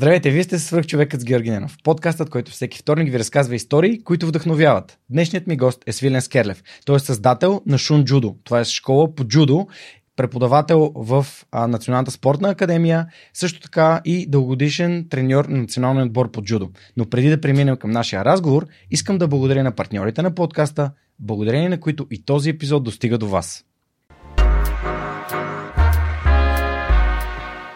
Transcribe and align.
Здравейте, 0.00 0.30
вие 0.30 0.42
сте 0.42 0.58
свърх 0.58 0.86
човекът 0.86 1.20
с 1.20 1.24
Георги 1.24 1.50
Ненов. 1.50 1.76
Подкастът, 1.84 2.30
който 2.30 2.50
всеки 2.50 2.78
вторник 2.78 3.12
ви 3.12 3.18
разказва 3.18 3.54
истории, 3.54 4.04
които 4.04 4.26
вдъхновяват. 4.26 4.98
Днешният 5.10 5.46
ми 5.46 5.56
гост 5.56 5.82
е 5.86 5.92
Свилен 5.92 6.22
Скерлев. 6.22 6.62
Той 6.86 6.96
е 6.96 6.98
създател 6.98 7.62
на 7.66 7.78
Шун 7.78 8.04
Джудо. 8.04 8.36
Това 8.44 8.60
е 8.60 8.64
школа 8.64 9.14
по 9.14 9.24
джудо, 9.24 9.66
преподавател 10.16 10.92
в 10.94 11.26
Националната 11.68 12.10
спортна 12.10 12.48
академия, 12.50 13.06
също 13.34 13.60
така 13.60 14.00
и 14.04 14.26
дългогодишен 14.26 15.06
треньор 15.10 15.44
на 15.44 15.58
националния 15.58 16.06
отбор 16.06 16.30
по 16.30 16.42
джудо. 16.42 16.70
Но 16.96 17.10
преди 17.10 17.28
да 17.28 17.40
преминем 17.40 17.76
към 17.76 17.90
нашия 17.90 18.24
разговор, 18.24 18.66
искам 18.90 19.18
да 19.18 19.28
благодаря 19.28 19.64
на 19.64 19.72
партньорите 19.72 20.22
на 20.22 20.34
подкаста, 20.34 20.90
благодарение 21.18 21.68
на 21.68 21.80
които 21.80 22.06
и 22.10 22.24
този 22.24 22.50
епизод 22.50 22.84
достига 22.84 23.18
до 23.18 23.28
вас. 23.28 23.64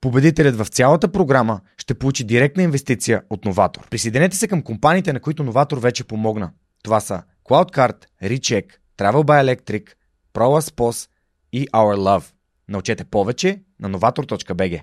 Победителят 0.00 0.56
в 0.56 0.66
цялата 0.66 1.12
програма 1.12 1.60
ще 1.78 1.94
получи 1.94 2.24
директна 2.24 2.62
инвестиция 2.62 3.22
от 3.30 3.44
Новатор. 3.44 3.88
Присъединете 3.90 4.36
се 4.36 4.48
към 4.48 4.62
компаниите, 4.62 5.12
на 5.12 5.20
които 5.20 5.44
Новатор 5.44 5.78
вече 5.78 6.04
помогна. 6.04 6.50
Това 6.82 7.00
са 7.00 7.22
CloudCard, 7.48 7.96
Recheck, 8.22 8.64
Travel 8.98 9.24
by 9.24 9.56
Electric, 9.56 9.88
ProLaspos 10.34 11.08
и 11.52 11.68
Our 11.68 11.96
Love. 11.96 12.24
Научете 12.68 13.04
повече 13.04 13.60
на 13.80 13.90
novator.bg. 13.90 14.80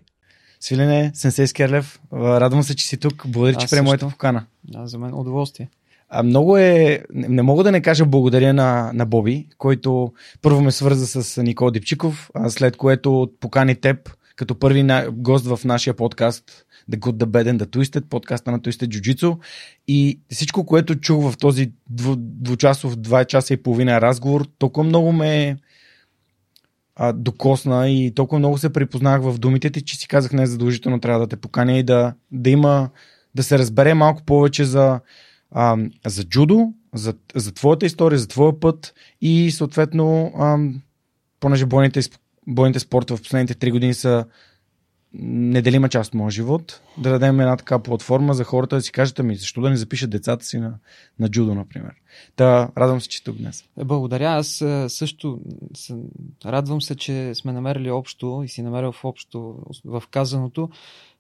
Свилене, 0.60 1.12
Сенсей 1.14 1.48
Скерлев, 1.48 2.00
радвам 2.14 2.64
се, 2.64 2.76
че 2.76 2.88
си 2.88 2.98
тук. 2.98 3.24
Благодаря, 3.28 3.58
че 3.58 3.68
приема 3.68 3.86
моята 3.86 4.10
покана. 4.10 4.46
Да, 4.64 4.88
за 4.88 5.00
мен 5.00 5.14
удоволствие. 5.14 5.70
А, 6.10 6.24
много 6.24 6.58
е. 6.58 7.04
Не 7.14 7.42
мога 7.42 7.64
да 7.64 7.72
не 7.72 7.82
кажа 7.82 8.06
благодаря 8.06 8.54
на, 8.54 8.92
на 8.94 9.06
Боби, 9.06 9.48
който 9.58 10.14
първо 10.42 10.62
ме 10.62 10.72
свърза 10.72 11.24
с 11.24 11.44
Никол 11.44 11.72
Дипчиков, 11.72 12.32
а 12.34 12.50
след 12.50 12.78
което 12.78 13.32
покани 13.40 13.76
теб 13.76 14.17
като 14.38 14.60
първи 14.60 14.84
на, 14.84 15.12
гост 15.12 15.46
в 15.46 15.60
нашия 15.66 15.94
подкаст 15.94 16.66
The 16.92 17.00
Good, 17.00 17.12
The 17.12 17.26
Bad 17.26 17.52
and 17.52 17.64
The 17.64 17.66
Twisted, 17.66 18.06
подкаста 18.06 18.52
на 18.52 18.60
Twisted 18.60 18.88
Jiu-Jitsu. 18.88 19.38
И 19.88 20.20
всичко, 20.32 20.66
което 20.66 20.96
чух 20.96 21.32
в 21.32 21.38
този 21.38 21.72
дву, 21.90 22.16
двучасов, 22.18 22.96
два 22.96 23.26
часа 23.26 23.54
и 23.54 23.64
половина 23.64 24.02
разговор, 24.02 24.48
толкова 24.58 24.84
много 24.84 25.12
ме 25.12 25.58
а, 26.96 27.14
докосна 27.14 27.90
и 27.90 28.14
толкова 28.16 28.40
много 28.40 28.58
се 28.58 28.74
припознах 28.74 29.22
в 29.22 29.38
думите 29.38 29.70
ти, 29.70 29.82
че 29.82 29.98
си 29.98 30.08
казах 30.08 30.34
не 30.34 30.48
задължително 30.48 31.00
трябва 31.00 31.20
да 31.20 31.28
те 31.28 31.36
поканя 31.36 31.78
и 31.78 31.84
да, 31.84 32.14
да 32.32 32.50
има, 32.50 32.90
да 33.36 33.44
се 33.44 33.60
разбере 33.60 33.94
малко 33.94 34.24
повече 34.24 34.66
за, 34.66 35.00
а, 35.52 35.78
за 36.06 36.24
джудо, 36.24 36.74
за, 36.94 37.14
за 37.36 37.52
твоята 37.52 37.86
история, 37.86 38.20
за 38.20 38.28
твоя 38.28 38.60
път 38.60 38.94
и 39.22 39.52
съответно, 39.52 40.32
а, 40.38 40.58
понеже 41.40 41.66
бойните 41.66 42.02
бойните 42.48 42.80
спорта 42.80 43.18
в 43.18 43.22
последните 43.22 43.56
три 43.56 43.72
години 43.72 43.94
са 43.94 44.26
неделима 45.14 45.90
част 45.90 46.08
от 46.08 46.14
моят 46.14 46.34
живот, 46.34 46.82
да 46.98 47.10
дадем 47.10 47.40
една 47.40 47.58
така 47.58 47.80
платформа 47.80 48.34
за 48.34 48.44
хората 48.44 48.76
да 48.76 48.82
си 48.82 48.92
кажат, 48.92 49.20
ами 49.20 49.36
защо 49.36 49.62
да 49.62 49.70
не 49.70 49.78
запишат 49.78 50.10
децата 50.10 50.46
си 50.46 50.58
на, 50.58 50.74
на 51.20 51.30
джудо, 51.30 51.56
например. 51.56 51.92
Та, 52.36 52.70
радвам 52.78 53.02
се, 53.02 53.10
че 53.10 53.24
тук 53.24 53.36
днес. 53.36 53.64
Е, 53.80 53.86
благодаря. 53.86 54.26
Аз 54.26 54.48
също 54.88 55.40
радвам 56.46 56.82
се, 56.82 56.96
че 56.96 57.36
сме 57.36 57.54
намерили 57.54 57.92
общо 57.92 58.42
и 58.46 58.48
си 58.48 58.62
намерил 58.62 58.92
в 58.92 59.06
общо 59.06 59.56
в 59.86 60.04
казаното. 60.12 60.70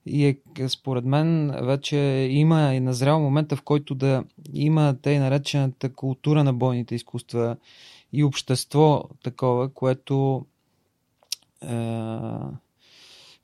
И 0.06 0.26
е, 0.26 0.70
според 0.70 1.06
мен 1.06 1.56
вече 1.62 1.98
има 2.32 2.74
и 2.74 2.80
назрял 2.80 3.20
момента, 3.20 3.56
в 3.56 3.62
който 3.62 3.96
да 3.96 4.24
има 4.54 4.96
тъй 5.02 5.20
наречената 5.20 5.94
култура 5.94 6.44
на 6.44 6.54
бойните 6.54 6.96
изкуства 6.96 7.58
и 8.14 8.24
общество 8.24 9.04
такова, 9.24 9.74
което 9.74 10.46
е, 10.46 10.56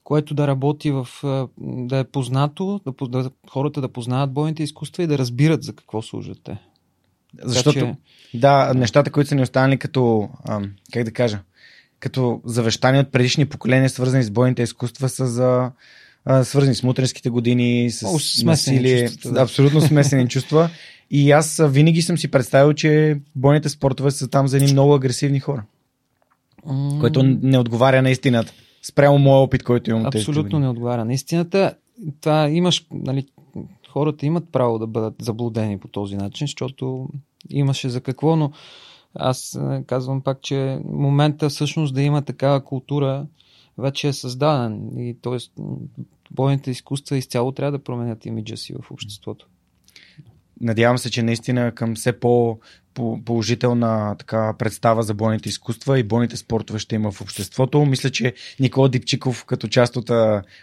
което 0.04 0.34
да 0.34 0.48
работи 0.48 0.92
в. 0.92 1.08
Е, 1.24 1.62
да 1.62 1.98
е 1.98 2.04
познато, 2.04 2.82
да, 2.86 3.08
да, 3.08 3.32
хората 3.50 3.82
да 3.82 3.88
познават 3.88 4.34
бойните 4.34 4.64
изкуства 4.64 5.04
и 5.04 5.08
да 5.08 5.18
разбират 5.18 5.64
за 5.64 5.74
какво 5.74 6.02
служат 6.02 6.38
те. 6.44 6.58
Защото, 7.44 7.80
че... 7.80 7.96
да, 8.34 8.74
нещата, 8.74 9.12
които 9.12 9.28
са 9.28 9.36
ни 9.36 9.42
останали 9.42 9.78
като, 9.78 10.30
как 10.94 11.04
да 11.04 11.12
кажа, 11.12 11.40
като 12.00 12.42
завещания 12.46 13.02
от 13.02 13.12
предишни 13.12 13.46
поколения, 13.46 13.90
свързани 13.90 14.24
с 14.24 14.32
бойните 14.32 14.64
изкуства, 14.64 15.10
са 15.10 15.28
за 15.28 15.72
а, 16.26 16.44
свързани 16.44 16.76
с 16.76 16.84
мутренските 16.84 17.30
години, 17.30 17.92
с 17.92 18.04
О, 18.04 18.46
насилие, 18.46 19.08
чувства, 19.08 19.32
да. 19.32 19.42
абсолютно 19.42 19.82
смесени 19.82 20.30
чувства. 20.30 20.70
И 21.12 21.32
аз 21.32 21.62
винаги 21.66 22.02
съм 22.02 22.18
си 22.18 22.32
представил, 22.32 22.74
че 22.74 23.20
бойните 23.36 23.70
спортове 23.70 24.12
са 24.12 24.28
там 24.28 24.48
за 24.48 24.58
едни 24.58 24.72
много 24.72 24.94
агресивни 24.94 25.40
хора 25.40 25.64
mm. 26.68 27.00
което 27.00 27.24
не 27.24 27.60
отговаря 27.60 28.02
на 28.02 28.12
истината. 28.12 28.54
Спрямо 28.82 29.20
моя 29.20 29.40
опит, 29.40 29.64
който 29.64 29.90
имам. 29.90 30.06
Абсолютно 30.06 30.60
не 30.60 30.70
отговаря 30.70 31.06
на 31.06 31.14
истината. 31.14 31.74
Това 32.22 32.50
имаш, 32.50 32.86
нали, 32.92 33.26
хората 33.90 34.26
имат 34.26 34.52
право 34.52 34.80
да 34.80 34.88
бъдат 34.88 35.16
заблудени 35.22 35.80
по 35.80 35.88
този 35.88 36.16
начин, 36.16 36.48
защото 36.48 37.10
имаше 37.50 37.90
за 37.90 38.02
какво, 38.02 38.36
но 38.36 38.52
аз 39.16 39.56
е, 39.56 39.84
казвам 39.88 40.22
пак, 40.22 40.42
че 40.42 40.80
момента 40.86 41.50
всъщност 41.50 41.94
да 41.94 42.02
има 42.02 42.22
такава 42.22 42.64
култура 42.64 43.26
вече 43.78 44.08
е 44.08 44.14
създаден 44.14 44.90
и 44.98 45.18
т.е. 45.22 45.62
бойните 46.32 46.72
изкуства 46.72 47.18
изцяло 47.18 47.52
трябва 47.52 47.72
да 47.72 47.84
променят 47.84 48.26
имиджа 48.26 48.58
си 48.58 48.74
в 48.74 48.92
обществото. 48.92 49.48
Надявам 50.64 50.98
се, 50.98 51.12
че 51.12 51.24
наистина 51.24 51.72
към 51.72 51.96
все 51.96 52.20
по 52.20 52.60
положителна 53.26 54.16
така 54.20 54.54
представа 54.60 55.04
за 55.04 55.14
бойните 55.14 55.50
изкуства 55.50 56.00
и 56.00 56.04
бойните 56.04 56.38
спортове 56.38 56.80
ще 56.80 56.96
има 56.96 57.12
в 57.12 57.22
обществото. 57.22 57.86
Мисля, 57.86 58.10
че 58.10 58.34
Никола 58.60 58.90
Дипчиков 58.90 59.46
като 59.46 59.68
част 59.68 59.96
от, 59.96 60.10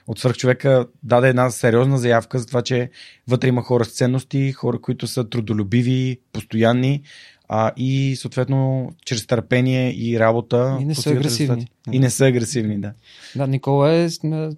от 0.07 0.19
свърхчовека 0.19 0.87
даде 1.03 1.29
една 1.29 1.51
сериозна 1.51 1.99
заявка 1.99 2.39
за 2.39 2.47
това, 2.47 2.63
че 2.63 2.91
вътре 3.29 3.49
има 3.49 3.63
хора 3.63 3.85
с 3.85 3.93
ценности, 3.93 4.53
хора, 4.53 4.81
които 4.81 5.07
са 5.07 5.29
трудолюбиви, 5.29 6.21
постоянни 6.33 7.03
а, 7.49 7.73
и 7.77 8.17
съответно 8.17 8.91
чрез 9.05 9.27
търпение 9.27 9.95
и 9.97 10.21
работа. 10.21 10.79
И 10.81 10.85
не 10.85 10.95
са 10.95 11.11
агресивни. 11.11 11.57
Резултати. 11.57 11.97
И 11.97 11.99
не 11.99 12.11
са 12.11 12.27
агресивни, 12.27 12.81
да. 12.81 12.93
Да, 13.37 13.47
Никола 13.47 13.93
е 13.93 14.09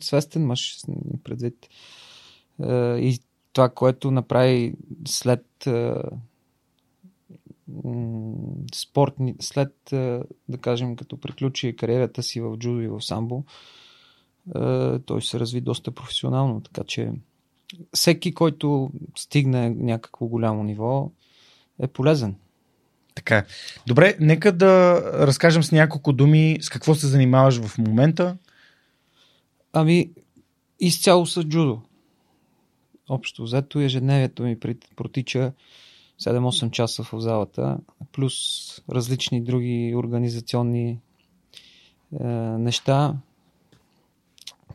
свестен 0.01 0.47
мъж 0.47 0.77
предвид. 1.25 1.55
И 2.99 3.19
това, 3.53 3.69
което 3.69 4.11
направи 4.11 4.75
след 5.07 5.47
спортни, 8.75 9.35
след, 9.41 9.75
да 10.49 10.59
кажем, 10.61 10.97
като 10.97 11.21
приключи 11.21 11.77
кариерата 11.77 12.23
си 12.23 12.41
в 12.41 12.57
джудо 12.57 12.81
и 12.81 12.89
в 12.89 13.01
самбо, 13.01 13.45
той 15.07 15.23
се 15.23 15.41
разви 15.41 15.61
доста 15.61 15.91
професионално, 15.91 16.61
така 16.61 16.85
че 16.87 17.13
всеки, 17.95 18.35
който 18.35 18.91
стигне 19.17 19.71
някакво 19.71 20.27
голямо 20.27 20.65
ниво, 20.65 21.11
е 21.79 21.87
полезен. 21.87 22.35
Така. 23.15 23.45
Добре, 23.87 24.17
нека 24.21 24.53
да 24.53 25.03
разкажем 25.27 25.63
с 25.63 25.73
няколко 25.73 26.13
думи 26.13 26.59
с 26.61 26.69
какво 26.69 26.95
се 26.95 27.07
занимаваш 27.07 27.61
в 27.61 27.79
момента. 27.79 28.37
Ами, 29.73 30.11
изцяло 30.81 31.27
с 31.27 31.45
джудо. 31.45 31.83
Общо 33.13 33.43
взето 33.43 33.81
ежедневието 33.81 34.43
ми 34.43 34.61
протича 34.97 35.53
7-8 36.21 36.71
часа 36.71 37.05
в 37.05 37.21
залата, 37.21 37.79
плюс 38.13 38.35
различни 38.91 39.45
други 39.45 39.95
организационни 39.97 41.01
е, 42.21 42.25
неща, 42.59 43.17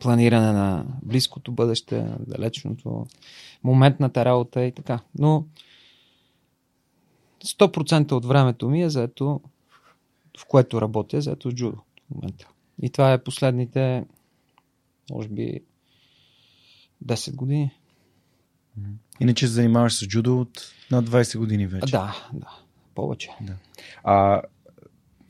планиране 0.00 0.52
на 0.52 0.86
близкото 1.02 1.52
бъдеще, 1.52 2.06
далечното, 2.20 3.06
моментната 3.64 4.24
работа 4.24 4.64
и 4.64 4.72
така. 4.72 5.00
Но 5.18 5.46
100% 7.44 8.12
от 8.12 8.24
времето 8.24 8.68
ми 8.68 8.82
е 8.82 8.90
заето, 8.90 9.40
в 10.38 10.46
което 10.48 10.80
работя, 10.80 11.16
е 11.16 11.20
заето 11.20 11.52
джудо 11.52 11.76
в 11.76 12.14
момента. 12.14 12.48
И 12.82 12.90
това 12.90 13.12
е 13.12 13.24
последните, 13.24 14.04
може 15.10 15.28
би, 15.28 15.60
10 17.04 17.34
години. 17.34 17.77
Иначе 19.20 19.46
се 19.46 19.52
занимаваш 19.52 19.94
с 19.94 20.06
джудо 20.06 20.40
от 20.40 20.72
над 20.90 21.10
20 21.10 21.38
години 21.38 21.66
вече. 21.66 21.90
Да, 21.90 22.16
да. 22.32 22.48
Повече. 22.94 23.30
Да. 23.40 23.52
А 24.04 24.42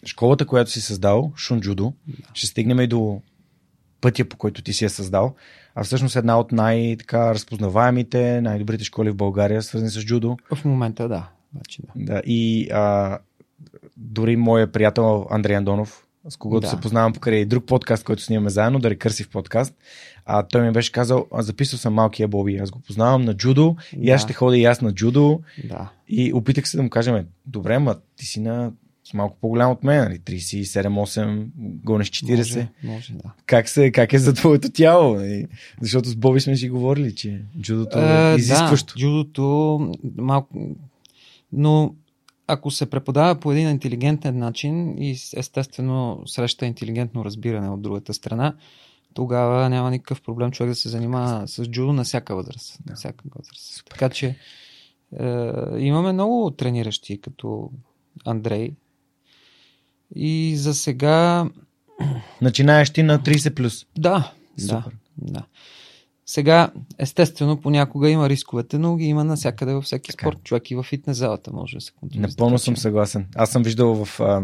школата, 0.06 0.47
която 0.47 0.71
си 0.71 0.81
създал, 0.81 1.33
Шунджудо, 1.37 1.93
да. 2.06 2.29
ще 2.35 2.47
стигнем 2.47 2.81
и 2.81 2.87
до 2.87 3.21
пътя, 4.00 4.25
по 4.25 4.37
който 4.37 4.62
ти 4.62 4.73
си 4.73 4.85
я 4.85 4.91
създал. 4.91 5.35
А 5.75 5.85
всъщност 5.85 6.17
една 6.17 6.39
от 6.39 6.53
най-разпознаваемите, 6.53 8.41
най-добрите 8.41 8.85
школи 8.85 9.11
в 9.11 9.17
България, 9.17 9.62
свързани 9.62 9.91
с 9.91 10.05
джудо. 10.05 10.37
В 10.55 10.65
момента 10.65 11.09
да. 11.09 11.29
Значи, 11.53 11.83
да. 11.97 12.05
да. 12.05 12.23
И 12.27 12.71
а, 12.71 13.19
дори 13.97 14.37
моя 14.37 14.73
приятел 14.73 15.27
Андрей 15.31 15.56
Андонов, 15.56 16.06
с 16.29 16.37
когото 16.37 16.61
да. 16.61 16.71
се 16.71 16.81
познавам 16.81 17.12
покрай 17.12 17.44
друг 17.44 17.67
подкаст, 17.67 18.05
който 18.05 18.23
снимаме 18.23 18.51
заедно, 18.51 18.79
да 18.79 18.91
рекърсив 18.91 19.29
подкаст. 19.29 19.75
А 20.31 20.43
той 20.43 20.63
ми 20.63 20.73
беше 20.73 20.93
казал, 20.93 21.27
а 21.33 21.43
записал 21.43 21.79
съм 21.79 21.95
малкия 21.95 22.29
Боби, 22.29 22.57
аз 22.57 22.71
го 22.71 22.81
познавам 22.81 23.23
на 23.23 23.35
джудо 23.35 23.77
да. 23.93 24.05
и 24.05 24.11
аз 24.11 24.23
ще 24.23 24.33
ходя 24.33 24.59
и 24.59 24.65
аз 24.65 24.81
на 24.81 24.95
джудо. 24.95 25.41
Да. 25.65 25.91
И 26.09 26.33
опитах 26.33 26.69
се 26.69 26.77
да 26.77 26.83
му 26.83 26.91
кажем, 26.91 27.27
добре, 27.47 27.79
ма 27.79 27.97
ти 28.17 28.27
си 28.27 28.41
на 28.41 28.73
малко 29.15 29.37
по-голям 29.41 29.71
от 29.71 29.85
мен, 29.85 30.05
нали? 30.05 30.19
37-8, 30.19 31.47
гонеш 31.85 32.11
40. 32.11 32.29
Може, 32.33 32.69
може, 32.83 33.13
да. 33.13 33.33
Как, 33.47 33.69
се, 33.69 33.91
как 33.91 34.13
е 34.13 34.19
за 34.19 34.35
твоето 34.35 34.71
тяло? 34.71 35.15
Нали? 35.15 35.47
Защото 35.81 36.09
с 36.09 36.17
Боби 36.17 36.41
сме 36.41 36.57
си 36.57 36.69
говорили, 36.69 37.15
че 37.15 37.43
джудото 37.61 37.99
е 37.99 38.35
изискващо. 38.39 38.95
Да, 38.95 39.01
джудото 39.01 39.93
малко... 40.17 40.77
Но 41.53 41.95
ако 42.47 42.71
се 42.71 42.91
преподава 42.91 43.35
по 43.35 43.53
един 43.53 43.69
интелигентен 43.69 44.39
начин 44.39 44.99
и 44.99 45.11
естествено 45.37 46.23
среща 46.27 46.67
интелигентно 46.67 47.25
разбиране 47.25 47.69
от 47.69 47.83
другата 47.83 48.15
страна, 48.15 48.55
тогава 49.19 49.69
няма 49.69 49.91
никакъв 49.91 50.23
проблем 50.23 50.50
човек 50.50 50.70
да 50.70 50.75
се 50.75 50.88
занимава 50.88 51.49
с 51.49 51.67
джудо 51.67 51.93
на 51.93 52.05
всяка 52.05 52.35
възраст. 52.37 52.79
Да. 52.85 52.91
На 52.91 52.97
всяка 52.97 53.25
възраст. 53.37 53.76
Супер. 53.76 53.91
Така 53.91 54.09
че 54.09 54.26
е, 54.26 54.37
имаме 55.79 56.12
много 56.12 56.50
трениращи, 56.50 57.20
като 57.20 57.70
Андрей. 58.25 58.73
И 60.15 60.56
за 60.56 60.75
сега. 60.75 61.49
Начинаеш 62.43 62.91
ти 62.91 63.03
на 63.03 63.19
30 63.19 63.55
плюс. 63.55 63.87
Да, 63.99 64.32
Супер. 64.59 64.76
да, 65.17 65.32
да. 65.32 65.44
Сега, 66.26 66.70
естествено, 66.99 67.61
понякога 67.61 68.11
има 68.11 68.29
рисковете, 68.29 68.79
но 68.79 68.97
ги 68.97 69.05
има 69.05 69.25
навсякъде 69.25 69.75
във 69.75 69.85
всеки 69.85 70.11
така. 70.11 70.26
спорт. 70.26 70.38
Човек 70.44 70.70
и 70.70 70.75
в 70.75 70.82
фитнес 70.82 71.17
залата 71.17 71.53
може 71.53 71.76
да 71.76 71.81
се 71.81 71.93
контролира. 71.93 72.29
Напълно 72.29 72.59
съм 72.59 72.76
съгласен. 72.76 73.26
Аз 73.35 73.50
съм 73.50 73.62
виждал 73.62 74.05
в 74.05 74.20
а, 74.20 74.43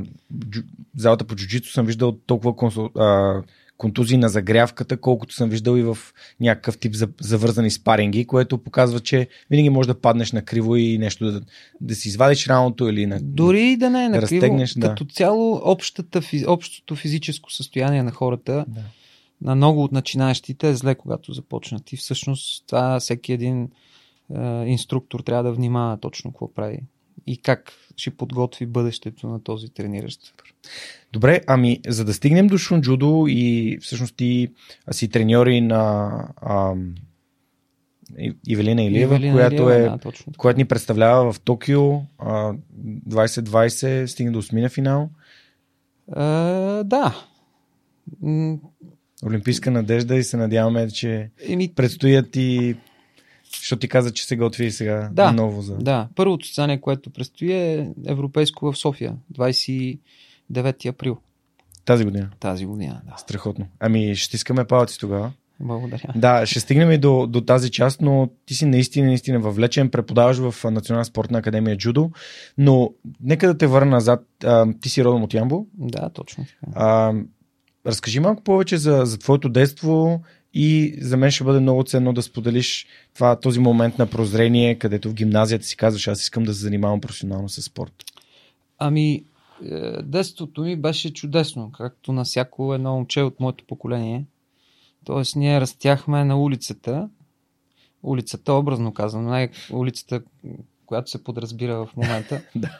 джу, 0.50 0.62
залата 0.96 1.24
по 1.24 1.36
джуджито, 1.36 1.72
съм 1.72 1.86
виждал 1.86 2.12
толкова 2.12 2.56
консул, 2.56 2.84
а, 2.84 3.42
контузии 3.84 4.18
на 4.18 4.28
загрявката, 4.28 4.96
колкото 4.96 5.34
съм 5.34 5.50
виждал 5.50 5.76
и 5.76 5.82
в 5.82 5.98
някакъв 6.40 6.78
тип 6.78 6.94
завързани 7.20 7.70
спаринги, 7.70 8.26
което 8.26 8.58
показва, 8.58 9.00
че 9.00 9.28
винаги 9.50 9.70
можеш 9.70 9.86
да 9.86 10.00
паднеш 10.00 10.32
на 10.32 10.42
криво 10.42 10.76
и 10.76 10.98
нещо 10.98 11.32
да, 11.32 11.40
да 11.80 11.94
си 11.94 12.08
извадиш 12.08 12.46
раното 12.46 12.88
или 12.88 13.06
на. 13.06 13.18
Дори 13.22 13.76
да 13.76 13.90
не 13.90 14.04
е 14.04 14.08
на 14.08 14.20
да 14.20 14.26
криво, 14.26 14.64
да. 14.76 14.88
като 14.88 15.04
цяло 15.04 15.60
общата, 15.64 16.20
общото 16.46 16.96
физическо 16.96 17.52
състояние 17.52 18.02
на 18.02 18.10
хората. 18.10 18.64
Да 18.68 18.80
на 19.40 19.54
много 19.54 19.84
от 19.84 19.92
начинаещите 19.92 20.68
е 20.68 20.74
зле, 20.74 20.94
когато 20.94 21.32
започнат. 21.32 21.92
И 21.92 21.96
всъщност 21.96 22.64
това 22.66 23.00
всеки 23.00 23.32
един 23.32 23.68
е, 24.34 24.40
инструктор 24.66 25.20
трябва 25.20 25.42
да 25.42 25.52
внимава 25.52 25.96
точно 25.96 26.30
какво 26.30 26.54
прави 26.54 26.78
и 27.26 27.36
как 27.36 27.72
ще 27.96 28.10
подготви 28.10 28.66
бъдещето 28.66 29.26
на 29.28 29.42
този 29.42 29.68
трениращ. 29.68 30.20
Добре, 31.12 31.40
ами 31.46 31.80
за 31.88 32.04
да 32.04 32.14
стигнем 32.14 32.46
до 32.46 32.58
Шунджудо 32.58 33.24
и 33.28 33.78
всъщност 33.82 34.16
ти 34.16 34.48
си 34.90 35.08
треньори 35.08 35.60
на 35.60 36.10
ам, 36.42 36.94
Ивелина 38.48 38.82
Илиева, 38.82 39.14
Ивелина 39.14 39.34
която, 39.34 39.54
Илиева, 39.54 39.74
е, 39.74 39.82
да, 39.82 39.98
точно. 39.98 40.32
която 40.38 40.58
ни 40.58 40.64
представлява 40.64 41.32
в 41.32 41.40
Токио 41.40 41.92
а, 42.18 42.54
2020, 43.08 44.06
стигна 44.06 44.32
до 44.32 44.38
осмина 44.38 44.68
финал. 44.68 45.10
А, 46.12 46.24
да. 46.84 47.26
Олимпийска 49.26 49.70
надежда 49.70 50.16
и 50.16 50.24
се 50.24 50.36
надяваме, 50.36 50.90
че 50.90 51.30
Еми... 51.48 51.74
предстоят 51.74 52.36
и 52.36 52.76
защото 53.58 53.80
ти 53.80 53.88
каза, 53.88 54.12
че 54.12 54.26
се 54.26 54.36
готви 54.36 54.70
сега 54.70 55.10
да, 55.12 55.32
ново 55.32 55.62
за... 55.62 55.76
Да, 55.76 56.08
първото 56.14 56.46
състезание, 56.46 56.80
което 56.80 57.10
предстои 57.10 57.52
е 57.52 57.90
европейско 58.06 58.72
в 58.72 58.78
София, 58.78 59.14
29 59.34 59.98
април. 60.86 61.18
Тази 61.84 62.04
година? 62.04 62.30
Тази 62.40 62.66
година, 62.66 63.00
да. 63.10 63.16
Страхотно. 63.16 63.66
Ами 63.80 64.16
ще 64.16 64.36
искаме 64.36 64.64
палци 64.64 64.98
тогава. 64.98 65.32
Благодаря. 65.60 66.12
Да, 66.16 66.46
ще 66.46 66.60
стигнем 66.60 66.90
и 66.90 66.98
до, 66.98 67.26
до 67.26 67.40
тази 67.40 67.70
част, 67.70 68.00
но 68.00 68.30
ти 68.46 68.54
си 68.54 68.66
наистина, 68.66 69.06
наистина 69.06 69.40
въвлечен, 69.40 69.90
преподаваш 69.90 70.36
в 70.38 70.70
Национална 70.70 71.04
спортна 71.04 71.38
академия 71.38 71.76
Джудо, 71.76 72.10
но 72.58 72.90
нека 73.20 73.46
да 73.46 73.58
те 73.58 73.66
върна 73.66 73.90
назад. 73.90 74.24
А, 74.44 74.66
ти 74.80 74.88
си 74.88 75.04
родом 75.04 75.22
от 75.22 75.34
Ямбо. 75.34 75.66
Да, 75.74 76.10
точно. 76.10 76.44
А, 76.74 77.12
разкажи 77.86 78.20
малко 78.20 78.42
повече 78.42 78.76
за, 78.76 79.02
за 79.04 79.18
твоето 79.18 79.48
детство 79.48 80.22
и 80.54 80.98
за 81.00 81.16
мен 81.16 81.30
ще 81.30 81.44
бъде 81.44 81.60
много 81.60 81.84
ценно 81.84 82.12
да 82.12 82.22
споделиш 82.22 82.86
това, 83.14 83.40
този 83.40 83.60
момент 83.60 83.98
на 83.98 84.06
прозрение, 84.06 84.78
където 84.78 85.10
в 85.10 85.14
гимназията 85.14 85.64
си 85.64 85.76
казваш, 85.76 86.08
аз 86.08 86.22
искам 86.22 86.44
да 86.44 86.54
се 86.54 86.60
занимавам 86.60 87.00
професионално 87.00 87.48
с 87.48 87.62
спорт. 87.62 88.04
Ами, 88.78 89.24
е, 89.70 90.02
детството 90.02 90.60
ми 90.60 90.76
беше 90.76 91.12
чудесно, 91.12 91.72
както 91.72 92.12
на 92.12 92.24
всяко 92.24 92.74
едно 92.74 92.94
момче 92.94 93.22
от 93.22 93.40
моето 93.40 93.64
поколение. 93.64 94.24
Тоест, 95.04 95.36
ние 95.36 95.60
растяхме 95.60 96.24
на 96.24 96.40
улицата. 96.40 97.08
Улицата, 98.02 98.52
образно 98.52 98.94
казвам, 98.94 99.24
най- 99.24 99.50
улицата, 99.72 100.22
която 100.86 101.10
се 101.10 101.24
подразбира 101.24 101.86
в 101.86 101.96
момента. 101.96 102.42
да. 102.56 102.78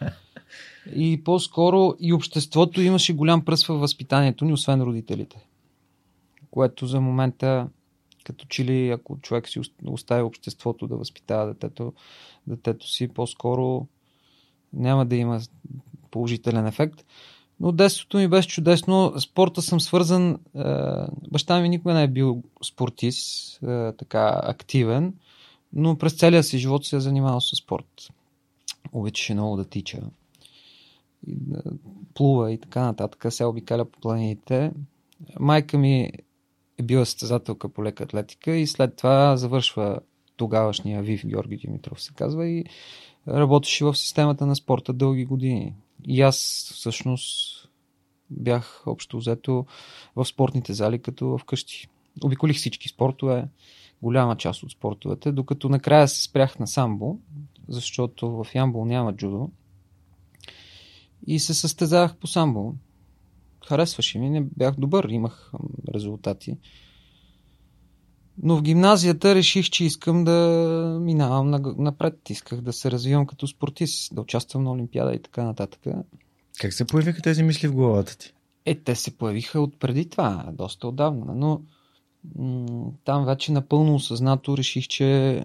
И 0.94 1.24
по-скоро 1.24 1.94
и 2.00 2.12
обществото 2.12 2.80
имаше 2.80 3.12
голям 3.12 3.44
пръст 3.44 3.66
във 3.66 3.80
възпитанието 3.80 4.44
ни, 4.44 4.52
освен 4.52 4.82
родителите. 4.82 5.36
Което 6.54 6.86
за 6.86 7.00
момента, 7.00 7.68
като 8.24 8.46
че 8.46 8.64
ли, 8.64 8.90
ако 8.90 9.18
човек 9.20 9.48
си 9.48 9.60
остави 9.86 10.22
обществото 10.22 10.86
да 10.86 10.96
възпитава 10.96 11.46
детето, 11.46 11.92
детето 12.46 12.88
си, 12.88 13.08
по-скоро 13.08 13.86
няма 14.72 15.06
да 15.06 15.16
има 15.16 15.40
положителен 16.10 16.66
ефект. 16.66 17.04
Но 17.60 17.72
детството 17.72 18.16
ми 18.16 18.28
беше 18.28 18.48
чудесно. 18.48 19.20
Спорта 19.20 19.62
съм 19.62 19.80
свързан. 19.80 20.30
Е, 20.32 20.38
баща 21.30 21.60
ми 21.60 21.68
никога 21.68 21.94
не 21.94 22.02
е 22.02 22.08
бил 22.08 22.42
спортист, 22.64 23.62
е, 23.62 23.92
така 23.92 24.40
активен, 24.44 25.14
но 25.72 25.98
през 25.98 26.12
целия 26.12 26.42
си 26.42 26.58
живот 26.58 26.84
се 26.84 26.96
е 26.96 27.00
занимавал 27.00 27.40
с 27.40 27.56
спорт. 27.56 28.08
Обичаше 28.92 29.34
много 29.34 29.56
да 29.56 29.64
тича 29.64 30.00
да 31.26 31.62
плува 32.14 32.52
и 32.52 32.58
така 32.58 32.82
нататък, 32.82 33.32
се 33.32 33.44
обикаля 33.44 33.84
по 33.84 34.00
планините. 34.00 34.72
Майка 35.40 35.78
ми 35.78 36.10
е 36.78 36.82
била 36.82 37.04
състезателка 37.04 37.68
по 37.68 37.84
лека 37.84 38.04
атлетика 38.04 38.56
и 38.56 38.66
след 38.66 38.96
това 38.96 39.36
завършва 39.36 40.00
тогавашния 40.36 41.02
Вив 41.02 41.26
Георги 41.26 41.56
Димитров 41.56 42.02
се 42.02 42.12
казва 42.14 42.48
и 42.48 42.64
работеше 43.28 43.84
в 43.84 43.96
системата 43.96 44.46
на 44.46 44.56
спорта 44.56 44.92
дълги 44.92 45.24
години. 45.24 45.74
И 46.06 46.22
аз 46.22 46.36
всъщност 46.74 47.60
бях 48.30 48.82
общо 48.86 49.16
взето 49.16 49.66
в 50.16 50.24
спортните 50.24 50.72
зали, 50.72 51.02
като 51.02 51.38
вкъщи. 51.38 51.88
Обиколих 52.24 52.56
всички 52.56 52.88
спортове, 52.88 53.48
голяма 54.02 54.36
част 54.36 54.62
от 54.62 54.70
спортовете, 54.70 55.32
докато 55.32 55.68
накрая 55.68 56.08
се 56.08 56.22
спрях 56.22 56.58
на 56.58 56.66
самбо, 56.66 57.18
защото 57.68 58.30
в 58.30 58.46
Ямбол 58.54 58.84
няма 58.84 59.16
джудо. 59.16 59.50
И 61.26 61.38
се 61.38 61.54
състезавах 61.54 62.16
по 62.16 62.26
самбо. 62.26 62.74
Харесваше 63.68 64.18
ми, 64.18 64.30
не 64.30 64.40
бях 64.40 64.74
добър, 64.74 65.04
имах 65.04 65.52
резултати. 65.94 66.56
Но 68.42 68.56
в 68.56 68.62
гимназията 68.62 69.34
реших, 69.34 69.70
че 69.70 69.84
искам 69.84 70.24
да 70.24 70.98
минавам 71.00 71.50
напред. 71.78 72.30
Исках 72.30 72.60
да 72.60 72.72
се 72.72 72.90
развивам 72.90 73.26
като 73.26 73.46
спортист, 73.46 74.14
да 74.14 74.20
участвам 74.20 74.64
на 74.64 74.72
Олимпиада 74.72 75.14
и 75.14 75.22
така 75.22 75.44
нататък. 75.44 75.80
Как 76.60 76.72
се 76.72 76.84
появиха 76.84 77.22
тези 77.22 77.42
мисли 77.42 77.68
в 77.68 77.74
главата 77.74 78.18
ти? 78.18 78.32
Е, 78.66 78.74
те 78.74 78.94
се 78.94 79.16
появиха 79.16 79.60
от 79.60 79.78
преди 79.78 80.08
това, 80.08 80.50
доста 80.52 80.88
отдавна, 80.88 81.34
но 81.34 81.60
м- 82.38 82.90
там 83.04 83.24
вече 83.24 83.52
напълно 83.52 83.94
осъзнато 83.94 84.56
реших, 84.56 84.88
че 84.88 85.42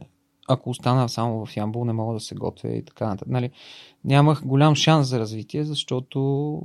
ако 0.48 0.70
остана 0.70 1.10
само 1.10 1.46
в 1.46 1.58
Ямбол, 1.58 1.86
не 1.86 1.94
мога 1.94 2.14
да 2.14 2.20
се 2.20 2.36
готвя 2.36 2.70
и 2.70 2.86
така 2.86 3.08
нататък. 3.08 3.28
Нали, 3.28 3.52
нямах 4.06 4.46
голям 4.46 4.76
шанс 4.76 5.08
за 5.08 5.20
развитие, 5.20 5.64
защото 5.64 6.62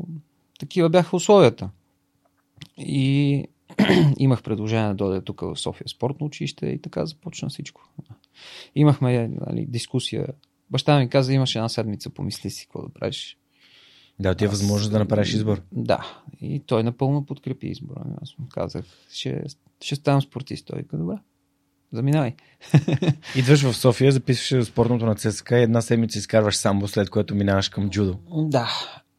такива 0.59 0.89
бяха 0.89 1.17
условията. 1.17 1.71
И 2.79 3.45
имах 4.19 4.43
предложение 4.43 4.89
да 4.89 4.95
дойда 4.95 5.25
тук 5.25 5.41
в 5.41 5.57
София 5.57 5.89
спортно 5.89 6.27
училище 6.27 6.67
и 6.67 6.83
така 6.83 7.07
започна 7.07 7.49
всичко. 7.49 7.89
Имахме 8.75 9.29
нали, 9.29 9.67
дискусия. 9.67 10.27
Баща 10.71 10.99
ми 10.99 11.09
каза, 11.09 11.33
имаш 11.33 11.55
една 11.55 11.69
седмица, 11.69 12.11
помисли 12.11 12.51
си 12.51 12.67
какво 12.67 12.83
да 12.83 12.89
правиш. 12.89 13.39
Да, 14.21 14.35
ти 14.35 14.45
е 14.45 14.49
възможност 14.49 14.93
да 14.93 14.99
направиш 14.99 15.33
избор. 15.35 15.63
Да, 15.73 16.23
и 16.41 16.61
той 16.67 16.83
напълно 16.83 17.27
подкрепи 17.27 17.67
избора. 17.67 18.01
Аз 18.23 18.39
му 18.39 18.47
казах, 18.49 18.85
ще, 19.13 19.45
ще 19.81 19.95
ставам 19.95 20.23
спортист. 20.23 20.67
Той 20.67 20.83
каза, 20.83 21.03
добре, 21.03 21.17
заминавай. 21.93 22.35
Идваш 23.37 23.63
в 23.63 23.77
София, 23.77 24.13
записваш 24.13 24.65
спортното 24.65 25.07
на 25.07 25.15
ЦСКА 25.15 25.59
и 25.59 25.63
една 25.63 25.81
седмица 25.81 26.19
изкарваш 26.19 26.57
самбо, 26.57 26.89
след 26.89 27.11
което 27.11 27.35
минаваш 27.35 27.69
към 27.69 27.91
джудо. 27.91 28.19
Да. 28.33 28.71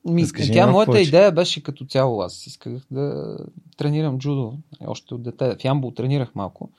Ми, 0.06 0.24
Разкажи 0.24 0.54
тя 0.54 0.68
моята 0.68 0.92
повече. 0.92 1.08
идея 1.08 1.32
беше 1.32 1.64
като 1.64 1.86
цяло. 1.86 2.22
Аз 2.22 2.48
исках 2.48 2.74
да 2.92 3.38
тренирам 3.78 4.20
джудо. 4.20 4.58
Още 4.88 5.14
от 5.14 5.24
дете. 5.24 5.56
В 5.56 5.64
Ямбол 5.64 5.92
тренирах 5.92 6.36
малко. 6.36 6.70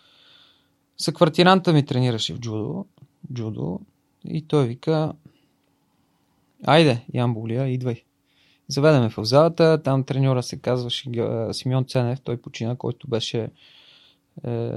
Съквартиранта 0.98 1.72
ми 1.72 1.86
тренираше 1.86 2.34
в 2.34 2.38
джудо. 2.38 2.86
джудо 3.32 3.80
и 4.24 4.42
той 4.42 4.66
вика 4.66 5.12
Айде, 6.66 7.04
Ямболия, 7.14 7.68
идвай. 7.68 8.02
Заведеме 8.68 9.08
в 9.08 9.24
залата, 9.24 9.82
там 9.82 10.04
треньора 10.04 10.42
се 10.42 10.58
казваше 10.58 11.10
Симеон 11.52 11.84
Ценев, 11.84 12.20
той 12.20 12.36
почина, 12.36 12.76
който 12.76 13.08
беше 13.08 13.50
е, 14.44 14.70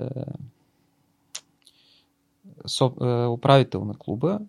со, 2.66 2.94
е, 3.02 3.26
управител 3.26 3.86
на 3.86 3.94
клуба. 3.94 4.40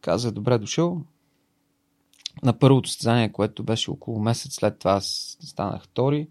Каза, 0.00 0.32
добре 0.32 0.58
дошъл. 0.58 1.02
На 2.42 2.58
първото 2.58 2.88
състезание, 2.88 3.32
което 3.32 3.62
беше 3.62 3.90
около 3.90 4.20
месец 4.20 4.54
след 4.54 4.78
това, 4.78 4.92
аз 4.92 5.36
станах 5.40 5.82
втори 5.82 6.28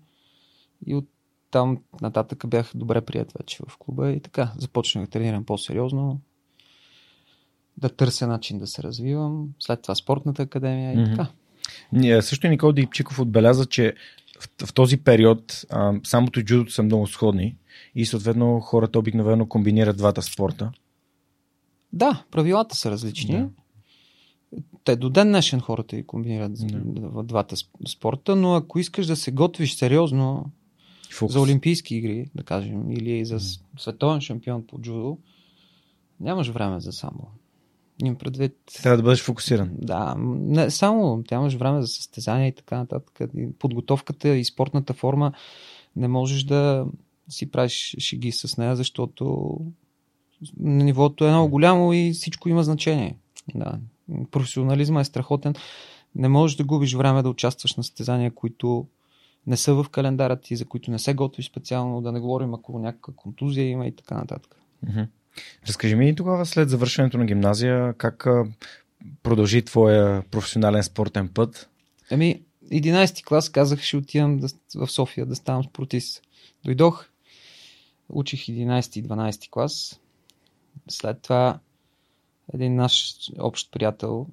и 0.86 0.96
от 0.96 1.10
там 1.52 1.78
нататък 2.02 2.44
бях 2.48 2.72
добре 2.76 3.02
прият 3.02 3.34
вече 3.40 3.64
в 3.70 3.78
клуба 3.78 4.12
и 4.12 4.20
така 4.20 4.52
започнах 4.58 5.06
да 5.06 5.10
тренирам 5.10 5.46
по-сериозно, 5.46 6.22
да 7.78 7.90
търся 7.90 8.28
начин 8.28 8.60
да 8.60 8.68
се 8.68 8.84
развивам, 8.84 9.50
след 9.60 9.82
това 9.82 9.96
спортната 9.96 10.42
академия 10.42 10.94
и 10.94 10.98
mm-hmm. 10.98 11.10
така. 11.10 11.28
Ние, 11.92 12.22
също 12.22 12.48
Никол 12.48 12.72
Дипчиков 12.72 13.20
отбеляза, 13.20 13.66
че 13.66 13.94
в, 14.40 14.66
в 14.66 14.74
този 14.74 14.98
период 14.98 15.66
а, 15.70 15.94
самото 16.04 16.40
и 16.40 16.46
джудото 16.46 16.72
са 16.72 16.84
много 16.84 17.08
сходни 17.08 17.56
и 17.96 18.06
съответно 18.06 18.60
хората 18.60 19.00
обикновено 19.00 19.48
комбинират 19.48 19.98
двата 19.98 20.22
спорта. 20.22 20.72
Да, 21.94 22.24
правилата 22.32 22.76
са 22.76 22.92
различни. 22.92 23.38
Да. 23.38 23.50
Те 24.84 24.96
до 24.96 25.10
ден 25.10 25.28
днешен 25.28 25.60
хората 25.60 25.96
и 25.96 26.08
комбинират 26.08 26.52
в 26.96 27.24
двата 27.24 27.56
спорта, 27.88 28.36
но 28.36 28.54
ако 28.54 28.80
искаш 28.80 29.06
да 29.06 29.16
се 29.16 29.32
готвиш 29.32 29.76
сериозно 29.76 30.52
Фокус. 31.12 31.34
за 31.34 31.42
Олимпийски 31.42 31.96
игри, 31.96 32.30
да 32.36 32.44
кажем, 32.44 32.92
или 32.92 33.26
за 33.26 33.40
световен 33.78 34.22
шампион 34.22 34.68
по 34.68 34.82
джудо, 34.82 35.18
нямаш 36.20 36.48
време 36.48 36.80
за 36.80 36.92
само. 36.92 37.28
Им 38.04 38.16
предвид. 38.16 38.56
Трябва 38.84 38.98
да 38.98 39.04
бъдеш 39.04 39.24
фокусиран. 39.24 39.70
Да, 39.74 40.16
не 40.18 40.70
само. 40.70 41.24
Нямаш 41.32 41.54
време 41.56 41.82
за 41.82 41.88
състезания 41.88 42.48
и 42.48 42.56
така 42.56 42.78
нататък. 42.78 43.20
Подготовката 43.60 44.30
и 44.30 44.46
спортната 44.46 44.94
форма 44.94 45.34
не 45.96 46.08
можеш 46.08 46.44
да 46.44 46.86
си 47.30 47.52
правиш 47.52 47.96
шеги 48.00 48.32
с 48.32 48.58
нея, 48.58 48.76
защото 48.76 49.58
нивото 50.60 51.26
е 51.26 51.30
много 51.30 51.50
голямо 51.50 51.94
и 51.94 52.12
всичко 52.14 52.50
има 52.50 52.64
значение. 52.64 53.18
Да. 53.56 53.80
Професионализма 54.32 55.02
е 55.02 55.06
страхотен. 55.06 55.56
Не 56.16 56.28
можеш 56.28 56.58
да 56.58 56.64
губиш 56.64 56.94
време 56.94 57.24
да 57.24 57.30
участваш 57.30 57.76
на 57.76 57.84
състезания, 57.84 58.32
които 58.32 58.88
не 59.48 59.58
са 59.58 59.74
в 59.74 59.90
календара 59.90 60.36
ти, 60.36 60.56
за 60.56 60.66
които 60.66 60.92
не 60.92 61.00
се 61.00 61.14
готвиш 61.14 61.50
специално, 61.50 62.02
да 62.02 62.12
не 62.12 62.20
говорим 62.20 62.54
ако 62.54 62.80
някаква 62.80 63.14
контузия 63.16 63.70
има 63.70 63.88
и 63.88 63.96
така 63.96 64.16
нататък. 64.16 64.56
Mm-hmm. 64.86 65.08
Разкажи 65.68 65.96
ми 65.96 66.16
тогава 66.16 66.46
след 66.46 66.70
завършването 66.70 67.18
на 67.18 67.26
гимназия, 67.26 67.94
как 67.94 68.28
продължи 69.24 69.66
твоя 69.66 70.24
професионален 70.32 70.84
спортен 70.84 71.28
път? 71.28 71.70
Ами, 72.12 72.42
11 72.72 73.24
клас 73.24 73.50
казах, 73.50 73.82
ще 73.82 73.98
отивам 73.98 74.38
да, 74.38 74.48
в 74.76 74.88
София 74.88 75.26
да 75.26 75.36
ставам 75.36 75.64
спортист. 75.64 76.22
Дойдох, 76.66 77.06
учих 78.10 78.40
11 78.40 79.00
и 79.00 79.04
12 79.04 79.50
клас. 79.50 80.00
След 80.90 81.22
това 81.22 81.60
един 82.54 82.76
наш 82.76 83.16
общ 83.40 83.72
приятел 83.72 84.28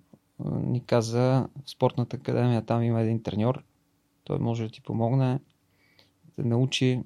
ни 0.44 0.84
каза 0.84 1.48
в 1.64 1.70
спортната 1.70 2.16
академия, 2.16 2.62
там 2.62 2.82
има 2.82 3.00
един 3.00 3.22
треньор, 3.22 3.62
той 4.24 4.38
може 4.38 4.64
да 4.64 4.70
ти 4.70 4.80
помогне 4.80 5.40
да 6.38 6.44
научи. 6.44 7.00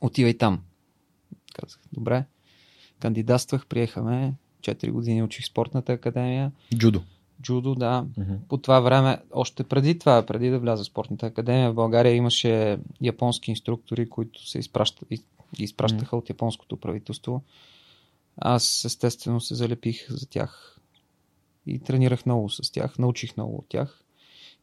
Отивай 0.00 0.38
там. 0.38 0.60
Казах, 1.54 1.80
добре. 1.92 2.24
Кандидатствах, 3.00 3.66
приехаме. 3.66 4.34
4 4.60 4.90
години 4.90 5.22
учих 5.22 5.46
спортната 5.46 5.92
академия. 5.92 6.52
Джудо. 6.74 7.02
Джудо, 7.42 7.74
да. 7.74 8.06
Uh-huh. 8.18 8.38
По 8.48 8.58
това 8.58 8.80
време, 8.80 9.18
още 9.32 9.64
преди 9.64 9.98
това, 9.98 10.26
преди 10.26 10.50
да 10.50 10.58
вляза 10.58 10.84
в 10.84 10.86
спортната 10.86 11.26
академия, 11.26 11.72
в 11.72 11.74
България 11.74 12.14
имаше 12.14 12.78
японски 13.00 13.50
инструктори, 13.50 14.08
които 14.08 14.48
се 14.48 14.58
изпращат, 14.58 15.08
ги 15.54 15.64
изпращаха 15.64 16.16
uh-huh. 16.16 16.18
от 16.18 16.28
японското 16.28 16.76
правителство. 16.76 17.42
Аз 18.38 18.84
естествено 18.84 19.40
се 19.40 19.54
залепих 19.54 20.10
за 20.10 20.28
тях 20.28 20.78
и 21.66 21.78
тренирах 21.78 22.26
много 22.26 22.50
с 22.50 22.72
тях, 22.72 22.98
научих 22.98 23.36
много 23.36 23.56
от 23.56 23.68
тях. 23.68 24.04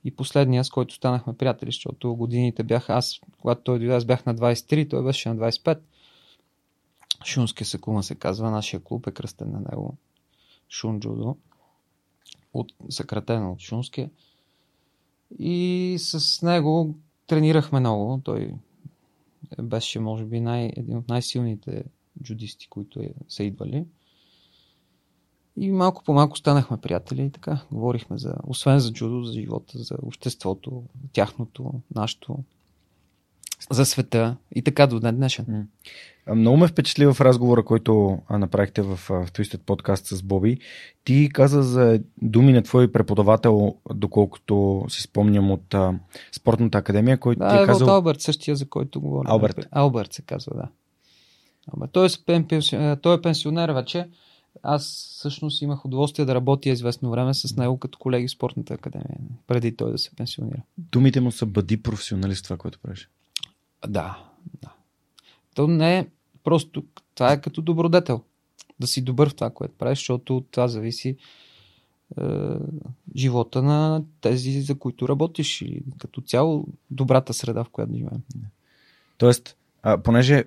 И 0.03 0.15
последния, 0.15 0.63
с 0.63 0.70
който 0.70 0.96
станахме 0.96 1.38
приятели, 1.38 1.67
защото 1.67 2.15
годините 2.15 2.63
бях 2.63 2.89
аз, 2.89 3.20
когато 3.41 3.62
той 3.62 3.79
дойде, 3.79 3.96
аз 3.96 4.05
бях 4.05 4.25
на 4.25 4.36
23, 4.36 4.89
той 4.89 5.03
беше 5.03 5.29
на 5.29 5.36
25. 5.36 5.79
Шунски 7.25 7.65
Сакума 7.65 8.03
се 8.03 8.15
казва, 8.15 8.51
нашия 8.51 8.84
клуб 8.84 9.08
е 9.08 9.12
кръстен 9.12 9.51
на 9.51 9.60
него. 9.60 9.98
Шунджудо, 10.70 11.38
от, 12.53 12.74
съкратено 12.89 13.51
от 13.51 13.60
Шунски. 13.60 14.10
И 15.39 15.96
с 16.00 16.41
него 16.41 16.96
тренирахме 17.27 17.79
много. 17.79 18.22
Той 18.24 18.53
беше, 19.62 20.00
може 20.00 20.25
би, 20.25 20.39
най, 20.39 20.72
един 20.75 20.98
от 20.98 21.10
най-силните 21.10 21.84
джудисти, 22.24 22.67
които 22.69 23.00
е, 23.00 23.13
са 23.29 23.43
идвали. 23.43 23.86
И 25.57 25.72
малко 25.72 26.03
по 26.03 26.13
малко 26.13 26.38
станахме 26.38 26.77
приятели 26.77 27.24
и 27.24 27.31
така. 27.31 27.62
Говорихме 27.72 28.17
за, 28.17 28.36
освен 28.48 28.79
за 28.79 28.93
джудо, 28.93 29.24
за 29.24 29.34
живота, 29.34 29.79
за 29.79 29.95
обществото, 30.01 30.84
тяхното, 31.13 31.74
нашето 31.95 32.38
за 33.72 33.86
света 33.86 34.38
и 34.55 34.62
така 34.62 34.88
до 34.88 35.00
ден 35.00 35.15
днешен. 35.15 35.67
Много 36.36 36.57
ме 36.57 36.67
впечатли 36.67 37.05
в 37.05 37.22
разговора, 37.22 37.65
който 37.65 38.19
направихте 38.29 38.81
в, 38.81 38.95
в 38.95 39.31
Twisted 39.31 39.57
подкаст 39.57 40.05
с 40.05 40.24
Боби. 40.24 40.57
Ти 41.03 41.29
каза 41.34 41.63
за 41.63 42.00
думи 42.22 42.53
на 42.53 42.63
твой 42.63 42.91
преподавател, 42.91 43.75
доколкото 43.93 44.86
си 44.89 45.01
спомням 45.01 45.51
от 45.51 45.74
а, 45.74 46.00
Спортната 46.31 46.77
академия, 46.77 47.17
който 47.19 47.39
да, 47.39 47.57
ти 47.57 47.63
е 47.63 47.65
казал... 47.65 47.89
Алберт, 47.89 48.22
същия, 48.22 48.55
за 48.55 48.69
който 48.69 49.01
говоря. 49.01 49.29
Алберт. 49.29 49.67
Алберт 49.72 50.13
се 50.13 50.22
казва, 50.22 50.55
да. 50.55 50.67
Алберт. 51.74 51.91
Той, 51.91 52.10
е, 52.72 52.95
той 52.95 53.17
е 53.17 53.22
пенсионер 53.22 53.69
вече. 53.69 54.10
Аз 54.63 54.84
всъщност 55.17 55.62
имах 55.62 55.86
удоволствие 55.86 56.25
да 56.25 56.36
работя 56.36 56.69
известно 56.69 57.12
време 57.12 57.34
с 57.34 57.55
него 57.55 57.77
като 57.77 58.00
колеги 58.00 58.27
в 58.27 58.31
Спортната 58.31 58.74
академия, 58.74 59.17
преди 59.48 59.75
той 59.75 59.91
да 59.91 59.98
се 59.98 60.15
пенсионира. 60.15 60.62
Думите 60.77 61.22
му 61.22 61.31
са 61.31 61.45
бъди 61.45 61.84
професионалист 61.84 62.43
това, 62.43 62.57
което 62.57 62.79
правиш. 62.79 63.10
Да, 63.88 64.17
да. 64.62 64.74
То 65.55 65.67
не 65.67 65.98
е 65.98 66.07
просто, 66.43 66.84
това 67.15 67.31
е 67.31 67.41
като 67.41 67.62
добродетел. 67.62 68.22
Да 68.79 68.88
си 68.88 69.01
добър 69.01 69.29
в 69.29 69.36
това, 69.36 69.50
което 69.50 69.74
правиш, 69.77 70.00
защото 70.00 70.38
от 70.38 70.48
това 70.51 70.67
зависи 70.67 71.17
е, 72.17 72.24
живота 73.15 73.63
на 73.63 74.03
тези, 74.22 74.62
за 74.62 74.79
които 74.79 75.07
работиш 75.07 75.62
и 75.62 75.84
като 75.98 76.22
цяло 76.22 76.67
добрата 76.91 77.34
среда, 77.34 77.63
в 77.63 77.69
която 77.69 77.93
живеем. 77.93 78.22
Тоест, 79.17 79.57
а, 79.84 79.98
понеже 79.98 80.43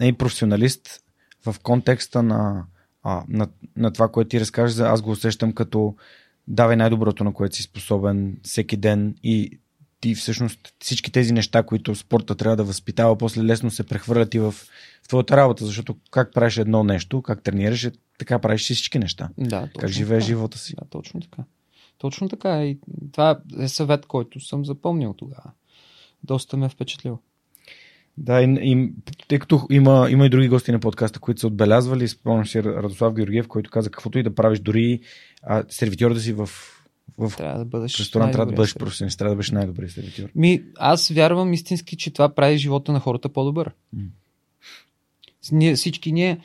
е 0.00 0.12
професионалист 0.12 1.00
в 1.46 1.56
контекста 1.62 2.22
на, 2.22 2.64
а, 3.02 3.24
на, 3.28 3.48
на 3.76 3.92
това, 3.92 4.08
което 4.08 4.28
ти 4.28 4.40
разкажеш, 4.40 4.78
аз 4.78 5.02
го 5.02 5.10
усещам 5.10 5.52
като 5.52 5.94
давай 6.48 6.76
най-доброто, 6.76 7.24
на 7.24 7.32
което 7.32 7.56
си 7.56 7.62
способен 7.62 8.40
всеки 8.42 8.76
ден 8.76 9.14
и 9.22 9.58
ти 10.00 10.14
всъщност 10.14 10.74
всички 10.78 11.12
тези 11.12 11.32
неща, 11.32 11.62
които 11.62 11.94
спорта 11.94 12.34
трябва 12.34 12.56
да 12.56 12.64
възпитава, 12.64 13.18
после 13.18 13.44
лесно 13.44 13.70
се 13.70 13.86
прехвърлят 13.86 14.34
и 14.34 14.38
в, 14.38 14.52
в 15.02 15.08
твоята 15.08 15.36
работа, 15.36 15.66
защото 15.66 15.96
как 16.10 16.32
правиш 16.32 16.56
едно 16.56 16.84
нещо, 16.84 17.22
как 17.22 17.42
тренираш, 17.42 17.84
е, 17.84 17.92
така 18.18 18.38
правиш 18.38 18.62
всички 18.62 18.98
неща. 18.98 19.28
Да, 19.38 19.68
как 19.78 19.90
живееш 19.90 20.24
живота 20.24 20.58
си. 20.58 20.74
Да, 20.80 20.88
точно 20.90 21.20
така. 21.20 21.44
Точно 21.98 22.28
така. 22.28 22.64
И 22.64 22.78
това 23.12 23.40
е 23.58 23.68
съвет, 23.68 24.06
който 24.06 24.40
съм 24.40 24.64
запомнил 24.64 25.14
тогава. 25.14 25.50
Доста 26.24 26.56
ме 26.56 26.66
е 26.66 26.68
впечатлил. 26.68 27.18
Да, 28.18 28.42
и, 28.42 28.58
и, 28.60 28.92
тъй 29.28 29.38
като 29.38 29.66
има, 29.70 30.08
има 30.10 30.26
и 30.26 30.30
други 30.30 30.48
гости 30.48 30.72
на 30.72 30.78
подкаста, 30.80 31.20
които 31.20 31.40
са 31.40 31.46
отбелязвали, 31.46 32.08
спомням 32.08 32.46
си 32.46 32.62
Радослав 32.62 33.14
Георгиев, 33.14 33.48
който 33.48 33.70
каза 33.70 33.90
каквото 33.90 34.18
и 34.18 34.22
да 34.22 34.34
правиш, 34.34 34.58
дори 34.58 35.00
а, 35.42 35.64
сервитьор 35.68 36.14
да 36.14 36.20
си 36.20 36.32
в 36.32 36.48
в 37.18 37.36
трябва 37.36 37.58
да 37.58 37.64
бъдеш 37.64 38.00
ресторант 38.00 38.32
трябва 38.32 38.46
да 38.46 38.56
бъдеш 38.56 38.74
професионалист, 38.74 39.18
трябва 39.18 39.32
да 39.32 39.36
бъдеш 39.36 39.50
най-добрият 39.50 39.92
сервитьор. 39.92 40.28
Ми, 40.34 40.62
аз 40.78 41.08
вярвам 41.08 41.52
истински, 41.52 41.96
че 41.96 42.10
това 42.12 42.34
прави 42.34 42.58
живота 42.58 42.92
на 42.92 43.00
хората 43.00 43.28
по-добър. 43.28 43.70
С- 45.42 45.52
Ние, 45.52 45.74
всички 45.74 46.12
ние 46.12 46.40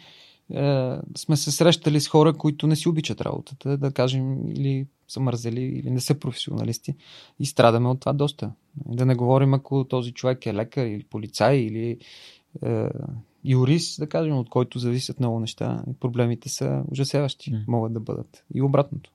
е, 0.54 0.96
сме 1.18 1.38
се 1.38 1.52
срещали 1.52 2.02
с 2.02 2.08
хора, 2.08 2.34
които 2.34 2.68
не 2.68 2.76
си 2.76 2.90
обичат 2.90 3.22
работата, 3.22 3.78
да 3.78 3.92
кажем, 3.92 4.48
или 4.48 4.88
са 5.08 5.20
мързели, 5.20 5.62
или 5.62 5.92
не 5.92 6.02
са 6.02 6.20
професионалисти. 6.20 6.96
И 7.40 7.46
страдаме 7.46 7.90
от 7.90 8.00
това 8.00 8.14
доста. 8.14 8.52
Да 8.76 9.06
не 9.06 9.16
говорим, 9.16 9.54
ако 9.54 9.84
този 9.84 10.12
човек 10.12 10.46
е 10.46 10.54
лекар, 10.54 10.86
или 10.86 11.04
полицай, 11.04 11.58
или 11.58 11.98
е, 12.66 12.90
юрист, 13.46 14.00
да 14.00 14.10
кажем, 14.10 14.38
от 14.38 14.50
който 14.50 14.80
зависят 14.80 15.20
много 15.20 15.40
неща. 15.40 15.84
И 15.92 15.94
проблемите 15.94 16.50
са 16.50 16.84
ужасяващи, 16.92 17.52
М. 17.52 17.60
могат 17.68 17.94
да 17.94 18.00
бъдат. 18.00 18.44
И 18.54 18.62
обратното. 18.62 19.12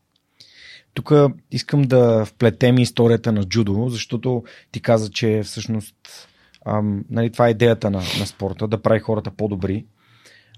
Тук 0.95 1.13
искам 1.51 1.83
да 1.83 2.25
вплетем 2.25 2.79
историята 2.79 3.33
на 3.33 3.45
джудо, 3.45 3.89
защото 3.89 4.45
ти 4.73 4.81
каза, 4.81 5.11
че 5.11 5.43
всъщност 5.45 6.29
ам, 6.67 7.05
нали, 7.11 7.33
това 7.33 7.49
е 7.49 7.51
идеята 7.51 7.91
на, 7.91 7.99
на 7.99 8.27
спорта, 8.27 8.69
да 8.69 8.83
прави 8.83 9.01
хората 9.01 9.31
по-добри. 9.31 9.87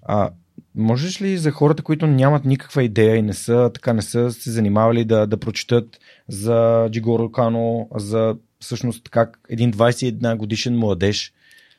А, 0.02 0.30
можеш 0.74 1.22
ли 1.22 1.38
за 1.38 1.50
хората, 1.50 1.82
които 1.82 2.06
нямат 2.06 2.44
никаква 2.44 2.82
идея 2.82 3.16
и 3.16 3.22
не 3.22 3.32
са, 3.32 3.70
така, 3.74 3.92
не 3.92 4.02
са 4.02 4.32
се 4.32 4.50
занимавали 4.50 5.04
да, 5.04 5.26
да 5.26 5.36
прочитат 5.36 5.98
за 6.28 6.88
Джигоро 6.90 7.30
Кано, 7.30 7.88
за 7.94 8.36
всъщност 8.60 9.08
как 9.08 9.40
един 9.48 9.72
21 9.72 10.36
годишен 10.36 10.78
младеж 10.78 11.32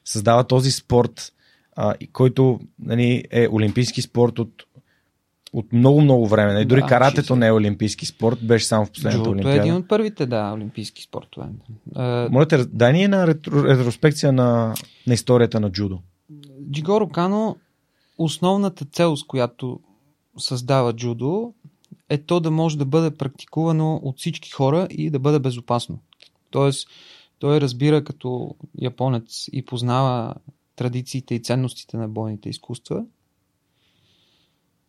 създава 0.06 0.44
този 0.44 0.72
спорт, 0.72 1.34
а, 1.76 1.94
който 2.14 2.60
нали, 2.80 3.24
е 3.32 3.48
олимпийски 3.52 4.02
спорт 4.02 4.40
от, 4.40 4.64
от 5.54 5.74
много-много 5.74 6.28
време. 6.28 6.54
Нали, 6.54 6.66
дори 6.66 6.82
Да, 6.82 6.88
каратето 6.88 7.34
60. 7.34 7.40
не 7.40 7.48
е 7.48 7.52
олимпийски 7.52 8.06
спорт, 8.06 8.48
беше 8.48 8.66
само 8.66 8.86
в 8.86 8.92
последната 8.92 9.18
Джудото 9.18 9.30
е 9.30 9.34
олимпиада. 9.34 9.60
един 9.60 9.76
от 9.76 9.88
първите, 9.88 10.26
да, 10.26 10.52
олимпийски 10.54 11.04
спортове. 11.04 11.48
Е, 11.98 12.28
Моля 12.30 12.46
те, 12.46 12.66
дай 12.66 12.94
ни 12.94 13.04
една 13.04 13.28
ретро, 13.28 13.64
ретроспекция 13.64 14.32
на, 14.32 14.74
на 15.08 15.14
историята 15.14 15.60
на 15.60 15.72
джудо. 15.72 16.00
Джигоро 16.72 17.10
Кано, 17.10 17.56
основната 18.24 18.86
цел, 18.86 19.16
с 19.16 19.24
която 19.24 19.80
създава 20.38 20.94
джудо, 20.94 21.54
е 22.10 22.18
то 22.18 22.40
да 22.40 22.52
може 22.52 22.78
да 22.78 22.86
бъде 22.86 23.18
практикувано 23.18 24.02
от 24.04 24.20
всички 24.20 24.52
хора 24.52 24.88
и 24.92 25.10
да 25.10 25.20
бъде 25.20 25.40
безопасно. 25.40 26.00
Тоест, 26.50 26.88
той 27.40 27.62
разбира 27.62 28.04
като 28.04 28.56
японец 28.82 29.46
и 29.52 29.66
познава 29.66 30.36
традициите 30.76 31.36
и 31.36 31.42
ценностите 31.42 31.98
на 31.98 32.10
бойните 32.10 32.50
изкуства, 32.50 33.06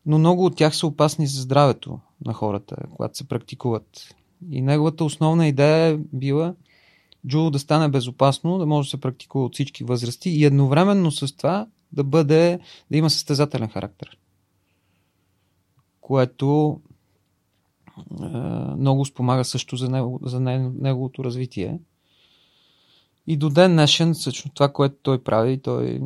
но 0.06 0.18
много 0.18 0.44
от 0.44 0.56
тях 0.56 0.76
са 0.76 0.86
опасни 0.86 1.26
за 1.26 1.42
здравето 1.42 2.00
на 2.24 2.32
хората, 2.32 2.76
когато 2.90 3.18
се 3.18 3.28
практикуват. 3.28 4.14
И 4.50 4.62
неговата 4.62 5.04
основна 5.04 5.48
идея 5.48 5.86
е 5.86 5.96
била 5.96 6.54
джудо 7.26 7.50
да 7.50 7.58
стане 7.58 7.88
безопасно, 7.88 8.58
да 8.58 8.66
може 8.66 8.86
да 8.86 8.90
се 8.90 9.00
практикува 9.00 9.44
от 9.44 9.54
всички 9.54 9.84
възрасти 9.84 10.30
и 10.30 10.44
едновременно 10.44 11.10
с 11.10 11.36
това 11.36 11.66
да 11.94 12.04
бъде, 12.04 12.60
да 12.90 12.96
има 12.96 13.10
състезателен 13.10 13.68
характер. 13.68 14.18
Което 16.00 16.80
е, 18.22 18.26
много 18.76 19.04
спомага 19.04 19.44
също 19.44 19.76
за, 19.76 19.88
него, 19.88 20.20
за 20.22 20.40
не- 20.40 20.70
неговото 20.74 21.24
развитие. 21.24 21.78
И 23.26 23.36
до 23.36 23.50
ден 23.50 23.72
днешен, 23.72 24.14
всъщност 24.14 24.54
това, 24.54 24.72
което 24.72 24.96
той 25.02 25.22
прави, 25.22 25.58
той 25.58 26.00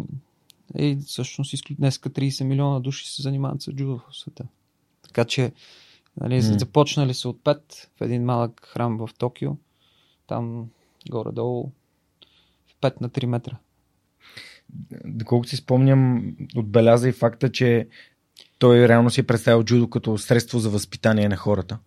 е 0.75 0.97
всъщност 0.97 1.55
днеска 1.71 2.11
30 2.11 2.45
милиона 2.45 2.81
души 2.81 3.09
се 3.09 3.23
занимават 3.23 3.63
с 3.63 3.73
джудо 3.73 4.01
в 4.11 4.17
света. 4.17 4.45
Така 5.03 5.25
че, 5.25 5.53
нали, 6.21 6.43
mm. 6.43 6.59
започнали 6.59 7.15
са 7.15 7.29
от 7.29 7.39
5 7.39 7.61
в 7.97 8.01
един 8.01 8.25
малък 8.25 8.61
храм 8.73 8.99
в 8.99 9.11
Токио. 9.19 9.53
Там 10.27 10.69
горе-долу 11.11 11.71
5 12.81 13.01
на 13.01 13.11
3 13.11 13.27
метра. 13.27 13.57
Доколкото 15.05 15.51
си 15.51 15.57
спомням, 15.57 16.33
отбеляза 16.57 17.09
и 17.09 17.13
факта, 17.13 17.53
че 17.53 17.89
той 18.59 18.89
реално 18.89 19.11
си 19.11 19.21
е 19.21 19.27
представил 19.27 19.65
джудо 19.65 19.91
като 19.91 20.19
средство 20.19 20.59
за 20.59 20.71
възпитание 20.71 21.29
на 21.29 21.37
хората. 21.37 21.79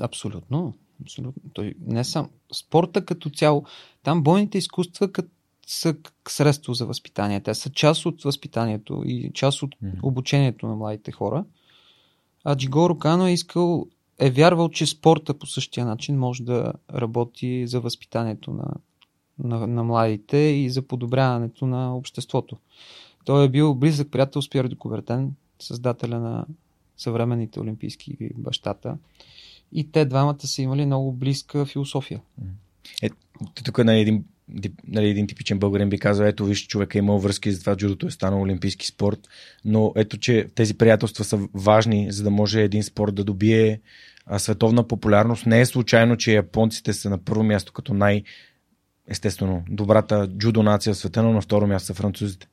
Абсолютно. 0.00 0.74
Абсолютно. 1.02 1.42
Той 1.52 1.74
не 1.80 2.04
сам. 2.04 2.30
Спорта 2.52 3.04
като 3.04 3.30
цяло. 3.30 3.64
Там 4.02 4.22
бойните 4.22 4.58
изкуства 4.58 5.12
кът, 5.12 5.30
са 5.66 5.94
средство 6.28 6.74
за 6.74 6.86
възпитание. 6.86 7.40
Те 7.40 7.54
са 7.54 7.70
част 7.70 8.06
от 8.06 8.22
възпитанието 8.22 9.02
и 9.06 9.30
част 9.34 9.62
от 9.62 9.74
обучението 10.02 10.66
на 10.66 10.76
младите 10.76 11.12
хора. 11.12 11.44
А 12.44 12.56
Джигоро 12.56 12.98
Кано 12.98 13.26
е 13.26 13.32
искал, 13.32 13.86
е 14.18 14.30
вярвал, 14.30 14.68
че 14.68 14.86
спорта 14.86 15.34
по 15.34 15.46
същия 15.46 15.86
начин 15.86 16.18
може 16.18 16.42
да 16.42 16.72
работи 16.94 17.66
за 17.66 17.80
възпитанието 17.80 18.50
на, 18.50 18.74
на, 19.44 19.66
на 19.66 19.84
младите 19.84 20.36
и 20.36 20.70
за 20.70 20.82
подобряването 20.82 21.66
на 21.66 21.96
обществото. 21.96 22.56
Той 23.24 23.44
е 23.44 23.48
бил 23.48 23.74
близък 23.74 24.10
приятел 24.10 24.42
с 24.42 24.50
Пьер 24.50 24.68
де 24.68 24.76
Кубертен, 24.76 25.32
създателя 25.58 26.20
на 26.20 26.46
съвременните 26.96 27.60
олимпийски 27.60 28.10
игри, 28.10 28.30
бащата. 28.36 28.96
И 29.72 29.92
те 29.92 30.04
двамата 30.04 30.46
са 30.46 30.62
имали 30.62 30.86
много 30.86 31.12
близка 31.12 31.66
философия. 31.66 32.20
Тук 33.64 33.84
нали, 33.84 34.00
един, 34.00 34.24
нали, 34.88 35.08
един 35.08 35.26
типичен 35.26 35.58
българин 35.58 35.88
би 35.88 35.98
казал, 35.98 36.24
ето 36.24 36.44
виж, 36.44 36.66
човек 36.66 36.94
е 36.94 36.98
имал 36.98 37.18
връзки, 37.18 37.52
затова 37.52 37.76
джудото 37.76 38.06
е 38.06 38.10
станал 38.10 38.42
олимпийски 38.42 38.86
спорт, 38.86 39.18
но 39.64 39.92
ето, 39.96 40.18
че 40.18 40.46
тези 40.54 40.78
приятелства 40.78 41.24
са 41.24 41.48
важни, 41.54 42.12
за 42.12 42.22
да 42.22 42.30
може 42.30 42.62
един 42.62 42.82
спорт 42.82 43.14
да 43.14 43.24
добие 43.24 43.80
световна 44.38 44.88
популярност. 44.88 45.46
Не 45.46 45.60
е 45.60 45.66
случайно, 45.66 46.16
че 46.16 46.34
японците 46.34 46.92
са 46.92 47.10
на 47.10 47.18
първо 47.18 47.42
място 47.42 47.72
като 47.72 47.94
най- 47.94 48.22
естествено, 49.08 49.64
добрата 49.70 50.28
джудо 50.38 50.62
нация 50.62 50.94
в 50.94 50.96
света, 50.96 51.22
но 51.22 51.32
на 51.32 51.40
второ 51.40 51.66
място 51.66 51.86
са 51.86 51.94
французите. 51.94 52.48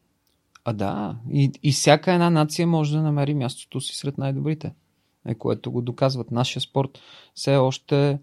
А 0.65 0.73
да, 0.73 1.15
и, 1.31 1.51
и 1.63 1.71
всяка 1.71 2.13
една 2.13 2.29
нация 2.29 2.67
може 2.67 2.91
да 2.91 3.01
намери 3.01 3.33
мястото 3.33 3.81
си 3.81 3.95
сред 3.95 4.17
най-добрите, 4.17 4.73
е, 5.25 5.35
което 5.35 5.71
го 5.71 5.81
доказват. 5.81 6.31
Нашия 6.31 6.61
спорт 6.61 6.99
все 7.35 7.55
още 7.55 8.09
е, 8.09 8.17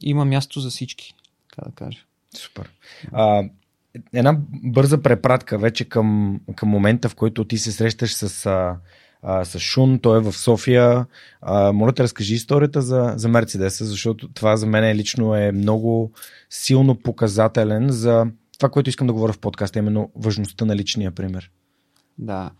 има 0.00 0.24
място 0.24 0.60
за 0.60 0.70
всички, 0.70 1.14
така 1.50 1.68
да 1.68 1.74
кажа. 1.74 1.98
Супер. 2.36 2.70
А, 3.12 3.44
една 4.12 4.36
бърза 4.48 5.02
препратка 5.02 5.58
вече 5.58 5.88
към, 5.88 6.40
към 6.56 6.68
момента, 6.68 7.08
в 7.08 7.14
който 7.14 7.44
ти 7.44 7.58
се 7.58 7.72
срещаш 7.72 8.14
с, 8.14 8.46
а, 8.46 8.76
а, 9.22 9.44
с 9.44 9.58
Шун, 9.58 9.98
той 9.98 10.18
е 10.18 10.20
в 10.20 10.32
София. 10.32 11.06
А, 11.40 11.72
моля 11.72 11.92
те, 11.92 12.02
разкажи 12.02 12.34
историята 12.34 12.82
за, 12.82 13.14
за 13.16 13.28
Мерцедеса, 13.28 13.84
защото 13.84 14.28
това 14.28 14.56
за 14.56 14.66
мен 14.66 14.96
лично 14.96 15.34
е 15.34 15.52
много 15.52 16.12
силно 16.50 16.94
показателен 16.94 17.90
за 17.90 18.26
това, 18.58 18.68
което 18.68 18.90
искам 18.90 19.06
да 19.06 19.12
говоря 19.12 19.32
в 19.32 19.38
подкаста, 19.38 19.78
именно 19.78 20.10
важността 20.16 20.64
на 20.64 20.76
личния 20.76 21.10
пример. 21.10 21.50
Да. 22.18 22.50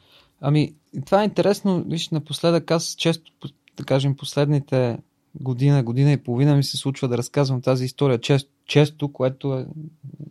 Ами, 0.40 0.74
това 1.06 1.22
е 1.22 1.24
интересно. 1.24 1.84
Виж, 1.88 2.08
напоследък 2.08 2.70
аз 2.70 2.94
често, 2.98 3.32
да 3.76 3.84
кажем, 3.84 4.16
последните 4.16 4.98
година, 5.34 5.82
година 5.82 6.12
и 6.12 6.16
половина 6.16 6.56
ми 6.56 6.64
се 6.64 6.76
случва 6.76 7.08
да 7.08 7.18
разказвам 7.18 7.62
тази 7.62 7.84
история 7.84 8.20
често, 8.20 8.50
често 8.66 9.12
което 9.12 9.54
е, 9.54 9.66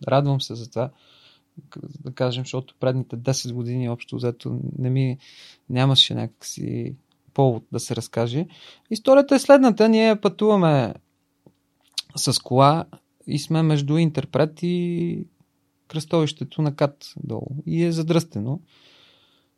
радвам 0.07 0.41
се 0.41 0.55
за 0.55 0.69
това, 0.69 0.89
да 1.99 2.11
кажем, 2.11 2.43
защото 2.43 2.75
предните 2.79 3.17
10 3.17 3.53
години 3.53 3.89
общо 3.89 4.15
взето 4.15 4.59
не 4.77 4.89
ми 4.89 5.17
нямаше 5.69 6.13
някакси 6.13 6.95
повод 7.33 7.63
да 7.71 7.79
се 7.79 7.95
разкаже. 7.95 8.47
Историята 8.89 9.35
е 9.35 9.39
следната. 9.39 9.89
Ние 9.89 10.21
пътуваме 10.21 10.93
с 12.15 12.39
кола 12.39 12.85
и 13.27 13.39
сме 13.39 13.61
между 13.61 13.97
Интерпрет 13.97 14.59
и 14.61 15.25
кръстовището 15.87 16.61
на 16.61 16.75
Кат 16.75 17.13
долу. 17.23 17.47
И 17.65 17.83
е 17.83 17.91
задръстено. 17.91 18.59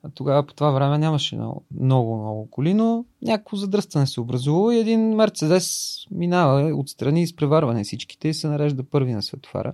А 0.03 0.09
тогава 0.09 0.45
по 0.45 0.53
това 0.53 0.71
време 0.71 0.97
нямаше 0.97 1.35
много, 1.35 2.17
много, 2.17 2.47
коли, 2.51 2.73
но 2.73 3.05
някакво 3.21 3.57
задръстане 3.57 4.07
се 4.07 4.21
образува 4.21 4.75
и 4.75 4.79
един 4.79 5.15
Мерцедес 5.15 5.97
минава 6.11 6.75
отстрани 6.75 7.21
изпреварване 7.21 7.83
всичките 7.83 8.27
и 8.27 8.33
се 8.33 8.47
нарежда 8.47 8.83
първи 8.83 9.13
на 9.13 9.21
светофара. 9.21 9.73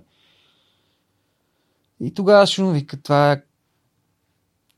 И 2.00 2.14
тогава 2.14 2.46
Шун 2.46 2.72
вика, 2.72 3.02
това 3.02 3.32
е 3.32 3.42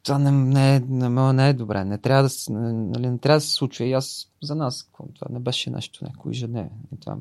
това 0.02 0.18
не, 0.18 0.30
не, 0.30 0.76
е, 0.76 0.80
не, 0.80 1.32
не 1.32 1.48
е 1.48 1.52
добре, 1.52 1.84
не 1.84 1.98
трябва 1.98 2.22
да, 2.22 2.28
нали, 2.50 3.10
не 3.10 3.18
трябва 3.18 3.36
да 3.36 3.40
се 3.40 3.52
случва. 3.52 3.84
И 3.84 3.92
аз 3.92 4.28
за 4.42 4.54
нас, 4.54 4.90
това 5.14 5.26
не 5.30 5.38
беше 5.38 5.70
нещо, 5.70 6.04
някой 6.04 6.30
ежедневие. 6.30 6.70
И, 6.94 7.00
това. 7.00 7.16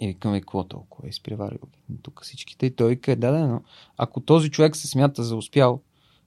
и 0.00 0.06
викам, 0.06 0.34
и 0.34 0.40
какво 0.40 0.64
толкова 0.64 1.08
е 1.08 1.10
изпреварил 1.10 1.58
тук 2.02 2.20
всичките. 2.22 2.66
И 2.66 2.76
той 2.76 2.88
вика, 2.88 3.16
да, 3.16 3.32
да, 3.32 3.48
но 3.48 3.62
ако 3.96 4.20
този 4.20 4.50
човек 4.50 4.76
се 4.76 4.88
смята 4.88 5.24
за 5.24 5.36
успял 5.36 5.80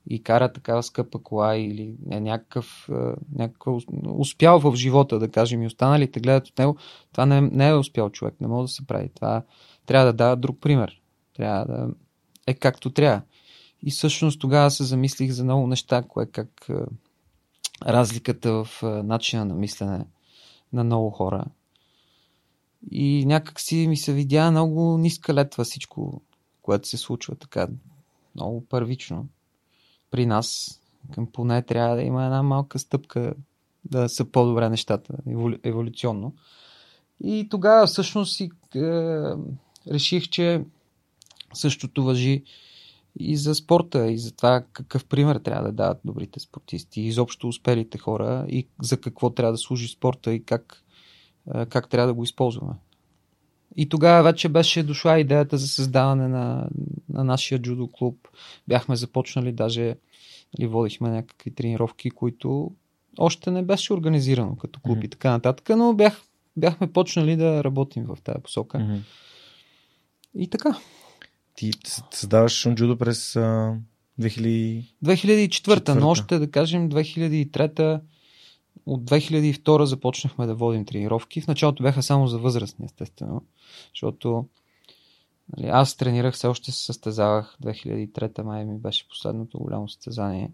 и 0.09 0.23
кара 0.23 0.53
такава 0.53 0.83
скъпа 0.83 1.23
кола 1.23 1.55
или 1.55 1.95
е 2.11 2.19
някакъв, 2.19 2.89
е, 2.89 2.93
някакъв 3.35 3.73
ус- 3.73 3.85
успял 4.17 4.59
в 4.59 4.75
живота, 4.75 5.19
да 5.19 5.31
кажем, 5.31 5.63
и 5.63 5.67
останалите 5.67 6.19
гледат 6.19 6.47
от 6.47 6.59
него, 6.59 6.77
това 7.11 7.25
не, 7.25 7.41
не 7.41 7.67
е 7.67 7.75
успял 7.75 8.09
човек, 8.09 8.35
не 8.41 8.47
може 8.47 8.63
да 8.63 8.73
се 8.73 8.87
прави. 8.87 9.09
Това 9.15 9.43
трябва 9.85 10.05
да 10.05 10.13
дава 10.13 10.35
друг 10.35 10.57
пример. 10.61 11.01
Трябва 11.33 11.65
да 11.65 11.89
е 12.47 12.53
както 12.53 12.89
трябва. 12.89 13.21
И 13.83 13.91
всъщност 13.91 14.39
тогава 14.39 14.71
се 14.71 14.83
замислих 14.83 15.31
за 15.31 15.43
много 15.43 15.67
неща, 15.67 16.03
кое 16.07 16.25
как 16.25 16.65
е, 16.69 16.73
разликата 17.85 18.63
в 18.63 18.83
е, 18.83 18.85
начина 18.85 19.45
на 19.45 19.55
мислене 19.55 20.05
на 20.73 20.83
много 20.83 21.09
хора. 21.09 21.45
И 22.91 23.25
някак 23.25 23.59
си 23.59 23.87
ми 23.87 23.97
се 23.97 24.13
видя 24.13 24.51
много 24.51 24.97
ниска 24.97 25.33
летва 25.33 25.63
всичко, 25.63 26.21
което 26.61 26.87
се 26.87 26.97
случва 26.97 27.35
така, 27.35 27.67
много 28.35 28.65
първично 28.65 29.27
при 30.11 30.25
нас. 30.25 30.79
Към 31.13 31.27
поне 31.31 31.61
трябва 31.61 31.95
да 31.95 32.01
има 32.01 32.25
една 32.25 32.43
малка 32.43 32.79
стъпка 32.79 33.33
да 33.85 34.09
са 34.09 34.25
по-добре 34.25 34.69
нещата, 34.69 35.17
еволюционно. 35.63 36.33
И 37.23 37.47
тогава 37.49 37.87
всъщност 37.87 38.35
си 38.35 38.49
е, 38.75 38.79
реших, 39.91 40.29
че 40.29 40.65
същото 41.53 42.03
въжи 42.03 42.43
и 43.19 43.37
за 43.37 43.55
спорта, 43.55 44.11
и 44.11 44.17
за 44.17 44.35
това 44.35 44.63
какъв 44.73 45.05
пример 45.05 45.35
трябва 45.35 45.63
да 45.63 45.71
дават 45.71 45.99
добрите 46.05 46.39
спортисти, 46.39 47.01
изобщо 47.01 47.47
успелите 47.47 47.97
хора, 47.97 48.45
и 48.49 48.67
за 48.81 49.01
какво 49.01 49.29
трябва 49.29 49.51
да 49.51 49.57
служи 49.57 49.87
спорта, 49.87 50.33
и 50.33 50.43
как, 50.43 50.83
как 51.69 51.89
трябва 51.89 52.07
да 52.07 52.13
го 52.13 52.23
използваме. 52.23 52.73
И 53.75 53.89
тогава 53.89 54.23
вече 54.23 54.49
беше 54.49 54.83
дошла 54.83 55.19
идеята 55.19 55.57
за 55.57 55.67
създаване 55.67 56.27
на, 56.27 56.69
на 57.09 57.23
нашия 57.23 57.59
джудо 57.59 57.87
клуб. 57.87 58.27
Бяхме 58.67 58.95
започнали, 58.95 59.51
даже 59.51 59.95
и 60.59 60.67
водихме 60.67 61.09
някакви 61.09 61.51
тренировки, 61.55 62.11
които 62.11 62.71
още 63.17 63.51
не 63.51 63.63
беше 63.63 63.93
организирано 63.93 64.55
като 64.55 64.79
клуб 64.79 64.97
mm-hmm. 64.97 65.05
и 65.05 65.09
така 65.09 65.31
нататък, 65.31 65.69
но 65.77 65.93
бях, 65.93 66.21
бяхме 66.57 66.91
почнали 66.91 67.35
да 67.35 67.63
работим 67.63 68.05
в 68.05 68.17
тази 68.23 68.41
посока. 68.43 68.77
Mm-hmm. 68.77 68.99
И 70.35 70.49
така. 70.49 70.77
Ти 71.55 71.71
създаваш 72.11 72.67
джудо 72.75 72.97
през 72.97 73.35
а, 73.35 73.77
2000... 74.21 74.85
2004, 75.05 75.99
но 75.99 76.09
още 76.09 76.39
да 76.39 76.51
кажем 76.51 76.89
2003 76.89 78.01
от 78.85 79.03
2002 79.03 79.83
започнахме 79.83 80.45
да 80.45 80.55
водим 80.55 80.85
тренировки. 80.85 81.41
В 81.41 81.47
началото 81.47 81.83
бяха 81.83 82.03
само 82.03 82.27
за 82.27 82.39
възрастни, 82.39 82.85
естествено, 82.85 83.43
защото 83.93 84.45
нали, 85.57 85.67
аз 85.67 85.95
тренирах, 85.95 86.33
все 86.33 86.47
още 86.47 86.71
се 86.71 86.85
състезавах. 86.85 87.57
2003 87.63 88.41
май 88.41 88.65
ми 88.65 88.77
беше 88.79 89.07
последното 89.07 89.59
голямо 89.59 89.89
състезание. 89.89 90.51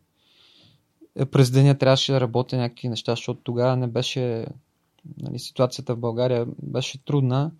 Е, 1.15 1.25
през 1.25 1.51
деня 1.51 1.77
трябваше 1.77 2.11
да 2.11 2.21
работя 2.21 2.57
някакви 2.57 2.89
неща, 2.89 3.11
защото 3.11 3.41
тогава 3.43 3.77
не 3.77 3.87
беше 3.87 4.45
нали, 5.17 5.39
ситуацията 5.39 5.95
в 5.95 5.99
България 5.99 6.45
беше 6.63 7.05
трудна. 7.05 7.51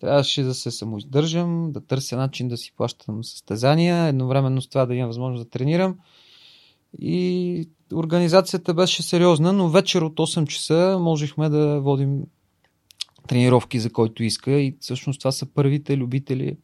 Трябваше 0.00 0.42
да 0.42 0.54
се 0.54 0.70
самоиздържам, 0.70 1.72
да 1.72 1.80
търся 1.80 2.16
начин 2.16 2.48
да 2.48 2.56
си 2.56 2.72
плащам 2.76 3.24
състезания, 3.24 4.06
едновременно 4.06 4.60
с 4.60 4.68
това 4.68 4.86
да 4.86 4.94
имам 4.94 5.08
възможност 5.08 5.44
да 5.44 5.50
тренирам. 5.50 5.98
И 6.98 7.68
организацията 7.94 8.74
беше 8.74 9.02
сериозна, 9.02 9.52
но 9.52 9.68
вечер 9.68 10.02
от 10.02 10.14
8 10.14 10.46
часа 10.46 10.98
можехме 11.00 11.48
да 11.48 11.80
водим 11.80 12.22
тренировки 13.28 13.80
за 13.80 13.92
който 13.92 14.22
иска 14.22 14.52
и 14.52 14.76
всъщност 14.80 15.20
това 15.20 15.32
са 15.32 15.46
първите 15.46 15.96
любители, 15.96 16.56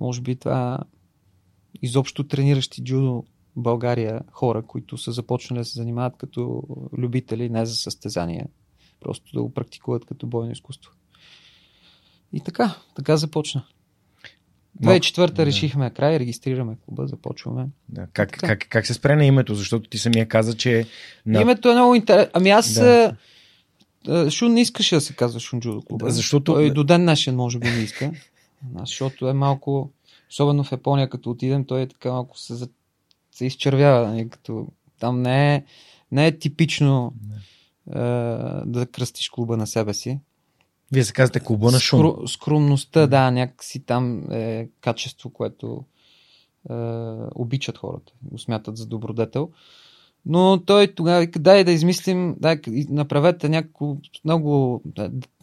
може 0.00 0.20
би 0.20 0.36
това 0.36 0.78
изобщо 1.82 2.24
трениращи 2.24 2.84
джудо 2.84 3.24
България 3.56 4.20
хора, 4.32 4.62
които 4.62 4.98
са 4.98 5.12
започнали 5.12 5.60
да 5.60 5.64
се 5.64 5.78
занимават 5.78 6.16
като 6.16 6.62
любители, 6.98 7.48
не 7.48 7.66
за 7.66 7.74
състезания, 7.74 8.46
просто 9.00 9.32
да 9.34 9.42
го 9.42 9.54
практикуват 9.54 10.04
като 10.04 10.26
бойно 10.26 10.52
изкуство. 10.52 10.92
И 12.34 12.40
така, 12.40 12.74
така 12.94 13.16
започна. 13.16 13.64
2004 14.82 15.30
да. 15.30 15.46
решихме 15.46 15.90
край, 15.90 16.18
регистрираме 16.18 16.76
клуба, 16.84 17.06
започваме. 17.06 17.66
Да. 17.88 18.06
Как, 18.12 18.30
как, 18.30 18.66
как 18.68 18.86
се 18.86 18.94
спре 18.94 19.16
на 19.16 19.24
името? 19.24 19.54
Защото 19.54 19.90
ти 19.90 19.98
самия 19.98 20.28
каза, 20.28 20.56
че... 20.56 20.86
На... 21.26 21.40
Името 21.40 21.70
е 21.70 21.74
много 21.74 21.94
интересно. 21.94 22.30
Ами 22.34 22.50
аз... 22.50 22.74
Да. 22.74 23.16
Шун 24.30 24.52
не 24.52 24.60
искаше 24.60 24.94
да 24.94 25.00
се 25.00 25.14
казва 25.14 25.40
Шун 25.40 25.60
Джудо 25.60 25.82
клуба. 25.82 26.10
Защото... 26.10 26.54
Той 26.54 26.70
до 26.70 26.84
ден 26.84 27.02
днешен 27.02 27.36
може 27.36 27.58
би 27.58 27.70
не 27.70 27.82
иска. 27.82 28.12
Защото 28.78 29.28
е 29.28 29.32
малко... 29.32 29.90
Особено 30.30 30.64
в 30.64 30.72
Япония, 30.72 31.10
като 31.10 31.30
отидем, 31.30 31.64
той 31.64 31.82
е 31.82 31.86
така 31.86 32.10
малко 32.10 32.38
се, 32.38 32.68
се 33.32 33.46
изчервява. 33.46 34.08
Нали, 34.08 34.28
като... 34.28 34.66
Там 35.00 35.22
не 35.22 35.54
е, 35.54 35.64
не 36.12 36.26
е 36.26 36.38
типично 36.38 37.12
не. 37.28 37.36
Е, 37.36 38.04
да 38.66 38.86
кръстиш 38.92 39.28
клуба 39.28 39.56
на 39.56 39.66
себе 39.66 39.94
си. 39.94 40.18
Вие 40.92 41.04
се 41.04 41.12
казвате 41.12 41.40
клуба 41.40 41.70
на 41.70 41.80
шум. 41.80 42.00
Скру, 42.00 42.28
скромността, 42.28 43.06
да, 43.06 43.30
някакси 43.30 43.80
там 43.80 44.32
е 44.32 44.68
качество, 44.80 45.30
което 45.30 45.84
е, 46.70 46.74
обичат 47.34 47.78
хората, 47.78 48.12
го 48.22 48.38
смятат 48.38 48.76
за 48.76 48.86
добродетел. 48.86 49.50
Но 50.26 50.62
той 50.66 50.94
тогава 50.94 51.20
вика, 51.20 51.38
дай 51.38 51.64
да 51.64 51.72
измислим, 51.72 52.36
дай, 52.38 52.60
направете 52.88 53.48
някакво 53.48 53.96
много 54.24 54.82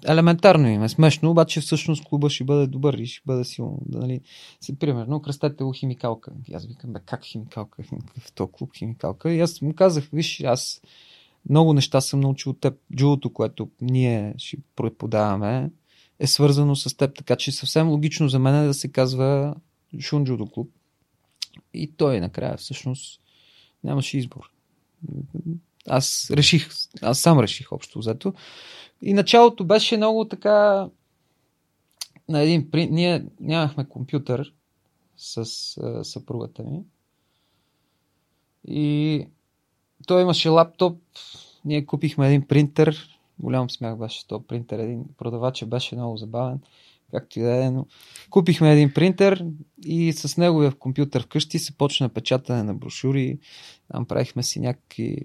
елементарно 0.08 0.68
име, 0.68 0.90
смешно, 0.90 1.32
обаче 1.32 1.62
всъщност 1.62 2.06
клуба 2.06 2.30
ще 2.30 2.44
бъде 2.44 2.68
добър 2.68 2.94
и 2.94 3.06
ще 3.06 3.22
бъде 3.26 3.44
силно. 3.44 3.80
Нали. 3.90 4.22
Си, 4.62 4.80
примерно, 4.80 5.22
кръстете 5.22 5.64
го 5.64 5.72
химикалка. 5.72 6.32
И 6.48 6.54
аз 6.54 6.66
викам, 6.66 6.94
бе, 6.94 7.00
как 7.06 7.24
химикалка? 7.24 7.84
В 8.20 8.32
този 8.34 8.52
клуб 8.52 8.72
химикалка. 8.78 9.34
И 9.34 9.40
аз 9.40 9.62
му 9.62 9.76
казах, 9.76 10.10
виж, 10.14 10.42
аз 10.42 10.82
много 11.50 11.74
неща 11.74 12.02
съм 12.02 12.20
научил 12.20 12.50
от 12.50 12.60
теб. 12.60 12.80
Джулото, 12.96 13.34
което 13.34 13.70
ние 13.82 14.34
ще 14.38 14.58
преподаваме, 14.76 15.72
е 16.20 16.28
свързано 16.28 16.76
с 16.76 16.98
теб, 16.98 17.16
така 17.16 17.36
че 17.36 17.52
съвсем 17.52 17.90
логично 17.90 18.30
за 18.30 18.40
мен 18.40 18.56
е 18.56 18.68
да 18.68 18.74
се 18.74 18.92
казва 18.92 19.56
Шун 20.00 20.26
Джудо 20.26 20.46
клуб. 20.46 20.72
И 21.74 21.92
той 21.92 22.20
накрая 22.20 22.58
всъщност 22.58 23.22
нямаше 23.84 24.18
избор. 24.18 24.52
Аз 25.88 26.32
реших, 26.32 26.70
аз 27.02 27.20
сам 27.20 27.40
реших 27.40 27.72
общо 27.72 28.00
взето. 28.00 28.34
И 29.02 29.14
началото 29.14 29.66
беше 29.66 29.98
много 29.98 30.26
така 30.26 30.90
на 32.30 32.42
един 32.42 32.72
при... 32.72 32.88
Ние 32.88 33.26
нямахме 33.40 33.90
компютър 33.90 34.54
с 35.18 35.46
съпругата 36.04 36.64
ми. 36.64 36.84
И 38.68 39.28
той 40.08 40.22
имаше 40.22 40.50
лаптоп, 40.50 40.98
ние 41.66 41.86
купихме 41.86 42.28
един 42.28 42.48
принтер, 42.48 43.20
голям 43.40 43.70
смях 43.70 43.98
беше 43.98 44.28
то 44.28 44.44
принтер, 44.48 44.80
един 44.80 45.04
продавач 45.18 45.66
беше 45.66 45.96
много 45.96 46.18
забавен, 46.18 46.60
както 47.12 47.40
и 47.40 47.42
да 47.42 47.66
е, 47.66 47.72
но 47.72 47.86
купихме 48.30 48.74
един 48.74 48.94
принтер 48.94 49.46
и 49.86 50.14
с 50.14 50.38
неговия 50.38 50.72
компютър 50.72 51.24
вкъщи 51.24 51.60
се 51.60 51.78
почна 51.78 52.10
печатане 52.10 52.64
на 52.64 52.74
брошури, 52.74 53.40
там 53.92 54.06
правихме 54.06 54.44
си 54.44 54.60
някакви 54.60 55.18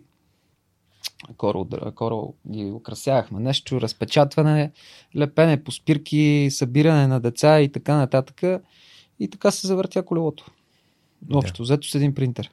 Корал, 1.37 1.69
корал 1.95 2.35
ги 2.51 2.65
украсявахме 2.65 3.41
нещо, 3.41 3.81
разпечатване, 3.81 4.73
лепене 5.17 5.65
по 5.65 5.73
спирки, 5.73 6.49
събиране 6.51 7.07
на 7.07 7.21
деца 7.21 7.61
и 7.61 7.73
така 7.73 7.97
нататък. 7.97 8.62
И 9.21 9.31
така 9.31 9.51
се 9.51 9.67
завъртя 9.67 10.05
колелото. 10.05 10.51
Общо, 11.35 11.57
да. 11.57 11.62
взето 11.62 11.89
с 11.89 11.95
един 11.95 12.15
принтер. 12.15 12.51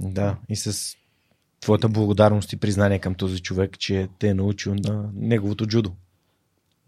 Да, 0.00 0.36
и 0.48 0.56
с 0.56 0.96
твоята 1.60 1.88
благодарност 1.88 2.52
и 2.52 2.56
признание 2.56 2.98
към 2.98 3.14
този 3.14 3.42
човек, 3.42 3.78
че 3.78 4.08
те 4.18 4.28
е 4.28 4.34
научил 4.34 4.74
на 4.74 5.10
неговото 5.14 5.66
джудо. 5.66 5.92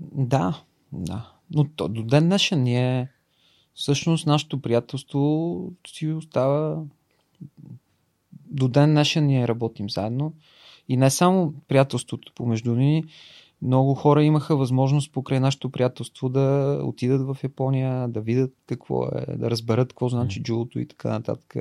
Да, 0.00 0.62
да. 0.92 1.32
Но 1.50 1.64
то, 1.64 1.88
до 1.88 2.02
ден 2.02 2.24
днешен 2.24 2.62
ние 2.62 3.08
всъщност 3.74 4.26
нашето 4.26 4.60
приятелство 4.60 5.72
си 5.86 6.08
остава 6.08 6.82
до 8.50 8.68
ден 8.68 8.90
днешен 8.90 9.26
ние 9.26 9.48
работим 9.48 9.90
заедно. 9.90 10.32
И 10.88 10.96
не 10.96 11.10
само 11.10 11.54
приятелството 11.68 12.32
помежду 12.34 12.74
ни, 12.74 13.04
много 13.62 13.94
хора 13.94 14.24
имаха 14.24 14.56
възможност 14.56 15.12
покрай 15.12 15.40
нашето 15.40 15.70
приятелство 15.70 16.28
да 16.28 16.78
отидат 16.84 17.26
в 17.26 17.36
Япония, 17.44 18.08
да 18.08 18.20
видят 18.20 18.54
какво 18.66 19.04
е, 19.04 19.36
да 19.36 19.50
разберат 19.50 19.88
какво 19.88 20.08
значи 20.08 20.42
джудото 20.42 20.78
и 20.78 20.86
така 20.88 21.10
нататък. 21.10 21.54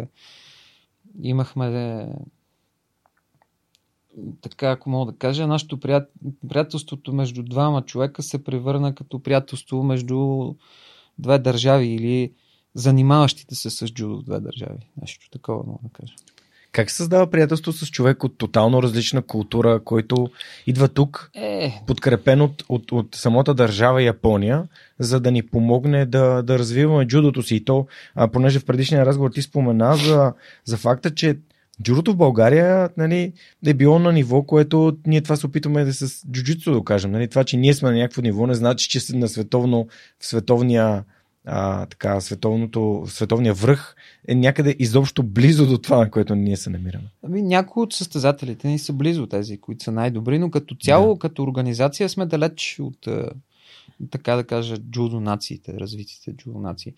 Имахме 1.21 2.07
така, 4.41 4.71
ако 4.71 4.89
мога 4.89 5.11
да 5.11 5.17
кажа, 5.17 5.47
нашето 5.47 5.79
приятелството 6.49 7.13
между 7.13 7.43
двама 7.43 7.81
човека 7.81 8.23
се 8.23 8.43
превърна 8.43 8.95
като 8.95 9.23
приятелство 9.23 9.83
между 9.83 10.53
две 11.19 11.39
държави 11.39 11.87
или 11.87 12.33
занимаващите 12.75 13.55
се 13.55 13.69
с 13.69 13.87
джудо 13.87 14.21
две 14.21 14.39
държави. 14.39 14.89
Нещо 15.01 15.29
такова 15.29 15.63
мога 15.67 15.79
да 15.83 15.89
кажа. 15.89 16.13
Как 16.71 16.89
се 16.89 16.95
създава 16.95 17.29
приятелство 17.29 17.71
с 17.71 17.87
човек 17.87 18.23
от 18.23 18.37
тотално 18.37 18.83
различна 18.83 19.21
култура, 19.21 19.79
който 19.83 20.29
идва 20.67 20.87
тук, 20.87 21.31
е... 21.35 21.81
подкрепен 21.87 22.41
от, 22.41 22.63
от, 22.69 22.91
от 22.91 23.15
самата 23.15 23.53
държава 23.53 24.03
Япония, 24.03 24.67
за 24.99 25.19
да 25.19 25.31
ни 25.31 25.43
помогне 25.43 26.05
да, 26.05 26.41
да 26.41 26.59
развиваме 26.59 27.07
джудото 27.07 27.43
си? 27.43 27.55
И 27.55 27.65
то, 27.65 27.87
а, 28.15 28.27
понеже 28.27 28.59
в 28.59 28.65
предишния 28.65 29.05
разговор 29.05 29.31
ти 29.31 29.41
спомена 29.41 29.95
за, 29.95 30.33
за 30.65 30.77
факта, 30.77 31.15
че 31.15 31.37
Джудото 31.83 32.13
в 32.13 32.17
България 32.17 32.89
нали, 32.97 33.33
е 33.65 33.73
било 33.73 33.99
на 33.99 34.11
ниво, 34.11 34.43
което 34.43 34.97
ние 35.07 35.21
това 35.21 35.35
се 35.35 35.45
опитваме 35.45 35.85
да 35.85 35.93
с 35.93 36.27
джуджитсо 36.31 36.71
да 36.71 36.83
кажем. 36.83 37.11
Нали. 37.11 37.27
Това, 37.27 37.43
че 37.43 37.57
ние 37.57 37.73
сме 37.73 37.91
на 37.91 37.97
някакво 37.97 38.21
ниво, 38.21 38.47
не 38.47 38.53
значи, 38.53 38.89
че 38.89 39.15
на 39.15 39.27
световно, 39.27 39.87
в 40.19 40.25
световния 40.25 41.03
а, 41.49 41.85
така, 41.85 42.21
световното, 42.21 43.03
световния 43.07 43.53
връх 43.53 43.95
е 44.27 44.35
някъде 44.35 44.75
изобщо 44.79 45.23
близо 45.23 45.67
до 45.67 45.77
това, 45.77 45.97
на 45.97 46.11
което 46.11 46.35
ние 46.35 46.57
се 46.57 46.69
намираме. 46.69 47.05
Ами, 47.23 47.41
някои 47.41 47.83
от 47.83 47.93
състезателите 47.93 48.67
ни 48.67 48.79
са 48.79 48.93
близо 48.93 49.27
тези, 49.27 49.57
които 49.57 49.83
са 49.83 49.91
най-добри, 49.91 50.39
но 50.39 50.51
като 50.51 50.75
цяло, 50.75 51.13
да. 51.13 51.19
като 51.19 51.43
организация 51.43 52.09
сме 52.09 52.25
далеч 52.25 52.77
от, 52.79 53.07
така 54.11 54.35
да 54.35 54.43
кажа, 54.43 54.77
джудо 54.77 55.19
нациите, 55.19 55.73
развитите 55.73 56.33
джудо 56.33 56.59
нации. 56.59 56.93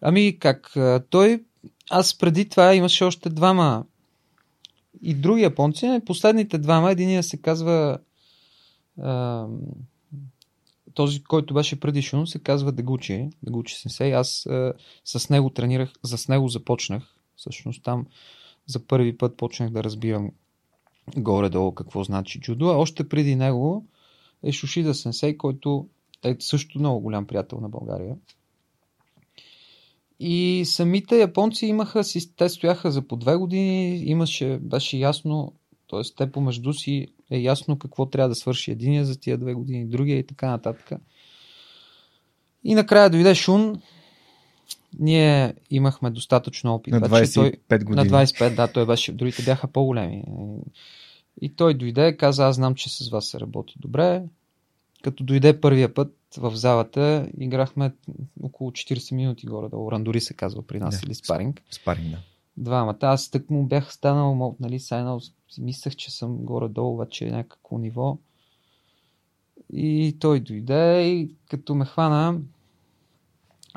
Ами 0.00 0.38
как? 0.38 0.76
Той, 1.10 1.42
аз 1.90 2.18
преди 2.18 2.48
това 2.48 2.74
имаше 2.74 3.04
още 3.04 3.28
двама 3.28 3.84
и 5.02 5.14
други 5.14 5.42
японци. 5.42 6.00
Последните 6.06 6.58
двама, 6.58 6.90
единия 6.90 7.22
се 7.22 7.36
казва 7.36 7.98
този, 10.94 11.24
който 11.24 11.54
беше 11.54 11.80
преди 11.80 12.02
Шун, 12.02 12.26
се 12.26 12.38
казва 12.38 12.72
Дегучи, 12.72 13.30
Дегучи 13.42 13.74
Сенсей. 13.74 14.14
Аз 14.14 14.46
а, 14.46 14.72
с 15.04 15.30
него 15.30 15.50
тренирах, 15.50 15.92
с 16.02 16.28
него 16.28 16.48
започнах. 16.48 17.14
Всъщност 17.36 17.82
там 17.82 18.06
за 18.66 18.86
първи 18.86 19.16
път 19.16 19.36
почнах 19.36 19.70
да 19.70 19.84
разбирам 19.84 20.30
горе-долу 21.16 21.72
какво 21.72 22.04
значи 22.04 22.40
джудо. 22.40 22.68
А 22.68 22.76
още 22.76 23.08
преди 23.08 23.36
него 23.36 23.86
е 24.42 24.52
Шушида 24.52 24.94
Сенсей, 24.94 25.36
който 25.36 25.88
е 26.24 26.36
също 26.38 26.78
много 26.78 27.00
голям 27.00 27.26
приятел 27.26 27.60
на 27.60 27.68
България. 27.68 28.16
И 30.20 30.62
самите 30.66 31.18
японци 31.18 31.66
имаха 31.66 32.02
те 32.36 32.48
стояха 32.48 32.90
за 32.90 33.02
по 33.02 33.16
две 33.16 33.36
години, 33.36 33.96
имаше, 33.96 34.58
беше 34.62 34.96
ясно, 34.96 35.52
т.е. 35.90 36.00
те 36.16 36.32
помежду 36.32 36.72
си 36.72 37.06
е 37.30 37.38
ясно 37.38 37.78
какво 37.78 38.06
трябва 38.06 38.28
да 38.28 38.34
свърши 38.34 38.70
единия 38.70 39.04
за 39.04 39.20
тия 39.20 39.38
две 39.38 39.54
години, 39.54 39.86
другия 39.86 40.18
и 40.18 40.26
така 40.26 40.50
нататък. 40.50 40.92
И 42.64 42.74
накрая 42.74 43.10
дойде 43.10 43.34
Шун. 43.34 43.82
Ние 44.98 45.54
имахме 45.70 46.10
достатъчно 46.10 46.74
опит. 46.74 46.94
На 46.94 47.00
25 47.00 47.58
той, 47.68 47.78
години. 47.78 48.08
На 48.08 48.26
25, 48.26 48.54
да, 48.54 48.72
той 48.72 48.86
беше, 48.86 49.12
другите 49.12 49.42
бяха 49.42 49.68
по-големи. 49.68 50.24
И 51.40 51.56
той 51.56 51.74
дойде, 51.74 52.16
каза, 52.16 52.46
аз 52.46 52.56
знам, 52.56 52.74
че 52.74 52.90
с 52.90 53.08
вас 53.08 53.26
се 53.26 53.40
работи 53.40 53.74
добре. 53.78 54.22
Като 55.04 55.24
дойде 55.24 55.60
първия 55.60 55.94
път 55.94 56.16
в 56.36 56.56
залата, 56.56 57.28
играхме 57.40 57.92
около 58.42 58.70
40 58.70 59.14
минути 59.14 59.46
горе 59.46 59.68
да 59.68 59.76
Рандори 59.92 60.20
се 60.20 60.34
казва 60.34 60.62
при 60.62 60.80
нас, 60.80 61.00
да, 61.00 61.06
или 61.06 61.14
спаринг. 61.14 61.62
Спаринг, 61.70 62.10
да. 62.10 62.18
Двамата. 62.56 62.98
Аз 63.00 63.30
тък 63.30 63.50
му 63.50 63.66
бях 63.66 63.92
станал, 63.92 64.56
нали, 64.60 64.80
сайнал 64.80 65.20
мислех, 65.58 65.96
че 65.96 66.10
съм 66.10 66.36
горе-долу 66.36 66.96
вече 66.96 67.30
някакво 67.30 67.78
ниво. 67.78 68.18
И 69.72 70.16
той 70.20 70.40
дойде 70.40 71.02
и 71.02 71.34
като 71.50 71.74
ме 71.74 71.84
хвана 71.84 72.40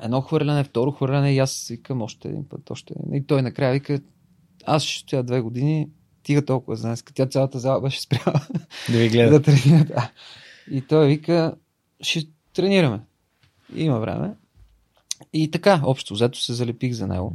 едно 0.01 0.21
хвърляне, 0.21 0.63
второ 0.63 0.91
хвърляне 0.91 1.33
и 1.33 1.39
аз 1.39 1.67
викам 1.67 2.01
още 2.01 2.27
един 2.27 2.49
път, 2.49 2.71
още 2.71 2.93
един. 2.99 3.15
И 3.15 3.27
той 3.27 3.41
накрая 3.41 3.73
вика, 3.73 3.99
аз 4.65 4.83
ще 4.83 4.99
стоя 4.99 5.23
две 5.23 5.41
години, 5.41 5.89
тига 6.23 6.45
толкова 6.45 6.75
за 6.75 6.87
днес. 6.87 7.03
Тя 7.13 7.25
цялата 7.25 7.59
зала 7.59 7.81
беше 7.81 8.01
спряла. 8.01 8.41
Да 8.91 8.97
ви 8.97 9.09
гледа. 9.09 9.31
да 9.39 9.41
тренира. 9.41 9.85
Да. 9.85 10.11
И 10.71 10.81
той 10.81 11.07
вика, 11.07 11.55
ще 12.01 12.27
тренираме. 12.53 12.99
Има 13.75 13.99
време. 13.99 14.33
И 15.33 15.51
така, 15.51 15.81
общо 15.85 16.13
взето 16.13 16.41
се 16.41 16.53
залепих 16.53 16.93
за 16.93 17.07
него 17.07 17.33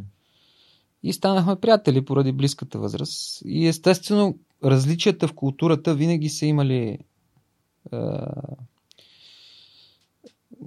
и 1.03 1.13
станахме 1.13 1.57
приятели 1.57 2.05
поради 2.05 2.33
близката 2.33 2.79
възраст. 2.79 3.43
И 3.45 3.67
естествено, 3.67 4.39
различията 4.65 5.29
в 5.29 5.33
културата 5.33 5.95
винаги 5.95 6.29
са 6.29 6.47
имали. 6.47 6.99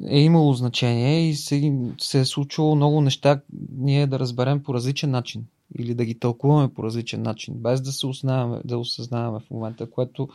е 0.08 0.19
имало 0.19 0.54
значение 0.54 1.30
и 1.30 1.34
се, 1.34 1.73
се 1.97 2.19
е 2.19 2.25
случвало 2.25 2.75
много 2.75 3.01
неща 3.01 3.41
ние 3.78 4.08
да 4.08 4.19
разберем 4.19 4.63
по 4.63 4.73
различен 4.73 5.12
начин 5.12 5.45
или 5.80 5.93
да 5.93 6.06
ги 6.06 6.19
тълкуваме 6.19 6.73
по 6.73 6.84
различен 6.84 7.21
начин, 7.21 7.54
без 7.58 7.82
да 7.82 7.91
се 7.91 8.08
осъзнаваме, 8.08 8.62
да 8.65 8.78
осъзнаваме 8.78 9.39
в 9.39 9.51
момента, 9.51 9.89
което 9.89 10.30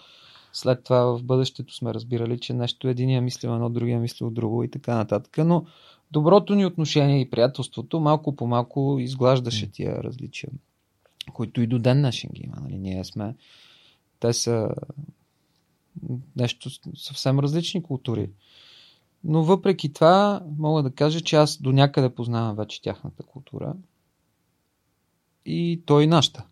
след 0.53 0.85
това 0.85 1.05
в 1.05 1.23
бъдещето 1.23 1.75
сме 1.75 1.95
разбирали, 1.95 2.39
че 2.39 2.55
нещо 2.55 2.89
единия 2.89 3.23
мислил 3.23 3.51
едно, 3.51 3.71
другия 3.71 4.01
мислил 4.01 4.31
друго 4.31 4.65
и 4.65 4.71
така 4.71 4.95
нататък. 4.95 5.39
Но 5.39 5.65
доброто 6.11 6.55
ни 6.55 6.67
отношение 6.67 7.21
и 7.21 7.31
приятелството 7.31 8.01
малко 8.01 8.37
по 8.37 8.47
малко 8.47 8.97
изглаждаше 9.01 9.71
тия 9.71 10.03
различия, 10.03 10.51
които 11.33 11.61
и 11.61 11.67
до 11.67 11.79
ден 11.79 11.99
днешен 11.99 12.31
ги 12.33 12.43
има. 12.43 12.57
Нали? 12.63 12.79
Ние 12.79 13.05
сме. 13.05 13.35
Те 14.21 14.33
са 14.33 14.69
нещо 16.37 16.71
съвсем 16.97 17.39
различни 17.39 17.83
култури. 17.83 18.31
Но 19.25 19.43
въпреки 19.43 19.93
това, 19.93 20.43
мога 20.59 20.83
да 20.83 20.91
кажа, 20.91 21.21
че 21.21 21.37
аз 21.37 21.57
до 21.57 21.73
някъде 21.73 22.15
познавам 22.15 22.57
вече 22.57 22.83
тяхната 22.83 23.23
култура. 23.23 23.75
И 25.47 25.83
той 25.87 26.07
нашата. 26.07 26.45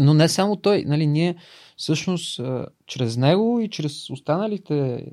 Но 0.00 0.14
не 0.14 0.28
само 0.28 0.56
той. 0.56 0.84
Нали, 0.86 1.06
ние 1.06 1.36
всъщност 1.76 2.40
чрез 2.86 3.16
него 3.16 3.60
и 3.60 3.70
чрез 3.70 4.10
останалите 4.10 5.06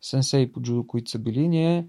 сенсей 0.00 0.52
по 0.52 0.62
джудо, 0.62 0.86
които 0.86 1.10
са 1.10 1.18
били, 1.18 1.48
ние 1.48 1.86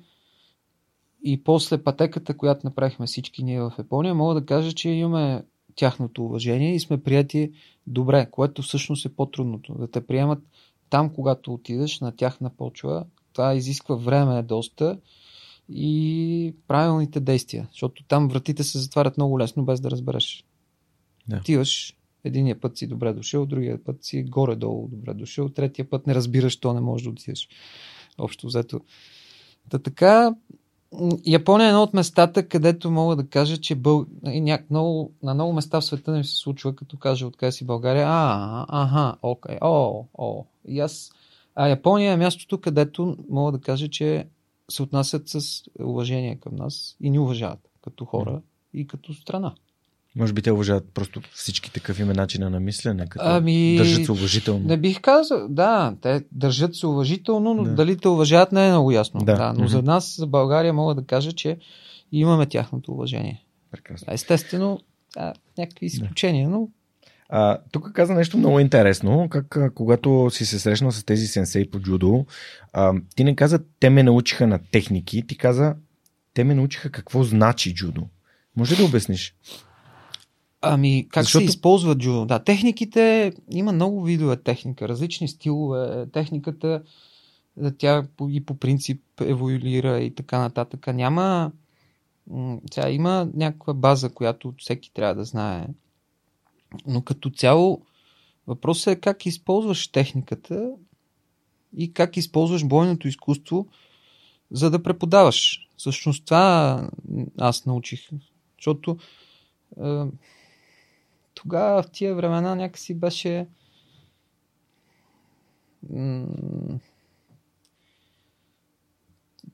и 1.24 1.44
после 1.44 1.84
пътеката, 1.84 2.38
която 2.38 2.68
направихме 2.68 3.06
всички 3.06 3.44
ние 3.44 3.62
в 3.62 3.74
Япония, 3.78 4.16
мога 4.16 4.34
да 4.34 4.46
кажа, 4.46 4.74
че 4.74 4.90
имаме 4.90 5.44
тяхното 5.76 6.26
уважение 6.26 6.76
и 6.76 6.80
сме 6.80 7.04
прияти 7.04 7.52
добре, 7.88 8.28
което 8.32 8.62
всъщност 8.62 9.06
е 9.06 9.16
по-трудното. 9.16 9.74
Да 9.74 9.92
те 9.92 10.08
приемат 10.08 10.40
там, 10.90 11.14
когато 11.14 11.54
отидеш 11.54 12.00
на 12.00 12.16
тяхна 12.16 12.50
почва, 12.50 13.06
това 13.34 13.54
изисква 13.54 13.96
време 13.96 14.44
доста 14.44 15.00
и 15.70 16.56
правилните 16.68 17.20
действия, 17.20 17.68
защото 17.72 18.04
там 18.04 18.28
вратите 18.28 18.64
се 18.64 18.80
затварят 18.80 19.18
много 19.18 19.40
лесно, 19.40 19.66
без 19.66 19.82
да 19.82 19.92
разбереш. 19.92 20.46
Да. 21.30 21.38
Отиваш, 21.38 21.96
единия 22.24 22.60
път 22.60 22.78
си 22.78 22.88
добре 22.88 23.14
дошъл, 23.14 23.46
другия 23.46 23.84
път 23.84 24.04
си 24.04 24.24
горе-долу 24.24 24.88
добре 24.88 25.14
дошъл, 25.14 25.50
третия 25.50 25.90
път 25.90 26.08
не 26.08 26.16
разбираш, 26.16 26.60
то 26.60 26.74
не 26.74 26.82
можеш 26.82 27.04
да 27.04 27.10
отидеш. 27.10 27.50
Общо 28.18 28.48
взето. 28.48 28.82
Та 29.70 29.80
така, 29.80 30.36
Япония 31.26 31.66
е 31.66 31.70
едно 31.70 31.84
от 31.84 31.94
местата, 31.94 32.48
където 32.48 32.92
мога 32.92 33.16
да 33.16 33.28
кажа, 33.28 33.58
че 33.58 33.76
бъл... 33.76 34.06
няк... 34.24 34.70
много... 34.70 35.12
на 35.24 35.34
много 35.34 35.54
места 35.54 35.82
в 35.82 35.86
света 35.86 36.12
не 36.12 36.24
се 36.24 36.36
случва, 36.36 36.76
като 36.76 36.98
кажа 36.98 37.28
откъде 37.28 37.52
си 37.52 37.66
България. 37.66 38.06
А, 38.08 38.66
аха, 38.70 39.18
окей, 39.22 39.58
о, 39.62 40.06
о. 40.18 40.46
И 40.68 40.80
аз... 40.80 41.12
А 41.56 41.68
Япония 41.68 42.14
е 42.14 42.18
мястото, 42.18 42.62
където 42.62 43.18
мога 43.30 43.52
да 43.52 43.60
кажа, 43.60 43.88
че 43.88 44.28
се 44.72 44.84
отнасят 44.84 45.30
с 45.30 45.64
уважение 45.80 46.36
към 46.36 46.56
нас 46.56 46.98
и 47.02 47.10
ни 47.10 47.20
уважават 47.20 47.70
като 47.82 48.06
хора 48.06 48.42
и 48.74 48.88
като 48.88 49.14
страна. 49.14 49.56
Може 50.18 50.34
би 50.34 50.42
те 50.42 50.52
уважават 50.52 50.86
просто 50.94 51.22
всички 51.34 51.74
такъв 51.74 52.00
име 52.00 52.14
начина 52.14 52.50
на 52.50 52.60
мислене, 52.60 53.08
като 53.08 53.26
ами, 53.28 53.78
държат 53.78 54.06
се 54.06 54.12
уважително. 54.12 54.68
Не 54.68 54.78
бих 54.78 55.02
казал, 55.02 55.48
да, 55.50 55.96
те 56.02 56.24
държат 56.32 56.76
се 56.76 56.88
уважително, 56.88 57.54
но 57.54 57.64
да. 57.64 57.76
дали 57.76 57.98
те 57.98 58.08
уважават 58.08 58.52
не 58.52 58.68
е 58.68 58.70
много 58.70 58.92
ясно. 58.92 59.20
Да. 59.20 59.36
да 59.36 59.54
но 59.54 59.64
mm-hmm. 59.64 59.68
за 59.68 59.82
нас, 59.82 60.16
за 60.18 60.28
България, 60.28 60.74
мога 60.74 60.96
да 60.96 61.06
кажа, 61.06 61.32
че 61.32 61.58
имаме 62.12 62.46
тяхното 62.46 62.92
уважение. 62.92 63.44
Прекрасно. 63.72 64.14
Естествено, 64.14 64.80
да, 65.14 65.34
някакви 65.58 65.86
изключения, 65.86 66.50
да. 66.50 66.56
но 66.56 66.68
а, 67.30 67.58
тук 67.72 67.92
каза 67.94 68.14
нещо 68.14 68.38
много 68.38 68.60
интересно, 68.60 69.28
как 69.30 69.58
а, 69.58 69.70
когато 69.70 70.30
си 70.32 70.46
се 70.46 70.60
срещнал 70.60 70.92
с 70.92 71.04
тези 71.04 71.28
сенсей 71.28 71.70
по 71.70 71.80
джудо, 71.80 72.26
а, 72.74 72.94
ти 73.16 73.24
не 73.24 73.36
каза, 73.36 73.60
те 73.80 73.90
ме 73.90 74.04
научиха 74.04 74.48
на 74.48 74.60
техники, 74.72 75.28
ти 75.28 75.38
каза, 75.38 75.76
те 76.34 76.44
ме 76.44 76.56
научиха 76.56 76.92
какво 76.92 77.24
значи 77.24 77.74
джудо. 77.74 78.08
Може 78.56 78.74
ли 78.74 78.78
да 78.78 78.86
обясниш? 78.86 79.36
Ами, 80.62 81.08
как 81.10 81.24
Защото... 81.24 81.46
се 81.46 81.50
използва 81.50 81.96
джудо? 81.96 82.26
Да, 82.26 82.44
техниките, 82.44 83.34
има 83.52 83.72
много 83.72 84.04
видове 84.04 84.38
техника, 84.38 84.88
различни 84.88 85.28
стилове. 85.28 86.06
Техниката, 86.14 86.84
тя 87.78 88.08
и 88.30 88.46
по 88.46 88.58
принцип 88.58 89.02
еволюира 89.22 90.00
и 90.00 90.16
така 90.16 90.40
нататък. 90.40 90.88
Няма. 90.88 91.52
Тя 92.72 92.90
има 92.90 93.30
някаква 93.34 93.74
база, 93.74 94.10
която 94.10 94.54
всеки 94.58 94.94
трябва 94.94 95.16
да 95.16 95.24
знае. 95.24 95.68
Но 96.88 97.02
като 97.02 97.30
цяло, 97.30 97.82
въпросът 98.48 98.88
е 98.98 99.00
как 99.00 99.26
използваш 99.26 99.88
техниката 99.88 100.72
и 101.78 101.94
как 101.94 102.18
използваш 102.18 102.66
бойното 102.66 103.08
изкуство, 103.08 103.68
за 104.52 104.70
да 104.72 104.84
преподаваш. 104.84 105.68
Всъщност 105.78 106.26
това 106.26 106.90
аз 107.38 107.66
научих. 107.66 108.10
Защото 108.58 108.98
тогава 111.38 111.84
в 111.84 111.92
тия 111.92 112.16
времена 112.16 112.56
някакси 112.56 112.94
беше 112.94 113.48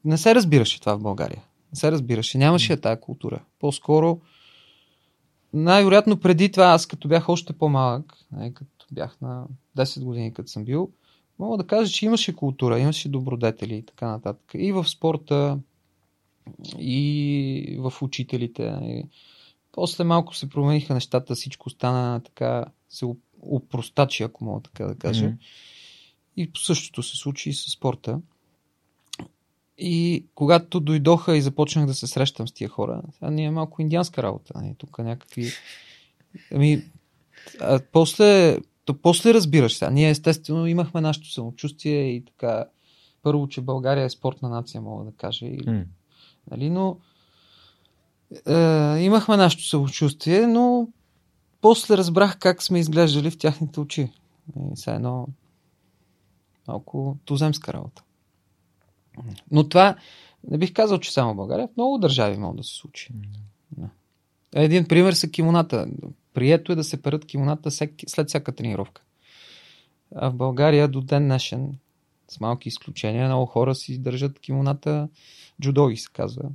не 0.06 0.18
се 0.18 0.36
разбираше 0.36 0.80
това 0.80 0.96
в 0.96 1.02
България. 1.02 1.44
Не 1.74 1.80
се 1.80 1.92
разбираше. 1.92 2.38
Нямаше 2.38 2.82
тази 2.82 3.02
култура. 3.02 3.44
По-скоро 3.60 4.20
най-вероятно 5.54 6.20
преди 6.20 6.52
това, 6.52 6.66
аз 6.66 6.86
като 6.86 7.08
бях 7.08 7.30
още 7.30 7.54
по-малък, 7.54 8.14
като 8.54 8.86
бях 8.92 9.22
на 9.22 9.46
10 9.78 10.04
години, 10.04 10.34
като 10.34 10.50
съм 10.50 10.64
бил, 10.66 10.92
мога 11.40 11.58
да 11.58 11.68
кажа, 11.68 11.92
че 11.92 12.06
имаше 12.06 12.36
култура, 12.36 12.80
имаше 12.80 13.10
добродетели 13.10 13.76
и 13.76 13.86
така 13.86 14.08
нататък. 14.08 14.52
И 14.54 14.72
в 14.72 14.90
спорта, 14.90 15.60
и 16.78 17.78
в 17.80 17.94
учителите. 18.02 18.78
И 18.82 19.06
после 19.74 20.04
малко 20.04 20.36
се 20.36 20.50
промениха 20.50 20.94
нещата, 20.94 21.36
всичко 21.36 21.70
стана 21.70 22.20
така, 22.20 22.66
се 22.90 23.06
упростачи, 23.42 24.24
ако 24.24 24.46
мога 24.46 24.62
така 24.62 24.86
да 24.86 24.96
кажа. 24.96 25.26
Mm-hmm. 25.26 25.38
И 26.38 26.52
същото 26.58 27.04
се 27.04 27.18
случи 27.18 27.50
и 27.50 27.54
с 27.54 27.72
спорта. 27.72 28.22
И 29.78 30.26
когато 30.36 30.80
дойдоха 30.80 31.38
и 31.38 31.42
започнах 31.42 31.86
да 31.86 31.94
се 31.94 32.08
срещам 32.08 32.48
с 32.48 32.52
тия 32.52 32.70
хора, 32.70 33.02
сега 33.14 33.32
ние 33.32 33.46
е 33.46 33.52
малко 33.52 33.82
индианска 33.82 34.24
работа. 34.24 34.62
Не? 34.62 34.76
Тук 34.76 35.00
някакви... 35.00 35.52
Ами, 36.52 36.84
а 37.62 37.80
после, 37.92 38.58
то 38.86 39.02
после 39.02 39.34
разбираш 39.34 39.74
сега. 39.78 39.92
Ние 39.92 40.10
естествено 40.10 40.68
имахме 40.68 41.02
нашето 41.02 41.32
самочувствие 41.32 42.16
и 42.16 42.26
така. 42.26 42.66
Първо, 43.22 43.48
че 43.48 43.62
България 43.62 44.06
е 44.06 44.10
спортна 44.10 44.50
нация, 44.50 44.82
мога 44.82 45.06
да 45.06 45.12
кажа. 45.12 45.46
И, 45.46 45.60
mm. 45.60 45.86
нали, 46.52 46.70
но 46.70 46.98
е, 48.48 49.00
имахме 49.00 49.38
нашето 49.38 49.68
самочувствие, 49.68 50.48
но 50.48 50.88
после 51.62 51.98
разбрах 51.98 52.40
как 52.40 52.64
сме 52.64 52.80
изглеждали 52.80 53.32
в 53.32 53.38
тяхните 53.38 53.80
очи. 53.80 54.12
И 54.72 54.76
сега 54.76 54.96
едно 54.96 55.28
малко 56.68 57.18
туземска 57.26 57.74
работа. 57.74 58.04
Но 59.52 59.70
това 59.70 59.96
не 60.50 60.58
бих 60.58 60.74
казал, 60.74 61.00
че 61.00 61.14
само 61.14 61.36
България. 61.36 61.68
В 61.68 61.78
много 61.78 61.98
държави 61.98 62.38
може 62.38 62.58
да 62.58 62.64
се 62.64 62.76
случи. 62.76 63.10
Един 64.56 64.88
пример 64.88 65.14
са 65.14 65.30
кимоната. 65.30 65.88
Прието 66.34 66.72
е 66.72 66.76
да 66.76 66.84
се 66.84 67.02
перат 67.02 67.26
кимоната 67.26 67.72
след 68.08 68.28
всяка 68.28 68.52
тренировка. 68.52 69.02
А 70.16 70.30
в 70.30 70.36
България 70.36 70.88
до 70.88 71.02
ден 71.02 71.24
днешен, 71.24 71.78
с 72.28 72.40
малки 72.40 72.70
изключения, 72.70 73.28
много 73.28 73.46
хора 73.46 73.76
си 73.76 73.98
държат 73.98 74.40
кимоната, 74.40 75.10
джудоги 75.62 75.98
се 75.98 76.10
казва. 76.14 76.50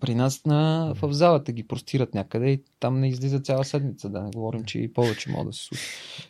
При 0.00 0.14
нас 0.14 0.44
на, 0.44 0.92
в 1.02 1.12
залата 1.12 1.52
ги 1.52 1.66
простират 1.66 2.14
някъде 2.14 2.50
и 2.50 2.62
там 2.80 3.00
не 3.00 3.08
излиза 3.08 3.40
цяла 3.40 3.64
седмица, 3.64 4.08
да 4.08 4.22
не 4.22 4.30
говорим, 4.30 4.64
че 4.64 4.78
и 4.78 4.92
повече 4.92 5.30
може 5.30 5.46
да 5.46 5.52
се 5.52 5.64
случи. 5.64 5.82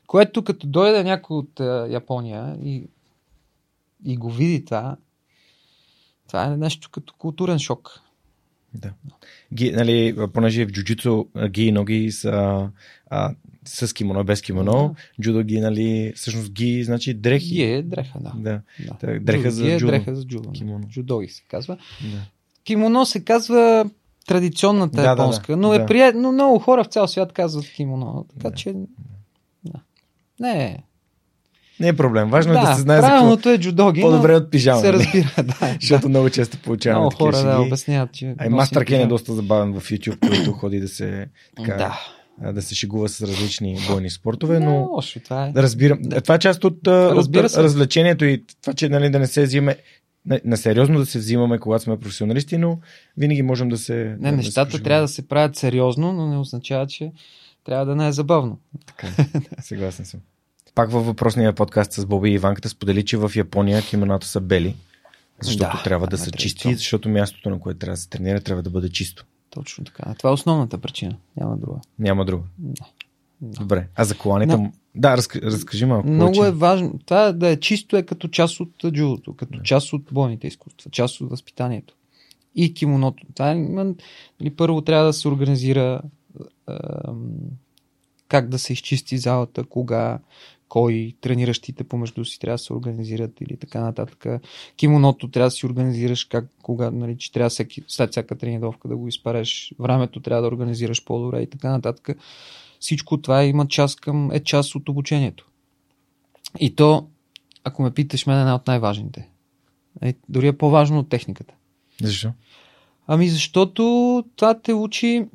Което 0.07 0.45
като 0.45 0.67
дойде 0.67 1.05
някой 1.05 1.37
от 1.37 1.55
uh, 1.55 1.93
Япония 1.93 2.57
и, 2.63 2.89
и 4.05 4.17
го 4.17 4.31
види 4.31 4.65
това, 4.65 4.97
това 6.29 6.45
е 6.45 6.57
нещо 6.57 6.91
като 6.91 7.15
културен 7.19 7.59
шок. 7.59 8.01
Да. 8.75 8.93
Ги, 9.55 9.73
нали, 9.73 10.17
понеже 10.33 10.67
в 10.67 10.73
джуджицу 10.73 11.27
ги 11.49 11.67
и 11.67 11.73
ноги 11.73 12.13
са 12.13 12.71
а, 13.11 13.35
с 13.65 13.93
кимоно, 13.93 14.25
без 14.25 14.43
кимоно, 14.43 14.73
да. 15.19 15.23
джудо 15.23 15.43
ги, 15.43 15.61
нали, 15.61 16.13
всъщност 16.17 16.53
ги, 16.53 16.85
значи 16.85 17.15
дрехи. 17.15 17.55
Ги 17.55 17.63
е 17.63 17.83
дреха, 17.83 18.19
да. 18.21 18.33
да. 18.37 18.63
да. 19.01 19.21
Дреха 19.21 19.43
джудо, 19.43 19.51
за 19.51 19.73
е 19.73 19.79
джудо. 19.79 19.91
дреха 19.91 20.17
за 20.17 20.27
джудо. 20.27 20.53
Кимоно. 20.53 20.89
Джудоги 20.89 21.29
се 21.29 21.43
казва. 21.49 21.77
Да. 22.03 22.27
Кимоно 22.67 23.07
се 23.07 23.25
казва 23.25 23.91
традиционната 24.27 24.97
да, 24.97 25.09
японска, 25.09 25.47
да, 25.47 25.53
да, 25.53 25.57
но 25.57 25.75
е 25.75 25.79
да. 25.79 25.87
приятно. 25.87 26.33
Много 26.33 26.59
хора 26.59 26.85
в 26.85 26.87
цял 26.87 27.09
свят 27.09 27.33
казват 27.33 27.73
кимоно. 27.77 28.27
Така 28.37 28.51
да. 28.51 28.57
че. 28.57 28.75
Да. 29.65 29.81
Не 30.41 30.65
е. 30.65 30.79
Не 31.81 31.89
е 31.89 31.97
проблем. 31.97 32.31
Важно 32.31 32.53
да, 32.53 32.59
е 32.59 32.63
да 32.63 32.75
се 32.75 32.81
знае 32.81 33.01
правилното 33.01 33.35
за 33.35 33.37
какво. 33.37 33.51
е 33.51 33.59
джудоги. 33.59 34.01
По-добре 34.01 34.35
от 34.35 34.51
пижама. 34.51 34.81
Се 34.81 34.93
разбира, 34.93 35.43
да. 35.43 35.77
Защото 35.81 36.03
да. 36.03 36.09
много 36.09 36.31
често 36.31 36.59
получаваме 36.59 37.01
много 37.01 37.17
хора 37.17 37.43
да 37.43 37.61
обясняват, 37.61 38.13
че. 38.13 38.35
А 38.39 38.47
и 38.47 38.49
Мастер 38.49 38.85
Кен 38.85 39.01
е 39.01 39.07
доста 39.07 39.33
забавен 39.33 39.81
в 39.81 39.91
YouTube, 39.91 40.29
който 40.29 40.53
ходи 40.53 40.81
да 40.81 40.89
се. 40.89 41.27
Така, 41.57 41.77
да. 42.43 42.53
да 42.53 42.63
се 42.63 42.75
шегува 42.75 43.09
с 43.09 43.23
различни 43.23 43.79
бойни 43.89 44.11
спортове, 44.11 44.61
но. 44.61 44.73
Да, 44.73 44.87
още, 44.91 45.21
това 45.21 45.47
е. 45.47 45.53
Да 45.53 45.63
разбирам. 45.63 45.99
Това 46.23 46.35
е 46.35 46.39
част 46.39 46.65
от, 46.65 46.87
от 46.87 47.37
развлечението 47.37 48.25
и 48.25 48.45
това, 48.63 48.73
че 48.75 48.89
нали, 48.89 49.11
да 49.11 49.19
не 49.19 49.27
се 49.27 49.43
взиме 49.43 49.77
на, 50.27 50.41
на 50.45 50.57
сериозно 50.57 50.99
да 50.99 51.07
се 51.07 51.19
взимаме, 51.19 51.59
когато 51.59 51.85
сме 51.85 51.99
професионалисти, 51.99 52.59
но 52.59 52.79
винаги 53.17 53.43
можем 53.43 53.69
да 53.69 53.79
се. 53.79 54.17
Не, 54.21 54.31
да 54.31 54.37
нещата 54.37 54.77
да 54.77 54.83
трябва 54.83 55.03
да 55.03 55.09
се 55.09 55.29
правят 55.29 55.57
сериозно, 55.57 56.13
но 56.13 56.29
не 56.29 56.39
означава, 56.39 56.87
че 56.87 57.13
трябва 57.65 57.87
да 57.87 57.97
не 57.97 58.09
е 58.09 58.13
забавно. 58.13 58.59
Така, 58.87 59.09
съгласен 59.61 60.05
съм. 60.05 60.21
Пак 60.75 60.91
във 60.91 61.07
въпросния 61.07 61.53
подкаст 61.53 61.93
с 61.93 62.07
Боби 62.07 62.31
и 62.31 62.35
Иванката 62.35 62.69
сподели, 62.69 63.05
че 63.05 63.17
в 63.17 63.33
Япония 63.37 63.83
кимената 63.83 64.27
са 64.27 64.41
бели, 64.41 64.77
защото 65.43 65.77
да, 65.77 65.83
трябва 65.83 66.07
да, 66.07 66.11
да 66.11 66.19
са 66.19 66.31
чисти, 66.31 66.75
защото 66.75 67.09
мястото, 67.09 67.51
на 67.51 67.61
което 67.61 67.79
трябва 67.79 67.93
да 67.93 68.01
се 68.01 68.09
тренира, 68.09 68.41
трябва 68.41 68.63
да 68.63 68.71
бъде 68.71 68.89
чисто. 68.89 69.25
Точно 69.51 69.85
така. 69.85 70.15
Това 70.19 70.31
е 70.31 70.33
основната 70.33 70.79
причина. 70.79 71.17
Няма 71.37 71.57
друга. 71.57 71.81
Няма 71.99 72.25
друга. 72.25 72.45
Не. 72.59 72.75
Добре. 73.41 73.89
А 73.95 74.05
за 74.05 74.15
коланите? 74.15 74.57
Но... 74.57 74.73
Да, 74.97 75.17
разк... 75.17 75.37
разкажи 75.37 75.85
малко. 75.85 76.09
Много 76.09 76.33
повече. 76.33 76.49
е 76.49 76.53
важно. 76.53 76.99
Това 77.07 77.33
да 77.33 77.49
е 77.49 77.57
чисто 77.57 77.97
е 77.97 78.03
като 78.03 78.29
част 78.29 78.61
от 78.61 78.71
джудото, 78.93 79.35
като 79.35 79.59
да. 79.59 79.63
част 79.63 79.93
от 79.93 80.03
бойните 80.13 80.47
изкуства, 80.47 80.91
част 80.91 81.21
от 81.21 81.31
възпитанието. 81.31 81.95
И 82.55 82.75
кимоното. 82.75 83.27
Това 83.35 83.51
е, 83.51 83.55
нали, 83.55 84.51
първо 84.57 84.81
трябва 84.81 85.07
да 85.07 85.13
се 85.13 85.29
организира 85.29 86.01
е, 86.71 86.73
как 88.29 88.49
да 88.49 88.59
се 88.59 88.73
изчисти 88.73 89.19
залата, 89.19 89.65
кога, 89.65 90.19
кой 90.69 91.15
трениращите 91.21 91.85
помежду 91.85 92.25
си 92.25 92.39
трябва 92.39 92.55
да 92.55 92.59
се 92.59 92.73
организират 92.73 93.41
или 93.41 93.57
така 93.57 93.81
нататък. 93.81 94.27
Кимоното 94.77 95.31
трябва 95.31 95.47
да 95.47 95.51
си 95.51 95.67
организираш 95.67 96.25
как, 96.25 96.45
кога, 96.63 96.91
нали, 96.91 97.19
че 97.19 97.33
трябва 97.33 97.51
всеки, 97.51 97.83
след 97.89 98.11
всяка 98.11 98.39
тренировка 98.39 98.89
да 98.89 98.97
го 98.97 99.09
изпареш. 99.09 99.75
Времето 99.79 100.21
трябва 100.21 100.43
да 100.43 100.49
организираш 100.49 101.05
по-добре 101.05 101.43
и 101.43 101.47
така 101.47 101.71
нататък. 101.71 102.19
Всичко 102.87 103.23
това 103.23 103.45
има 103.45 103.69
част 103.69 104.01
към, 104.01 104.31
е 104.33 104.41
част 104.41 104.75
от 104.75 104.89
обучението. 104.89 105.51
И 106.59 106.75
то, 106.75 107.09
ако 107.65 107.83
ме 107.83 107.95
питаш, 107.95 108.27
мен 108.27 108.37
е 108.37 108.41
една 108.41 108.55
от 108.55 108.67
най-важните. 108.67 109.31
Е, 110.03 110.15
дори 110.29 110.47
е 110.47 110.59
по-важно 110.59 110.99
от 110.99 111.09
техниката. 111.09 111.55
Защо? 112.03 112.33
Ами 113.07 113.29
защото 113.29 113.83
това 114.37 114.61
те 114.61 114.73
учи 114.73 115.27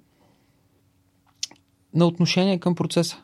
на 1.93 2.05
отношение 2.05 2.59
към 2.59 2.75
процеса. 2.75 3.23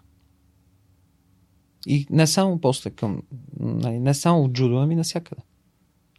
И 1.86 2.08
не 2.10 2.28
само 2.28 2.62
после 2.62 2.90
към, 2.90 3.22
нали, 3.60 4.00
не 4.00 4.14
само 4.14 4.44
от 4.44 4.52
джудо, 4.52 4.78
ами 4.78 4.96
насякъде. 4.96 5.42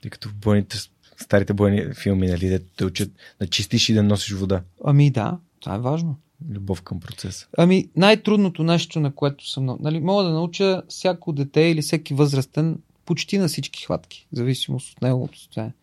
Тъй 0.03 0.11
като 0.11 0.29
в 0.29 0.35
бойните, 0.35 0.77
старите 1.17 1.55
бойни 1.55 1.95
филми, 1.95 2.27
нали, 2.27 2.49
да 2.49 2.59
те 2.77 2.85
учат 2.85 3.13
да 3.41 3.47
чистиш 3.47 3.89
и 3.89 3.95
да 3.95 4.03
носиш 4.03 4.33
вода. 4.33 4.63
Ами 4.85 5.11
да, 5.11 5.39
това 5.61 5.75
е 5.75 5.79
важно. 5.79 6.17
Любов 6.51 6.83
към 6.83 7.01
процеса. 7.01 7.49
Ами 7.59 7.89
най-трудното 7.97 8.63
нещо, 8.63 9.01
на 9.01 9.15
което 9.15 9.51
съм... 9.51 9.79
Нали, 9.81 10.01
мога 10.01 10.25
да 10.25 10.31
науча 10.31 10.83
всяко 10.89 11.33
дете 11.33 11.61
или 11.61 11.83
всеки 11.83 12.15
възрастен 12.15 12.79
почти 13.05 13.39
на 13.39 13.49
всички 13.49 13.85
хватки, 13.85 14.27
зависимост 14.33 14.93
от 14.93 15.03
неговото 15.03 15.39
състояние. 15.39 15.75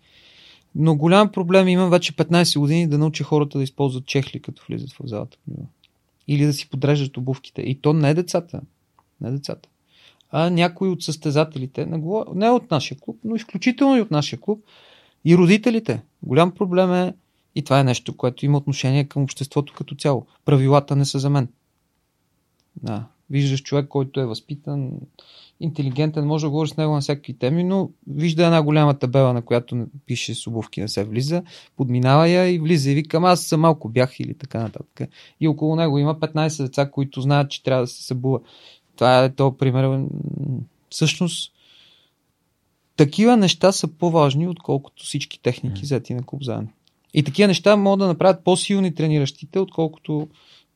Но 0.75 0.95
голям 0.95 1.31
проблем 1.31 1.67
имам 1.67 1.89
вече 1.89 2.13
15 2.13 2.59
години 2.59 2.87
да 2.87 2.97
науча 2.97 3.23
хората 3.23 3.57
да 3.57 3.63
използват 3.63 4.05
чехли, 4.05 4.41
като 4.41 4.63
влизат 4.67 4.91
в 4.91 4.97
залата. 5.03 5.37
Или 6.27 6.45
да 6.45 6.53
си 6.53 6.69
подреждат 6.69 7.17
обувките. 7.17 7.61
И 7.61 7.81
то 7.81 7.93
не 7.93 8.13
децата. 8.13 8.61
Не 9.21 9.29
е 9.29 9.31
децата. 9.31 9.69
А 10.31 10.49
някои 10.49 10.89
от 10.89 11.03
състезателите, 11.03 11.85
не 12.35 12.49
от 12.49 12.71
нашия 12.71 12.97
клуб, 12.99 13.19
но 13.23 13.35
изключително 13.35 13.97
и 13.97 14.01
от 14.01 14.11
нашия 14.11 14.39
клуб, 14.39 14.65
и 15.25 15.37
родителите. 15.37 16.01
Голям 16.23 16.51
проблем 16.51 16.93
е 16.93 17.13
и 17.55 17.63
това 17.63 17.79
е 17.79 17.83
нещо, 17.83 18.17
което 18.17 18.45
има 18.45 18.57
отношение 18.57 19.03
към 19.03 19.23
обществото 19.23 19.73
като 19.73 19.95
цяло. 19.95 20.25
Правилата 20.45 20.95
не 20.95 21.05
са 21.05 21.19
за 21.19 21.29
мен. 21.29 21.47
Да. 22.83 23.05
Виждаш 23.29 23.63
човек, 23.63 23.87
който 23.87 24.19
е 24.19 24.25
възпитан, 24.25 24.91
интелигентен, 25.59 26.27
може 26.27 26.45
да 26.45 26.49
говориш 26.49 26.71
с 26.71 26.77
него 26.77 26.93
на 26.93 27.01
всякакви 27.01 27.33
теми, 27.33 27.63
но 27.63 27.89
вижда 28.07 28.45
една 28.45 28.63
голяма 28.63 28.99
табела, 28.99 29.33
на 29.33 29.41
която 29.41 29.87
пише 30.05 30.35
с 30.35 30.47
обувки 30.47 30.81
не 30.81 30.87
се 30.87 31.03
влиза, 31.03 31.43
подминава 31.77 32.27
я 32.27 32.47
и 32.49 32.59
влиза 32.59 32.91
и 32.91 32.95
вика, 32.95 33.17
аз 33.23 33.43
съм 33.43 33.61
малко 33.61 33.89
бях 33.89 34.19
или 34.19 34.33
така 34.33 34.59
нататък. 34.59 35.09
И 35.39 35.47
около 35.47 35.75
него 35.75 35.97
има 35.97 36.15
15 36.15 36.63
деца, 36.63 36.91
които 36.91 37.21
знаят, 37.21 37.51
че 37.51 37.63
трябва 37.63 37.83
да 37.83 37.87
се 37.87 38.03
събува. 38.03 38.39
Това 38.95 39.23
е 39.23 39.33
то 39.33 39.57
пример. 39.57 40.05
Всъщност, 40.89 41.51
такива 42.95 43.37
неща 43.37 43.71
са 43.71 43.87
по-важни, 43.87 44.47
отколкото 44.47 45.03
всички 45.03 45.41
техники, 45.41 45.81
взети 45.81 46.13
на 46.13 46.23
клуб 46.23 46.43
заедно. 46.43 46.69
И 47.15 47.23
такива 47.23 47.47
неща 47.47 47.75
могат 47.75 47.99
да 47.99 48.07
направят 48.07 48.43
по-силни 48.43 48.95
трениращите, 48.95 49.59
отколкото 49.59 50.27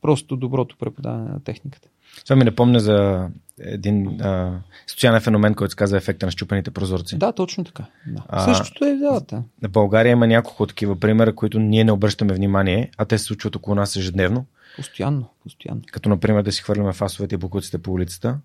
просто 0.02 0.36
доброто 0.36 0.76
преподаване 0.80 1.30
на 1.30 1.44
техниката. 1.44 1.90
Това 2.24 2.36
ми 2.36 2.44
напомня 2.44 2.80
за 2.80 3.28
един 3.60 4.22
а, 4.22 4.60
социален 4.88 5.22
феномен, 5.22 5.54
който 5.54 5.72
се 5.72 5.76
казва 5.76 5.98
ефекта 5.98 6.26
на 6.26 6.32
щупените 6.32 6.72
прозорци. 6.72 7.18
Да, 7.18 7.32
точно 7.32 7.64
така. 7.64 7.86
Да. 8.08 8.24
А, 8.28 8.56
Същото 8.56 8.86
е 8.86 8.96
в 8.96 9.22
На 9.62 9.70
България 9.70 10.12
има 10.12 10.28
няколко 10.28 10.68
такива 10.68 11.00
примера, 11.00 11.36
които 11.36 11.60
ние 11.60 11.84
не 11.84 11.92
обръщаме 11.92 12.34
внимание, 12.34 12.92
а 12.98 13.06
те 13.06 13.18
се 13.18 13.24
случват 13.24 13.56
около 13.56 13.76
нас 13.76 13.96
ежедневно. 13.96 14.46
Постоянно, 14.76 15.26
постоянно. 15.44 15.82
Като, 15.92 16.10
например, 16.10 16.44
да 16.44 16.52
си 16.52 16.62
хвърляме 16.62 16.94
фасовете 16.94 17.36
и 17.36 17.38
букуците 17.38 17.78
по 17.78 17.92
улицата. 17.92 18.38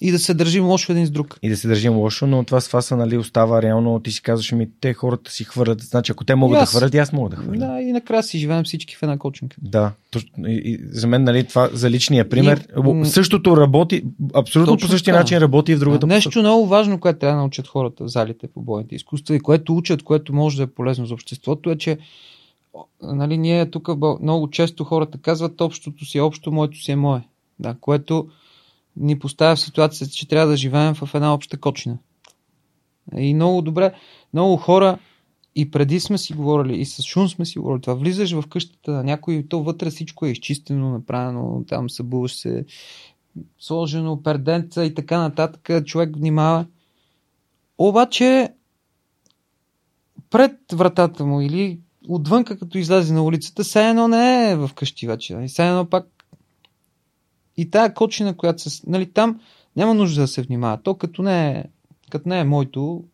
И 0.00 0.12
да 0.12 0.18
се 0.18 0.34
държим 0.34 0.66
лошо 0.66 0.92
един 0.92 1.06
с 1.06 1.10
друг. 1.10 1.38
И 1.42 1.48
да 1.48 1.56
се 1.56 1.68
държим 1.68 1.96
лошо, 1.96 2.26
но 2.26 2.44
това 2.44 2.60
с 2.60 2.68
фаса 2.68 2.96
нали, 2.96 3.16
остава 3.16 3.62
реално. 3.62 4.00
Ти 4.00 4.10
си 4.10 4.22
казваш, 4.22 4.52
ми 4.52 4.68
те 4.80 4.94
хората 4.94 5.30
си 5.30 5.44
хвърлят. 5.44 5.80
Значи, 5.80 6.12
ако 6.12 6.24
те 6.24 6.34
могат 6.34 6.56
И 6.56 6.58
да 6.58 6.62
аз- 6.62 6.70
хвърлят, 6.70 6.94
и 6.94 6.98
аз 6.98 7.12
мога 7.12 7.30
да 7.30 7.36
хвърля. 7.36 7.58
Да, 7.58 7.80
и 7.80 7.92
накрая 7.92 8.22
си 8.22 8.38
живеем 8.38 8.64
всички 8.64 8.96
в 8.96 9.02
една 9.02 9.18
кочинка. 9.18 9.56
Да, 9.62 9.92
и, 10.48 10.52
и, 10.64 10.78
за 10.82 11.06
мен, 11.06 11.24
нали, 11.24 11.44
това 11.44 11.70
за 11.72 11.90
личния 11.90 12.28
пример. 12.28 12.66
И- 13.04 13.04
същото 13.04 13.56
работи, 13.56 14.04
абсолютно 14.34 14.74
Точно 14.74 14.86
по 14.86 14.92
същия 14.92 15.12
така. 15.14 15.22
начин 15.22 15.38
работи 15.38 15.72
и 15.72 15.74
в 15.74 15.78
другата. 15.78 16.06
Нещо 16.06 16.38
много 16.38 16.66
важно, 16.66 17.00
което 17.00 17.18
трябва 17.18 17.34
да 17.36 17.40
научат 17.40 17.66
хората 17.66 18.08
залите 18.08 18.46
по 18.46 18.62
бойните 18.62 18.94
изкуства 18.94 19.34
и 19.36 19.40
което 19.40 19.76
учат, 19.76 20.02
което 20.02 20.32
може 20.34 20.56
да 20.56 20.62
е 20.62 20.66
полезно 20.66 21.06
за 21.06 21.14
обществото, 21.14 21.70
е, 21.70 21.78
че 21.78 21.98
нали, 23.02 23.38
ние 23.38 23.70
тук 23.70 23.88
много 24.22 24.50
често 24.50 24.84
хората 24.84 25.18
казват 25.18 25.60
общото 25.60 26.04
си 26.04 26.18
е 26.18 26.22
общо, 26.22 26.52
моето 26.52 26.78
си 26.78 26.92
е 26.92 26.96
мое. 26.96 27.20
Да, 27.58 27.74
което 27.80 28.28
ни 29.00 29.18
поставя 29.18 29.56
в 29.56 29.60
ситуацията, 29.60 30.14
че 30.14 30.28
трябва 30.28 30.46
да 30.46 30.56
живеем 30.56 30.94
в 30.94 31.14
една 31.14 31.34
обща 31.34 31.60
кочина. 31.60 31.98
И 33.16 33.34
много 33.34 33.62
добре, 33.62 33.94
много 34.32 34.56
хора 34.56 34.98
и 35.54 35.70
преди 35.70 36.00
сме 36.00 36.18
си 36.18 36.32
говорили, 36.32 36.80
и 36.80 36.86
с 36.86 37.02
Шун 37.02 37.28
сме 37.28 37.44
си 37.44 37.58
говорили 37.58 37.80
това. 37.80 37.94
Влизаш 37.94 38.32
в 38.32 38.44
къщата 38.48 38.90
на 38.90 39.04
някой 39.04 39.34
и 39.34 39.48
то 39.48 39.62
вътре 39.62 39.90
всичко 39.90 40.26
е 40.26 40.30
изчистено, 40.30 40.90
направено, 40.90 41.64
там 41.68 41.90
събуваш 41.90 42.34
се, 42.34 42.64
сложено, 43.58 44.22
перденца 44.22 44.84
и 44.84 44.94
така 44.94 45.18
нататък. 45.18 45.84
Човек 45.84 46.16
внимава. 46.16 46.66
Обаче 47.78 48.48
пред 50.30 50.56
вратата 50.72 51.24
му 51.24 51.40
или 51.40 51.80
отвънка, 52.08 52.58
като 52.58 52.78
излезе 52.78 53.14
на 53.14 53.22
улицата, 53.22 53.64
все 53.64 53.88
едно 53.88 54.08
не 54.08 54.50
е 54.50 54.56
в 54.56 54.70
къщи 54.74 55.06
вече. 55.06 55.38
Все 55.46 55.68
едно 55.68 55.86
пак 55.86 56.19
и 57.60 57.70
тая 57.70 57.94
кочина, 57.94 58.36
която 58.36 58.70
се... 58.70 58.82
Нали, 58.86 59.06
там 59.06 59.40
няма 59.76 59.94
нужда 59.94 60.20
да 60.20 60.28
се 60.28 60.42
внимава. 60.42 60.78
То 60.82 60.94
като 60.94 61.22
не 61.22 61.50
е, 61.50 61.64
като 62.10 62.28
не 62.28 62.40
е 62.40 62.44
моето 62.44 63.04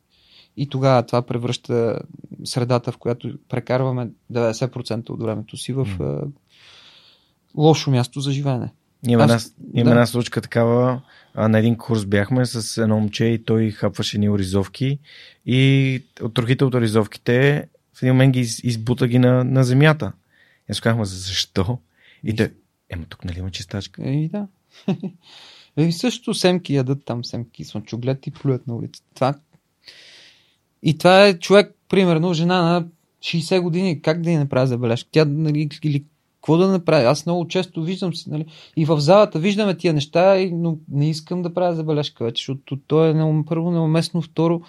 и 0.57 0.69
тогава 0.69 1.07
това 1.07 1.23
превръща 1.23 1.99
средата, 2.45 2.93
в 2.93 2.99
която 2.99 3.39
прекарваме 3.49 4.09
90% 4.33 5.11
от 5.11 5.23
времето 5.23 5.57
си 5.57 5.73
в 5.73 5.89
е, 6.01 6.27
лошо 7.57 7.91
място 7.91 8.21
за 8.21 8.33
живеене. 8.33 8.73
Има, 9.09 9.25
Аз- 9.25 9.47
една, 9.47 9.71
има 9.75 9.85
да. 9.85 9.91
една 9.91 10.07
случка 10.07 10.41
такава. 10.41 11.03
А, 11.35 11.49
на 11.49 11.59
един 11.59 11.77
курс 11.77 12.05
бяхме 12.07 12.47
с 12.47 12.83
едно 12.83 12.97
момче 13.01 13.25
и 13.25 13.45
той 13.45 13.71
хапваше 13.71 14.19
ни 14.19 14.29
оризовки 14.31 14.99
и 15.47 16.03
от 16.23 16.35
трохите 16.35 16.65
от 16.65 16.75
оризовките 16.75 17.69
в 17.95 18.03
един 18.03 18.15
момент 18.15 18.33
ги 18.33 18.41
из- 18.41 18.61
избута 18.65 19.09
ги 19.09 19.19
на, 19.19 19.45
на 19.45 19.65
земята. 19.65 20.13
И 20.69 20.73
аз 20.73 20.81
казахме, 20.81 21.05
защо? 21.05 21.79
И 22.25 22.37
те, 22.37 22.53
ема 22.91 23.05
тук 23.09 23.25
нали 23.25 23.39
има 23.39 23.51
чистачка? 23.51 24.03
Еми 24.09 24.29
да. 24.29 24.49
Еми 25.77 25.93
също 25.93 26.35
семки 26.35 26.75
ядат 26.75 27.05
там 27.05 27.25
семки, 27.25 27.65
слънчоглед 27.65 28.27
и 28.27 28.31
плюят 28.31 28.67
на 28.67 28.77
улицата. 28.77 29.09
Това... 29.15 29.35
И 30.83 30.99
това 30.99 31.27
е 31.27 31.39
човек, 31.39 31.77
примерно, 31.89 32.35
жена 32.35 32.63
на 32.63 32.87
60 33.21 33.61
години. 33.61 34.03
Как 34.03 34.23
да 34.23 34.31
й 34.31 34.37
направи 34.37 34.67
забележка? 34.67 35.11
Тя, 35.13 35.25
нали, 35.25 35.69
или 35.83 36.05
какво 36.35 36.57
да 36.57 36.69
направи? 36.69 37.05
Аз 37.05 37.27
много 37.27 37.49
често 37.49 37.83
виждам, 37.83 38.15
си, 38.15 38.31
нали, 38.31 38.47
и 38.77 38.85
в 38.85 39.01
залата 39.01 39.39
виждаме 39.39 39.77
тия 39.77 39.95
неща, 39.95 40.37
но 40.53 40.79
не 40.89 41.11
искам 41.11 41.43
да 41.43 41.55
правя 41.55 41.75
забележка 41.75 42.25
вече, 42.25 42.41
защото 42.41 42.77
то 42.77 43.05
е 43.05 43.45
първо 43.47 43.71
неуместно, 43.71 44.23
второ 44.23 44.63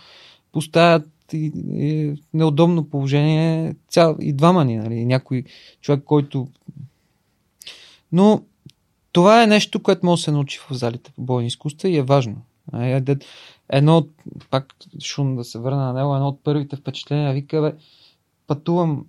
поставят 0.52 1.08
и, 1.34 1.52
и 1.74 2.14
неудобно 2.34 2.90
положение 2.90 3.76
цял, 3.90 4.18
и 4.22 4.34
двама 4.34 4.66
ни, 4.66 4.78
нали, 4.78 5.06
някой 5.06 5.44
човек, 5.82 6.04
който 6.06 6.48
но 8.12 8.44
това 9.12 9.44
е 9.44 9.48
нещо, 9.48 9.84
което 9.84 10.06
може 10.06 10.20
да 10.20 10.24
се 10.24 10.32
научи 10.32 10.60
в 10.60 10.68
залите 10.72 11.12
по 11.12 11.22
бойни 11.22 11.48
изкуства 11.48 11.90
и 11.90 11.98
е 11.98 12.04
важно. 12.04 12.42
Е, 12.74 13.02
Едно 13.70 13.98
от, 13.98 14.12
пак 14.50 14.76
шум 15.04 15.36
да 15.36 15.44
се 15.44 15.60
върна 15.60 15.86
на 15.86 15.94
него, 15.94 16.16
едно 16.16 16.28
от 16.28 16.44
първите 16.44 16.76
впечатления, 16.76 17.34
вика, 17.34 17.62
бе, 17.62 17.74
пътувам 18.48 19.06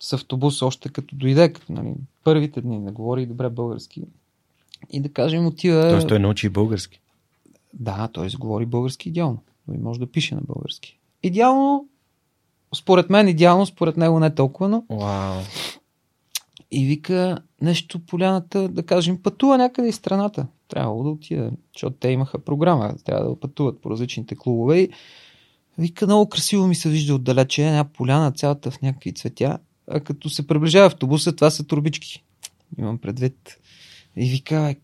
с 0.00 0.12
автобус 0.12 0.62
още 0.62 0.88
като 0.88 1.16
дойде, 1.16 1.52
като, 1.52 1.72
нали, 1.72 1.94
първите 2.24 2.60
дни, 2.60 2.78
не 2.78 2.90
говори 2.90 3.26
добре 3.26 3.48
български. 3.48 4.02
И 4.90 5.00
да 5.00 5.08
кажем, 5.08 5.46
отива... 5.46 5.90
Тоест 5.90 6.08
той 6.08 6.18
научи 6.18 6.48
български. 6.48 7.00
Да, 7.74 8.08
той 8.12 8.28
говори 8.38 8.66
български 8.66 9.08
идеално. 9.08 9.42
Той 9.66 9.78
може 9.78 10.00
да 10.00 10.06
пише 10.06 10.34
на 10.34 10.40
български. 10.40 10.98
Идеално, 11.22 11.88
според 12.74 13.10
мен 13.10 13.28
идеално, 13.28 13.66
според 13.66 13.96
него 13.96 14.20
не 14.20 14.34
толкова, 14.34 14.68
но 14.68 14.84
Вау. 14.90 15.42
и 16.70 16.86
вика 16.86 17.38
нещо 17.62 17.98
поляната, 17.98 18.68
да 18.68 18.82
кажем, 18.82 19.22
пътува 19.22 19.58
някъде 19.58 19.88
из 19.88 19.96
страната. 19.96 20.46
Трябвало 20.68 21.02
да 21.02 21.08
отида, 21.08 21.50
защото 21.74 21.96
те 21.96 22.08
имаха 22.08 22.38
програма, 22.38 22.94
трябва 23.04 23.28
да 23.28 23.40
пътуват 23.40 23.80
по 23.80 23.90
различните 23.90 24.36
клубове. 24.36 24.78
И 24.80 24.90
вика, 25.78 26.06
много 26.06 26.28
красиво 26.28 26.66
ми 26.66 26.74
се 26.74 26.88
вижда 26.88 27.14
отдалече, 27.14 27.66
една 27.66 27.84
поляна, 27.84 28.32
цялата 28.32 28.70
в 28.70 28.82
някакви 28.82 29.14
цветя. 29.14 29.58
А 29.90 30.00
като 30.00 30.30
се 30.30 30.46
приближава 30.46 30.86
автобуса, 30.86 31.36
това 31.36 31.50
са 31.50 31.64
турбички. 31.64 32.24
Имам 32.78 32.98
предвид. 32.98 33.58
И 34.16 34.30
вика, 34.30 34.62
бе, 34.62 34.76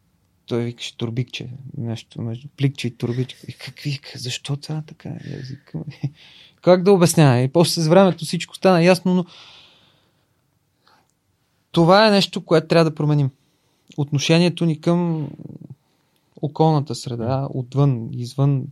той 0.46 0.64
викаше 0.64 0.96
турбикче, 0.96 1.48
нещо 1.76 2.22
между 2.22 2.48
пликче 2.56 2.86
и 2.86 2.96
турбичка. 2.96 3.40
И 3.48 3.52
какви, 3.52 3.90
вика, 3.90 4.18
защо 4.18 4.56
това 4.56 4.82
така? 4.86 5.08
И 5.08 5.34
аз 5.34 5.48
викам, 5.48 5.84
как 6.62 6.82
да 6.82 6.92
обясня? 6.92 7.42
И 7.42 7.48
после 7.48 7.82
с 7.82 7.88
времето 7.88 8.24
всичко 8.24 8.56
стана 8.56 8.84
ясно, 8.84 9.14
но 9.14 9.24
това 11.74 12.08
е 12.08 12.10
нещо, 12.10 12.44
което 12.44 12.66
трябва 12.66 12.90
да 12.90 12.94
променим. 12.94 13.30
Отношението 13.96 14.66
ни 14.66 14.80
към 14.80 15.30
околната 16.42 16.94
среда, 16.94 17.48
отвън, 17.50 18.08
извън 18.12 18.64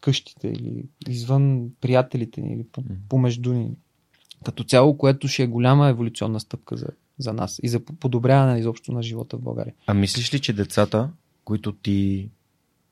къщите 0.00 0.48
или 0.48 0.84
извън 1.08 1.70
приятелите 1.80 2.40
ни 2.40 2.54
или 2.54 2.66
помежду 3.08 3.52
ни. 3.52 3.70
Като 4.44 4.64
цяло, 4.64 4.96
което 4.96 5.28
ще 5.28 5.42
е 5.42 5.46
голяма 5.46 5.88
еволюционна 5.88 6.40
стъпка 6.40 6.76
за, 6.76 6.86
за 7.18 7.32
нас 7.32 7.60
и 7.62 7.68
за 7.68 7.80
подобряване 7.80 8.58
изобщо 8.58 8.92
на 8.92 9.02
живота 9.02 9.36
в 9.36 9.40
България. 9.40 9.74
А 9.86 9.94
мислиш 9.94 10.34
ли, 10.34 10.40
че 10.40 10.52
децата, 10.52 11.10
които 11.44 11.72
ти, 11.72 12.30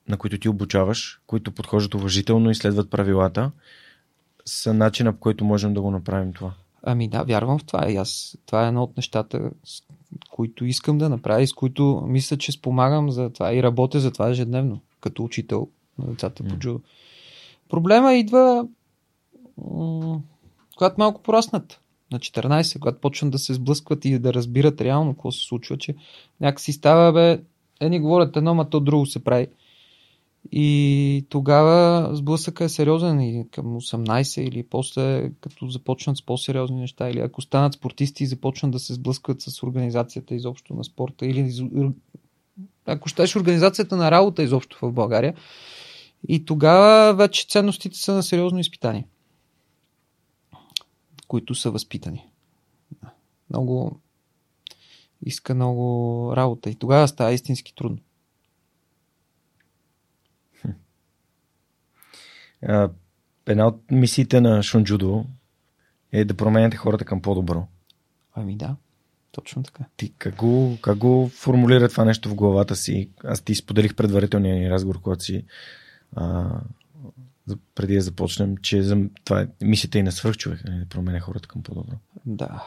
на 0.09 0.17
които 0.17 0.39
ти 0.39 0.49
обучаваш, 0.49 1.21
които 1.27 1.53
подхождат 1.53 1.95
уважително 1.95 2.51
и 2.51 2.55
следват 2.55 2.91
правилата, 2.91 3.51
са 4.45 4.75
начина 4.75 5.13
по 5.13 5.19
който 5.19 5.45
можем 5.45 5.75
да 5.75 5.81
го 5.81 5.91
направим 5.91 6.33
това? 6.33 6.53
Ами 6.91 7.09
да, 7.09 7.23
вярвам 7.23 7.59
в 7.59 7.65
това. 7.65 7.91
И 7.91 7.97
аз, 7.97 8.39
това 8.47 8.65
е 8.65 8.69
едно 8.69 8.83
от 8.83 8.97
нещата, 8.97 9.51
с 9.65 9.83
които 10.31 10.65
искам 10.65 10.99
да 10.99 11.09
направя 11.09 11.43
и 11.43 11.47
с 11.47 11.53
които 11.53 12.03
мисля, 12.07 12.37
че 12.37 12.53
спомагам 12.53 13.11
за 13.11 13.31
това 13.31 13.55
и 13.55 13.63
работя 13.63 14.01
за 14.01 14.11
това 14.13 14.29
ежедневно, 14.29 14.81
като 15.01 15.25
учител 15.25 15.69
на 15.99 16.07
децата 16.07 16.45
по 16.45 16.57
джудо. 16.57 16.81
Проблема 17.69 18.15
идва, 18.15 18.67
м, 19.59 20.21
когато 20.77 20.95
малко 20.99 21.23
пораснат. 21.23 21.81
На 22.13 22.19
14, 22.19 22.79
когато 22.79 23.01
почнат 23.01 23.33
да 23.33 23.39
се 23.39 23.55
сблъскват 23.55 24.05
и 24.05 24.19
да 24.19 24.35
разбират 24.35 24.81
реално 24.81 25.13
какво 25.13 25.33
се 25.33 25.47
случва, 25.47 25.79
че 25.79 25.95
някакси 26.41 26.73
става, 26.73 27.13
бе, 27.13 27.43
едни 27.81 28.01
говорят 28.01 28.37
едно, 28.37 28.55
ма 28.55 28.71
то 28.71 28.81
друго 28.81 29.07
се 29.07 29.25
прави. 29.25 29.47
И 30.53 31.27
тогава 31.29 32.11
сблъсъка 32.17 32.65
е 32.65 32.69
сериозен 32.69 33.21
и 33.21 33.49
към 33.51 33.67
18 33.67 34.41
или 34.41 34.63
после 34.63 35.31
като 35.41 35.67
започнат 35.69 36.17
с 36.17 36.23
по-сериозни 36.23 36.81
неща 36.81 37.11
или 37.11 37.21
ако 37.21 37.43
станат 37.43 37.75
спортисти 37.75 38.25
и 38.25 38.27
започнат 38.27 38.73
да 38.73 38.79
се 38.79 38.95
сблъскват 38.95 39.41
с 39.41 39.63
организацията 39.63 40.35
изобщо 40.35 40.75
на 40.75 40.85
спорта 40.85 41.27
или 41.27 41.53
ако 42.87 43.09
щеш 43.09 43.37
организацията 43.37 43.97
на 43.97 44.11
работа 44.11 44.43
изобщо 44.43 44.79
в 44.83 44.93
България 44.93 45.35
и 46.29 46.45
тогава 46.45 47.15
вече 47.15 47.47
ценностите 47.49 47.99
са 47.99 48.15
на 48.15 48.23
сериозно 48.23 48.59
изпитание, 48.59 49.07
които 51.29 51.55
са 51.55 51.71
възпитани. 51.71 52.27
Много 53.51 54.01
иска 55.27 55.55
много 55.55 56.33
работа 56.37 56.71
и 56.71 56.75
тогава 56.75 57.09
става 57.09 57.33
истински 57.33 57.75
трудно. 57.75 57.99
Една 63.47 63.67
от 63.67 63.91
мисиите 63.91 64.41
на 64.41 64.63
Шунджудо 64.63 65.25
е 66.13 66.25
да 66.25 66.35
променяте 66.35 66.77
хората 66.77 67.05
към 67.05 67.23
по-добро. 67.23 67.67
Ами 68.35 68.57
да, 68.57 68.77
точно 69.33 69.63
така. 69.63 69.85
Ти 69.97 70.13
как 70.19 70.37
го, 70.37 70.79
как 70.83 70.99
го 70.99 71.29
формулира 71.29 71.89
това 71.89 72.05
нещо 72.05 72.29
в 72.29 72.35
главата 72.35 72.77
си? 72.77 73.11
Аз 73.25 73.41
ти 73.41 73.55
споделих 73.55 73.95
предварителния 73.95 74.57
ни 74.57 74.71
разговор, 74.71 75.01
когато 75.01 75.25
си 75.25 75.45
а, 76.17 76.47
преди 77.75 77.95
да 77.95 78.01
започнем, 78.01 78.57
че 78.57 78.83
за, 78.83 78.99
това 79.25 79.41
е 79.41 79.49
мисията 79.61 79.99
и 79.99 80.03
на 80.03 80.13
свръхчовек, 80.13 80.65
нали, 80.65 80.79
да 80.79 80.87
променя 80.87 81.21
хората 81.21 81.49
към 81.49 81.63
по-добро. 81.63 81.97
Да. 82.27 82.65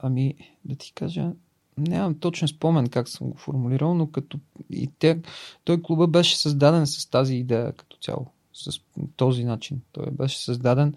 Ами, 0.00 0.34
да 0.64 0.76
ти 0.76 0.92
кажа, 0.94 1.32
нямам 1.78 2.18
точен 2.18 2.48
спомен 2.48 2.88
как 2.88 3.08
съм 3.08 3.30
го 3.30 3.36
формулирал, 3.36 3.94
но 3.94 4.10
като 4.10 4.38
и 4.70 4.90
те, 4.98 5.20
той 5.64 5.82
клуба 5.82 6.06
беше 6.06 6.38
създаден 6.38 6.86
с 6.86 7.10
тази 7.10 7.34
идея 7.34 7.72
като 7.72 7.96
цяло, 7.96 8.26
с 8.52 8.80
този 9.16 9.44
начин. 9.44 9.80
Той 9.92 10.10
беше 10.10 10.44
създаден 10.44 10.94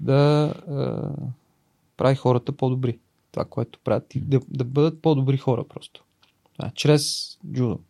да 0.00 0.54
е, 0.56 0.74
прави 1.96 2.16
хората 2.16 2.52
по-добри. 2.52 2.98
Това, 3.32 3.44
което 3.44 3.78
правят 3.84 4.14
и 4.14 4.20
да, 4.20 4.40
да 4.48 4.64
бъдат 4.64 5.02
по-добри 5.02 5.38
хора 5.38 5.64
просто. 5.68 6.04
А, 6.58 6.70
чрез 6.70 7.38
джудо. 7.52 7.80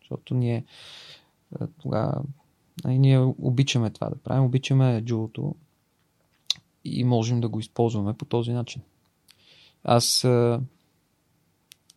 Защото 0.00 0.34
ние 0.34 0.64
тогава 1.82 2.22
ние 2.84 3.18
обичаме 3.18 3.90
това 3.90 4.10
да 4.10 4.16
правим, 4.16 4.44
обичаме 4.44 5.02
джудото 5.04 5.54
и 6.84 7.04
можем 7.04 7.40
да 7.40 7.48
го 7.48 7.60
използваме 7.60 8.14
по 8.14 8.24
този 8.24 8.52
начин. 8.52 8.82
Аз 9.84 10.24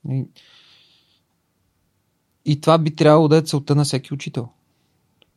и, 0.10 0.26
и 2.46 2.62
това 2.62 2.78
би 2.78 2.96
трябвало 2.96 3.28
да 3.28 3.38
е 3.38 3.42
целта 3.42 3.76
на 3.76 3.84
всеки 3.84 4.14
учител. 4.14 4.50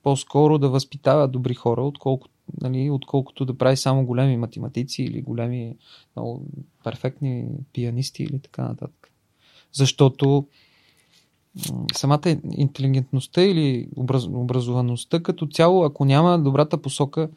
По-скоро 0.06 0.58
да 0.58 0.68
възпитава 0.68 1.28
добри 1.28 1.54
хора, 1.54 1.82
отколкото, 1.82 2.34
нали, 2.62 2.90
отколкото 2.90 3.44
да 3.44 3.58
прави 3.58 3.76
само 3.76 4.06
големи 4.06 4.36
математици 4.36 5.02
или 5.02 5.22
големи 5.22 5.76
много 6.16 6.42
перфектни 6.84 7.46
пианисти 7.72 8.22
или 8.22 8.38
така 8.38 8.62
нататък. 8.62 9.12
Защото 9.72 10.46
самата 11.94 12.36
интелигентността 12.56 13.42
или 13.42 13.88
образ, 13.96 14.26
образоваността 14.26 15.22
като 15.22 15.46
цяло, 15.46 15.84
ако 15.84 16.04
няма 16.04 16.38
добрата 16.38 16.82
посока, 16.82 17.28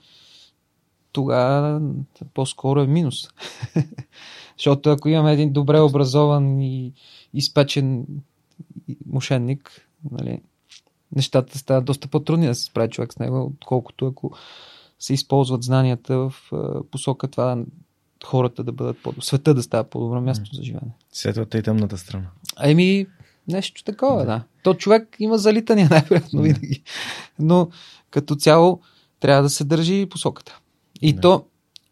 тогава 1.12 1.82
по-скоро 2.34 2.82
е 2.82 2.88
минус. 2.88 3.30
Защото 4.58 4.90
ако 4.90 5.10
имаме 5.10 5.34
един 5.34 5.54
добре 5.54 5.80
образован 5.80 6.62
и 6.62 6.94
изпечен 7.34 8.06
мошенник, 9.06 9.88
нали, 10.12 10.42
нещата 11.16 11.57
стават 11.57 11.86
доста 11.86 12.07
по-трудни 12.07 12.47
да 12.47 12.55
се 12.55 12.64
справи 12.64 12.89
човек 12.89 13.14
с 13.14 13.20
него, 13.20 13.51
отколкото 13.53 14.07
ако 14.07 14.32
се 14.99 15.14
използват 15.14 15.64
знанията 15.64 16.18
в 16.18 16.34
посока 16.91 17.28
това 17.28 17.64
хората 18.26 18.64
да 18.64 18.72
бъдат 18.72 19.03
по 19.03 19.22
света 19.22 19.53
да 19.53 19.64
става 19.64 19.84
по-добро 19.84 20.22
място 20.22 20.55
за 20.55 20.64
живеене. 20.64 20.91
Светлата 21.12 21.57
и 21.57 21.64
тъмната 21.64 21.97
страна. 21.97 22.28
Еми, 22.64 23.07
нещо 23.47 23.84
такова, 23.84 24.20
да. 24.20 24.26
да. 24.26 24.43
То 24.64 24.74
човек 24.74 25.16
има 25.20 25.38
залитания 25.38 25.88
най-вероятно 25.91 26.41
винаги. 26.41 26.84
Но 27.39 27.70
като 28.10 28.36
цяло 28.36 28.82
трябва 29.20 29.43
да 29.43 29.49
се 29.49 29.64
държи 29.64 30.05
посоката. 30.10 30.60
И 31.01 31.14
да. 31.14 31.22
то, 31.22 31.45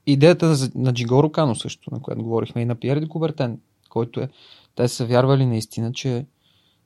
идеята 0.06 0.56
на 0.76 0.94
Джигоро 0.94 1.32
Кано 1.32 1.56
също, 1.56 1.94
на 1.94 2.02
която 2.02 2.24
говорихме, 2.24 2.62
и 2.62 2.66
на 2.66 2.76
Пьер 2.76 3.00
де 3.00 3.08
Кубертен, 3.08 3.60
който 3.90 4.20
е, 4.20 4.30
те 4.76 4.88
са 4.88 5.06
вярвали 5.06 5.46
наистина, 5.46 5.94
че 5.94 6.26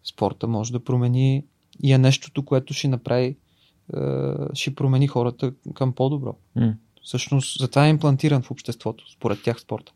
спорта 0.04 0.48
може 0.48 0.72
да 0.72 0.84
промени 0.84 1.44
и 1.84 1.94
е 1.94 1.98
нещото, 1.98 2.46
което 2.46 2.74
ще 2.74 2.88
направи, 2.88 3.26
е, 3.26 3.36
ще 4.54 4.76
промени 4.76 5.08
хората 5.08 5.52
към 5.74 5.94
по-добро. 5.94 6.36
Mm. 6.58 6.74
Всъщност, 7.04 7.60
затова 7.60 7.86
е 7.86 7.90
имплантиран 7.90 8.42
в 8.42 8.52
обществото, 8.52 9.12
според 9.12 9.44
тях 9.44 9.60
спорта. 9.60 9.92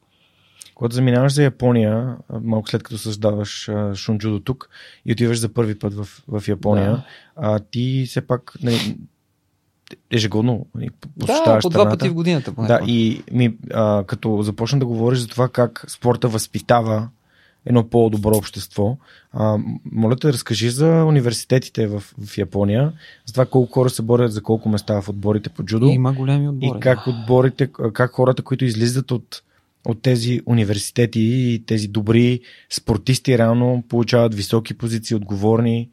Когато 0.75 0.95
заминаваш 0.95 1.33
за 1.33 1.43
Япония, 1.43 2.17
малко 2.41 2.69
след 2.69 2.83
като 2.83 2.97
създаваш 2.97 3.69
Шунджудо 3.93 4.39
тук 4.39 4.69
и 5.05 5.11
отиваш 5.11 5.39
за 5.39 5.53
първи 5.53 5.79
път 5.79 5.93
в, 5.93 6.23
в 6.27 6.47
Япония, 6.47 6.91
да. 6.91 7.03
а, 7.35 7.59
ти 7.59 8.05
все 8.07 8.27
пак 8.27 8.53
нали, 8.63 8.97
ежегодно 10.11 10.65
нали, 10.75 10.89
посещаваш 11.19 11.63
Да, 11.63 11.67
по 11.67 11.69
два 11.69 11.89
пъти 11.89 12.09
в 12.09 12.13
годината. 12.13 12.51
Да, 12.51 12.79
и 12.87 13.23
ми, 13.31 13.57
а, 13.73 14.03
като 14.03 14.41
започна 14.41 14.79
да 14.79 14.85
говориш 14.85 15.19
за 15.19 15.27
това 15.27 15.49
как 15.49 15.85
спорта 15.87 16.27
възпитава 16.27 17.09
едно 17.65 17.89
по-добро 17.89 18.37
общество. 18.37 18.97
А, 19.33 19.57
моля 19.91 20.15
те, 20.15 20.33
разкажи 20.33 20.69
за 20.69 21.05
университетите 21.07 21.87
в, 21.87 22.03
в 22.25 22.37
Япония, 22.37 22.93
за 23.25 23.33
това 23.33 23.45
колко 23.45 23.73
хора 23.73 23.89
се 23.89 24.01
борят 24.01 24.33
за 24.33 24.43
колко 24.43 24.69
места 24.69 25.01
в 25.01 25.09
отборите 25.09 25.49
по 25.49 25.63
джудо. 25.63 25.85
Има 25.85 26.13
големи 26.13 26.49
отбори. 26.49 26.77
И 26.77 26.79
как 26.79 27.07
отборите, 27.07 27.67
как 27.93 28.11
хората, 28.11 28.41
които 28.43 28.65
излизат 28.65 29.11
от, 29.11 29.43
от 29.85 30.01
тези 30.01 30.41
университети 30.45 31.21
и 31.21 31.63
тези 31.65 31.87
добри 31.87 32.39
спортисти, 32.69 33.37
реално 33.37 33.83
получават 33.89 34.35
високи 34.35 34.73
позиции, 34.73 35.15
отговорни. 35.15 35.89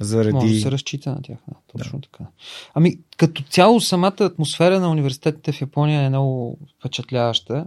Заради... 0.00 0.32
Може 0.32 0.54
да 0.54 0.60
се 0.60 0.70
разчита 0.70 1.10
на 1.10 1.22
тях. 1.22 1.38
Да, 1.48 1.54
точно 1.78 1.98
да. 1.98 2.08
така. 2.08 2.24
Ами, 2.74 2.98
като 3.16 3.42
цяло, 3.42 3.80
самата 3.80 4.16
атмосфера 4.20 4.80
на 4.80 4.90
университетите 4.90 5.52
в 5.52 5.60
Япония 5.60 6.02
е 6.02 6.08
много 6.08 6.58
впечатляваща. 6.78 7.66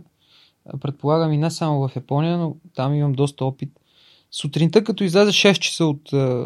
Предполагам 0.82 1.34
и 1.34 1.38
не 1.38 1.52
само 1.52 1.88
в 1.88 1.96
Япония, 1.96 2.38
но 2.38 2.56
там 2.76 2.94
имам 2.94 3.14
доста 3.14 3.46
опит. 3.46 3.70
Сутринта, 4.32 4.84
като 4.84 5.04
излезе 5.04 5.32
6 5.32 5.60
часа 5.60 5.86
от 5.86 6.14
е, 6.14 6.46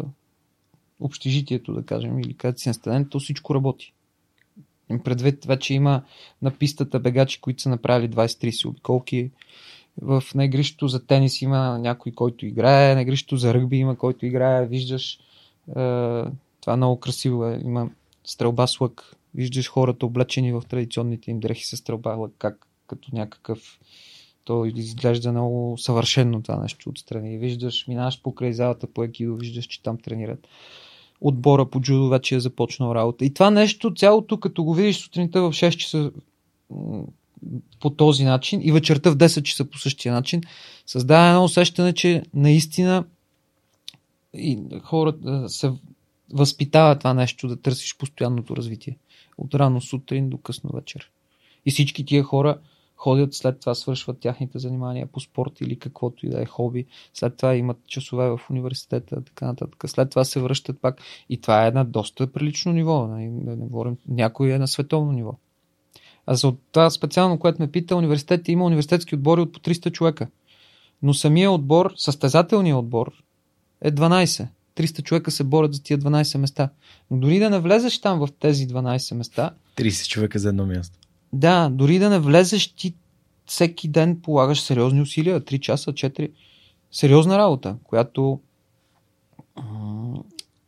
общежитието, 1.00 1.72
да 1.72 1.82
кажем, 1.82 2.18
или 2.18 2.34
където 2.34 2.60
си 2.60 2.68
настанен, 2.68 3.08
то 3.08 3.20
всичко 3.20 3.54
работи. 3.54 3.92
Предвид 5.04 5.44
вече 5.44 5.74
има 5.74 6.02
на 6.42 6.50
пистата 6.50 7.00
бегачи, 7.00 7.40
които 7.40 7.62
са 7.62 7.68
направили 7.68 8.10
20-30 8.10 8.68
обиколки. 8.68 9.30
В 10.02 10.22
на 10.34 10.48
за 10.82 11.06
тенис 11.06 11.42
има 11.42 11.78
някой, 11.78 12.12
който 12.12 12.46
играе, 12.46 12.94
на 12.94 13.04
за 13.36 13.54
ръгби 13.54 13.76
има 13.76 13.96
който 13.96 14.26
играе. 14.26 14.66
Виждаш, 14.66 15.14
е, 15.14 15.20
това 16.60 16.72
е 16.72 16.76
много 16.76 17.00
красиво 17.00 17.46
е. 17.46 17.60
Има 17.64 17.90
стрелба 18.24 18.66
с 18.66 18.80
лък. 18.80 19.16
Виждаш 19.34 19.68
хората 19.68 20.06
облечени 20.06 20.52
в 20.52 20.62
традиционните 20.68 21.30
им 21.30 21.40
дрехи 21.40 21.64
с 21.64 21.76
стрелба 21.76 22.10
лък, 22.10 22.32
как 22.38 22.67
като 22.88 23.08
някакъв 23.12 23.78
то 24.44 24.64
изглежда 24.64 25.32
много 25.32 25.78
съвършено 25.78 26.42
това 26.42 26.62
нещо 26.62 26.90
отстрани. 26.90 27.38
Виждаш, 27.38 27.88
минаваш 27.88 28.22
покрай 28.22 28.52
залата 28.52 28.86
по 28.86 29.04
екидо, 29.04 29.36
виждаш, 29.36 29.66
че 29.66 29.82
там 29.82 29.98
тренират. 29.98 30.48
Отбора 31.20 31.66
по 31.66 31.80
джудо 31.80 32.08
вече 32.08 32.34
е 32.34 32.40
започнал 32.40 32.94
работа. 32.94 33.24
И 33.24 33.34
това 33.34 33.50
нещо, 33.50 33.94
цялото, 33.94 34.40
като 34.40 34.64
го 34.64 34.74
видиш 34.74 34.96
сутринта 34.96 35.42
в 35.42 35.52
6 35.52 35.76
часа 35.76 36.10
по 37.80 37.90
този 37.90 38.24
начин 38.24 38.60
и 38.64 38.72
вечерта 38.72 39.10
в 39.10 39.16
10 39.16 39.42
часа 39.42 39.64
по 39.64 39.78
същия 39.78 40.14
начин, 40.14 40.40
създава 40.86 41.28
едно 41.28 41.44
усещане, 41.44 41.92
че 41.92 42.22
наистина 42.34 43.04
и 44.34 44.58
хората 44.82 45.48
се 45.48 45.72
възпитава 46.32 46.98
това 46.98 47.14
нещо 47.14 47.48
да 47.48 47.56
търсиш 47.56 47.96
постоянното 47.96 48.56
развитие. 48.56 48.96
От 49.38 49.54
рано 49.54 49.80
сутрин 49.80 50.30
до 50.30 50.38
късно 50.38 50.70
вечер. 50.74 51.10
И 51.66 51.70
всички 51.70 52.04
тия 52.04 52.22
хора 52.22 52.58
ходят, 52.98 53.34
след 53.34 53.60
това 53.60 53.74
свършват 53.74 54.20
тяхните 54.20 54.58
занимания 54.58 55.06
по 55.06 55.20
спорт 55.20 55.60
или 55.60 55.78
каквото 55.78 56.26
и 56.26 56.28
да 56.28 56.42
е 56.42 56.46
хоби, 56.46 56.86
след 57.14 57.36
това 57.36 57.54
имат 57.54 57.76
часове 57.86 58.28
в 58.28 58.40
университета, 58.50 59.24
така 59.24 59.46
нататък. 59.46 59.84
След 59.86 60.10
това 60.10 60.24
се 60.24 60.40
връщат 60.40 60.80
пак 60.80 61.00
и 61.28 61.40
това 61.40 61.66
е 61.66 61.70
на 61.70 61.84
доста 61.84 62.26
прилично 62.26 62.72
ниво, 62.72 63.06
нали, 63.06 63.30
да 63.30 63.56
не 63.56 63.66
говорим, 63.66 63.96
някой 64.08 64.50
е 64.50 64.58
на 64.58 64.68
световно 64.68 65.12
ниво. 65.12 65.34
А 66.26 66.34
за 66.34 66.54
това 66.72 66.90
специално, 66.90 67.38
което 67.38 67.62
ме 67.62 67.70
пита, 67.70 67.96
университет 67.96 68.48
има 68.48 68.64
университетски 68.64 69.14
отбори 69.14 69.40
от 69.40 69.52
по 69.52 69.58
300 69.58 69.92
човека. 69.92 70.28
Но 71.02 71.14
самия 71.14 71.50
отбор, 71.50 71.92
състезателният 71.96 72.78
отбор 72.78 73.12
е 73.80 73.92
12. 73.92 74.46
300 74.76 75.02
човека 75.02 75.30
се 75.30 75.44
борят 75.44 75.74
за 75.74 75.82
тия 75.82 75.98
12 75.98 76.38
места. 76.38 76.70
Но 77.10 77.18
дори 77.18 77.38
да 77.38 77.50
не 77.50 77.58
влезеш 77.58 78.00
там 78.00 78.18
в 78.18 78.28
тези 78.40 78.68
12 78.68 79.14
места. 79.14 79.50
30 79.76 80.08
човека 80.08 80.38
за 80.38 80.48
едно 80.48 80.66
място. 80.66 80.98
Да, 81.32 81.68
дори 81.68 81.98
да 81.98 82.10
не 82.10 82.18
влезеш, 82.18 82.74
ти 82.74 82.94
всеки 83.46 83.88
ден 83.88 84.20
полагаш 84.22 84.60
сериозни 84.60 85.02
усилия, 85.02 85.40
3 85.40 85.60
часа, 85.60 85.92
4. 85.92 86.30
Сериозна 86.92 87.38
работа, 87.38 87.76
която 87.84 88.40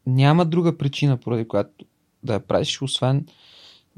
няма 0.06 0.44
друга 0.44 0.78
причина, 0.78 1.16
поради 1.16 1.48
която 1.48 1.84
да 2.22 2.32
я 2.32 2.40
правиш, 2.40 2.82
освен 2.82 3.26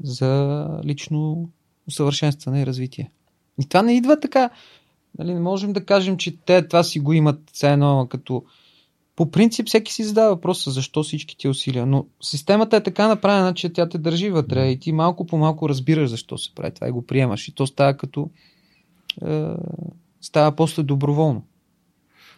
за 0.03 0.67
лично 0.85 1.49
усъвършенстване 1.87 2.61
и 2.61 2.65
развитие. 2.65 3.11
И 3.61 3.67
това 3.67 3.81
не 3.81 3.93
идва 3.97 4.19
така. 4.19 4.49
Нали, 5.19 5.33
не 5.33 5.39
можем 5.39 5.73
да 5.73 5.85
кажем, 5.85 6.17
че 6.17 6.37
те 6.37 6.67
това 6.67 6.83
си 6.83 6.99
го 6.99 7.13
имат 7.13 7.39
все 7.53 7.71
едно 7.71 8.07
като 8.09 8.43
по 9.15 9.31
принцип 9.31 9.67
всеки 9.67 9.93
си 9.93 10.03
задава 10.03 10.35
въпроса 10.35 10.71
защо 10.71 11.03
всички 11.03 11.37
ти 11.37 11.47
усилия, 11.47 11.85
но 11.85 12.05
системата 12.21 12.77
е 12.77 12.83
така 12.83 13.07
направена, 13.07 13.53
че 13.53 13.73
тя 13.73 13.89
те 13.89 13.97
държи 13.97 14.29
вътре 14.29 14.69
и 14.69 14.79
ти 14.79 14.91
малко 14.91 15.27
по 15.27 15.37
малко 15.37 15.69
разбираш 15.69 16.09
защо 16.09 16.37
се 16.37 16.55
прави 16.55 16.73
това 16.73 16.87
и 16.87 16.91
го 16.91 17.05
приемаш. 17.05 17.47
И 17.47 17.55
то 17.55 17.67
става 17.67 17.97
като 17.97 18.29
е, 19.25 19.47
става 20.21 20.55
после 20.55 20.83
доброволно. 20.83 21.43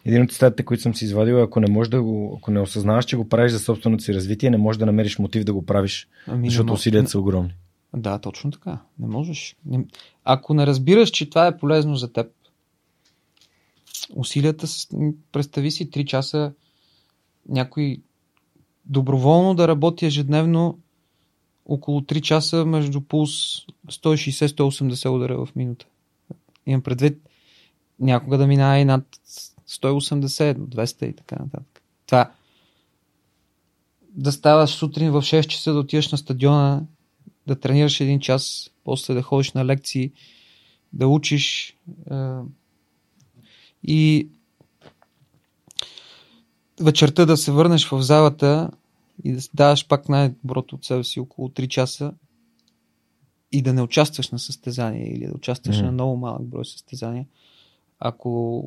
Един 0.04 0.22
от 0.22 0.32
цитатите, 0.32 0.64
които 0.64 0.82
съм 0.82 0.94
си 0.94 1.04
извадил, 1.04 1.42
ако 1.42 1.60
не 1.60 1.70
можеш 1.70 1.90
да 1.90 2.02
го, 2.02 2.36
ако 2.38 2.50
не 2.50 2.60
осъзнаваш, 2.60 3.04
че 3.04 3.16
го 3.16 3.28
правиш 3.28 3.52
за 3.52 3.58
собственото 3.58 4.04
си 4.04 4.14
развитие, 4.14 4.50
не 4.50 4.56
можеш 4.56 4.78
да 4.78 4.86
намериш 4.86 5.18
мотив 5.18 5.44
да 5.44 5.52
го 5.52 5.66
правиш, 5.66 6.08
ами, 6.26 6.48
защото 6.48 6.72
усилията 6.72 7.10
са 7.10 7.18
огромни. 7.18 7.54
Да, 7.96 8.18
точно 8.18 8.50
така. 8.50 8.78
Не 8.98 9.06
можеш. 9.06 9.56
Ако 10.24 10.54
не 10.54 10.66
разбираш, 10.66 11.10
че 11.10 11.30
това 11.30 11.46
е 11.46 11.56
полезно 11.56 11.96
за 11.96 12.12
теб, 12.12 12.26
усилията, 14.16 14.66
представи 15.32 15.70
си 15.70 15.90
3 15.90 16.04
часа 16.04 16.52
някой 17.48 18.02
доброволно 18.84 19.54
да 19.54 19.68
работи 19.68 20.06
ежедневно 20.06 20.78
около 21.66 22.00
3 22.00 22.20
часа 22.20 22.64
между 22.64 23.00
пулс 23.00 23.66
160-180 23.88 25.08
удара 25.08 25.46
в 25.46 25.56
минута. 25.56 25.86
Имам 26.66 26.82
предвид 26.82 27.28
някога 28.00 28.38
да 28.38 28.46
минава 28.46 28.78
и 28.78 28.84
над 28.84 29.04
180, 29.68 30.54
200 30.54 31.04
и 31.04 31.12
така 31.12 31.36
нататък. 31.36 31.82
Това 32.06 32.32
да 34.10 34.32
ставаш 34.32 34.70
сутрин 34.70 35.10
в 35.10 35.22
6 35.22 35.46
часа 35.46 35.72
да 35.72 35.78
отидеш 35.78 36.12
на 36.12 36.18
стадиона, 36.18 36.82
да 37.46 37.60
тренираш 37.60 38.00
един 38.00 38.20
час, 38.20 38.70
после 38.84 39.14
да 39.14 39.22
ходиш 39.22 39.52
на 39.52 39.64
лекции, 39.64 40.12
да 40.92 41.08
учиш 41.08 41.76
и 43.82 44.28
вечерта 46.80 47.26
да 47.26 47.36
се 47.36 47.52
върнеш 47.52 47.88
в 47.88 48.02
залата 48.02 48.70
и 49.24 49.32
да 49.32 49.40
даваш 49.54 49.88
пак 49.88 50.08
най-доброто 50.08 50.74
от 50.74 50.84
себе 50.84 51.04
си 51.04 51.20
около 51.20 51.48
3 51.48 51.68
часа 51.68 52.12
и 53.52 53.62
да 53.62 53.72
не 53.72 53.82
участваш 53.82 54.30
на 54.30 54.38
състезание 54.38 55.12
или 55.12 55.26
да 55.26 55.34
участваш 55.34 55.76
mm-hmm. 55.76 55.84
на 55.84 55.92
много 55.92 56.16
малък 56.16 56.42
брой 56.42 56.64
състезания, 56.64 57.26
ако 57.98 58.62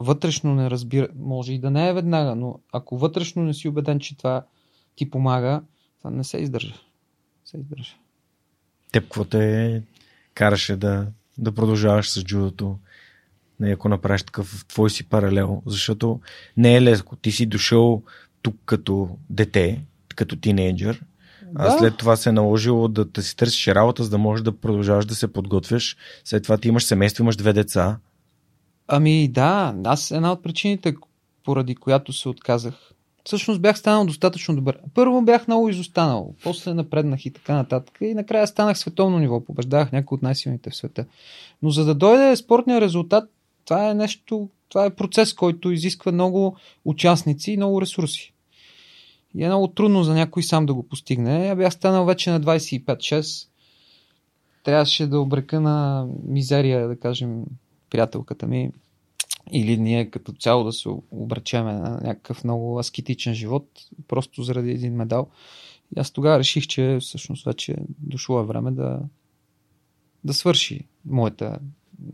вътрешно 0.00 0.54
не 0.54 0.70
разбира, 0.70 1.08
може 1.16 1.52
и 1.52 1.58
да 1.58 1.70
не 1.70 1.88
е 1.88 1.92
веднага, 1.92 2.34
но 2.34 2.58
ако 2.72 2.98
вътрешно 2.98 3.42
не 3.42 3.54
си 3.54 3.68
убеден, 3.68 4.00
че 4.00 4.16
това 4.16 4.46
ти 4.96 5.10
помага, 5.10 5.62
това 5.98 6.10
не 6.10 6.24
се 6.24 6.38
издържа. 6.38 6.74
Се 7.44 7.56
издържа. 7.56 7.94
Теб 8.92 9.02
какво 9.02 9.24
те 9.24 9.82
караше 10.34 10.76
да, 10.76 11.06
да 11.38 11.54
продължаваш 11.54 12.10
с 12.10 12.24
джудото? 12.24 12.78
Не, 13.60 13.70
ако 13.72 13.88
направиш 13.88 14.22
такъв 14.22 14.64
твой 14.68 14.90
си 14.90 15.08
паралел, 15.08 15.62
защото 15.66 16.20
не 16.56 16.76
е 16.76 16.82
лесно. 16.82 17.16
Ти 17.22 17.32
си 17.32 17.46
дошъл 17.46 18.02
тук 18.42 18.56
като 18.64 19.08
дете, 19.30 19.80
като 20.16 20.36
тинейджър, 20.36 21.02
а 21.54 21.64
да. 21.64 21.78
след 21.78 21.96
това 21.96 22.16
се 22.16 22.28
е 22.28 22.32
наложило 22.32 22.88
да, 22.88 23.04
да 23.04 23.22
си 23.22 23.36
търсиш 23.36 23.68
работа, 23.68 24.04
за 24.04 24.10
да 24.10 24.18
можеш 24.18 24.42
да 24.42 24.52
продължаваш 24.52 25.06
да 25.06 25.14
се 25.14 25.32
подготвяш. 25.32 25.96
След 26.24 26.42
това 26.42 26.58
ти 26.58 26.68
имаш 26.68 26.84
семейство, 26.84 27.22
имаш 27.22 27.36
две 27.36 27.52
деца. 27.52 27.98
Ами 28.88 29.28
да, 29.28 29.74
аз 29.84 30.10
една 30.10 30.32
от 30.32 30.42
причините, 30.42 30.94
поради 31.44 31.74
която 31.74 32.12
се 32.12 32.28
отказах, 32.28 32.74
всъщност 33.24 33.60
бях 33.60 33.78
станал 33.78 34.06
достатъчно 34.06 34.54
добър. 34.56 34.78
Първо 34.94 35.22
бях 35.22 35.46
много 35.46 35.68
изостанал, 35.68 36.34
после 36.42 36.74
напреднах 36.74 37.26
и 37.26 37.30
така 37.30 37.54
нататък 37.54 37.98
и 38.00 38.14
накрая 38.14 38.46
станах 38.46 38.78
световно 38.78 39.18
ниво, 39.18 39.44
побеждавах 39.44 39.92
някои 39.92 40.16
от 40.16 40.22
най-силните 40.22 40.70
в 40.70 40.76
света. 40.76 41.04
Но 41.62 41.70
за 41.70 41.84
да 41.84 41.94
дойде 41.94 42.36
спортния 42.36 42.80
резултат, 42.80 43.30
това 43.64 43.90
е 43.90 43.94
нещо, 43.94 44.48
това 44.68 44.84
е 44.84 44.94
процес, 44.94 45.34
който 45.34 45.70
изисква 45.70 46.12
много 46.12 46.56
участници 46.84 47.52
и 47.52 47.56
много 47.56 47.80
ресурси. 47.80 48.34
И 49.34 49.44
е 49.44 49.46
много 49.46 49.68
трудно 49.68 50.02
за 50.02 50.14
някой 50.14 50.42
сам 50.42 50.66
да 50.66 50.74
го 50.74 50.82
постигне. 50.82 51.46
Я 51.46 51.56
бях 51.56 51.72
станал 51.72 52.04
вече 52.04 52.30
на 52.30 52.40
25-6. 52.40 53.48
Трябваше 54.64 55.06
да 55.06 55.20
обрека 55.20 55.60
на 55.60 56.06
мизерия, 56.24 56.88
да 56.88 56.96
кажем, 56.96 57.44
приятелката 57.90 58.46
ми. 58.46 58.70
Или 59.52 59.76
ние 59.76 60.10
като 60.10 60.32
цяло 60.32 60.64
да 60.64 60.72
се 60.72 60.88
обречеме 61.10 61.72
на 61.72 62.00
някакъв 62.02 62.44
много 62.44 62.78
аскетичен 62.78 63.34
живот, 63.34 63.68
просто 64.08 64.42
заради 64.42 64.70
един 64.70 64.94
медал. 64.94 65.28
И 65.96 66.00
аз 66.00 66.10
тогава 66.10 66.38
реших, 66.38 66.66
че 66.66 66.98
всъщност 67.00 67.44
вече 67.44 67.76
дошло 67.98 68.40
е 68.40 68.44
време 68.44 68.70
да, 68.70 69.00
да 70.24 70.34
свърши 70.34 70.80
моята, 71.04 71.58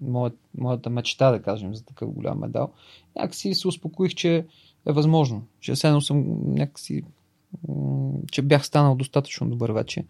моята, 0.02 0.36
моята 0.58 0.90
мечта, 0.90 1.30
да 1.30 1.42
кажем, 1.42 1.74
за 1.74 1.84
такъв 1.84 2.10
голям 2.10 2.38
медал. 2.38 2.72
Някакси 3.16 3.54
се 3.54 3.68
успокоих, 3.68 4.14
че 4.14 4.46
е 4.86 4.92
възможно. 4.92 5.42
Че 5.60 5.76
седно 5.76 6.00
съм 6.00 6.24
някакси, 6.54 7.02
че 8.32 8.42
бях 8.42 8.66
станал 8.66 8.94
достатъчно 8.94 9.50
добър 9.50 9.70
вече 9.70 10.04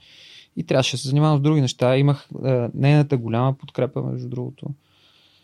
и 0.56 0.64
трябваше 0.66 0.96
да 0.96 1.00
се 1.00 1.08
занимавам 1.08 1.38
с 1.38 1.42
други 1.42 1.60
неща. 1.60 1.96
Имах 1.96 2.28
е, 2.44 2.68
нейната 2.74 3.16
голяма 3.16 3.54
подкрепа, 3.54 4.02
между 4.02 4.28
другото. 4.28 4.66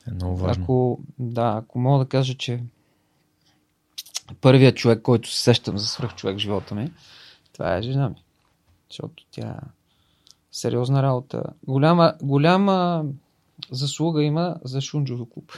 Е 0.08 0.14
много 0.14 0.36
важно. 0.36 0.64
Ако, 0.64 1.00
да, 1.18 1.54
ако 1.62 1.78
мога 1.78 2.04
да 2.04 2.08
кажа, 2.08 2.34
че 2.34 2.62
първият 4.40 4.76
човек, 4.76 5.02
който 5.02 5.32
се 5.32 5.42
сещам 5.42 5.78
за 5.78 5.86
свръх 5.86 6.14
човек 6.14 6.36
в 6.36 6.40
живота 6.40 6.74
ми, 6.74 6.90
това 7.52 7.76
е 7.76 7.82
жена 7.82 8.08
ми. 8.08 8.16
Защото 8.90 9.24
тя 9.30 9.60
сериозна 10.52 11.02
работа. 11.02 11.42
Голяма, 11.66 12.14
голяма 12.22 13.04
заслуга 13.70 14.22
има 14.22 14.56
за 14.64 14.80
Шунджово 14.80 15.26
клуб. 15.26 15.52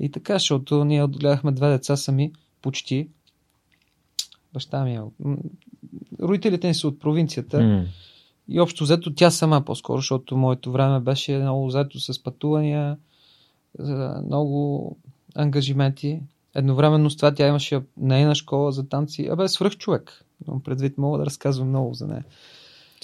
И 0.00 0.10
така, 0.10 0.34
защото 0.34 0.84
ние 0.84 1.04
отгледахме 1.04 1.52
две 1.52 1.68
деца 1.68 1.96
сами, 1.96 2.32
почти. 2.62 3.08
Баща 4.52 4.84
ми 4.84 4.94
е. 4.94 5.00
Родителите 6.22 6.66
ни 6.66 6.74
са 6.74 6.88
от 6.88 7.00
провинцията. 7.00 7.58
Mm. 7.58 7.86
И 8.48 8.60
общо 8.60 8.84
взето 8.84 9.14
тя 9.14 9.30
сама 9.30 9.64
по-скоро, 9.64 9.98
защото 9.98 10.36
моето 10.36 10.72
време 10.72 11.00
беше 11.00 11.38
много 11.38 11.66
взето 11.66 12.00
с 12.00 12.22
пътувания, 12.22 12.96
много 14.24 14.96
ангажименти. 15.34 16.20
Едновременно 16.54 17.10
с 17.10 17.16
това 17.16 17.34
тя 17.34 17.48
имаше 17.48 17.80
нейна 17.96 18.34
школа 18.34 18.72
за 18.72 18.88
танци. 18.88 19.28
Абе, 19.30 19.48
свръх 19.48 19.76
човек. 19.76 20.24
Предвид, 20.64 20.98
мога 20.98 21.18
да 21.18 21.26
разказвам 21.26 21.68
много 21.68 21.94
за 21.94 22.06
нея. 22.06 22.24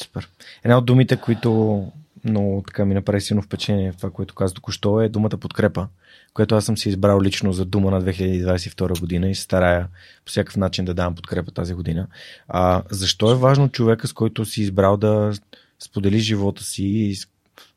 Супер. 0.03 0.29
Една 0.65 0.79
от 0.79 0.87
думите, 0.87 1.17
които 1.17 1.85
много 2.25 2.63
така 2.67 2.85
ми 2.85 2.95
направи 2.95 3.21
силно 3.21 3.43
впечатление 3.43 3.93
в 3.93 3.97
това, 3.97 4.11
което 4.11 4.35
каза 4.35 4.55
току-що 4.55 5.01
е 5.01 5.09
думата 5.09 5.39
подкрепа 5.41 5.89
което 6.35 6.55
аз 6.55 6.65
съм 6.65 6.77
си 6.77 6.89
избрал 6.89 7.21
лично 7.21 7.53
за 7.53 7.65
дума 7.65 7.91
на 7.91 8.03
2022 8.03 9.01
година 9.01 9.31
и 9.31 9.35
старая 9.35 9.89
по 10.25 10.31
всякакъв 10.31 10.57
начин 10.57 10.85
да 10.85 10.95
давам 10.95 11.15
подкрепа 11.15 11.51
тази 11.51 11.75
година. 11.75 12.07
А, 12.49 12.83
защо 12.91 13.33
е 13.33 13.35
важно 13.35 13.69
човека, 13.69 14.09
с 14.09 14.13
който 14.13 14.45
си 14.45 14.63
избрал 14.63 14.97
да 14.97 15.33
сподели 15.79 16.19
живота 16.19 16.63
си 16.65 16.85
и 16.85 17.15
с 17.15 17.29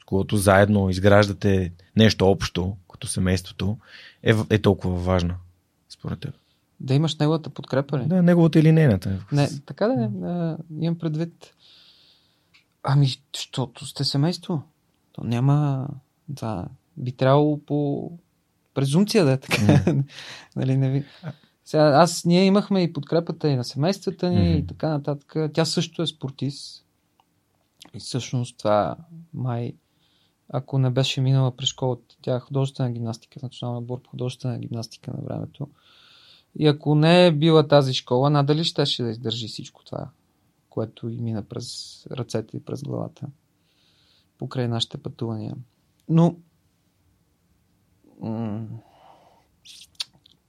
когото 0.06 0.38
заедно 0.38 0.90
изграждате 0.90 1.72
нещо 1.96 2.28
общо, 2.28 2.76
като 2.92 3.08
семейството, 3.08 3.78
е, 4.24 4.36
е 4.50 4.60
толкова 4.60 4.96
важно, 4.96 5.36
според 5.90 6.20
теб? 6.20 6.34
Да 6.80 6.94
имаш 6.94 7.16
неговата 7.16 7.50
подкрепа 7.50 8.00
ли? 8.00 8.06
Да, 8.06 8.22
неговата 8.22 8.60
или 8.60 8.72
нейната. 8.72 9.26
Не, 9.32 9.50
така 9.66 9.88
да 9.88 9.96
не. 9.96 10.56
Имам 10.82 10.98
предвид. 11.00 11.54
Ами, 12.84 13.08
защото 13.36 13.86
сте 13.86 14.04
семейство. 14.04 14.64
То 15.12 15.24
няма. 15.24 15.88
Да, 16.30 16.66
би 16.98 17.12
трябвало 17.12 17.58
по 17.58 18.12
презумпция 18.74 19.26
да 19.26 19.32
е 19.32 19.38
така. 19.38 19.94
Нали, 20.56 20.78
не 20.78 20.90
ви... 20.90 21.06
Сега, 21.66 21.84
аз, 21.84 22.26
ние 22.26 22.46
имахме 22.46 22.84
и 22.84 22.94
подкрепата 22.94 23.50
и 23.50 23.56
на 23.56 23.64
семействата 23.64 24.30
ни 24.30 24.38
mm-hmm. 24.38 24.64
и 24.64 24.68
така 24.68 24.90
нататък. 24.90 25.36
Тя 25.54 25.66
също 25.66 26.02
е 26.02 26.08
спортист. 26.08 26.86
И 27.94 28.00
всъщност 28.00 28.58
това 28.58 28.96
май, 29.34 29.74
ако 30.50 30.80
не 30.80 30.90
беше 30.90 31.22
минала 31.22 31.56
през 31.56 31.70
школата, 31.70 32.16
тя 32.22 32.36
е 32.36 32.40
художествена 32.40 32.92
гимнастика, 32.92 33.40
национална 33.44 33.80
отбор 33.80 34.02
по 34.02 34.10
художествена 34.10 34.60
гимнастика 34.60 35.12
на 35.12 35.24
времето. 35.24 35.68
И 36.60 36.68
ако 36.68 36.96
не 36.96 37.28
е 37.28 37.32
била 37.32 37.68
тази 37.68 37.94
школа, 37.94 38.30
надали 38.30 38.64
ще 38.64 39.04
да 39.04 39.10
издържи 39.10 39.48
всичко 39.48 39.86
това, 39.86 40.10
което 40.74 41.10
и 41.10 41.18
мина 41.18 41.44
през 41.44 42.00
ръцете 42.12 42.58
и 42.58 42.60
през 42.66 42.84
главата, 42.84 43.28
покрай 44.38 44.68
нашите 44.68 44.98
пътувания. 44.98 45.56
Но 46.10 46.36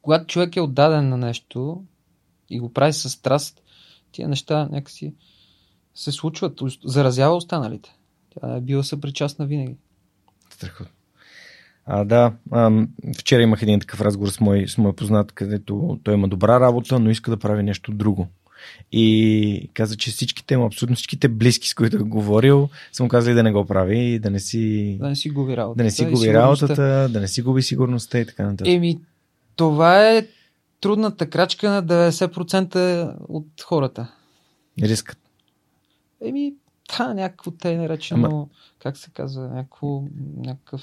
когато 0.02 0.26
човек 0.26 0.56
е 0.56 0.60
отдаден 0.60 1.08
на 1.08 1.16
нещо 1.16 1.84
и 2.50 2.60
го 2.60 2.72
прави 2.72 2.92
с 2.92 3.10
страст, 3.10 3.62
тия 4.12 4.28
неща 4.28 4.68
някакси 4.70 5.14
се 5.94 6.12
случват, 6.12 6.60
заразява 6.84 7.36
останалите. 7.36 7.96
Тя 8.30 8.56
е 8.56 8.60
била 8.60 8.82
съпричастна 8.82 9.46
винаги. 9.46 9.76
Страхотно. 10.50 10.94
А, 11.86 12.04
да, 12.04 12.36
а, 12.50 12.86
вчера 13.18 13.42
имах 13.42 13.62
един 13.62 13.80
такъв 13.80 14.00
разговор 14.00 14.28
с 14.28 14.40
мой, 14.40 14.68
с 14.68 14.78
мой 14.78 14.96
познат, 14.96 15.32
където 15.32 16.00
той 16.02 16.14
има 16.14 16.28
добра 16.28 16.60
работа, 16.60 16.98
но 16.98 17.10
иска 17.10 17.30
да 17.30 17.38
прави 17.38 17.62
нещо 17.62 17.92
друго. 17.92 18.28
И 18.92 19.70
каза, 19.74 19.96
че 19.96 20.10
всичките, 20.10 20.54
абсолютно 20.54 20.96
всичките 20.96 21.28
близки, 21.28 21.68
с 21.68 21.74
които 21.74 21.96
е 21.96 22.00
говорил, 22.00 22.68
са 22.92 23.02
му 23.02 23.08
казали 23.08 23.34
да 23.34 23.42
не 23.42 23.52
го 23.52 23.64
прави 23.66 24.18
да 24.18 24.30
не 24.30 24.40
си, 24.40 24.96
да 25.00 25.08
не 25.08 25.16
си 25.16 25.30
губи 25.30 25.56
работата. 25.56 25.76
Да 25.76 25.84
не 25.84 25.90
си 25.90 26.04
губи 26.04 26.34
работата, 26.34 27.08
да 27.10 27.20
не 27.20 27.28
си 27.28 27.42
губи 27.42 27.62
сигурността 27.62 28.18
и 28.18 28.26
така 28.26 28.44
нататък. 28.44 28.68
Еми, 28.68 29.00
това 29.56 30.10
е 30.10 30.26
трудната 30.80 31.30
крачка 31.30 31.70
на 31.70 31.84
90% 31.84 33.14
от 33.28 33.46
хората. 33.62 34.12
Рискът. 34.82 35.18
Еми, 36.24 36.54
да, 36.98 37.14
някакво 37.14 37.50
те 37.50 37.76
наречено, 37.76 38.26
Ама... 38.26 38.46
как 38.78 38.96
се 38.96 39.10
казва, 39.10 39.48
някакво, 39.48 40.02
някакъв 40.36 40.82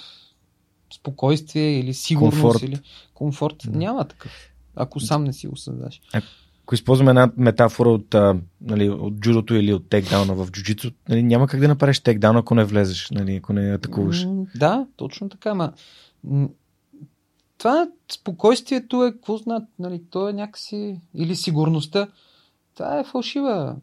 спокойствие 0.93 1.79
или 1.79 1.93
сигурност 1.93 2.41
комфорт. 2.41 2.63
или 2.63 2.79
комфорт. 3.13 3.55
Да. 3.65 3.77
Няма 3.77 4.07
такъв, 4.07 4.31
ако 4.75 4.99
сам 4.99 5.23
не 5.23 5.33
си 5.33 5.47
го 5.47 5.57
създаш. 5.57 6.01
А 6.13 6.21
ако 6.63 6.75
използваме 6.75 7.09
една 7.09 7.31
метафора 7.37 7.89
от, 7.89 8.15
а, 8.15 8.35
нали, 8.61 8.89
от 8.89 9.19
джудото 9.19 9.55
или 9.55 9.73
от 9.73 9.89
текдауна 9.89 10.33
в 10.33 10.51
джуджицу, 10.51 10.91
нали, 11.09 11.23
няма 11.23 11.47
как 11.47 11.59
да 11.59 11.67
направиш 11.67 11.99
текдаун, 11.99 12.37
ако 12.37 12.55
не 12.55 12.63
влезеш, 12.63 13.09
нали, 13.11 13.35
ако 13.35 13.53
не 13.53 13.73
атакуваш. 13.73 14.27
Да, 14.55 14.87
точно 14.95 15.29
така, 15.29 15.53
ма 15.53 15.73
това 17.61 17.87
спокойствието 18.11 19.05
е, 19.05 19.11
какво 19.11 19.37
знаят, 19.37 19.63
нали, 19.79 20.01
то 20.09 20.29
е 20.29 20.33
някакси, 20.33 20.99
или 21.15 21.35
сигурността, 21.35 22.07
това 22.75 22.99
е 22.99 23.03
фалшива 23.03 23.75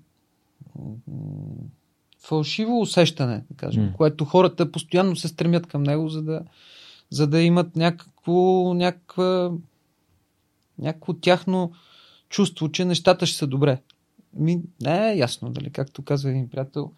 фалшиво 2.18 2.80
усещане, 2.80 3.44
да 3.50 3.56
кажем, 3.56 3.84
mm. 3.84 3.96
което 3.96 4.24
хората 4.24 4.72
постоянно 4.72 5.16
се 5.16 5.28
стремят 5.28 5.66
към 5.66 5.82
него, 5.82 6.08
за 6.08 6.22
да, 6.22 6.42
за 7.10 7.26
да 7.26 7.40
имат 7.40 7.76
някакво, 7.76 8.74
някаква, 8.74 9.50
някакво 10.78 11.12
тяхно 11.12 11.72
чувство, 12.28 12.72
че 12.72 12.84
нещата 12.84 13.26
ще 13.26 13.38
са 13.38 13.46
добре. 13.46 13.80
Ми, 14.34 14.60
не 14.80 15.10
е 15.10 15.16
ясно, 15.16 15.50
дали, 15.50 15.70
както 15.70 16.02
казва 16.02 16.30
един 16.30 16.48
приятел, 16.48 16.92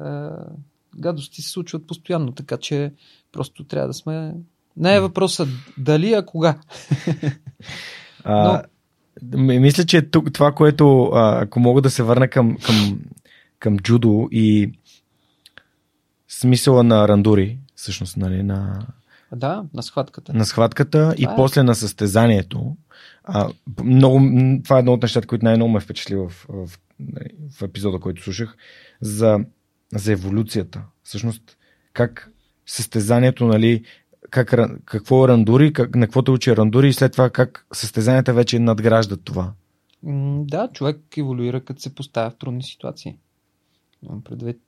е, 0.00 0.04
гадости 0.96 1.42
се 1.42 1.50
случват 1.50 1.86
постоянно, 1.86 2.32
така 2.32 2.56
че 2.56 2.92
просто 3.32 3.64
трябва 3.64 3.88
да 3.88 3.94
сме... 3.94 4.34
Не 4.76 4.96
е 4.96 5.00
въпросът 5.00 5.48
дали, 5.78 6.12
а 6.12 6.26
кога. 6.26 6.58
А, 8.24 8.62
Мисля, 9.36 9.84
че 9.84 10.02
тук 10.02 10.32
това, 10.32 10.52
което 10.52 11.04
ако 11.14 11.60
мога 11.60 11.82
да 11.82 11.90
се 11.90 12.02
върна 12.02 12.28
към, 12.28 12.56
към, 12.56 13.00
към 13.58 13.78
джудо 13.78 14.28
и 14.32 14.72
смисъла 16.28 16.82
на 16.82 17.08
рандури, 17.08 17.58
всъщност, 17.74 18.16
нали, 18.16 18.42
на, 18.42 18.86
да, 19.32 19.64
на 19.74 19.82
схватката. 19.82 20.32
На 20.34 20.44
схватката 20.44 20.98
това 21.00 21.14
и 21.18 21.24
е. 21.24 21.36
после 21.36 21.62
на 21.62 21.74
състезанието. 21.74 22.76
А, 23.24 23.48
много, 23.84 24.20
това 24.64 24.76
е 24.76 24.78
едно 24.78 24.92
от 24.92 25.02
нещата, 25.02 25.26
които 25.26 25.44
най-много 25.44 25.72
ме 25.72 25.80
впечатли 25.80 26.16
в, 26.16 26.28
в, 26.48 26.78
в 27.58 27.62
епизода, 27.62 28.00
който 28.00 28.22
слушах, 28.22 28.56
за, 29.00 29.38
за 29.94 30.12
еволюцията. 30.12 30.82
Всъщност, 31.02 31.56
как 31.92 32.32
състезанието, 32.66 33.46
нали, 33.46 33.84
как, 34.30 34.54
какво 34.84 35.24
е 35.24 35.28
рандури, 35.28 35.72
как, 35.72 35.94
на 35.94 36.06
какво 36.06 36.22
те 36.22 36.30
учи 36.30 36.56
рандури 36.56 36.88
и 36.88 36.92
след 36.92 37.12
това 37.12 37.30
как 37.30 37.66
състезанията 37.72 38.32
вече 38.32 38.58
надграждат 38.58 39.24
това. 39.24 39.52
Да, 40.42 40.68
човек 40.72 40.98
еволюира 41.16 41.64
като 41.64 41.80
се 41.80 41.94
поставя 41.94 42.30
в 42.30 42.36
трудни 42.36 42.62
ситуации. 42.62 43.16
Предвид. 44.24 44.60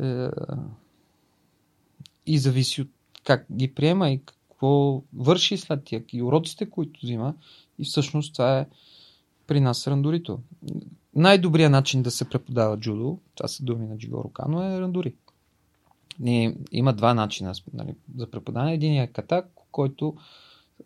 Е, 0.00 0.28
и 2.26 2.38
зависи 2.38 2.82
от 2.82 2.88
как 3.26 3.46
ги 3.52 3.74
приема 3.74 4.10
и 4.10 4.18
какво 4.18 5.02
върши 5.16 5.56
след 5.56 5.84
тях 5.84 6.02
и 6.12 6.22
уроците, 6.22 6.70
които 6.70 7.00
взима. 7.02 7.34
И 7.78 7.84
всъщност 7.84 8.32
това 8.32 8.58
е 8.58 8.66
при 9.46 9.60
нас 9.60 9.86
рандурито. 9.86 10.38
Най-добрият 11.14 11.72
начин 11.72 12.02
да 12.02 12.10
се 12.10 12.28
преподава 12.28 12.76
джудо, 12.76 13.18
това 13.34 13.48
са 13.48 13.64
думи 13.64 13.86
на 13.86 13.98
Джигоро 13.98 14.28
Кано, 14.28 14.62
е 14.62 14.80
рандури. 14.80 15.14
И 16.24 16.54
има 16.72 16.92
два 16.92 17.14
начина 17.14 17.52
нали, 17.74 17.94
за 18.16 18.30
преподаване. 18.30 18.74
Един 18.74 19.02
е 19.02 19.06
катак, 19.06 19.50
който 19.72 20.16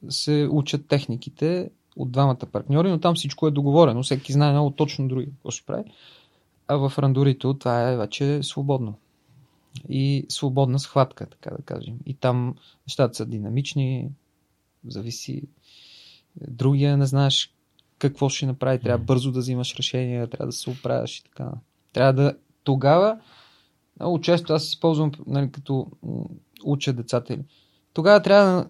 се 0.09 0.49
учат 0.51 0.89
техниките 0.89 1.71
от 1.97 2.13
двамата 2.13 2.47
партньори, 2.53 2.91
но 2.91 3.01
там 3.01 3.15
всичко 3.15 3.47
е 3.47 3.51
договорено. 3.51 4.03
Всеки 4.03 4.33
знае 4.33 4.53
много 4.53 4.71
точно 4.71 5.09
други 5.09 5.31
какво 5.31 5.51
ще 5.51 5.67
прави. 5.67 5.85
А 6.69 6.77
в 6.77 6.99
рандурито 6.99 7.55
това 7.55 7.91
е 7.91 7.97
вече 7.97 8.43
свободно 8.43 8.95
и 9.89 10.27
свободна 10.29 10.79
схватка, 10.79 11.27
така 11.27 11.51
да 11.51 11.63
кажем. 11.63 11.99
И 12.07 12.15
там 12.15 12.55
нещата 12.87 13.15
са 13.15 13.27
динамични, 13.27 14.09
зависи. 14.87 15.43
Другия 16.49 16.97
не 16.97 17.07
знаеш 17.07 17.55
какво 17.99 18.29
ще 18.29 18.47
направи, 18.47 18.81
трябва 18.81 19.05
бързо 19.05 19.33
да 19.33 19.39
взимаш 19.39 19.77
решения, 19.77 20.31
трябва 20.31 20.47
да 20.47 20.53
се 20.53 20.71
оправяш 20.71 21.19
и 21.19 21.25
така. 21.25 21.51
Трябва 21.93 22.13
да 22.13 22.37
тогава, 22.65 23.21
много 24.01 24.21
често 24.21 24.53
аз 24.53 24.69
използвам 24.69 25.13
нали, 25.27 25.51
като 25.51 25.87
уча 26.65 26.93
децата 26.93 27.37
ли. 27.37 27.43
Тогава 27.93 28.23
трябва 28.23 28.53
да... 28.53 28.69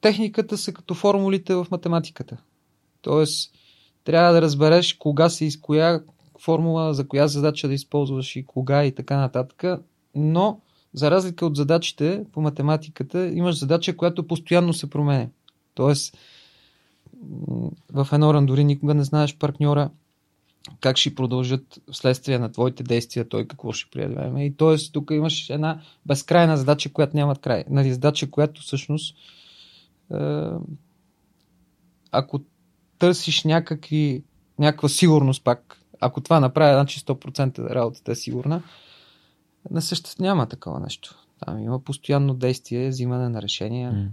Техниката 0.00 0.58
са 0.58 0.72
като 0.72 0.94
формулите 0.94 1.54
в 1.54 1.66
математиката. 1.70 2.36
Тоест, 3.02 3.54
трябва 4.04 4.32
да 4.32 4.42
разбереш 4.42 4.94
кога 4.94 5.28
се 5.28 5.44
из 5.44 5.60
коя 5.60 6.02
формула, 6.40 6.94
за 6.94 7.08
коя 7.08 7.26
задача 7.26 7.68
да 7.68 7.74
използваш 7.74 8.36
и 8.36 8.46
кога 8.46 8.84
и 8.84 8.94
така 8.94 9.16
нататък 9.16 9.64
но 10.14 10.60
за 10.94 11.10
разлика 11.10 11.46
от 11.46 11.56
задачите 11.56 12.24
по 12.32 12.40
математиката, 12.40 13.26
имаш 13.26 13.58
задача, 13.58 13.96
която 13.96 14.26
постоянно 14.26 14.72
се 14.72 14.90
променя. 14.90 15.26
Тоест, 15.74 16.16
в 17.92 18.08
едно 18.12 18.34
рандори 18.34 18.64
никога 18.64 18.94
не 18.94 19.04
знаеш 19.04 19.36
партньора 19.36 19.90
как 20.80 20.96
ще 20.96 21.14
продължат 21.14 21.80
вследствие 21.92 22.38
на 22.38 22.52
твоите 22.52 22.82
действия, 22.82 23.28
той 23.28 23.48
какво 23.48 23.72
ще 23.72 23.90
преодолеме. 23.90 24.44
И 24.44 24.56
т.е. 24.56 24.76
тук 24.92 25.10
имаш 25.10 25.50
една 25.50 25.80
безкрайна 26.06 26.56
задача, 26.56 26.92
която 26.92 27.16
няма 27.16 27.36
край. 27.36 27.64
Нали, 27.70 27.92
задача, 27.92 28.30
която 28.30 28.60
всъщност 28.60 29.16
е, 30.14 30.44
ако 32.12 32.40
търсиш 32.98 33.44
някакви, 33.44 34.22
някаква 34.58 34.88
сигурност 34.88 35.44
пак, 35.44 35.80
ако 36.00 36.20
това 36.20 36.40
направи, 36.40 36.74
значи 36.74 37.00
100% 37.00 37.70
работата 37.70 38.12
е 38.12 38.14
сигурна, 38.14 38.62
на 39.70 39.82
съществено 39.82 40.28
няма 40.28 40.46
такова 40.46 40.80
нещо. 40.80 41.18
Там 41.46 41.58
има 41.58 41.78
постоянно 41.78 42.34
действие, 42.34 42.88
взимане 42.88 43.28
на 43.28 43.42
решения. 43.42 43.92
Mm. 43.92 44.08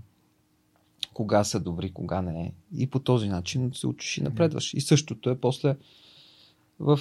Кога 1.14 1.44
са 1.44 1.60
добри, 1.60 1.92
кога 1.92 2.22
не 2.22 2.42
е. 2.42 2.54
И 2.78 2.88
по 2.88 3.00
този 3.00 3.30
начин 3.30 3.72
се 3.74 3.88
учиш 3.88 4.18
и 4.18 4.24
напредваш. 4.24 4.74
И 4.74 4.82
същото 4.82 5.30
е 5.30 5.40
после 5.40 5.76
в 6.80 7.00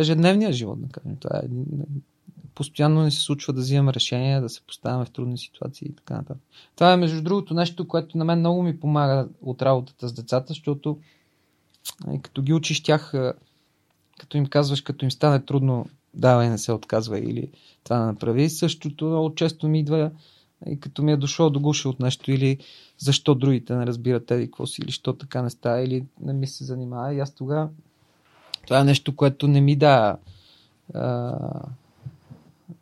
ежедневния 0.00 0.52
живот, 0.52 0.82
да 0.82 0.88
кажем. 0.88 1.16
Това 1.16 1.38
е, 1.38 1.48
постоянно 2.54 3.02
не 3.02 3.10
се 3.10 3.20
случва 3.20 3.52
да 3.52 3.60
взимаме 3.60 3.94
решения, 3.94 4.42
да 4.42 4.48
се 4.48 4.60
поставяме 4.60 5.04
в 5.04 5.10
трудни 5.10 5.38
ситуации 5.38 5.88
и 5.88 5.94
така 5.94 6.14
нататък. 6.14 6.42
Това 6.76 6.92
е, 6.92 6.96
между 6.96 7.22
другото, 7.22 7.54
нещо, 7.54 7.88
което 7.88 8.18
на 8.18 8.24
мен 8.24 8.38
много 8.38 8.62
ми 8.62 8.80
помага 8.80 9.28
от 9.42 9.62
работата 9.62 10.08
с 10.08 10.12
децата, 10.12 10.46
защото 10.48 10.98
като 12.22 12.42
ги 12.42 12.52
учиш 12.52 12.82
тях, 12.82 13.12
като 14.18 14.36
им 14.36 14.46
казваш, 14.46 14.80
като 14.80 15.04
им 15.04 15.10
стане 15.10 15.44
трудно 15.44 15.86
давай, 16.14 16.50
не 16.50 16.58
се 16.58 16.72
отказва 16.72 17.18
или 17.18 17.50
това 17.84 17.98
да 17.98 18.06
направи. 18.06 18.50
Същото 18.50 19.04
много 19.04 19.34
често 19.34 19.68
ми 19.68 19.80
идва 19.80 20.10
и 20.66 20.80
като 20.80 21.02
ми 21.02 21.12
е 21.12 21.16
дошло 21.16 21.50
до 21.50 21.60
гуша 21.60 21.88
от 21.88 22.00
нещо 22.00 22.30
или 22.30 22.58
защо 22.98 23.34
другите 23.34 23.76
не 23.76 23.86
разбират 23.86 24.26
тези 24.26 24.46
какво 24.46 24.66
си 24.66 24.82
или 24.82 24.92
що 24.92 25.12
така 25.12 25.42
не 25.42 25.50
става 25.50 25.80
или 25.80 26.04
не 26.20 26.32
ми 26.32 26.46
се 26.46 26.64
занимава. 26.64 27.14
И 27.14 27.20
аз 27.20 27.34
тогава 27.34 27.68
това 28.66 28.80
е 28.80 28.84
нещо, 28.84 29.16
което 29.16 29.48
не 29.48 29.60
ми 29.60 29.76
дава 29.76 30.16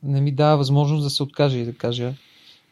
не 0.02 0.20
ми 0.20 0.32
дава 0.32 0.56
възможност 0.56 1.04
да 1.04 1.10
се 1.10 1.22
откаже 1.22 1.58
и 1.58 1.64
да 1.64 1.76
кажа 1.76 2.14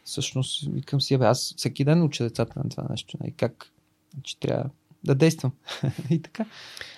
всъщност 0.03 0.67
викам 0.67 1.01
си, 1.01 1.13
аз 1.13 1.53
всеки 1.57 1.85
ден 1.85 2.03
уча 2.03 2.23
децата 2.23 2.59
на 2.63 2.69
това 2.69 2.85
нещо. 2.89 3.17
И 3.17 3.19
нали, 3.23 3.31
как 3.31 3.71
че 4.23 4.39
трябва 4.39 4.69
да 5.07 5.15
действам. 5.15 5.51
и 6.09 6.21
така. 6.21 6.45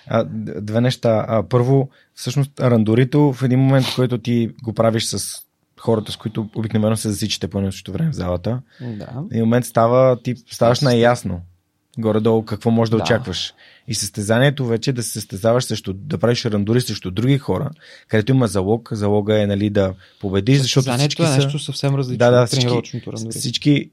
А, 0.06 0.24
две 0.60 0.80
неща. 0.80 1.24
А, 1.28 1.42
първо, 1.48 1.88
всъщност, 2.14 2.60
рандорито 2.60 3.32
в 3.32 3.42
един 3.42 3.58
момент, 3.58 3.86
в 3.86 3.96
който 3.96 4.18
ти 4.18 4.50
го 4.62 4.72
правиш 4.72 5.04
с 5.04 5.42
хората, 5.80 6.12
с 6.12 6.16
които 6.16 6.48
обикновено 6.54 6.96
се 6.96 7.08
засичате 7.08 7.48
по 7.48 7.58
едно 7.58 7.70
време 7.88 8.10
в 8.10 8.14
залата, 8.14 8.62
да. 8.80 9.24
и 9.32 9.40
момент 9.40 9.64
става, 9.64 10.22
ти 10.22 10.34
ставаш 10.50 10.80
най-ясно 10.80 11.40
горе-долу 11.98 12.44
какво 12.44 12.70
можеш 12.70 12.90
да, 12.90 12.96
да 12.96 13.02
очакваш. 13.02 13.54
И 13.88 13.94
състезанието 13.94 14.66
вече 14.66 14.92
да 14.92 15.02
се 15.02 15.10
състезаваш 15.10 15.64
също, 15.64 15.92
да 15.92 16.18
правиш 16.18 16.44
рандури 16.44 16.80
срещу 16.80 17.10
други 17.10 17.38
хора, 17.38 17.70
където 18.08 18.32
има 18.32 18.46
залог. 18.46 18.88
Залога 18.92 19.42
е 19.42 19.46
нали, 19.46 19.70
да 19.70 19.94
победиш, 20.20 20.58
защото 20.58 20.92
всички 20.92 21.22
е 21.22 21.28
нещо 21.28 21.58
съвсем 21.58 21.94
различно 21.94 22.18
да, 22.18 22.30
да, 22.30 22.46
всички, 22.46 23.02
всички, 23.30 23.90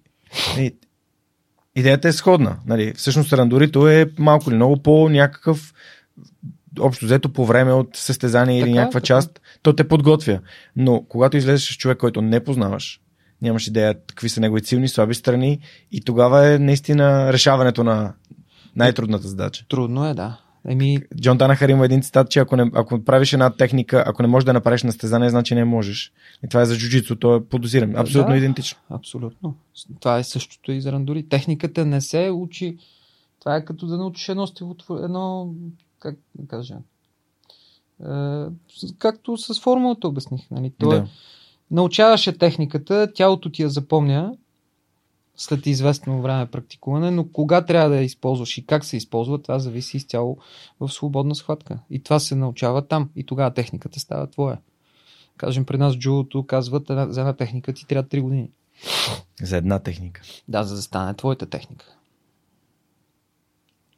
идеята 1.78 2.08
е 2.08 2.14
сходна. 2.14 2.58
Нали? 2.66 2.94
Всъщност 2.94 3.34
рандорито 3.34 3.88
е 3.88 4.12
малко 4.20 4.50
или 4.50 4.56
много 4.56 4.84
по 4.84 5.10
някакъв 5.10 5.74
общо 6.80 7.06
взето 7.06 7.34
по 7.34 7.46
време 7.46 7.74
от 7.74 7.90
състезание 7.94 8.60
или 8.60 8.74
някаква 8.74 9.00
така. 9.00 9.06
част, 9.06 9.42
то 9.62 9.74
те 9.74 9.88
подготвя. 9.88 10.40
Но 10.76 11.06
когато 11.10 11.38
излезеш 11.38 11.70
с 11.70 11.78
човек, 11.78 11.98
който 11.98 12.22
не 12.22 12.44
познаваш, 12.44 13.02
нямаш 13.42 13.68
идея 13.68 13.96
какви 14.08 14.30
са 14.30 14.42
негови 14.42 14.66
силни, 14.66 14.88
слаби 14.88 15.14
страни 15.14 15.60
и 15.92 16.02
тогава 16.02 16.48
е 16.48 16.60
наистина 16.60 17.34
решаването 17.34 17.84
на 17.84 18.14
най-трудната 18.76 19.28
задача. 19.28 19.66
Трудно 19.70 20.08
е, 20.08 20.14
да. 20.14 20.38
Еми... 20.68 21.00
Джон 21.22 21.38
Данахар 21.38 21.70
има 21.70 21.86
един 21.86 22.02
цитат, 22.02 22.30
че 22.30 22.40
ако, 22.40 22.56
не, 22.56 22.72
ако 22.74 23.04
правиш 23.04 23.34
една 23.34 23.50
техника, 23.50 24.04
ако 24.08 24.22
не 24.22 24.28
можеш 24.28 24.46
да 24.46 24.54
направиш 24.54 24.84
на 24.84 24.92
стезание, 24.92 25.30
значи 25.30 25.56
не 25.56 25.66
можеш. 25.66 26.12
И 26.44 26.48
това 26.48 26.62
е 26.62 26.66
за 26.66 26.78
джуджицу, 26.78 27.16
то 27.16 27.36
е 27.36 27.44
подозирам. 27.44 27.96
Абсолютно 27.96 28.32
да, 28.32 28.38
идентично. 28.38 28.80
Абсолютно. 28.90 29.56
Това 30.00 30.18
е 30.18 30.24
същото 30.24 30.72
и 30.72 30.82
за 30.82 30.92
рандори. 30.92 31.30
Техниката 31.30 31.86
не 31.86 32.02
се 32.02 32.30
учи. 32.30 32.78
Това 33.40 33.56
е 33.56 33.66
като 33.66 33.88
да 33.88 33.98
научиш 33.98 34.30
едно 34.30 34.48
стилотвор... 34.48 35.04
едно, 35.04 35.54
как 36.00 36.16
да 36.36 36.48
кажа, 36.48 36.76
е, 38.10 38.46
както 38.98 39.38
с 39.38 39.62
формулата 39.62 40.08
обясних. 40.08 40.52
Нали? 40.52 40.74
То 40.80 40.90
да. 40.90 40.98
е, 40.98 41.04
научаваше 41.72 42.38
техниката, 42.38 43.14
тялото 43.16 43.50
ти 43.50 43.62
я 43.62 43.70
запомня, 43.70 44.34
след 45.38 45.66
известно 45.66 46.22
време 46.22 46.46
практикуване, 46.46 47.12
но 47.12 47.28
кога 47.28 47.66
трябва 47.66 47.90
да 47.90 47.96
я 47.96 48.02
използваш 48.02 48.58
и 48.58 48.66
как 48.66 48.86
се 48.86 48.98
използва, 48.98 49.42
това 49.42 49.60
зависи 49.60 49.98
изцяло 49.98 50.38
в 50.80 50.90
свободна 50.90 51.36
схватка. 51.36 51.80
И 51.90 52.04
това 52.04 52.20
се 52.20 52.36
научава 52.36 52.88
там. 52.88 53.10
И 53.16 53.24
тогава 53.24 53.54
техниката 53.54 54.00
става 54.00 54.28
твоя. 54.28 54.58
Кажем, 55.38 55.66
при 55.66 55.78
нас 55.78 55.98
джулото 55.98 56.46
казват, 56.46 56.88
за 56.88 57.22
една 57.22 57.34
техника 57.34 57.74
ти 57.74 57.88
трябва 57.88 58.10
3 58.10 58.22
години. 58.22 58.50
За 59.42 59.58
една 59.58 59.80
техника. 59.80 60.22
Да, 60.48 60.64
за 60.64 60.76
да 60.76 60.82
стане 60.82 61.14
твоята 61.14 61.46
техника. 61.46 61.86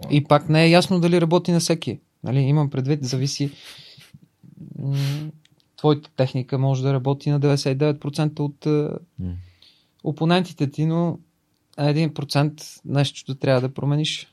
И 0.09 0.23
пак 0.23 0.49
не 0.49 0.63
е 0.63 0.69
ясно 0.69 0.99
дали 0.99 1.21
работи 1.21 1.51
на 1.51 1.59
всеки. 1.59 1.99
Нали, 2.23 2.39
имам 2.39 2.69
предвид, 2.69 3.03
зависи. 3.03 3.51
Твоята 5.75 6.09
техника 6.15 6.57
може 6.57 6.83
да 6.83 6.93
работи 6.93 7.29
на 7.29 7.39
99% 7.39 8.39
от 8.39 8.65
mm. 8.65 9.35
опонентите 10.03 10.71
ти, 10.71 10.85
но 10.85 11.19
1% 11.79 12.81
нещо 12.85 13.35
трябва 13.35 13.61
да 13.61 13.73
промениш. 13.73 14.27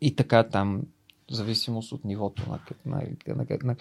И 0.00 0.16
така 0.16 0.48
там, 0.48 0.82
в 1.30 1.34
зависимост 1.34 1.92
от 1.92 2.04
нивото 2.04 2.42
на, 2.50 2.58
на, 2.86 3.02
на, 3.26 3.46
на, 3.62 3.76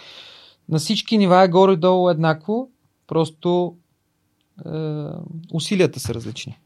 на 0.70 0.80
всички 0.80 1.18
нива 1.18 1.44
е 1.44 1.48
горе-долу 1.48 2.10
еднакво, 2.10 2.70
просто 3.08 3.78
е, 4.66 4.70
усилията 5.54 6.00
са 6.00 6.14
различни. 6.14 6.60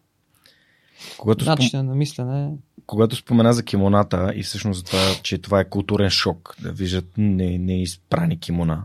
Когато 1.17 1.45
Начинът 1.45 1.69
спом... 1.69 1.85
на 1.85 1.95
мислене 1.95 2.51
когато 2.85 3.15
спомена 3.15 3.53
за 3.53 3.63
кимоната 3.63 4.33
и 4.35 4.43
всъщност 4.43 4.77
за 4.77 4.83
това, 4.83 4.99
че 5.23 5.37
това 5.37 5.59
е 5.59 5.69
културен 5.69 6.09
шок, 6.09 6.55
да 6.61 6.71
виждат 6.71 7.05
не, 7.17 7.57
не 7.57 7.81
изпрани 7.81 8.39
кимона, 8.39 8.83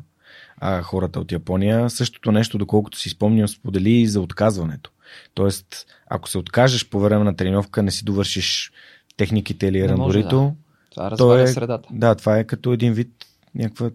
а 0.57 0.83
хората 0.83 1.21
от 1.21 1.33
Япония, 1.33 1.91
същото 1.91 2.33
нещо, 2.33 2.59
доколкото 2.59 2.99
си 2.99 3.09
спомням, 3.09 3.49
сподели 3.49 3.91
и 3.91 4.07
за 4.07 4.21
отказването. 4.21 4.91
Тоест, 5.35 5.87
ако 6.07 6.29
се 6.29 6.39
откажеш 6.39 6.89
по 6.89 7.01
време 7.01 7.25
на 7.25 7.37
тренировка, 7.37 7.83
не 7.83 7.91
си 7.91 8.05
довършиш 8.05 8.73
техниките 9.17 9.67
или 9.67 9.89
рандорито, 9.89 10.41
да. 10.41 10.53
това 10.91 11.17
то 11.17 11.39
е, 11.39 11.47
средата. 11.47 11.89
Да, 11.93 12.15
това 12.15 12.39
е 12.39 12.45
като 12.45 12.73
един 12.73 12.93
вид 12.93 13.27
някаква 13.55 13.91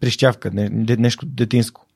прищявка, 0.00 0.50
не, 0.50 0.68
нещо 0.96 1.26
детинско. 1.26 1.86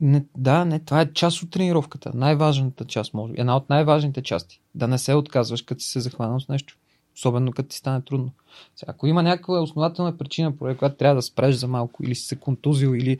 Не, 0.00 0.24
да, 0.36 0.64
не, 0.64 0.78
това 0.78 1.00
е 1.00 1.12
част 1.12 1.42
от 1.42 1.50
тренировката. 1.50 2.10
Най-важната 2.14 2.84
част, 2.84 3.14
може 3.14 3.32
би. 3.32 3.40
Една 3.40 3.56
от 3.56 3.70
най-важните 3.70 4.22
части. 4.22 4.60
Да 4.74 4.88
не 4.88 4.98
се 4.98 5.14
отказваш, 5.14 5.62
като 5.62 5.80
си 5.80 5.90
се 5.90 6.00
захванал 6.00 6.40
с 6.40 6.48
нещо. 6.48 6.76
Особено 7.16 7.52
като 7.52 7.68
ти 7.68 7.76
стане 7.76 8.02
трудно. 8.02 8.30
Сега, 8.76 8.92
ако 8.92 9.06
има 9.06 9.22
някаква 9.22 9.60
основателна 9.60 10.18
причина, 10.18 10.56
по 10.56 10.74
която 10.78 10.96
трябва 10.96 11.14
да 11.14 11.22
спреш 11.22 11.54
за 11.54 11.68
малко, 11.68 12.04
или 12.04 12.14
си 12.14 12.22
се 12.22 12.36
контузил, 12.36 12.94
или 12.94 13.18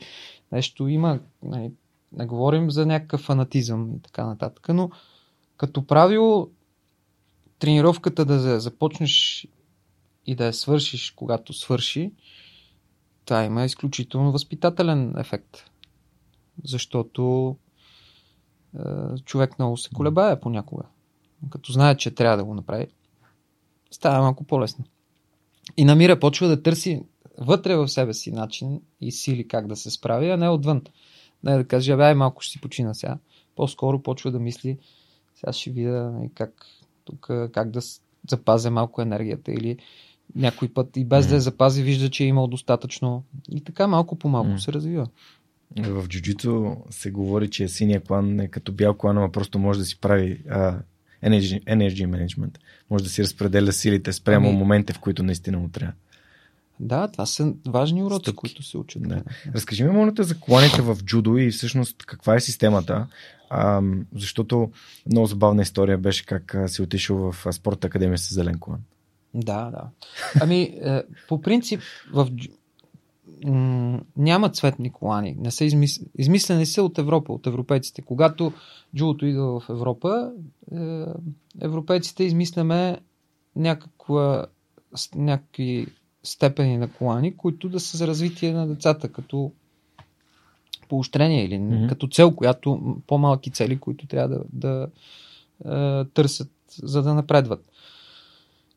нещо 0.51 0.87
има, 0.87 1.19
нали, 1.43 1.71
не 2.11 2.25
говорим 2.25 2.71
за 2.71 2.85
някакъв 2.85 3.21
фанатизъм 3.21 3.93
и 3.95 4.01
така 4.01 4.25
нататък, 4.25 4.69
но 4.69 4.89
като 5.57 5.87
правило 5.87 6.49
тренировката 7.59 8.25
да 8.25 8.59
започнеш 8.59 9.47
и 10.25 10.35
да 10.35 10.45
я 10.45 10.53
свършиш, 10.53 11.11
когато 11.11 11.53
свърши, 11.53 12.13
това 13.25 13.43
има 13.43 13.65
изключително 13.65 14.31
възпитателен 14.31 15.13
ефект. 15.17 15.57
Защото 16.63 17.55
е, 18.75 18.81
човек 19.25 19.59
много 19.59 19.77
се 19.77 19.89
колебае 19.89 20.39
понякога. 20.39 20.83
Като 21.49 21.71
знае, 21.71 21.97
че 21.97 22.15
трябва 22.15 22.37
да 22.37 22.43
го 22.43 22.53
направи, 22.53 22.87
става 23.91 24.21
малко 24.21 24.43
по-лесно. 24.43 24.85
И 25.77 25.85
намира, 25.85 26.19
почва 26.19 26.47
да 26.47 26.63
търси 26.63 27.03
вътре 27.37 27.75
в 27.75 27.87
себе 27.87 28.13
си 28.13 28.31
начин 28.31 28.81
и 29.01 29.11
сили 29.11 29.47
как 29.47 29.67
да 29.67 29.75
се 29.75 29.91
справи, 29.91 30.29
а 30.29 30.37
не 30.37 30.49
отвън. 30.49 30.81
Не 31.43 31.57
да 31.57 31.63
каже, 31.63 31.91
ай 31.91 32.15
малко 32.15 32.41
ще 32.41 32.51
си 32.51 32.61
почина 32.61 32.93
сега. 32.93 33.17
По-скоро 33.55 34.03
почва 34.03 34.31
да 34.31 34.39
мисли, 34.39 34.77
сега 35.35 35.53
ще 35.53 35.69
видя 35.71 36.11
нали, 36.11 36.29
как, 36.35 36.65
тук, 37.03 37.27
как 37.53 37.71
да 37.71 37.79
запазя 38.29 38.71
малко 38.71 39.01
енергията 39.01 39.51
или 39.51 39.77
някой 40.35 40.67
път 40.73 40.97
и 40.97 41.05
без 41.05 41.25
mm. 41.25 41.29
да 41.29 41.35
я 41.35 41.41
запази, 41.41 41.83
вижда, 41.83 42.09
че 42.09 42.23
е 42.23 42.27
имал 42.27 42.47
достатъчно. 42.47 43.23
И 43.51 43.63
така 43.63 43.87
малко 43.87 44.15
по 44.15 44.29
малко 44.29 44.49
mm. 44.49 44.57
се 44.57 44.73
развива. 44.73 45.07
В 45.77 46.07
джуджито 46.07 46.77
се 46.89 47.11
говори, 47.11 47.49
че 47.49 47.67
синия 47.67 48.01
клан 48.01 48.39
е 48.39 48.47
като 48.47 48.71
бял 48.71 48.93
клан, 48.93 49.15
но 49.15 49.31
просто 49.31 49.59
може 49.59 49.79
да 49.79 49.85
си 49.85 49.99
прави 49.99 50.43
а, 50.49 50.79
energy, 51.23 51.63
energy 51.63 52.07
management. 52.07 52.57
Може 52.89 53.03
да 53.03 53.09
си 53.09 53.23
разпределя 53.23 53.71
силите 53.71 54.13
спрямо 54.13 54.49
ами... 54.49 54.57
момента, 54.57 54.93
в 54.93 54.99
които 54.99 55.23
наистина 55.23 55.59
му 55.59 55.69
трябва. 55.69 55.93
Да, 56.79 57.07
това 57.07 57.25
са 57.25 57.53
важни 57.67 58.03
уроци, 58.03 58.23
Стъпки. 58.23 58.35
които 58.35 58.63
се 58.63 58.77
учат. 58.77 59.03
Да. 59.03 59.23
Разкажи 59.55 59.83
ми, 59.83 59.89
моля 59.89 60.13
за 60.19 60.39
кланите 60.39 60.81
в 60.81 60.97
джудо 61.03 61.37
и 61.37 61.51
всъщност 61.51 62.05
каква 62.05 62.35
е 62.35 62.39
системата. 62.39 63.07
А, 63.49 63.81
защото 64.15 64.71
много 65.11 65.27
забавна 65.27 65.61
история 65.61 65.97
беше 65.97 66.25
как 66.25 66.55
си 66.67 66.81
отишъл 66.81 67.31
в 67.31 67.53
спорта 67.53 67.87
академия 67.87 68.17
с 68.17 68.33
зелен 68.33 68.59
клан. 68.59 68.79
Да, 69.33 69.71
да. 69.71 69.89
Ами, 70.41 70.61
е, 70.61 71.03
по 71.27 71.41
принцип, 71.41 71.81
в 72.13 72.29
няма 74.17 74.49
цветни 74.49 74.91
колани. 74.91 75.35
Не 75.39 75.51
са 75.51 75.65
измис... 75.65 75.99
Измислени 76.17 76.65
са 76.65 76.83
от 76.83 76.97
Европа, 76.97 77.33
от 77.33 77.47
европейците. 77.47 78.01
Когато 78.01 78.53
джудото 78.95 79.25
идва 79.25 79.59
в 79.59 79.69
Европа, 79.69 80.31
е, 80.75 81.05
европейците 81.61 82.23
измисляме 82.23 82.99
някаква, 83.55 84.45
някакви 85.15 85.87
степени 86.31 86.77
на 86.77 86.87
колани, 86.87 87.37
които 87.37 87.69
да 87.69 87.79
са 87.79 87.97
за 87.97 88.07
развитие 88.07 88.53
на 88.53 88.67
децата, 88.67 89.09
като 89.09 89.51
поощрение 90.89 91.45
или 91.45 91.53
mm-hmm. 91.53 91.89
като 91.89 92.07
цел, 92.07 92.31
която 92.31 92.97
по-малки 93.07 93.51
цели, 93.51 93.79
които 93.79 94.07
трябва 94.07 94.27
да, 94.27 94.43
да 94.53 94.87
е, 95.65 96.05
търсят, 96.05 96.51
за 96.83 97.03
да 97.03 97.13
напредват. 97.13 97.65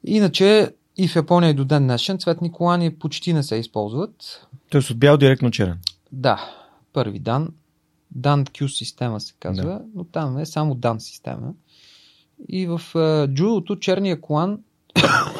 Иначе 0.04 0.74
и 0.96 1.08
в 1.08 1.16
Япония 1.16 1.50
и 1.50 1.54
до 1.54 1.64
ден 1.64 1.82
днешен 1.82 2.18
цветни 2.18 2.52
колани 2.52 2.94
почти 2.94 3.32
не 3.32 3.42
се 3.42 3.56
използват. 3.56 4.46
Тоест 4.70 4.90
от 4.90 4.98
бял 4.98 5.16
директно 5.16 5.50
черен? 5.50 5.78
Да, 6.12 6.50
първи 6.92 7.18
дан. 7.18 7.48
Дан 8.10 8.44
Q 8.44 8.66
система 8.66 9.20
се 9.20 9.34
казва, 9.40 9.64
да. 9.64 9.82
но 9.94 10.04
там 10.04 10.38
е 10.38 10.46
само 10.46 10.74
дан 10.74 11.00
система. 11.00 11.52
И 12.48 12.66
в 12.66 12.80
uh, 12.94 13.34
джудото 13.34 13.76
черния 13.76 14.20
колан 14.20 14.58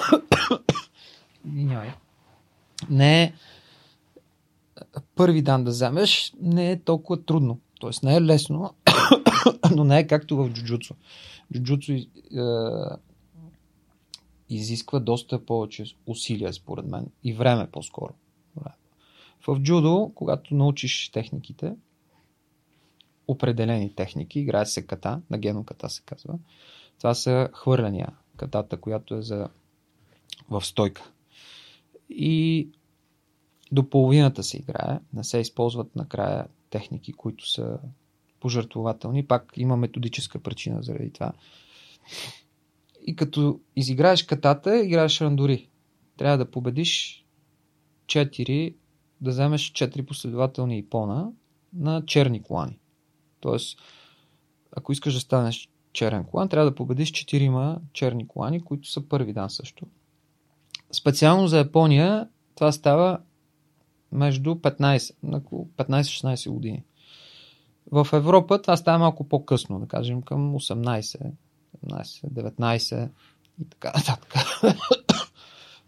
не 2.91 3.23
е 3.23 3.33
първи 5.15 5.43
дан 5.43 5.65
да 5.65 5.71
вземеш, 5.71 6.33
не 6.41 6.71
е 6.71 6.81
толкова 6.81 7.23
трудно. 7.25 7.59
Тоест 7.81 8.03
не 8.03 8.17
е 8.17 8.23
лесно, 8.23 8.75
но 9.77 9.85
не 9.85 9.99
е 9.99 10.07
както 10.07 10.37
в 10.37 10.51
джуджуцу. 10.51 10.95
Джуджуцу 11.53 11.93
е, 11.93 12.07
изисква 14.49 15.01
доста 15.01 15.47
повече 15.47 15.85
усилия, 16.07 16.53
според 16.53 16.87
мен, 16.87 17.07
и 17.25 17.33
време 17.33 17.71
по-скоро. 17.71 18.13
В 19.47 19.61
джудо, 19.61 20.13
когато 20.15 20.55
научиш 20.55 21.09
техниките, 21.09 21.75
определени 23.29 23.95
техники, 23.95 24.41
играе 24.41 24.67
се 24.67 24.87
ката, 24.87 25.21
на 25.31 25.39
гено 25.39 25.65
ката 25.65 25.89
се 25.91 26.03
казва. 26.03 26.35
Това 26.99 27.15
са 27.15 27.49
хвърляния. 27.55 28.09
Катата, 28.37 28.77
която 28.77 29.15
е 29.15 29.23
за 29.23 29.49
в 30.51 30.65
стойка. 30.65 31.11
И 32.17 32.69
до 33.73 33.91
половината 33.91 34.43
се 34.43 34.57
играе. 34.57 34.99
Не 35.15 35.25
се 35.25 35.39
използват 35.39 35.97
накрая 35.97 36.47
техники, 36.71 37.13
които 37.13 37.51
са 37.51 37.79
пожертвователни. 38.41 39.27
Пак 39.27 39.53
има 39.57 39.77
методическа 39.77 40.39
причина 40.39 40.83
заради 40.83 41.11
това. 41.11 41.33
И 43.07 43.17
като 43.17 43.61
изиграеш 43.77 44.23
катата, 44.23 44.85
играеш 44.85 45.21
рандори. 45.21 45.69
Трябва 46.17 46.39
да 46.39 46.51
победиш 46.51 47.25
4, 48.07 48.75
да 49.21 49.31
вземеш 49.31 49.73
4 49.73 50.03
последователни 50.03 50.79
ипона 50.79 51.33
на 51.73 52.07
черни 52.07 52.43
колани. 52.43 52.79
Тоест, 53.41 53.79
ако 54.77 54.93
искаш 54.93 55.15
да 55.15 55.21
станеш 55.21 55.69
черен 55.93 56.25
колан, 56.25 56.49
трябва 56.49 56.71
да 56.71 56.75
победиш 56.75 57.13
4 57.13 57.79
черни 57.93 58.29
колани, 58.29 58.61
които 58.61 58.89
са 58.89 59.09
първи 59.09 59.33
дан 59.33 59.51
също. 59.51 59.87
Специално 60.93 61.49
за 61.49 61.59
Япония 61.59 62.29
това 62.55 62.73
става 62.73 63.21
между 64.13 64.55
15, 64.55 65.15
15-16 65.77 66.51
години. 66.51 66.85
В 67.93 68.09
Европа 68.13 68.63
това 68.63 68.77
става 68.77 68.99
малко 68.99 69.29
по-късно, 69.29 69.81
да 69.81 69.87
кажем 69.87 70.23
към 70.23 70.55
18, 70.55 71.33
17, 71.87 72.29
19 72.29 73.09
и 73.61 73.69
така 73.69 73.93
нататък. 73.97 74.35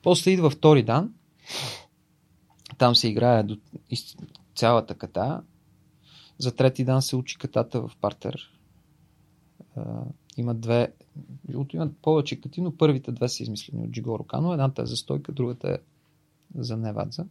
После 0.03 0.31
идва 0.31 0.51
втори 0.51 0.83
дан. 0.83 1.15
Там 2.79 2.97
се 2.97 3.09
играе 3.09 3.43
до 3.43 3.59
цялата 4.55 4.95
ката. 4.95 5.43
За 6.39 6.57
трети 6.57 6.85
дан 6.85 7.03
се 7.03 7.17
учи 7.17 7.39
катата 7.39 7.81
в 7.81 7.91
партер. 8.01 8.51
Има 10.37 10.55
две. 10.55 10.93
Имат 11.73 11.97
повече 12.03 12.41
кати, 12.41 12.61
но 12.61 12.77
първите 12.77 13.13
две 13.13 13.29
са 13.29 13.43
измислени 13.43 13.85
от 13.85 13.91
Джигоро 13.91 14.25
Кано. 14.25 14.53
Едната 14.53 14.83
е 14.83 14.87
за 14.87 14.97
стойка, 14.97 15.33
другата 15.33 15.69
е 15.69 15.79
за 16.55 16.77
невадза. 16.77 17.25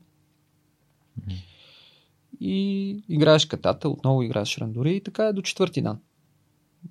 И 2.39 2.89
играеш 3.09 3.45
катата, 3.45 3.89
отново 3.89 4.23
играеш 4.23 4.57
рандори 4.57 4.95
и 4.95 5.01
така 5.03 5.27
е 5.27 5.33
до 5.33 5.41
четвърти 5.41 5.81
дан. 5.81 5.99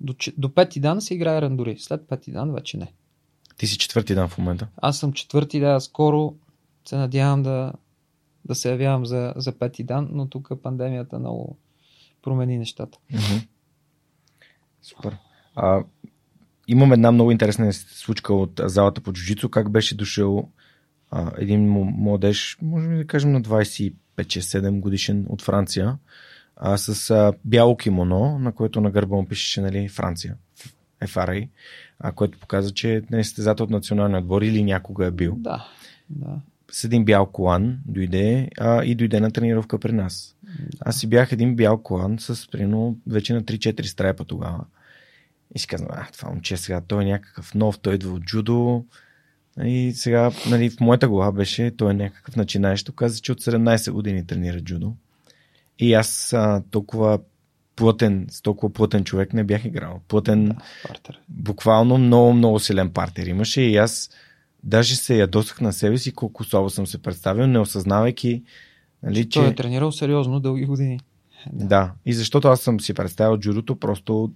До, 0.01 0.15
до 0.37 0.53
пети 0.53 0.79
дан 0.79 1.01
се 1.01 1.13
играе 1.13 1.41
рандори. 1.41 1.79
След 1.79 2.07
пети 2.07 2.31
дан 2.31 2.53
вече 2.53 2.77
не. 2.77 2.93
Ти 3.57 3.67
си 3.67 3.77
четвърти 3.77 4.15
дан 4.15 4.29
в 4.29 4.37
момента. 4.37 4.67
Аз 4.77 4.97
съм 4.97 5.13
четвърти, 5.13 5.59
да, 5.59 5.79
скоро 5.79 6.35
се 6.85 6.95
надявам 6.95 7.43
да, 7.43 7.73
да 8.45 8.55
се 8.55 8.69
явявам 8.69 9.05
за, 9.05 9.33
за 9.35 9.51
пети 9.51 9.83
дан, 9.83 10.09
но 10.11 10.27
тук 10.27 10.51
пандемията 10.63 11.19
много 11.19 11.57
промени 12.21 12.57
нещата. 12.57 12.97
Mm-hmm. 13.13 13.47
Супер. 14.81 15.17
А, 15.55 15.83
имам 16.67 16.93
една 16.93 17.11
много 17.11 17.31
интересна 17.31 17.73
случка 17.73 18.33
от 18.33 18.61
залата 18.63 19.01
по 19.01 19.13
джуджицу. 19.13 19.49
Как 19.49 19.71
беше 19.71 19.97
дошъл 19.97 20.49
а, 21.11 21.31
един 21.37 21.69
младеж, 21.71 22.57
може 22.61 22.87
да 22.87 23.07
кажем 23.07 23.31
на 23.31 23.41
25-7 23.41 24.79
годишен 24.79 25.25
от 25.29 25.41
Франция, 25.41 25.97
а, 26.55 26.77
с 26.77 27.11
а, 27.11 27.33
бяло 27.45 27.77
кимоно, 27.77 28.39
на 28.39 28.51
което 28.51 28.81
на 28.81 28.91
гърба 28.91 29.15
му 29.15 29.27
пишеше 29.27 29.61
нали, 29.61 29.89
Франция, 29.89 30.35
FRA, 31.01 31.49
а, 31.99 32.11
което 32.11 32.39
показва, 32.39 32.71
че 32.71 33.01
не 33.11 33.19
е 33.19 33.23
състезател 33.23 33.63
от 33.63 33.69
националния 33.69 34.19
отбор 34.19 34.41
или 34.41 34.63
някога 34.63 35.05
е 35.05 35.11
бил. 35.11 35.35
Да, 35.37 35.67
да. 36.09 36.41
С 36.71 36.83
един 36.83 37.05
бял 37.05 37.25
колан 37.25 37.79
дойде 37.85 38.49
а, 38.59 38.83
и 38.83 38.95
дойде 38.95 39.19
на 39.19 39.31
тренировка 39.31 39.79
при 39.79 39.91
нас. 39.91 40.35
Да. 40.43 40.77
Аз 40.79 40.97
си 40.97 41.07
бях 41.07 41.31
един 41.31 41.55
бял 41.55 41.77
колан 41.77 42.19
с 42.19 42.51
прино 42.51 42.97
вече 43.07 43.33
на 43.33 43.43
3-4 43.43 43.83
страйпа 43.83 44.25
тогава. 44.25 44.65
И 45.55 45.59
си 45.59 45.67
казвам, 45.67 45.89
а, 45.91 46.07
това 46.13 46.29
момче 46.29 46.57
сега, 46.57 46.81
той 46.81 47.03
е 47.03 47.05
някакъв 47.05 47.53
нов, 47.55 47.79
той 47.79 47.95
идва 47.95 48.13
от 48.13 48.23
джудо, 48.23 48.85
И 49.63 49.93
сега, 49.95 50.31
нали, 50.49 50.69
в 50.69 50.79
моята 50.79 51.07
глава 51.07 51.31
беше, 51.31 51.71
той 51.77 51.91
е 51.91 51.93
някакъв 51.93 52.35
начинаещ, 52.35 52.95
каза, 52.95 53.19
че 53.21 53.31
от 53.31 53.41
17 53.41 53.91
години 53.91 54.27
тренира 54.27 54.61
джудо. 54.61 54.93
И 55.79 55.93
аз 55.93 56.33
а, 56.33 56.63
толкова 56.71 57.19
плътен, 57.75 58.27
с 58.31 58.41
толкова 58.41 58.73
плътен 58.73 59.03
човек 59.03 59.33
не 59.33 59.43
бях 59.43 59.65
играл. 59.65 60.01
Плътен, 60.07 60.45
да, 60.45 60.57
буквално 61.29 61.97
много, 61.97 62.33
много 62.33 62.59
силен 62.59 62.89
партер 62.89 63.25
имаше 63.25 63.61
и 63.61 63.77
аз 63.77 64.09
даже 64.63 64.95
се 64.95 65.17
ядосах 65.17 65.61
на 65.61 65.73
себе 65.73 65.97
си 65.97 66.13
колко 66.13 66.43
слабо 66.43 66.69
съм 66.69 66.87
се 66.87 67.01
представил, 67.01 67.47
не 67.47 67.59
осъзнавайки 67.59 68.43
Нали, 69.03 69.29
че... 69.29 69.39
Той 69.39 69.47
е 69.47 69.55
тренирал 69.55 69.91
сериозно 69.91 70.39
дълги 70.39 70.65
години. 70.65 70.99
Да. 71.53 71.65
да. 71.65 71.91
И 72.05 72.13
защото 72.13 72.47
аз 72.47 72.61
съм 72.61 72.79
си 72.79 72.93
представил 72.93 73.37
джудото 73.37 73.75
просто 73.75 74.31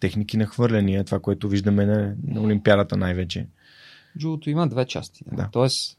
техники 0.00 0.36
на 0.36 0.46
хвърляния, 0.46 1.04
това, 1.04 1.20
което 1.20 1.48
виждаме 1.48 1.86
на, 1.86 2.16
на 2.24 2.40
Олимпиадата 2.40 2.96
най-вече. 2.96 3.48
Джудото 4.18 4.50
има 4.50 4.68
две 4.68 4.86
части. 4.86 5.24
Да. 5.32 5.48
Тоест, 5.52 5.98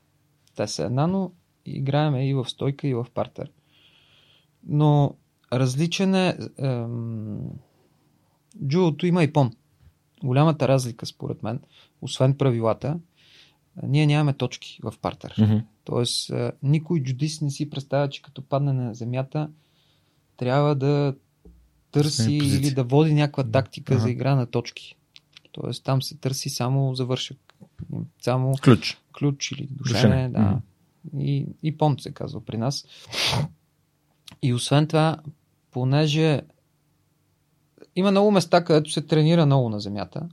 те 0.56 0.68
са 0.68 0.84
една, 0.84 1.08
но 1.08 1.32
играеме 1.66 2.30
и 2.30 2.34
в 2.34 2.46
стойка, 2.46 2.88
и 2.88 2.94
в 2.94 3.06
партер. 3.14 3.52
Но 4.68 5.16
различен 5.54 6.16
е... 6.16 6.38
Ем... 6.58 7.40
Джудото 8.68 9.06
има 9.06 9.24
и 9.24 9.34
пон. 9.34 9.52
Голямата 10.24 10.68
разлика, 10.68 11.06
според 11.06 11.44
мен, 11.44 11.60
освен 12.02 12.38
правилата, 12.38 13.00
ние 13.84 14.08
нямаме 14.08 14.34
точки 14.34 14.80
в 14.84 14.94
партер. 15.02 15.34
Mm-hmm. 15.34 15.64
Тоест, 15.84 16.32
никой 16.64 17.04
джудист 17.04 17.42
не 17.42 17.50
си 17.50 17.70
представя, 17.70 18.10
че 18.10 18.22
като 18.22 18.42
падне 18.42 18.74
на 18.74 18.94
земята, 18.94 19.50
трябва 20.38 20.76
да 20.76 21.16
търси 21.92 22.34
или 22.34 22.72
да 22.72 22.84
води 22.84 23.14
някаква 23.14 23.44
тактика 23.44 23.94
ага. 23.94 24.02
за 24.02 24.10
игра 24.10 24.36
на 24.36 24.46
точки. 24.46 24.96
Тоест, 25.52 25.84
там 25.84 26.02
се 26.02 26.18
търси 26.18 26.50
само 26.50 26.96
завършък. 26.96 27.38
Само 28.22 28.54
ключ. 28.64 28.98
Ключ 29.18 29.52
или 29.52 29.68
душене, 29.72 30.30
да. 30.30 30.40
Mm-hmm. 30.40 30.62
И, 31.20 31.48
и 31.64 31.78
понт 31.78 32.02
се 32.02 32.12
казва 32.12 32.46
при 32.46 32.58
нас. 32.58 32.86
И 34.42 34.54
освен 34.54 34.88
това, 34.88 35.18
понеже 35.72 36.42
има 37.96 38.12
много 38.12 38.32
места, 38.32 38.64
където 38.64 38.92
се 38.92 39.02
тренира 39.02 39.46
много 39.46 39.70
на 39.70 39.80
земята, 39.80 40.30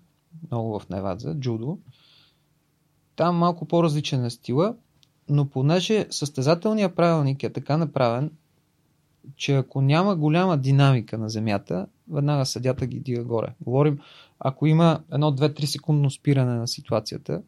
много 0.50 0.80
в 0.80 0.88
Невадза, 0.88 1.34
джудо, 1.34 1.78
там 3.16 3.36
малко 3.36 3.66
по-различен 3.66 4.24
е 4.24 4.30
стила, 4.30 4.76
но 5.28 5.48
понеже 5.48 6.06
състезателният 6.10 6.96
правилник 6.96 7.42
е 7.42 7.52
така 7.52 7.76
направен, 7.76 8.30
че 9.36 9.56
ако 9.56 9.80
няма 9.80 10.16
голяма 10.16 10.58
динамика 10.58 11.18
на 11.18 11.28
земята, 11.28 11.86
веднага 12.10 12.46
съдята 12.46 12.86
ги 12.86 13.00
дига 13.00 13.24
горе. 13.24 13.54
Говорим, 13.60 13.98
ако 14.38 14.66
има 14.66 15.00
едно 15.12 15.32
2-3 15.32 15.64
секундно 15.64 16.10
спиране 16.10 16.54
на 16.54 16.68
ситуацията 16.68 17.42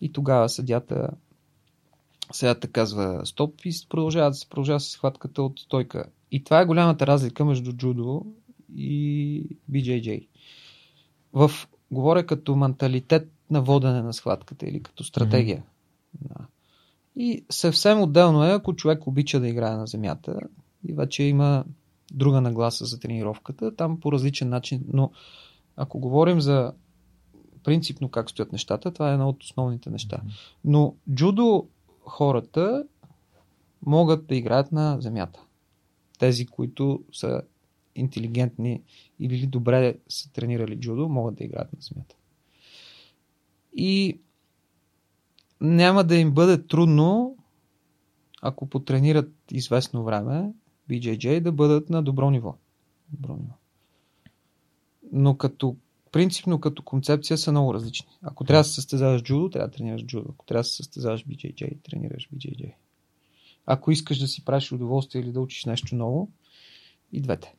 и 0.00 0.12
тогава 0.12 0.48
съдята 0.48 1.08
съдята 2.32 2.68
казва 2.68 3.20
стоп 3.24 3.60
и 3.64 3.72
продължава 3.88 4.30
да 4.30 4.34
се 4.34 4.48
продължава 4.48 4.80
с 4.80 4.96
хватката 4.96 5.42
от 5.42 5.60
стойка. 5.60 6.04
И 6.30 6.44
това 6.44 6.60
е 6.60 6.66
голямата 6.66 7.06
разлика 7.06 7.44
между 7.44 7.72
джудо 7.72 8.26
и 8.76 9.46
BJJ. 9.70 10.26
В, 11.32 11.50
говоря 11.90 12.26
като 12.26 12.56
менталитет 12.56 13.30
на 13.50 13.62
водене 13.62 14.02
на 14.02 14.12
схватката 14.12 14.66
или 14.66 14.82
като 14.82 15.04
стратегия. 15.04 15.58
Mm-hmm. 15.58 16.28
Да. 16.28 16.46
И 17.16 17.44
съвсем 17.50 18.00
отделно 18.00 18.44
е, 18.44 18.52
ако 18.52 18.76
човек 18.76 19.06
обича 19.06 19.40
да 19.40 19.48
играе 19.48 19.76
на 19.76 19.86
земята 19.86 20.40
и 20.88 20.92
вече 20.92 21.22
има 21.22 21.64
друга 22.12 22.40
нагласа 22.40 22.84
за 22.84 23.00
тренировката, 23.00 23.76
там 23.76 24.00
по 24.00 24.12
различен 24.12 24.48
начин, 24.48 24.84
но 24.92 25.10
ако 25.76 25.98
говорим 25.98 26.40
за 26.40 26.72
принципно 27.64 28.08
как 28.08 28.30
стоят 28.30 28.52
нещата, 28.52 28.92
това 28.92 29.10
е 29.10 29.12
едно 29.12 29.28
от 29.28 29.42
основните 29.42 29.90
неща. 29.90 30.20
Но 30.64 30.94
джудо 31.14 31.68
хората 32.00 32.84
могат 33.86 34.26
да 34.26 34.34
играят 34.34 34.72
на 34.72 35.00
земята. 35.00 35.40
Тези, 36.18 36.46
които 36.46 37.04
са 37.12 37.42
интелигентни 37.94 38.82
или 39.20 39.46
добре 39.46 39.96
са 40.08 40.32
тренирали 40.32 40.80
джудо, 40.80 41.08
могат 41.08 41.34
да 41.34 41.44
играят 41.44 41.72
на 41.72 41.78
земята 41.80 42.16
и 43.72 44.18
няма 45.60 46.04
да 46.04 46.16
им 46.16 46.32
бъде 46.32 46.66
трудно, 46.66 47.36
ако 48.42 48.66
потренират 48.66 49.32
известно 49.50 50.04
време, 50.04 50.52
BJJ 50.92 51.40
да 51.40 51.52
бъдат 51.52 51.90
на 51.90 52.02
добро 52.02 52.30
ниво. 52.30 52.56
Добро 53.08 53.32
ниво. 53.32 53.54
Но 55.12 55.36
като 55.36 55.76
принципно 56.12 56.60
като 56.60 56.82
концепция 56.82 57.38
са 57.38 57.50
много 57.50 57.74
различни. 57.74 58.08
Ако 58.22 58.44
трябва 58.44 58.60
да 58.60 58.68
се 58.68 58.74
състезаваш 58.74 59.22
джудо, 59.22 59.50
трябва 59.50 59.68
да 59.68 59.76
тренираш 59.76 60.04
джудо. 60.04 60.26
Ако 60.34 60.44
трябва 60.44 60.60
да 60.60 60.64
се 60.64 60.76
състезаваш 60.76 61.24
BJJ, 61.26 61.82
тренираш 61.82 62.28
BJJ. 62.34 62.72
Ако 63.66 63.90
искаш 63.90 64.18
да 64.18 64.26
си 64.26 64.44
правиш 64.44 64.72
удоволствие 64.72 65.22
или 65.22 65.32
да 65.32 65.40
учиш 65.40 65.64
нещо 65.64 65.94
ново, 65.94 66.28
и 67.12 67.20
двете. 67.20 67.54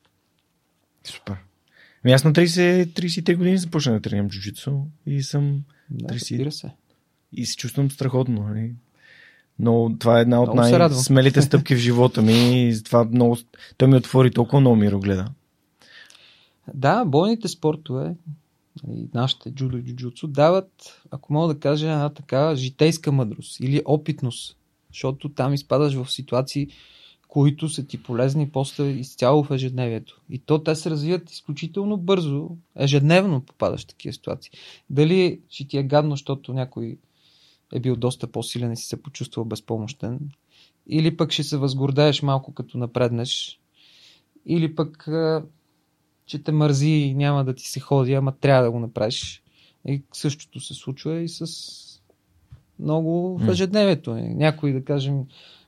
Супер. 1.04 1.36
Ами 2.04 2.12
аз 2.12 2.24
на 2.24 2.32
30, 2.32 2.86
33 2.86 3.36
години 3.36 3.58
започнах 3.58 3.94
да 3.94 4.00
тренирам 4.00 4.28
джуджицу 4.28 4.82
и 5.06 5.22
съм 5.22 5.64
да, 5.90 6.14
30... 6.14 6.50
се. 6.50 6.70
И 7.32 7.46
се 7.46 7.56
чувствам 7.56 7.90
страхотно. 7.90 8.42
Нали? 8.42 8.74
Но 9.58 9.96
това 9.98 10.18
е 10.18 10.22
една 10.22 10.42
от 10.42 10.54
най-смелите 10.54 11.42
стъпки 11.42 11.74
в 11.74 11.78
живота 11.78 12.22
ми. 12.22 12.68
И 12.68 12.82
това 12.82 13.04
много... 13.04 13.36
Той 13.76 13.88
ми 13.88 13.96
отвори 13.96 14.30
толкова 14.30 14.60
много 14.60 14.76
мирогледа. 14.76 15.26
Да, 16.74 17.04
бойните 17.04 17.48
спортове, 17.48 18.14
нали, 18.86 19.08
нашите 19.14 19.50
джудо 19.50 19.76
и 19.76 19.82
джуджуцу, 19.82 20.26
дават, 20.26 21.00
ако 21.10 21.32
мога 21.32 21.54
да 21.54 21.60
кажа, 21.60 21.86
една 21.86 22.08
така 22.08 22.54
житейска 22.54 23.12
мъдрост 23.12 23.60
или 23.60 23.82
опитност. 23.84 24.56
Защото 24.92 25.28
там 25.28 25.54
изпадаш 25.54 25.94
в 25.94 26.12
ситуации, 26.12 26.68
които 27.28 27.68
са 27.68 27.86
ти 27.86 28.02
полезни 28.02 28.50
после 28.50 28.90
изцяло 28.90 29.44
в 29.44 29.54
ежедневието. 29.54 30.20
И 30.30 30.38
то 30.38 30.62
те 30.62 30.74
се 30.74 30.90
развиват 30.90 31.30
изключително 31.30 31.96
бързо, 31.96 32.48
ежедневно 32.76 33.40
попадаш 33.40 33.84
в 33.84 33.86
такива 33.86 34.12
ситуации. 34.12 34.52
Дали 34.90 35.40
ще 35.48 35.68
ти 35.68 35.78
е 35.78 35.82
гадно, 35.82 36.10
защото 36.10 36.52
някой 36.52 36.98
е 37.74 37.80
бил 37.80 37.96
доста 37.96 38.26
по-силен 38.26 38.72
и 38.72 38.76
си 38.76 38.84
се 38.84 39.02
почувствал 39.02 39.44
безпомощен, 39.44 40.20
или 40.86 41.16
пък 41.16 41.32
ще 41.32 41.42
се 41.42 41.56
възгордаеш 41.56 42.22
малко 42.22 42.54
като 42.54 42.78
напреднеш, 42.78 43.60
или 44.46 44.74
пък 44.74 45.08
че 46.26 46.42
те 46.42 46.52
мързи 46.52 46.90
и 46.90 47.14
няма 47.14 47.44
да 47.44 47.54
ти 47.54 47.68
се 47.68 47.80
ходи, 47.80 48.14
ама 48.14 48.32
трябва 48.32 48.64
да 48.64 48.70
го 48.70 48.78
направиш. 48.78 49.42
И 49.86 50.02
същото 50.12 50.60
се 50.60 50.74
случва 50.74 51.20
и 51.20 51.28
с 51.28 51.46
много 52.78 53.38
в 53.38 53.50
ежедневието. 53.50 54.14
Някой, 54.14 54.72
да 54.72 54.84
кажем, 54.84 55.24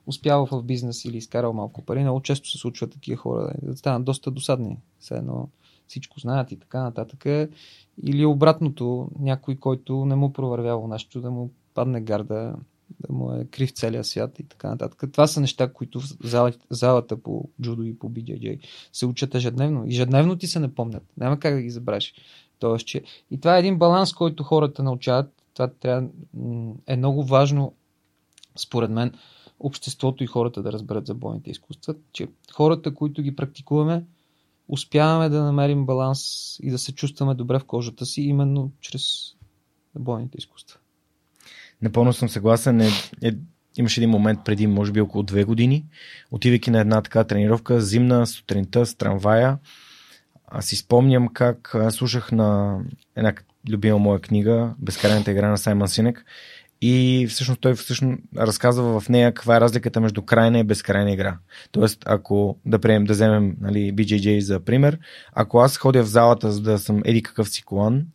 успявал 0.07 0.47
в 0.47 0.63
бизнес 0.63 1.05
или 1.05 1.17
изкарал 1.17 1.53
малко 1.53 1.83
пари, 1.83 2.01
много 2.01 2.21
често 2.23 2.51
се 2.51 2.59
случва 2.59 2.87
такива 2.87 3.17
хора 3.17 3.53
да 3.63 3.77
станат 3.77 4.05
доста 4.05 4.31
досадни. 4.31 4.79
Все 4.99 5.15
едно 5.15 5.49
всичко 5.87 6.21
знаят 6.21 6.53
и 6.53 6.59
така 6.59 6.83
нататък. 6.83 7.51
Или 8.03 8.25
обратното, 8.25 9.09
някой, 9.19 9.57
който 9.57 10.05
не 10.05 10.15
му 10.15 10.33
провървява 10.33 10.89
нещо, 10.89 11.21
да 11.21 11.31
му 11.31 11.51
падне 11.77 12.01
гарда, 12.01 12.55
да 13.01 13.13
му 13.13 13.33
е 13.33 13.45
крив 13.45 13.73
целия 13.73 14.05
свят 14.05 14.39
и 14.39 14.43
така 14.43 14.69
нататък. 14.69 15.13
Това 15.13 15.27
са 15.27 15.41
неща, 15.41 15.73
които 15.73 16.01
в 16.01 16.53
залата 16.71 17.23
по 17.23 17.49
джудо 17.63 17.83
и 17.83 17.99
по 17.99 18.11
BJJ 18.11 18.61
се 18.93 19.07
учат 19.07 19.35
ежедневно. 19.35 19.85
Ежедневно 19.87 20.37
ти 20.37 20.47
се 20.47 20.59
напомнят. 20.59 21.03
Няма 21.17 21.39
как 21.39 21.55
да 21.55 21.63
ги 21.63 21.71
забравиш. 21.71 22.15
Тоест, 22.59 22.87
че... 22.87 23.03
И 23.31 23.41
това 23.41 23.57
е 23.57 23.59
един 23.59 23.79
баланс, 23.79 24.15
който 24.15 24.43
хората 24.43 24.83
научават. 24.83 25.43
Това 25.55 25.69
трябва... 25.69 26.09
е 26.87 26.97
много 26.97 27.25
важно, 27.25 27.75
според 28.57 28.91
мен, 28.91 29.13
обществото 29.61 30.25
и 30.25 30.27
хората 30.27 30.63
да 30.63 30.73
разберат 30.73 31.07
за 31.07 31.15
бойните 31.15 31.51
изкуства, 31.51 31.95
че 32.13 32.29
хората, 32.53 32.95
които 32.95 33.23
ги 33.23 33.37
практикуваме, 33.37 34.05
успяваме 34.69 35.29
да 35.29 35.43
намерим 35.43 35.87
баланс 35.87 36.21
и 36.63 36.71
да 36.71 36.79
се 36.79 36.93
чувстваме 36.95 37.35
добре 37.35 37.59
в 37.59 37.65
кожата 37.65 38.07
си, 38.07 38.23
именно 38.23 38.73
чрез 38.81 39.03
бойните 39.99 40.39
изкуства. 40.39 40.79
Напълно 41.83 42.13
съм 42.13 42.29
съгласен. 42.29 42.81
Е, 42.81 42.89
е, 43.23 43.33
имаше 43.77 44.01
един 44.01 44.11
момент 44.11 44.41
преди, 44.45 44.67
може 44.67 44.93
би 44.93 45.01
около 45.01 45.23
две 45.23 45.45
години, 45.45 45.85
отивайки 46.31 46.71
на 46.71 46.81
една 46.81 47.03
така 47.03 47.25
тренировка, 47.25 47.81
зимна 47.81 48.27
сутринта 48.27 48.87
с 48.87 48.95
трамвая. 48.95 49.59
Аз 50.47 50.67
си 50.67 50.77
спомням 50.77 51.29
как 51.29 51.77
слушах 51.91 52.33
на 52.33 52.79
една 53.17 53.33
любима 53.71 53.99
моя 53.99 54.21
книга, 54.21 54.75
Безкрайната 54.79 55.31
игра 55.31 55.49
на 55.49 55.59
Саймън 55.59 55.89
Синек 55.89 56.25
и 56.81 57.27
всъщност 57.31 57.61
той 57.61 57.75
всъщност 57.75 58.21
разказва 58.37 59.01
в 59.01 59.09
нея 59.09 59.35
каква 59.35 59.57
е 59.57 59.61
разликата 59.61 60.01
между 60.01 60.23
крайна 60.23 60.59
и 60.59 60.65
безкрайна 60.65 61.13
игра. 61.13 61.39
Тоест, 61.73 62.03
ако 62.07 62.59
да 62.67 62.79
приемем, 62.79 63.05
да 63.05 63.13
вземем 63.13 63.57
нали, 63.61 63.95
BJJ 63.95 64.39
за 64.39 64.61
пример, 64.61 64.99
ако 65.33 65.59
аз 65.59 65.77
ходя 65.77 66.03
в 66.03 66.09
залата 66.09 66.53
за 66.53 66.63
да 66.63 66.79
съм 66.79 67.03
еди 67.05 67.23
какъв 67.23 67.49
си 67.49 67.63
колан, 67.63 68.07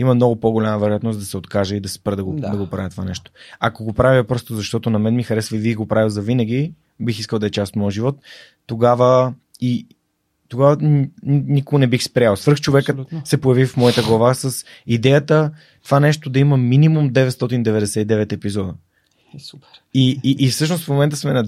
има 0.00 0.14
много 0.14 0.40
по-голяма 0.40 0.78
вероятност 0.78 1.18
да 1.18 1.24
се 1.24 1.36
откаже 1.36 1.76
и 1.76 1.80
да 1.80 1.88
спра 1.88 2.16
да 2.16 2.24
го, 2.24 2.32
да. 2.32 2.50
да 2.50 2.56
го 2.56 2.66
правя 2.66 2.90
това 2.90 3.04
нещо. 3.04 3.30
Ако 3.60 3.84
го 3.84 3.92
правя 3.92 4.24
просто 4.24 4.54
защото 4.54 4.90
на 4.90 4.98
мен 4.98 5.14
ми 5.14 5.22
харесва 5.22 5.56
и 5.56 5.60
вие 5.60 5.74
го 5.74 5.86
правя 5.86 6.10
за 6.10 6.22
винаги, 6.22 6.72
бих 7.00 7.18
искал 7.18 7.38
да 7.38 7.46
е 7.46 7.50
част 7.50 7.70
от 7.70 7.76
моят 7.76 7.94
живот, 7.94 8.18
тогава 8.66 9.34
и, 9.60 9.86
тогава 10.48 10.76
никога 11.22 11.78
не 11.78 11.86
бих 11.86 12.02
спрял. 12.02 12.36
Свърх 12.36 12.60
човекът 12.60 12.98
Абсолютно. 12.98 13.22
се 13.24 13.40
появи 13.40 13.66
в 13.66 13.76
моята 13.76 14.02
глава 14.02 14.34
с 14.34 14.64
идеята 14.86 15.50
това 15.84 16.00
нещо 16.00 16.30
да 16.30 16.38
има 16.38 16.56
минимум 16.56 17.10
999 17.10 18.32
епизода. 18.32 18.74
Е, 19.36 19.38
супер. 19.38 19.68
И, 19.94 20.20
и, 20.24 20.36
и 20.38 20.48
всъщност 20.48 20.84
в 20.84 20.88
момента 20.88 21.16
сме 21.16 21.32
на... 21.32 21.44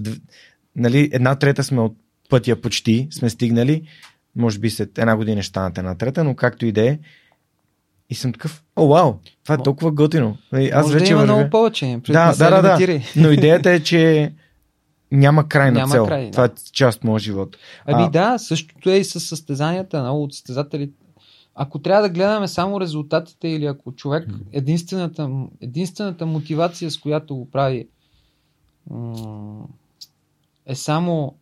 Нали, 0.75 1.09
една 1.13 1.35
трета 1.35 1.63
сме 1.63 1.81
от 1.81 1.97
пътя 2.29 2.61
почти, 2.61 3.07
сме 3.11 3.29
стигнали. 3.29 3.87
Може 4.35 4.59
би 4.59 4.69
след 4.69 4.97
една 4.97 5.15
година 5.15 5.41
ще 5.41 5.49
станат 5.49 5.77
една 5.77 5.95
трета, 5.95 6.23
но 6.23 6.35
както 6.35 6.65
и 6.65 6.71
да 6.71 6.89
е. 6.89 6.99
И 8.13 8.15
съм 8.15 8.33
такъв, 8.33 8.63
о, 8.75 8.87
вау, 8.87 9.13
това 9.43 9.55
е 9.55 9.63
толкова 9.63 9.91
готино. 9.91 10.37
Нали, 10.51 10.69
Аз 10.69 10.85
Може 10.85 10.93
вече 10.93 11.05
да 11.05 11.11
има 11.11 11.19
вървя. 11.19 11.35
много 11.35 11.49
повече. 11.49 11.99
Да, 12.07 12.35
да, 12.35 12.61
да, 12.61 12.77
да. 12.77 13.01
Но 13.15 13.31
идеята 13.31 13.71
е, 13.71 13.79
че 13.79 14.33
няма 15.11 15.47
крайна 15.47 15.79
Няма 15.79 15.91
цел. 15.91 16.05
край, 16.05 16.25
да. 16.25 16.31
Това 16.31 16.45
е 16.45 16.49
част 16.71 16.97
от 16.97 17.03
моя 17.03 17.19
живот. 17.19 17.57
Ами 17.85 18.03
А- 18.03 18.09
да, 18.09 18.37
същото 18.37 18.89
е 18.89 18.95
и 18.95 19.03
с 19.03 19.19
състезанията. 19.19 20.01
Много 20.01 20.23
от 20.23 20.33
състезатели. 20.33 20.91
Ако 21.55 21.79
трябва 21.79 22.01
да 22.01 22.09
гледаме 22.09 22.47
само 22.47 22.81
резултатите 22.81 23.47
или 23.47 23.65
ако 23.65 23.91
човек 23.91 24.29
единствената, 24.51 25.29
единствената 25.61 26.25
мотивация, 26.25 26.91
с 26.91 26.97
която 26.97 27.35
го 27.35 27.51
прави 27.51 27.87
е 30.65 30.75
само 30.75 31.35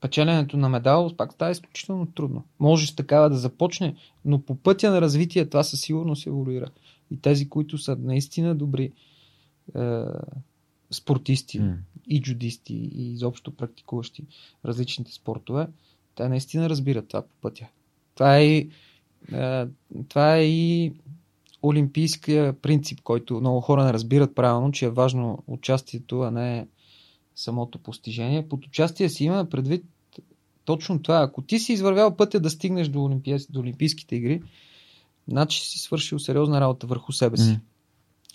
печеленето 0.00 0.56
на 0.56 0.68
медал, 0.68 1.10
пак 1.16 1.32
става 1.32 1.50
изключително 1.50 2.06
трудно. 2.06 2.44
Можеш 2.60 2.96
такава 2.96 3.30
да 3.30 3.36
започне, 3.36 3.94
но 4.24 4.42
по 4.42 4.54
пътя 4.54 4.90
на 4.90 5.00
развитие 5.00 5.46
това 5.46 5.62
със 5.62 5.80
сигурност 5.80 6.26
еволюира. 6.26 6.70
И 7.10 7.20
тези, 7.20 7.48
които 7.48 7.78
са 7.78 7.96
наистина 7.96 8.54
добри 8.54 8.92
е, 9.76 10.02
спортисти, 10.90 11.58
М. 11.60 11.76
и 12.08 12.22
джудисти, 12.22 12.74
и 12.74 13.12
изобщо 13.12 13.56
практикуващи 13.56 14.24
различните 14.64 15.12
спортове, 15.12 15.66
те 16.14 16.28
наистина 16.28 16.70
разбират 16.70 17.08
това 17.08 17.22
по 17.22 17.34
пътя. 17.40 17.66
Това 18.14 18.36
е, 18.36 18.46
и, 18.46 18.70
е, 19.32 19.66
това 20.08 20.36
е 20.36 20.44
и 20.44 20.92
олимпийския 21.62 22.52
принцип, 22.52 23.00
който 23.02 23.40
много 23.40 23.60
хора 23.60 23.84
не 23.84 23.92
разбират 23.92 24.34
правилно, 24.34 24.72
че 24.72 24.84
е 24.84 24.90
важно 24.90 25.42
участието, 25.46 26.20
а 26.20 26.30
не 26.30 26.66
самото 27.34 27.78
постижение. 27.78 28.48
Под 28.48 28.66
участие 28.66 29.08
си 29.08 29.24
има 29.24 29.44
предвид 29.50 29.84
точно 30.64 31.02
това. 31.02 31.22
Ако 31.22 31.42
ти 31.42 31.58
си 31.58 31.72
извървял 31.72 32.16
пътя 32.16 32.40
да 32.40 32.50
стигнеш 32.50 32.88
до, 32.88 33.04
олимпия, 33.04 33.38
до 33.50 33.60
Олимпийските 33.60 34.16
игри, 34.16 34.42
значи 35.28 35.60
си 35.60 35.78
свършил 35.78 36.18
сериозна 36.18 36.60
работа 36.60 36.86
върху 36.86 37.12
себе 37.12 37.36
си. 37.36 37.50
М. 37.50 37.60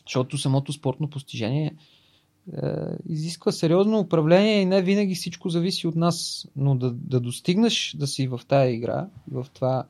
Защото 0.08 0.38
самото 0.38 0.74
спортно 0.74 1.10
постижение 1.10 1.76
е, 2.54 2.68
изисква 3.10 3.52
сериозно 3.52 4.00
управление 4.00 4.62
и 4.62 4.66
не 4.66 4.82
винаги 4.82 5.16
всичко 5.16 5.50
зависи 5.50 5.88
от 5.88 5.96
нас. 5.96 6.48
Но 6.56 6.76
да, 6.76 6.92
да 6.92 7.20
достигнеш 7.20 7.96
да 8.00 8.08
си 8.08 8.28
в 8.28 8.42
тая 8.48 8.74
игра, 8.74 9.08
в 9.32 9.48
това, 9.54 9.86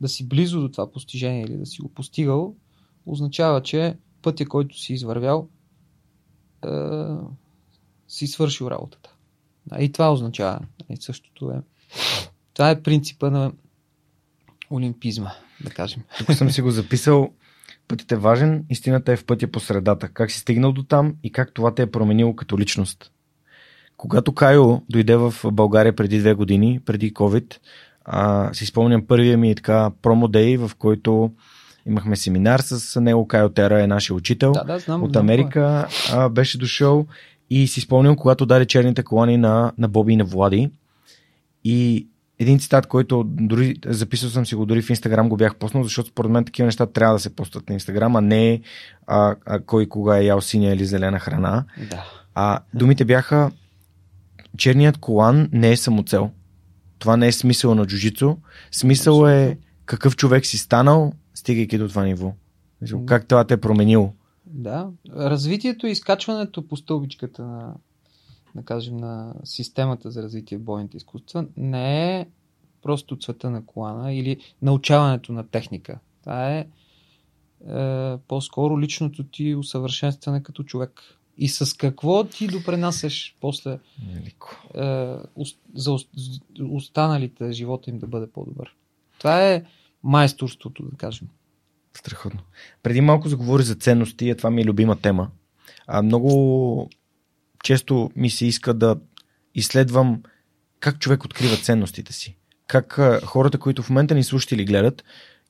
да 0.00 0.08
си 0.08 0.28
близо 0.28 0.60
до 0.60 0.68
това 0.68 0.92
постижение 0.92 1.42
или 1.42 1.56
да 1.56 1.66
си 1.66 1.80
го 1.80 1.88
постигал, 1.88 2.54
означава, 3.06 3.62
че 3.62 3.96
пътя, 4.22 4.46
който 4.46 4.78
си 4.78 4.92
извървял, 4.92 5.48
е, 6.64 6.68
си 8.08 8.26
свършил 8.26 8.66
работата. 8.66 9.10
И 9.78 9.92
това 9.92 10.12
означава. 10.12 10.60
И 10.90 10.96
същото 10.96 11.50
е. 11.50 11.62
Това 12.54 12.70
е 12.70 12.82
принципа 12.82 13.30
на 13.30 13.52
олимпизма, 14.70 15.30
да 15.64 15.70
кажем. 15.70 16.02
Тук 16.18 16.32
съм 16.32 16.50
си 16.50 16.62
го 16.62 16.70
записал. 16.70 17.30
Пътят 17.88 18.12
е 18.12 18.16
важен, 18.16 18.64
истината 18.70 19.12
е 19.12 19.16
в 19.16 19.24
пътя 19.24 19.46
по 19.46 19.60
средата. 19.60 20.08
Как 20.08 20.30
си 20.30 20.38
стигнал 20.38 20.72
до 20.72 20.82
там 20.82 21.14
и 21.22 21.32
как 21.32 21.54
това 21.54 21.74
те 21.74 21.82
е 21.82 21.90
променило 21.90 22.36
като 22.36 22.58
личност. 22.58 23.12
Когато 23.96 24.34
Кайо 24.34 24.82
дойде 24.88 25.16
в 25.16 25.34
България 25.52 25.96
преди 25.96 26.18
две 26.18 26.34
години, 26.34 26.80
преди 26.86 27.14
COVID, 27.14 27.56
а, 28.04 28.54
си 28.54 28.66
спомням 28.66 29.06
първия 29.06 29.38
ми 29.38 29.54
така 29.54 29.90
промо-дей, 30.02 30.56
в 30.56 30.70
който 30.78 31.32
имахме 31.86 32.16
семинар 32.16 32.60
с 32.60 33.00
него. 33.00 33.28
Кайо 33.28 33.48
Тера 33.48 33.82
е 33.82 33.86
нашия 33.86 34.16
учител 34.16 34.52
Да, 34.52 34.64
да, 34.64 34.78
знам. 34.78 35.02
от 35.02 35.12
знам 35.12 35.24
Америка 35.24 35.88
а, 36.12 36.28
беше 36.28 36.58
дошъл 36.58 37.06
и 37.50 37.66
си 37.66 37.80
спомням, 37.80 38.16
когато 38.16 38.46
даде 38.46 38.66
черните 38.66 39.02
колани 39.02 39.36
на, 39.36 39.72
на 39.78 39.88
Боби 39.88 40.12
и 40.12 40.16
на 40.16 40.24
Влади. 40.24 40.70
И 41.64 42.08
един 42.38 42.58
цитат, 42.58 42.86
който 42.86 43.24
дори 43.26 43.76
записал 43.86 44.30
съм 44.30 44.46
си 44.46 44.54
го 44.54 44.66
дори 44.66 44.82
в 44.82 44.90
Инстаграм, 44.90 45.28
го 45.28 45.36
бях 45.36 45.56
поснал, 45.56 45.82
защото 45.82 46.08
според 46.08 46.30
мен 46.30 46.44
такива 46.44 46.66
неща 46.66 46.86
трябва 46.86 47.14
да 47.14 47.20
се 47.20 47.36
постат 47.36 47.68
на 47.68 47.74
Инстаграм, 47.74 48.16
а 48.16 48.20
не 48.20 48.60
а, 49.06 49.36
а, 49.46 49.60
кой 49.60 49.86
кога 49.86 50.18
е 50.18 50.24
ял 50.24 50.40
синя 50.40 50.68
или 50.68 50.84
зелена 50.84 51.18
храна. 51.18 51.64
Да. 51.90 52.04
А 52.34 52.60
думите 52.74 53.04
бяха 53.04 53.50
черният 54.56 54.98
колан 54.98 55.48
не 55.52 55.70
е 55.70 55.76
самоцел. 55.76 56.30
Това 56.98 57.16
не 57.16 57.26
е 57.26 57.32
смисъл 57.32 57.74
на 57.74 57.86
джуджицу. 57.86 58.36
Смисъл 58.70 59.26
е 59.26 59.58
какъв 59.86 60.16
човек 60.16 60.46
си 60.46 60.58
станал, 60.58 61.12
стигайки 61.34 61.78
до 61.78 61.88
това 61.88 62.04
ниво. 62.04 62.34
Как 63.06 63.26
това 63.26 63.44
те 63.44 63.54
е 63.54 63.56
променило. 63.56 64.14
Да, 64.50 64.90
развитието 65.10 65.86
и 65.86 65.90
изкачването 65.90 66.68
по 66.68 66.76
стълбичката 66.76 67.42
на, 67.42 67.74
да 68.54 68.64
кажем, 68.64 68.96
на 68.96 69.34
системата 69.44 70.10
за 70.10 70.22
развитие 70.22 70.58
в 70.58 70.62
бойните 70.62 70.96
изкуства 70.96 71.46
не 71.56 72.20
е 72.20 72.26
просто 72.82 73.16
цвета 73.16 73.50
на 73.50 73.66
колана 73.66 74.12
или 74.12 74.38
научаването 74.62 75.32
на 75.32 75.48
техника. 75.48 75.98
Това 76.20 76.54
е, 76.54 76.58
е 76.58 78.16
по-скоро 78.28 78.80
личното 78.80 79.24
ти 79.24 79.54
усъвършенстване 79.54 80.42
като 80.42 80.62
човек. 80.64 81.00
И 81.38 81.48
с 81.48 81.76
какво 81.76 82.24
ти 82.24 82.46
допренасяш 82.46 83.36
после 83.40 83.72
е, 83.72 83.78
за 85.74 85.90
ос- 85.90 86.40
останалите 86.70 87.52
живота 87.52 87.90
им 87.90 87.98
да 87.98 88.06
бъде 88.06 88.30
по-добър. 88.30 88.74
Това 89.18 89.48
е 89.48 89.64
майсторството, 90.02 90.82
да 90.82 90.96
кажем. 90.96 91.28
Страхотно. 91.96 92.40
Преди 92.82 93.00
малко 93.00 93.28
заговори 93.28 93.62
за 93.62 93.74
ценности, 93.74 94.30
а 94.30 94.36
това 94.36 94.50
ми 94.50 94.62
е 94.62 94.64
любима 94.64 94.96
тема. 94.96 95.30
А, 95.86 96.02
много 96.02 96.90
често 97.64 98.10
ми 98.16 98.30
се 98.30 98.46
иска 98.46 98.74
да 98.74 98.96
изследвам 99.54 100.22
как 100.80 100.98
човек 100.98 101.24
открива 101.24 101.56
ценностите 101.56 102.12
си. 102.12 102.36
Как 102.66 102.98
а, 102.98 103.20
хората, 103.24 103.58
които 103.58 103.82
в 103.82 103.90
момента 103.90 104.14
ни 104.14 104.24
слушат 104.24 104.52
или 104.52 104.64
гледат 104.64 105.04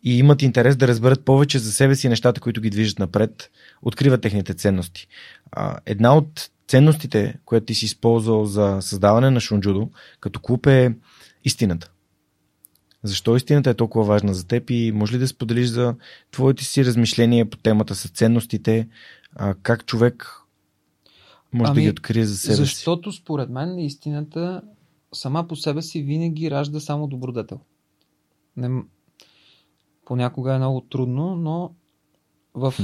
и 0.05 0.19
имат 0.19 0.43
интерес 0.43 0.77
да 0.77 0.89
разберат 0.89 1.25
повече 1.25 1.59
за 1.59 1.73
себе 1.73 1.97
си 1.97 2.09
нещата, 2.09 2.41
които 2.41 2.61
ги 2.61 2.71
движат 2.71 2.99
напред, 2.99 3.51
откриват 3.83 4.21
техните 4.21 4.55
ценности. 4.55 5.09
А, 5.53 5.79
една 5.87 6.17
от 6.17 6.51
ценностите, 6.69 7.35
която 7.45 7.67
ти 7.67 7.75
си 7.75 7.85
използвал 7.85 8.45
за 8.45 8.79
създаване 8.81 9.31
на 9.31 9.41
Шунджудо 9.41 9.91
като 10.21 10.41
клуб 10.41 10.67
е 10.67 10.95
истината. 11.45 11.91
Защо 13.03 13.37
истината 13.37 13.71
е 13.71 13.75
толкова 13.75 14.05
важна 14.05 14.35
за 14.35 14.47
теб 14.47 14.71
и 14.71 14.93
може 14.95 15.15
ли 15.15 15.19
да 15.19 15.29
споделиш 15.29 15.69
за 15.69 15.95
твоите 16.31 16.65
си 16.65 16.85
размишления 16.85 17.51
по 17.51 17.57
темата 17.57 17.95
с 17.95 18.09
ценностите, 18.09 18.89
а, 19.35 19.55
как 19.55 19.87
човек 19.87 20.43
може 21.53 21.71
Ами, 21.71 21.75
да 21.75 21.83
ги 21.83 21.91
открие 21.91 22.25
за 22.25 22.37
себе 22.37 22.57
си? 22.57 22.63
Защото 22.63 23.13
според 23.13 23.51
мен 23.51 23.79
истината 23.79 24.63
сама 25.13 25.49
по 25.49 25.57
себе 25.57 25.83
си 25.83 26.03
винаги 26.03 26.51
ражда 26.51 26.81
само 26.81 27.07
добродетел. 27.07 27.61
Не, 28.57 28.83
понякога 30.05 30.55
е 30.55 30.59
много 30.59 30.81
трудно, 30.81 31.37
но 31.37 31.75
в 32.55 32.75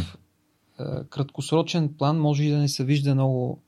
е, 0.81 0.85
краткосрочен 1.11 1.95
план 1.99 2.21
може 2.21 2.45
и 2.45 2.51
да 2.51 2.59
не 2.59 2.69
се 2.69 2.85
вижда 2.85 3.15
много 3.15 3.63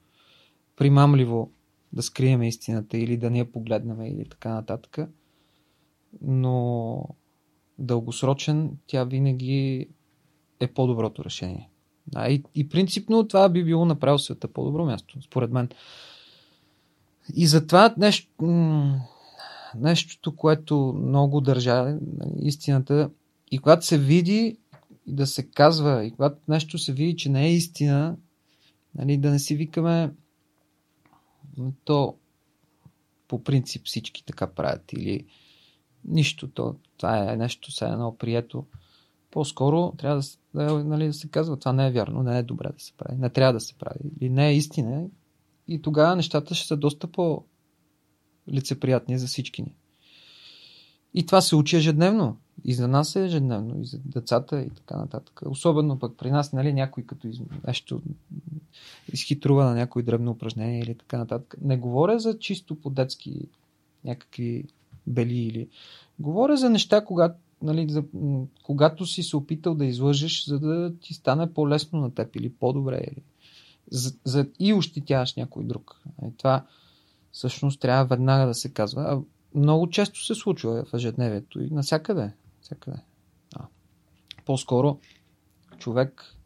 примамливо 0.77 1.51
да 1.93 2.03
скрием 2.03 2.43
истината 2.43 2.99
или 2.99 3.17
да 3.17 3.31
не 3.31 3.39
я 3.39 3.53
погледнем 3.53 4.03
или 4.03 4.29
така 4.29 4.49
нататък. 4.49 4.99
Но 6.23 7.09
дългосрочен 7.79 8.79
тя 8.87 9.05
винаги 9.05 9.89
е 10.61 10.67
по-доброто 10.67 11.25
решение. 11.25 11.69
Да, 12.07 12.29
и, 12.29 12.43
и 12.55 12.69
принципно 12.69 13.29
това 13.29 13.49
би 13.49 13.65
било 13.65 13.85
направил 13.85 14.19
света 14.19 14.49
по-добро 14.49 14.85
място, 14.85 15.23
според 15.23 15.51
мен. 15.51 15.69
И 17.35 17.47
затова 17.47 17.95
нещо, 17.99 18.31
нещото, 19.77 20.37
което 20.37 20.95
много 21.03 21.41
държа, 21.41 21.85
нали, 21.85 22.33
истината, 22.39 23.11
и 23.51 23.59
когато 23.59 23.87
се 23.87 23.99
види 23.99 24.59
да 25.07 25.27
се 25.27 25.51
казва, 25.51 26.05
и 26.05 26.11
когато 26.11 26.37
нещо 26.49 26.79
се 26.79 26.93
види, 26.93 27.17
че 27.17 27.29
не 27.29 27.47
е 27.47 27.53
истина, 27.53 28.17
нали, 28.95 29.17
да 29.17 29.31
не 29.31 29.39
си 29.39 29.57
викаме 29.57 30.13
то 31.85 32.17
по 33.29 33.45
принцип 33.45 33.83
всички 33.85 34.25
така 34.25 34.47
правят 34.47 34.93
или 34.93 35.25
нищо, 36.09 36.49
то, 36.49 36.77
това 36.97 37.33
е 37.33 37.37
нещо, 37.37 37.73
сега 37.73 37.93
едно 37.93 38.17
прието. 38.17 38.65
По-скоро 39.31 39.93
трябва 39.99 40.21
да, 40.21 40.27
да, 40.55 40.85
нали, 40.85 41.07
да 41.07 41.13
се 41.13 41.29
казва, 41.29 41.57
това 41.57 41.73
не 41.73 41.87
е 41.87 41.91
вярно, 41.91 42.23
не 42.23 42.39
е 42.39 42.43
добре 42.43 42.69
да 42.73 42.81
се 42.81 42.93
прави, 42.93 43.19
не 43.19 43.31
трябва 43.31 43.53
да 43.53 43.61
се 43.61 43.75
прави, 43.75 44.01
или 44.21 44.31
не 44.31 44.49
е 44.49 44.57
истина. 44.57 45.07
И 45.69 45.83
тогава 45.83 46.17
нещата 46.17 46.55
ще 46.55 46.67
са 46.67 46.77
доста 46.77 47.07
по-лицеприятни 47.07 49.19
за 49.19 49.27
всички 49.27 49.63
ни. 49.63 49.75
И 51.15 51.27
това 51.27 51.41
се 51.41 51.57
учи 51.57 51.77
ежедневно. 51.77 52.37
И 52.65 52.75
за 52.75 52.89
нас 52.89 53.17
е 53.17 53.25
ежедневно, 53.25 53.81
и 53.81 53.85
за 53.85 53.99
децата, 53.99 54.63
и 54.63 54.71
така 54.71 54.97
нататък. 54.97 55.41
Особено 55.47 55.99
пък 55.99 56.17
при 56.17 56.31
нас, 56.31 56.53
нали, 56.53 56.73
някой 56.73 57.07
като 57.07 57.29
из... 57.29 57.41
нещо 57.67 58.03
изхитрува 59.13 59.65
на 59.65 59.75
някой 59.75 60.03
дребно 60.03 60.31
упражнение 60.31 60.81
или 60.81 60.95
така 60.95 61.19
нататък. 61.19 61.57
Не 61.61 61.77
говоря 61.77 62.19
за 62.19 62.39
чисто 62.39 62.81
по-детски 62.81 63.49
някакви 64.05 64.65
бели 65.07 65.39
или... 65.39 65.69
Говоря 66.19 66.57
за 66.57 66.71
неща, 66.71 67.05
когато 67.05 67.39
нали, 67.63 67.89
за, 67.89 68.05
когато 68.63 69.07
си 69.07 69.23
се 69.23 69.37
опитал 69.37 69.75
да 69.75 69.85
излъжеш, 69.85 70.45
за 70.45 70.59
да 70.59 70.93
ти 71.01 71.15
стане 71.15 71.53
по-лесно 71.53 72.01
на 72.01 72.15
теб 72.15 72.37
или 72.37 72.53
по-добре. 72.53 73.05
Или, 73.13 73.23
за, 73.91 74.13
за, 74.25 74.47
и 74.59 74.75
ощетяваш 74.75 75.35
някой 75.35 75.65
друг. 75.65 76.01
И 76.29 76.37
това 76.37 76.67
всъщност 77.33 77.81
трябва 77.81 78.05
веднага 78.05 78.47
да 78.47 78.55
се 78.55 78.73
казва. 78.73 79.03
А 79.03 79.21
много 79.59 79.91
често 79.91 80.25
се 80.25 80.35
случва 80.35 80.85
в 80.85 80.95
ежедневието 80.95 81.63
и 81.63 81.71
насякъде. 81.71 82.33
Всякъде. 82.61 82.97
А. 83.55 83.67
По-скоро 84.45 84.99
човек 85.79 86.37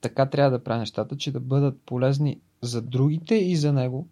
така 0.00 0.26
трябва 0.26 0.50
да 0.50 0.64
прави 0.64 0.80
нещата, 0.80 1.16
че 1.16 1.32
да 1.32 1.40
бъдат 1.40 1.80
полезни 1.86 2.40
за 2.62 2.82
другите 2.82 3.34
и 3.34 3.56
за 3.56 3.72
него, 3.72 4.08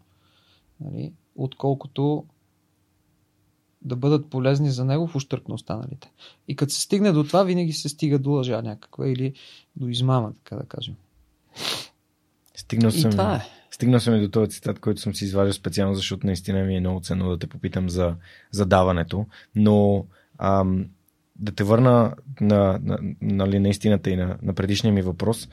нали, 0.81 1.13
отколкото 1.37 2.25
да 3.85 3.97
бъдат 3.97 4.31
полезни 4.31 4.71
за 4.71 4.85
него 4.85 5.07
в 5.07 5.17
ущърп 5.17 5.49
на 5.49 5.55
останалите. 5.55 6.11
И 6.49 6.57
като 6.57 6.73
се 6.73 6.81
стигне 6.81 7.13
до 7.13 7.25
това, 7.25 7.43
винаги 7.43 7.73
се 7.73 7.89
стига 7.89 8.19
до 8.19 8.31
лъжа 8.31 8.63
някаква 8.63 9.09
или 9.09 9.33
до 9.77 9.89
измама, 9.89 10.33
така 10.45 10.57
да 10.57 10.67
кажем. 10.67 10.95
Стигнал 12.57 12.91
съм, 12.91 13.11
и 13.11 13.13
това 13.13 13.37
е. 13.37 13.41
Стигнал 13.71 14.01
съм 14.01 14.15
и 14.15 14.21
до 14.21 14.29
този 14.29 14.51
цитат, 14.51 14.79
който 14.79 15.01
съм 15.01 15.15
си 15.15 15.25
извадил 15.25 15.53
специално, 15.53 15.95
защото 15.95 16.27
наистина 16.27 16.65
ми 16.65 16.77
е 16.77 16.81
много 16.81 17.01
ценно 17.01 17.29
да 17.29 17.39
те 17.39 17.47
попитам 17.47 17.91
за, 17.91 18.15
за 18.51 18.67
даването. 18.67 19.27
Но 19.55 20.07
ам, 20.39 20.87
да 21.37 21.53
те 21.53 21.65
върна 21.65 22.15
на, 22.41 22.81
на, 22.83 22.99
нали, 23.21 23.59
на 23.59 23.69
истината 23.69 24.11
и 24.11 24.17
на, 24.17 24.39
на 24.43 24.55
предишния 24.55 24.93
ми 24.93 25.03
въпрос. 25.03 25.49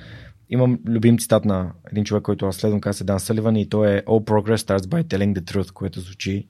Имам 0.50 0.80
любим 0.86 1.18
цитат 1.18 1.46
на 1.46 1.72
един 1.92 2.04
човек, 2.04 2.24
който 2.24 2.46
аз 2.46 2.56
следвам, 2.56 2.82
каза 2.82 2.98
се 2.98 3.04
Дан 3.04 3.20
Саливан 3.20 3.56
и 3.56 3.70
то 3.70 3.86
е 3.86 4.04
All 4.08 4.24
progress 4.24 4.56
starts 4.56 4.86
by 4.86 5.04
telling 5.04 5.40
the 5.40 5.54
truth, 5.54 5.72
което 5.72 6.00
звучи 6.00 6.48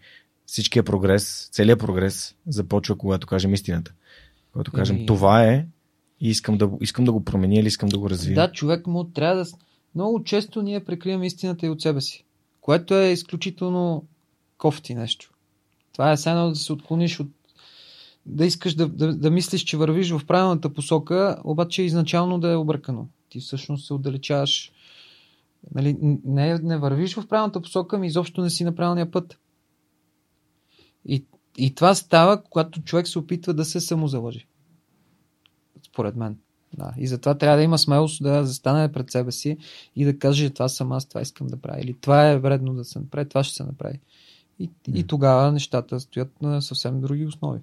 всичкият 0.51 0.85
прогрес, 0.85 1.49
целият 1.51 1.79
прогрес 1.79 2.35
започва, 2.47 2.97
когато 2.97 3.27
кажем 3.27 3.53
истината. 3.53 3.93
Когато 4.51 4.71
кажем 4.71 4.97
и... 4.97 5.05
това 5.05 5.43
е 5.45 5.65
и 6.21 6.29
искам 6.29 6.57
да, 6.57 6.69
искам 6.81 7.05
да 7.05 7.11
го 7.11 7.25
променя 7.25 7.59
или 7.59 7.67
искам 7.67 7.89
да 7.89 7.99
го 7.99 8.09
развия. 8.09 8.35
Да, 8.35 8.51
човек 8.51 8.87
му 8.87 9.03
трябва 9.03 9.35
да... 9.35 9.45
Много 9.95 10.23
често 10.23 10.61
ние 10.61 10.85
прикриваме 10.85 11.25
истината 11.25 11.65
и 11.65 11.69
от 11.69 11.81
себе 11.81 12.01
си, 12.01 12.25
което 12.61 12.95
е 12.95 13.11
изключително 13.11 14.05
кофти 14.57 14.95
нещо. 14.95 15.31
Това 15.93 16.11
е 16.11 16.17
само 16.17 16.49
да 16.49 16.55
се 16.55 16.73
отклониш 16.73 17.19
от 17.19 17.27
да 18.25 18.45
искаш 18.45 18.73
да, 18.75 18.87
да, 18.87 19.15
да 19.15 19.31
мислиш, 19.31 19.61
че 19.61 19.77
вървиш 19.77 20.11
в 20.11 20.25
правилната 20.27 20.73
посока, 20.73 21.41
обаче 21.43 21.83
изначално 21.83 22.39
да 22.39 22.51
е 22.51 22.55
объркано. 22.55 23.07
Ти 23.29 23.39
всъщност 23.39 23.87
се 23.87 23.93
отдалечаваш. 23.93 24.71
Нали, 25.75 25.97
не, 26.25 26.59
не 26.59 26.77
вървиш 26.77 27.15
в 27.15 27.27
правилната 27.27 27.61
посока, 27.61 27.97
ми 27.97 28.07
изобщо 28.07 28.41
не 28.41 28.49
си 28.49 28.63
на 28.63 28.75
правилния 28.75 29.11
път. 29.11 29.37
И, 31.05 31.25
и 31.57 31.75
това 31.75 31.95
става, 31.95 32.43
когато 32.43 32.81
човек 32.81 33.07
се 33.07 33.19
опитва 33.19 33.53
да 33.53 33.65
се 33.65 33.79
самозалъжи. 33.79 34.47
Според 35.87 36.15
мен. 36.15 36.37
Да. 36.77 36.93
И 36.97 37.07
затова 37.07 37.37
трябва 37.37 37.57
да 37.57 37.63
има 37.63 37.77
смелост 37.77 38.23
да 38.23 38.45
застане 38.45 38.91
пред 38.91 39.11
себе 39.11 39.31
си 39.31 39.57
и 39.95 40.05
да 40.05 40.19
каже, 40.19 40.49
това 40.49 40.69
съм 40.69 40.91
аз, 40.91 41.05
това 41.05 41.21
искам 41.21 41.47
да 41.47 41.57
правя. 41.57 41.81
Или 41.81 41.95
това 42.01 42.29
е 42.29 42.39
вредно 42.39 42.73
да 42.73 42.85
се 42.85 42.99
направи, 42.99 43.29
това 43.29 43.43
ще 43.43 43.55
се 43.55 43.63
направи. 43.63 43.99
И, 44.59 44.69
mm. 44.69 44.95
и 44.95 45.07
тогава 45.07 45.51
нещата 45.51 45.99
стоят 45.99 46.41
на 46.41 46.61
съвсем 46.61 47.01
други 47.01 47.25
основи. 47.25 47.59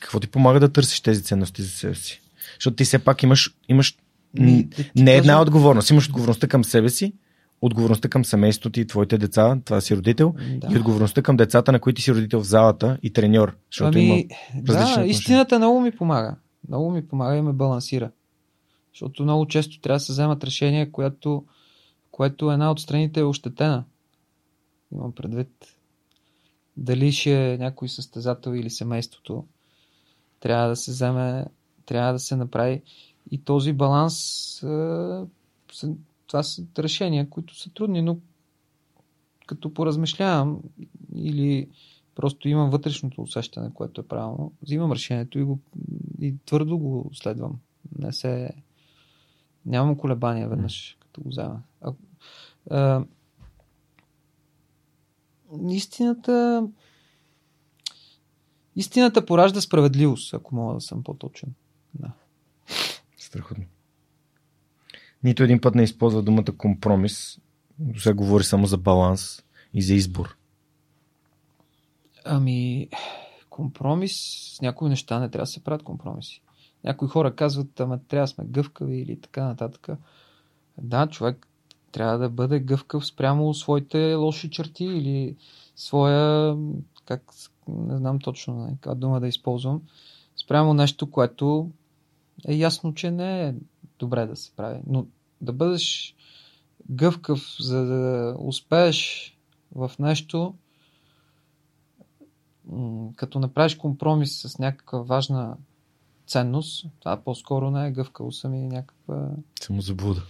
Какво 0.00 0.20
ти 0.20 0.28
помага 0.28 0.60
да 0.60 0.72
търсиш 0.72 1.00
тези 1.00 1.22
ценности 1.22 1.62
за 1.62 1.68
себе 1.68 1.94
си? 1.94 2.20
Защото 2.54 2.76
ти 2.76 2.84
все 2.84 2.98
пак 2.98 3.22
имаш, 3.22 3.56
имаш 3.68 3.96
Ми, 4.34 4.68
не 4.96 5.16
една 5.16 5.42
отговорност. 5.42 5.90
Имаш 5.90 6.08
отговорността 6.08 6.48
към 6.48 6.64
себе 6.64 6.88
си, 6.88 7.12
отговорността 7.60 8.08
към 8.08 8.24
семейството 8.24 8.70
ти, 8.70 8.86
твоите 8.86 9.18
деца, 9.18 9.58
това 9.64 9.80
си 9.80 9.96
родител, 9.96 10.34
да. 10.56 10.68
и 10.74 10.78
отговорността 10.78 11.22
към 11.22 11.36
децата, 11.36 11.72
на 11.72 11.80
които 11.80 12.02
си 12.02 12.14
родител 12.14 12.40
в 12.40 12.46
залата 12.46 12.98
и 13.02 13.12
треньор. 13.12 13.56
Защото 13.70 13.98
ами, 13.98 14.04
има 14.04 14.24
да, 14.54 15.04
истината 15.06 15.58
много 15.58 15.80
ми 15.80 15.90
помага. 15.90 16.36
Много 16.68 16.90
ми 16.90 17.08
помага 17.08 17.36
и 17.36 17.42
ме 17.42 17.52
балансира. 17.52 18.10
Защото 18.92 19.22
много 19.22 19.46
често 19.46 19.80
трябва 19.80 19.96
да 19.96 20.00
се 20.00 20.12
вземат 20.12 20.44
решения, 20.44 20.92
което, 20.92 21.44
което 22.10 22.50
една 22.50 22.70
от 22.70 22.80
страните 22.80 23.20
е 23.20 23.24
ощетена. 23.24 23.84
Имам 24.94 25.12
предвид. 25.12 25.48
Дали 26.76 27.12
ще 27.12 27.52
е 27.52 27.58
някой 27.58 27.88
състезател 27.88 28.54
или 28.54 28.70
семейството, 28.70 29.44
трябва 30.40 30.68
да 30.68 30.76
се 30.76 30.90
вземе, 30.90 31.44
трябва 31.86 32.12
да 32.12 32.18
се 32.18 32.36
направи. 32.36 32.82
И 33.30 33.44
този 33.44 33.72
баланс 33.72 34.64
това 36.26 36.42
са 36.42 36.66
решения, 36.78 37.30
които 37.30 37.58
са 37.58 37.70
трудни, 37.70 38.02
но 38.02 38.18
като 39.46 39.74
поразмишлявам 39.74 40.60
или 41.14 41.68
просто 42.14 42.48
имам 42.48 42.70
вътрешното 42.70 43.22
усещане, 43.22 43.74
което 43.74 44.00
е 44.00 44.06
правилно, 44.08 44.52
взимам 44.62 44.92
решението 44.92 45.38
и, 45.38 45.42
го, 45.42 45.58
и 46.20 46.34
твърдо 46.46 46.78
го 46.78 47.10
следвам. 47.14 47.60
Не 47.98 48.12
се... 48.12 48.50
Нямам 49.66 49.96
колебания 49.96 50.48
веднъж, 50.48 50.96
като 51.00 51.20
го 51.20 51.28
взема. 51.28 51.62
А, 51.80 51.92
а, 52.70 53.04
истината 55.68 56.66
истината 58.76 59.26
поражда 59.26 59.60
справедливост, 59.60 60.34
ако 60.34 60.54
мога 60.54 60.74
да 60.74 60.80
съм 60.80 61.02
по-точен. 61.02 61.54
Да. 61.94 62.12
Страхотно. 63.16 63.64
Нито 65.24 65.42
един 65.42 65.60
път 65.60 65.74
не 65.74 65.82
използва 65.82 66.22
думата 66.22 66.44
компромис. 66.58 67.38
До 67.78 68.00
сега 68.00 68.14
говори 68.14 68.44
само 68.44 68.66
за 68.66 68.78
баланс 68.78 69.42
и 69.74 69.82
за 69.82 69.94
избор. 69.94 70.36
Ами, 72.24 72.88
компромис 73.50 74.12
с 74.56 74.60
някои 74.60 74.88
неща 74.88 75.20
не 75.20 75.30
трябва 75.30 75.42
да 75.42 75.46
се 75.46 75.64
правят 75.64 75.82
компромиси. 75.82 76.42
Някои 76.84 77.08
хора 77.08 77.34
казват, 77.34 77.80
ама 77.80 77.98
трябва 78.08 78.24
да 78.24 78.28
сме 78.28 78.44
гъвкави 78.44 78.96
или 78.96 79.20
така 79.20 79.44
нататък. 79.44 79.88
Да, 80.78 81.06
човек 81.06 81.46
трябва 81.92 82.18
да 82.18 82.28
бъде 82.28 82.60
гъвкав 82.60 83.06
спрямо 83.06 83.54
своите 83.54 84.14
лоши 84.14 84.50
черти 84.50 84.84
или 84.84 85.36
своя, 85.76 86.56
как, 87.04 87.22
не 87.68 87.96
знам 87.96 88.18
точно 88.18 88.68
каква 88.72 88.94
дума 88.94 89.20
да 89.20 89.28
използвам, 89.28 89.82
спрямо 90.44 90.74
нещо, 90.74 91.10
което 91.10 91.70
е 92.48 92.54
ясно, 92.54 92.94
че 92.94 93.10
не 93.10 93.48
е 93.48 93.54
добре 93.98 94.26
да 94.26 94.36
се 94.36 94.50
прави. 94.56 94.80
Но 94.86 95.06
да 95.40 95.52
бъдеш 95.52 96.14
гъвкав, 96.90 97.56
за 97.60 97.84
да 97.86 98.34
успееш 98.38 99.30
в 99.74 99.92
нещо, 99.98 100.54
като 103.16 103.38
направиш 103.38 103.74
компромис 103.74 104.40
с 104.40 104.58
някаква 104.58 105.02
важна 105.02 105.56
ценност, 106.26 106.86
това 107.00 107.22
по-скоро 107.24 107.70
не 107.70 107.86
е 107.86 107.92
гъвкаво 107.92 108.32
сами 108.32 108.66
някаква... 108.66 109.30
Самозаблуда. 109.60 110.22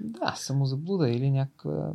Да, 0.00 0.34
самозаблуда 0.36 1.10
или 1.10 1.30
някаква 1.30 1.92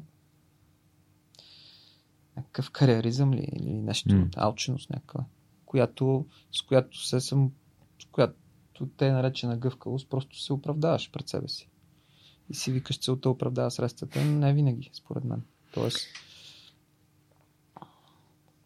някакъв 2.37 2.71
кариеризъм 2.71 3.33
ли, 3.33 3.47
или 3.53 3.73
нещо, 3.73 4.09
mm. 4.09 4.33
алченост 4.37 4.89
някаква, 4.89 5.25
която, 5.65 6.25
с 6.51 6.61
която 6.61 7.05
се 7.05 7.19
съм, 7.19 7.51
с 8.01 8.05
която 8.05 8.35
те 8.97 9.07
е 9.07 9.11
наречена 9.11 9.57
гъвкавост, 9.57 10.09
просто 10.09 10.39
се 10.39 10.53
оправдаваш 10.53 11.11
пред 11.11 11.29
себе 11.29 11.47
си. 11.47 11.69
И 12.49 12.55
си 12.55 12.71
викаш 12.71 12.99
целта 12.99 13.29
оправдава 13.29 13.71
средствата, 13.71 14.25
но 14.25 14.31
не 14.31 14.53
винаги, 14.53 14.89
според 14.93 15.23
мен. 15.23 15.41
Тоест, 15.73 16.07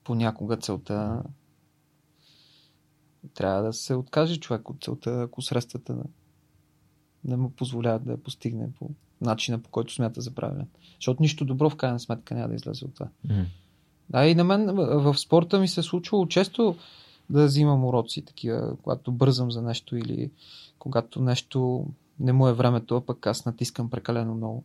понякога 0.04 0.58
целта 0.58 1.24
трябва 3.34 3.64
да 3.64 3.74
се 3.74 3.96
откаже 3.96 4.40
човек 4.40 4.70
от 4.70 4.84
целта, 4.84 5.22
ако 5.22 5.42
средствата 5.42 6.04
не 7.24 7.38
му 7.38 7.50
позволяват 7.50 8.06
да 8.06 8.12
я 8.12 8.24
постигне 8.24 8.70
по 8.80 8.90
начина, 9.22 9.60
по 9.60 9.70
който 9.70 9.94
смята 9.94 10.22
за 10.22 10.32
правилен. 10.32 10.68
Защото 10.96 11.22
нищо 11.22 11.46
добро 11.46 11.70
в 11.70 11.76
крайна 11.76 12.00
сметка 12.00 12.36
няма 12.36 12.48
да 12.48 12.56
излезе 12.56 12.86
от 12.86 12.94
това. 12.94 13.08
Mm. 13.28 13.46
Да, 14.10 14.28
и 14.28 14.36
на 14.36 14.44
мен 14.44 14.66
в 14.76 15.18
спорта 15.18 15.60
ми 15.60 15.68
се 15.68 15.80
е 15.80 15.84
случвало 15.84 16.28
често 16.28 16.76
да 17.32 17.46
взимам 17.46 17.86
уроци, 17.86 18.26
такива, 18.26 18.78
когато 18.84 19.12
бързам 19.12 19.52
за 19.52 19.62
нещо 19.62 19.98
или 19.98 20.32
когато 20.80 21.22
нещо 21.22 21.88
не 22.20 22.34
му 22.34 22.48
е 22.48 22.54
времето, 22.54 22.96
а 22.96 23.06
пък 23.06 23.28
аз 23.28 23.46
натискам 23.46 23.90
прекалено 23.90 24.36
много. 24.36 24.64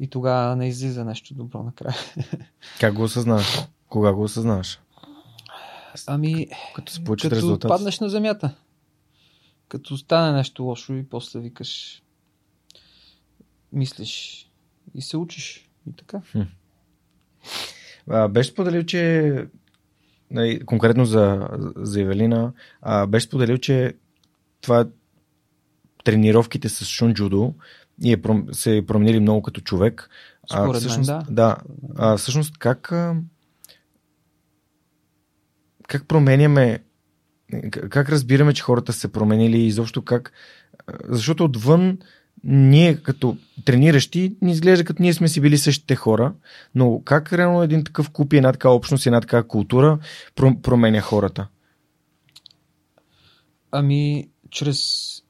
И 0.00 0.08
тогава 0.08 0.56
не 0.56 0.68
излиза 0.68 1.04
нещо 1.04 1.34
добро 1.34 1.62
накрая. 1.62 1.96
Как 2.80 2.94
го 2.94 3.02
осъзнаваш? 3.02 3.58
Кога 3.88 4.12
го 4.12 4.22
осъзнаваш? 4.22 4.80
Ами, 6.06 6.46
като 6.74 6.92
се 6.92 7.04
като 7.04 7.30
резултат. 7.30 7.68
паднеш 7.68 8.00
на 8.00 8.08
земята. 8.08 8.54
Като 9.68 9.96
стане 9.96 10.32
нещо 10.32 10.62
лошо 10.62 10.94
и 10.94 11.08
после 11.08 11.40
викаш 11.40 12.02
мислиш 13.72 14.44
и 14.94 15.02
се 15.02 15.16
учиш. 15.16 15.70
И 15.90 15.92
така. 15.92 16.20
Хм. 16.32 16.40
А, 18.10 18.28
беше 18.28 18.50
споделил, 18.50 18.82
че 18.82 19.46
нали, 20.30 20.60
конкретно 20.66 21.04
за, 21.04 21.48
за 21.76 22.00
Евелина, 22.00 22.52
а, 22.82 23.06
беше 23.06 23.26
споделил, 23.26 23.58
че 23.58 23.94
това 24.60 24.86
тренировките 26.04 26.68
с 26.68 26.84
шунджудо 26.84 27.54
и 28.02 28.12
е, 28.12 28.18
се 28.52 28.76
е 28.76 28.86
променили 28.86 29.20
много 29.20 29.42
като 29.42 29.60
човек. 29.60 30.10
Според 30.50 30.76
а, 30.76 30.78
всъщност, 30.78 31.10
мен, 31.10 31.18
да. 31.18 31.26
да 31.30 31.56
а, 31.96 32.16
всъщност, 32.16 32.58
как, 32.58 32.92
как 35.88 36.08
променяме 36.08 36.80
как 37.90 38.08
разбираме, 38.08 38.54
че 38.54 38.62
хората 38.62 38.92
са 38.92 38.98
се 39.00 39.12
променили 39.12 39.58
и 39.58 39.66
изобщо 39.66 40.04
как... 40.04 40.32
Защото 41.04 41.44
отвън 41.44 41.98
ние 42.44 42.96
като 42.96 43.36
трениращи 43.64 44.36
ни 44.42 44.52
изглежда 44.52 44.84
като 44.84 45.02
ние 45.02 45.14
сме 45.14 45.28
си 45.28 45.40
били 45.40 45.58
същите 45.58 45.94
хора, 45.94 46.34
но 46.74 47.02
как 47.04 47.32
реално 47.32 47.62
един 47.62 47.84
такъв 47.84 48.10
куп 48.10 48.32
и 48.32 48.36
една 48.36 48.52
така 48.52 48.70
общност 48.70 49.06
една 49.06 49.20
така 49.20 49.42
култура 49.42 49.98
променя 50.34 51.00
хората? 51.00 51.48
Ами, 53.70 54.28
чрез 54.50 54.82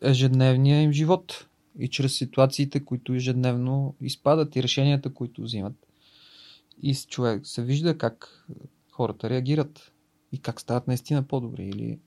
ежедневния 0.03 0.83
им 0.83 0.93
живот 0.93 1.47
и 1.79 1.89
чрез 1.89 2.17
ситуациите, 2.19 2.85
които 2.85 3.15
ежедневно 3.15 3.95
изпадат 4.01 4.57
и 4.57 4.63
решенията, 4.63 5.15
които 5.15 5.43
взимат. 5.43 5.75
И 6.83 6.95
човек 6.95 7.47
се 7.47 7.63
вижда 7.63 7.99
как 7.99 8.47
хората 8.91 9.31
реагират 9.31 9.93
и 10.33 10.39
как 10.39 10.61
стават 10.61 10.89
наистина 10.89 11.23
по-добри. 11.23 11.65
Или... 11.69 11.99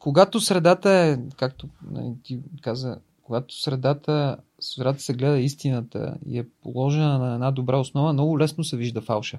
Когато 0.00 0.40
средата 0.40 0.90
е, 0.90 1.18
както 1.36 1.68
нали, 1.90 2.14
ти 2.22 2.40
каза, 2.60 2.98
когато 3.22 3.60
средата, 3.60 4.36
средата 4.60 5.00
се 5.00 5.14
гледа 5.14 5.38
истината 5.38 6.16
и 6.26 6.38
е 6.38 6.48
положена 6.62 7.18
на 7.18 7.34
една 7.34 7.50
добра 7.50 7.78
основа, 7.78 8.12
много 8.12 8.38
лесно 8.38 8.64
се 8.64 8.76
вижда 8.76 9.00
фалша. 9.00 9.38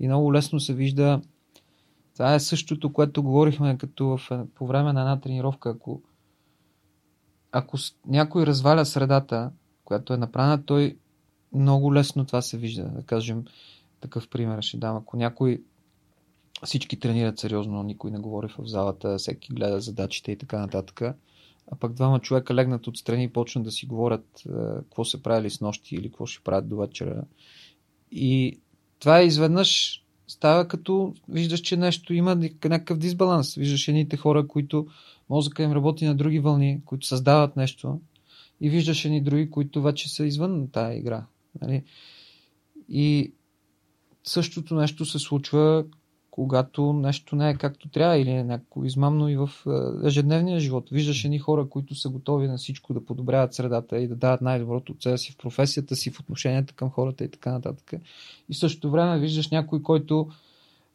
И 0.00 0.06
много 0.06 0.34
лесно 0.34 0.60
се 0.60 0.74
вижда. 0.74 1.20
Това 2.14 2.34
е 2.34 2.40
същото, 2.40 2.92
което 2.92 3.22
говорихме 3.22 3.78
като 3.78 4.06
в, 4.06 4.46
по 4.54 4.66
време 4.66 4.92
на 4.92 5.00
една 5.00 5.20
тренировка. 5.20 5.70
Ако, 5.70 6.02
ако 7.52 7.76
някой 8.06 8.46
разваля 8.46 8.86
средата, 8.86 9.50
която 9.84 10.12
е 10.12 10.16
направена, 10.16 10.64
той 10.64 10.98
много 11.52 11.94
лесно 11.94 12.24
това 12.24 12.42
се 12.42 12.58
вижда. 12.58 12.84
Да 12.84 13.02
кажем, 13.02 13.44
такъв 14.00 14.28
пример 14.28 14.62
ще 14.62 14.76
дам. 14.76 14.96
Ако 14.96 15.16
някой 15.16 15.62
всички 16.66 17.00
тренират 17.00 17.38
сериозно, 17.38 17.82
никой 17.82 18.10
не 18.10 18.18
говори 18.18 18.48
в 18.58 18.66
залата, 18.66 19.18
всеки 19.18 19.52
гледа 19.52 19.80
задачите 19.80 20.32
и 20.32 20.36
така 20.36 20.58
нататък. 20.58 21.00
А 21.72 21.76
пък 21.80 21.92
двама 21.92 22.20
човека 22.20 22.54
легнат 22.54 22.86
отстрани 22.86 23.24
и 23.24 23.28
почнат 23.28 23.64
да 23.64 23.70
си 23.70 23.86
говорят 23.86 24.42
е, 24.46 24.50
какво 24.74 25.04
са 25.04 25.22
правили 25.22 25.50
с 25.50 25.60
нощи 25.60 25.94
или 25.94 26.08
какво 26.08 26.26
ще 26.26 26.44
правят 26.44 26.68
до 26.68 26.76
вечера. 26.76 27.22
И 28.12 28.58
това 28.98 29.22
изведнъж 29.22 30.02
става 30.28 30.68
като 30.68 31.14
виждаш, 31.28 31.60
че 31.60 31.76
нещо 31.76 32.14
има 32.14 32.34
някакъв 32.64 32.98
дисбаланс. 32.98 33.54
Виждаш 33.54 33.88
едните 33.88 34.16
хора, 34.16 34.48
които 34.48 34.86
мозъка 35.30 35.62
им 35.62 35.72
работи 35.72 36.04
на 36.06 36.14
други 36.14 36.38
вълни, 36.38 36.80
които 36.84 37.06
създават 37.06 37.56
нещо 37.56 38.00
и 38.60 38.70
виждаш 38.70 39.04
едни 39.04 39.20
други, 39.20 39.50
които 39.50 39.82
вече 39.82 40.14
са 40.14 40.26
извън 40.26 40.68
тази 40.68 40.98
игра. 40.98 41.26
Нали? 41.62 41.84
И 42.88 43.32
същото 44.24 44.74
нещо 44.74 45.04
се 45.04 45.18
случва, 45.18 45.84
когато 46.30 46.92
нещо 46.92 47.36
не 47.36 47.50
е 47.50 47.54
както 47.54 47.88
трябва 47.88 48.18
или 48.18 48.30
е 48.30 48.44
някакво 48.44 48.84
измамно 48.84 49.28
и 49.28 49.36
в 49.36 49.50
е, 49.66 50.06
ежедневния 50.06 50.60
живот. 50.60 50.88
Виждаш 50.90 51.24
едни 51.24 51.38
хора, 51.38 51.68
които 51.68 51.94
са 51.94 52.08
готови 52.08 52.48
на 52.48 52.56
всичко 52.56 52.94
да 52.94 53.04
подобряват 53.04 53.54
средата 53.54 53.98
и 53.98 54.08
да 54.08 54.16
дават 54.16 54.40
най-доброто 54.40 54.92
от 54.92 55.02
себе 55.02 55.18
си 55.18 55.32
в 55.32 55.36
професията 55.36 55.96
си, 55.96 56.10
в 56.10 56.20
отношенията 56.20 56.74
към 56.74 56.90
хората 56.90 57.24
и 57.24 57.30
така 57.30 57.52
нататък. 57.52 57.92
И 58.48 58.54
в 58.54 58.58
същото 58.58 58.90
време 58.90 59.18
виждаш 59.18 59.50
някой, 59.50 59.82
който 59.82 60.28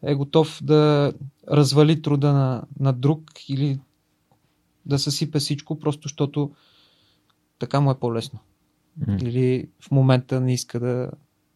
е 0.04 0.16
готов 0.16 0.60
да 0.64 1.14
развали 1.52 2.02
труда 2.02 2.34
на, 2.34 2.64
на 2.80 2.94
друг 2.94 3.50
или 3.50 3.80
да 4.86 5.00
съсипе 5.00 5.40
всичко, 5.40 5.80
просто 5.80 6.02
защото 6.04 6.52
така 7.60 7.82
му 7.82 7.92
е 7.92 8.00
по-лесно. 8.00 8.40
Mm. 9.02 9.24
Или 9.24 9.70
в 9.80 9.92
момента 9.92 10.42
не 10.42 10.54
иска 10.54 10.80
да 10.80 11.12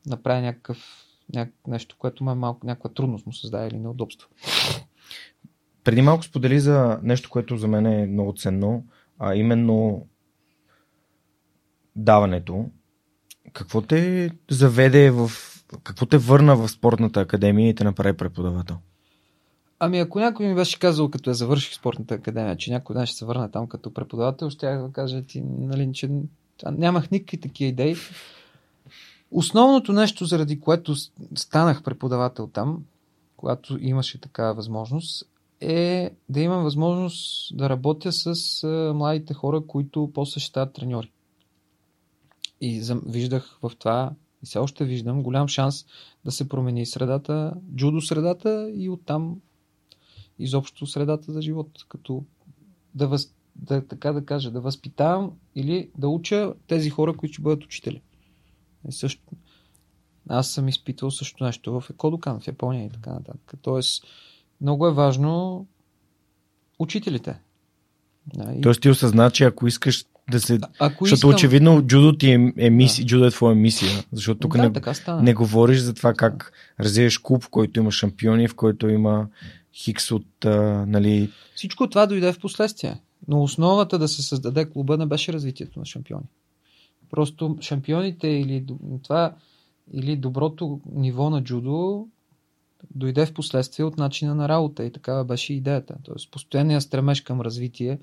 направи 0.06 0.42
някакъв 0.42 1.09
ня... 1.34 1.48
нещо, 1.68 1.96
което 2.00 2.24
му 2.24 2.32
е 2.32 2.36
малко, 2.36 2.68
някаква 2.68 2.90
трудност 2.90 3.26
му 3.26 3.34
създава 3.34 3.68
или 3.68 3.78
неудобство. 3.78 4.30
Преди 5.84 6.02
малко 6.02 6.24
сподели 6.24 6.60
за 6.60 7.00
нещо, 7.04 7.30
което 7.30 7.58
за 7.58 7.68
мен 7.68 7.86
е 7.86 8.08
много 8.08 8.34
ценно, 8.34 8.86
а 9.20 9.36
именно 9.36 10.08
даването. 11.96 12.66
Какво 13.54 13.82
те 13.82 14.32
заведе 14.50 15.12
в... 15.12 15.32
Какво 15.84 16.06
те 16.06 16.18
върна 16.18 16.56
в 16.56 16.70
спортната 16.70 17.22
академия 17.22 17.70
и 17.70 17.76
те 17.76 17.84
направи 17.84 18.18
преподавател? 18.18 18.78
Ами 19.80 20.00
ако 20.00 20.20
някой 20.20 20.48
ми 20.48 20.56
беше 20.56 20.80
казал, 20.80 21.10
като 21.10 21.30
я 21.30 21.34
завърших 21.34 21.74
спортната 21.74 22.14
академия, 22.14 22.58
че 22.58 22.72
някой 22.72 22.96
ден 22.96 23.06
ще 23.06 23.18
се 23.18 23.26
върна 23.26 23.52
там 23.52 23.68
като 23.68 23.94
преподавател, 23.94 24.50
ще 24.50 24.66
да 24.66 24.90
кажа 24.94 25.22
ти, 25.22 25.42
нали, 25.42 25.90
че 25.94 26.10
нямах 26.72 27.12
никакви 27.12 27.40
такива 27.40 27.70
идеи. 27.70 27.96
Основното 29.32 29.94
нещо, 29.94 30.26
заради 30.26 30.60
което 30.60 30.96
станах 31.36 31.84
преподавател 31.84 32.48
там, 32.48 32.84
когато 33.38 33.78
имаше 33.82 34.22
такава 34.22 34.54
възможност, 34.54 35.26
е 35.62 36.12
да 36.30 36.40
имам 36.40 36.64
възможност 36.64 37.58
да 37.58 37.70
работя 37.70 38.12
с 38.12 38.34
младите 38.96 39.34
хора, 39.34 39.62
които 39.68 40.12
после 40.14 40.40
ще 40.40 40.50
стават 40.50 40.74
треньори. 40.74 41.12
И 42.62 42.94
виждах 43.06 43.60
в 43.62 43.72
това, 43.80 44.12
и 44.44 44.46
все 44.46 44.60
още 44.60 44.86
виждам, 44.86 45.24
голям 45.24 45.48
шанс 45.48 45.86
да 46.26 46.32
се 46.32 46.50
промени 46.50 46.86
средата, 46.86 47.54
джудо 47.76 48.02
средата 48.02 48.72
и 48.76 48.90
оттам 48.90 49.42
изобщо 50.40 50.86
средата 50.86 51.32
за 51.32 51.42
живот. 51.42 51.86
Като 51.90 52.24
да, 52.96 53.08
въз, 53.08 53.34
да, 53.56 53.88
така 53.88 54.14
да 54.14 54.26
кажа, 54.26 54.52
да 54.52 54.62
възпитавам 54.62 55.32
или 55.56 55.90
да 55.98 56.08
уча 56.08 56.54
тези 56.68 56.90
хора, 56.90 57.18
които 57.18 57.34
ще 57.34 57.42
бъдат 57.42 57.64
учители. 57.64 58.02
И 58.88 58.92
също, 58.92 59.22
аз 60.30 60.52
съм 60.52 60.68
изпитвал 60.68 61.12
също 61.12 61.44
нещо 61.44 61.80
в 61.80 61.90
Екодокан 61.90 62.40
в 62.40 62.48
Япония 62.48 62.86
и 62.86 62.90
така 62.90 63.10
нататък. 63.10 63.54
Тоест, 63.62 64.04
много 64.62 64.88
е 64.88 64.94
важно 64.94 65.66
учителите. 66.80 67.40
Да, 68.36 68.54
и... 68.54 68.62
Тоест 68.62 68.82
ти 68.82 68.90
осъзна, 68.90 69.32
че 69.32 69.44
ако 69.44 69.68
искаш 69.68 70.06
да 70.32 70.40
се... 70.40 70.60
Ако 70.80 71.06
защото 71.06 71.18
искам... 71.18 71.30
очевидно 71.30 71.82
джудо 71.82 72.18
ти 72.18 72.32
е, 72.32 72.54
е 72.58 72.70
мисия, 72.70 73.06
да. 73.06 73.08
джудо 73.08 73.26
е 73.26 73.32
твоя 73.32 73.56
мисия. 73.56 74.04
Защото 74.12 74.40
тук 74.40 74.58
да, 74.58 74.70
не, 74.70 75.22
не 75.22 75.34
говориш 75.34 75.80
за 75.80 75.94
това 75.94 76.14
как 76.14 76.52
развиеш 76.80 77.18
клуб, 77.18 77.44
в 77.44 77.50
който 77.50 77.80
има 77.80 77.92
шампиони, 77.92 78.48
в 78.48 78.56
който 78.56 78.90
има 78.90 79.28
хикс 79.74 80.12
от, 80.12 80.46
а, 80.46 80.86
нали... 80.88 81.32
Всичко 81.56 81.90
това 81.90 82.06
дойде 82.06 82.34
в 82.34 82.40
последствие. 82.40 83.02
Но 83.28 83.44
основата 83.44 84.00
да 84.00 84.08
се 84.08 84.22
създаде 84.24 84.70
клуба 84.70 84.98
не 84.98 85.06
беше 85.06 85.34
развитието 85.34 85.80
на 85.80 85.86
шампиони. 85.86 86.26
Просто 87.12 87.58
шампионите 87.62 88.28
или 88.28 88.66
това 89.04 89.36
или 89.94 90.16
доброто 90.16 90.80
ниво 90.92 91.30
на 91.30 91.44
джудо 91.44 92.08
дойде 92.96 93.26
в 93.26 93.34
последствие 93.34 93.86
от 93.86 93.98
начина 93.98 94.36
на 94.36 94.50
работа 94.50 94.86
и 94.86 94.92
такава 94.92 95.26
беше 95.26 95.54
идеята. 95.54 95.96
Тоест 96.04 96.32
постоянният 96.32 96.84
стремеж 96.84 97.22
към 97.22 97.42
развитие 97.42 98.00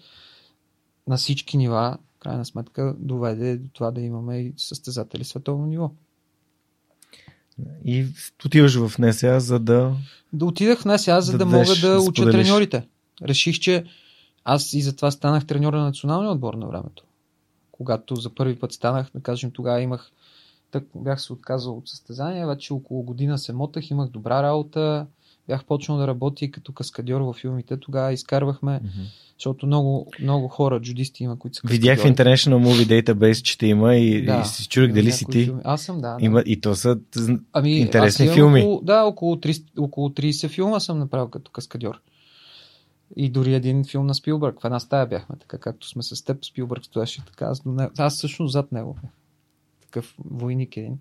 на 1.07 1.16
всички 1.16 1.57
нива, 1.57 1.99
крайна 2.19 2.45
сметка, 2.45 2.95
доведе 2.99 3.57
до 3.57 3.69
това 3.73 3.91
да 3.91 4.01
имаме 4.01 4.39
и 4.39 4.53
състезатели 4.57 5.24
световно 5.24 5.66
ниво. 5.66 5.91
И 7.85 8.07
отиваш 8.45 8.77
в 8.77 8.99
НСА, 8.99 9.41
за 9.41 9.59
да. 9.59 9.97
Да 10.33 10.47
отидах 10.47 10.81
в 10.81 10.85
НСА, 10.85 11.20
за 11.20 11.33
да, 11.33 11.39
да 11.39 11.47
мога 11.47 11.74
да, 11.81 11.91
да 11.91 12.01
уча 12.01 12.31
треньорите. 12.31 12.87
Реших, 13.23 13.59
че 13.59 13.85
аз 14.45 14.73
и 14.73 14.83
затова 14.83 15.11
станах 15.11 15.47
треньор 15.47 15.73
на 15.73 15.85
националния 15.85 16.33
отбор 16.33 16.55
на 16.55 16.66
времето. 16.66 17.06
Когато 17.77 18.16
за 18.16 18.35
първи 18.35 18.59
път 18.59 18.73
станах, 18.73 19.11
да 19.15 19.20
кажем, 19.20 19.51
тогава 19.51 19.81
имах 19.81 20.12
Тък 20.70 20.85
бях 20.94 21.23
се 21.23 21.32
отказал 21.32 21.77
от 21.77 21.89
състезания, 21.89 22.47
вече 22.47 22.73
около 22.73 23.03
година 23.03 23.39
се 23.39 23.53
мотах, 23.53 23.90
имах 23.90 24.09
добра 24.09 24.43
работа, 24.43 25.07
бях 25.48 25.65
почнал 25.65 25.98
да 25.98 26.07
работя 26.07 26.51
като 26.51 26.73
каскадьор 26.73 27.20
във 27.20 27.36
филмите. 27.36 27.77
Тогава 27.77 28.12
изкарвахме, 28.12 28.70
mm-hmm. 28.70 29.35
защото 29.39 29.66
много, 29.66 30.12
много 30.20 30.48
хора, 30.48 30.81
джудисти 30.81 31.24
има, 31.24 31.39
които 31.39 31.57
са 31.57 31.62
каскадьори. 31.62 31.81
Видях 31.81 31.98
в 31.98 32.16
International 32.16 32.66
Movie 32.66 33.03
Database, 33.03 33.43
че 33.43 33.59
те 33.59 33.66
има 33.66 33.97
и, 33.97 34.24
да, 34.24 34.43
и 34.44 34.48
си 34.48 34.69
чурих 34.69 34.93
дали 34.93 35.12
си 35.12 35.24
ти. 35.31 35.44
Филми. 35.44 35.61
Аз 35.65 35.82
съм, 35.82 36.01
да. 36.01 36.16
Има, 36.20 36.43
да. 36.43 36.51
И 36.51 36.61
то 36.61 36.74
са 36.74 36.98
ами, 37.53 37.78
интересни 37.78 38.28
филми. 38.28 38.61
Около, 38.61 38.81
да, 38.82 39.03
около 39.03 39.36
30, 39.36 39.65
около 39.78 40.09
30 40.09 40.48
филма 40.48 40.81
съм 40.81 40.98
направил 40.98 41.28
като 41.28 41.51
каскадьор. 41.51 42.01
И 43.16 43.31
дори 43.31 43.55
един 43.55 43.85
филм 43.85 44.07
на 44.07 44.15
Спилбърг. 44.15 44.61
В 44.61 44.65
една 44.65 44.81
стая 44.81 45.07
бяхме, 45.07 45.37
така 45.37 45.59
както 45.59 45.89
сме 45.89 46.03
с 46.03 46.24
теб. 46.24 46.45
Спилбърг 46.45 46.85
стоеше 46.85 47.24
така. 47.24 47.45
Аз, 47.45 47.61
до 47.61 47.73
него, 47.73 47.93
аз 47.99 48.16
всъщност 48.16 48.53
зад 48.53 48.73
него 48.73 48.97
такъв 49.97 50.15
войник 50.24 50.77
един. 50.77 50.99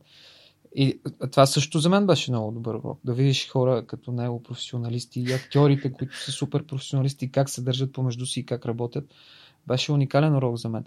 И 0.75 0.99
това 1.31 1.45
също 1.45 1.79
за 1.79 1.89
мен 1.89 2.07
беше 2.07 2.31
много 2.31 2.51
добър 2.51 2.75
урок. 2.75 2.99
Да 3.03 3.13
видиш 3.13 3.49
хора 3.49 3.83
като 3.87 4.11
него, 4.11 4.43
професионалисти 4.43 5.19
и 5.19 5.33
актьорите, 5.33 5.93
които 5.93 6.23
са 6.23 6.31
супер 6.31 6.65
професионалисти, 6.65 7.31
как 7.31 7.49
се 7.49 7.61
държат 7.61 7.93
помежду 7.93 8.25
си 8.25 8.39
и 8.39 8.45
как 8.45 8.65
работят. 8.65 9.13
Беше 9.67 9.91
уникален 9.91 10.35
урок 10.35 10.57
за 10.57 10.69
мен. 10.69 10.85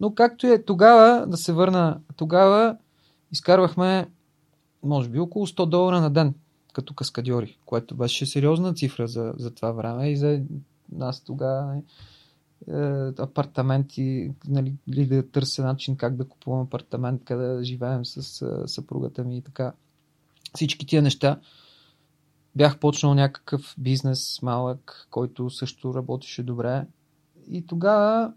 Но 0.00 0.14
както 0.14 0.46
е, 0.46 0.62
тогава, 0.62 1.26
да 1.26 1.36
се 1.36 1.52
върна, 1.52 2.00
тогава 2.16 2.76
изкарвахме, 3.32 4.10
може 4.82 5.08
би, 5.08 5.18
около 5.18 5.46
100 5.46 5.66
долара 5.66 6.00
на 6.00 6.10
ден 6.10 6.34
като 6.72 6.94
каскадьори, 6.94 7.58
което 7.66 7.96
беше 7.96 8.26
сериозна 8.26 8.74
цифра 8.74 9.08
за, 9.08 9.34
за 9.36 9.54
това 9.54 9.72
време 9.72 10.10
и 10.10 10.16
за 10.16 10.40
нас 10.92 11.20
тогава 11.20 11.76
е, 11.76 11.82
апартаменти, 13.18 14.30
нали, 14.48 14.74
или 14.86 15.06
да 15.06 15.30
търся 15.30 15.64
начин 15.64 15.96
как 15.96 16.16
да 16.16 16.28
купувам 16.28 16.60
апартамент, 16.60 17.24
къде 17.24 17.46
да 17.46 17.64
живеем 17.64 18.04
с 18.04 18.44
съпругата 18.66 19.24
ми 19.24 19.36
и 19.36 19.42
така. 19.42 19.72
Всички 20.54 20.86
тия 20.86 21.02
неща 21.02 21.40
бях 22.56 22.78
почнал 22.78 23.14
някакъв 23.14 23.74
бизнес 23.78 24.42
малък, 24.42 25.06
който 25.10 25.50
също 25.50 25.94
работеше 25.94 26.42
добре. 26.42 26.86
И 27.50 27.66
тогава 27.66 28.32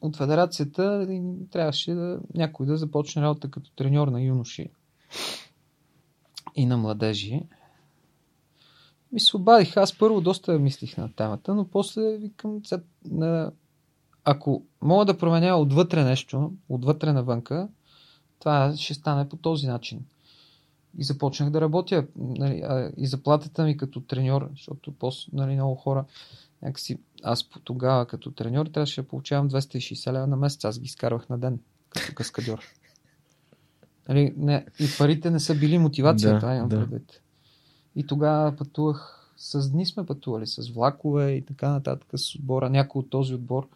от 0.00 0.16
федерацията 0.16 1.08
трябваше 1.50 1.94
да, 1.94 2.20
някой 2.34 2.66
да 2.66 2.76
започне 2.76 3.22
работа 3.22 3.50
като 3.50 3.70
треньор 3.70 4.08
на 4.08 4.22
юноши 4.22 4.70
и 6.54 6.66
на 6.66 6.76
младежи. 6.76 7.42
Ми 9.12 9.20
се 9.20 9.36
обадих. 9.36 9.76
Аз 9.76 9.98
първо 9.98 10.20
доста 10.20 10.58
мислих 10.58 10.96
на 10.96 11.12
темата, 11.12 11.54
но 11.54 11.68
после 11.68 12.16
викам, 12.16 12.62
ако 14.24 14.62
мога 14.82 15.04
да 15.04 15.18
променя 15.18 15.56
отвътре 15.56 16.04
нещо, 16.04 16.52
отвътре 16.68 17.12
навънка, 17.12 17.68
това 18.38 18.76
ще 18.76 18.94
стане 18.94 19.28
по 19.28 19.36
този 19.36 19.66
начин. 19.66 20.04
И 20.98 21.04
започнах 21.04 21.50
да 21.50 21.60
работя. 21.60 22.06
Нали, 22.16 22.64
и 22.96 23.06
заплатата 23.06 23.64
ми 23.64 23.76
като 23.76 24.00
треньор, 24.00 24.50
защото 24.52 24.92
после 24.92 25.30
нали, 25.32 25.54
много 25.54 25.74
хора 25.74 26.04
някакси 26.62 26.98
аз 27.22 27.48
тогава 27.64 28.06
като 28.06 28.30
треньор 28.30 28.66
трябваше 28.66 29.02
да 29.02 29.08
получавам 29.08 29.50
260 29.50 30.12
лева 30.12 30.26
на 30.26 30.36
месец. 30.36 30.64
Аз 30.64 30.78
ги 30.78 30.84
изкарвах 30.84 31.28
на 31.28 31.38
ден 31.38 31.60
като 31.88 32.14
каскадьор. 32.14 32.60
Нали, 34.08 34.34
не, 34.36 34.66
и 34.80 34.86
парите 34.98 35.30
не 35.30 35.40
са 35.40 35.54
били 35.54 35.78
мотивация, 35.78 36.32
да, 36.32 36.38
това 36.38 36.54
имам 36.54 36.68
да. 36.68 36.80
предвид. 36.80 37.20
И 37.96 38.06
тогава 38.06 38.56
пътувах, 38.56 39.30
с 39.36 39.70
дни 39.70 39.86
сме 39.86 40.06
пътували, 40.06 40.46
с 40.46 40.68
влакове 40.68 41.30
и 41.30 41.44
така 41.44 41.68
нататък, 41.68 42.08
с 42.16 42.34
отбора, 42.34 42.70
някой 42.70 43.00
от 43.00 43.10
този 43.10 43.34
отбор 43.34 43.68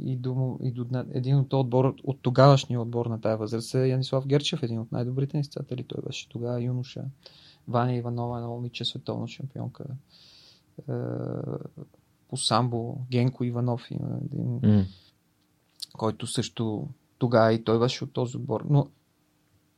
и 0.00 0.16
до, 0.16 0.58
и 0.62 0.70
до 0.70 0.86
един 1.12 1.36
от 1.36 1.52
отбор, 1.52 1.94
от 2.04 2.18
тогавашния 2.22 2.80
отбор 2.80 3.06
на 3.06 3.20
тази 3.20 3.38
възраст 3.38 3.74
е 3.74 3.88
Янислав 3.88 4.26
Герчев, 4.26 4.62
един 4.62 4.80
от 4.80 4.92
най-добрите 4.92 5.36
ни 5.36 5.44
статели. 5.44 5.84
Той 5.84 6.02
беше 6.06 6.28
тогава 6.28 6.62
юноша. 6.62 7.04
Ваня 7.68 7.94
Иванова, 7.94 8.38
едно 8.38 8.50
момиче, 8.50 8.84
световна 8.84 9.28
шампионка. 9.28 9.84
Е, 10.88 10.92
по 12.28 12.36
самбо, 12.36 12.98
Генко 13.10 13.44
Иванов 13.44 13.90
има 13.90 14.18
един, 14.24 14.60
mm. 14.60 14.84
който 15.92 16.26
също 16.26 16.88
тогава 17.18 17.52
и 17.52 17.64
той 17.64 17.78
беше 17.78 18.04
от 18.04 18.12
този 18.12 18.36
отбор. 18.36 18.66
Но 18.70 18.88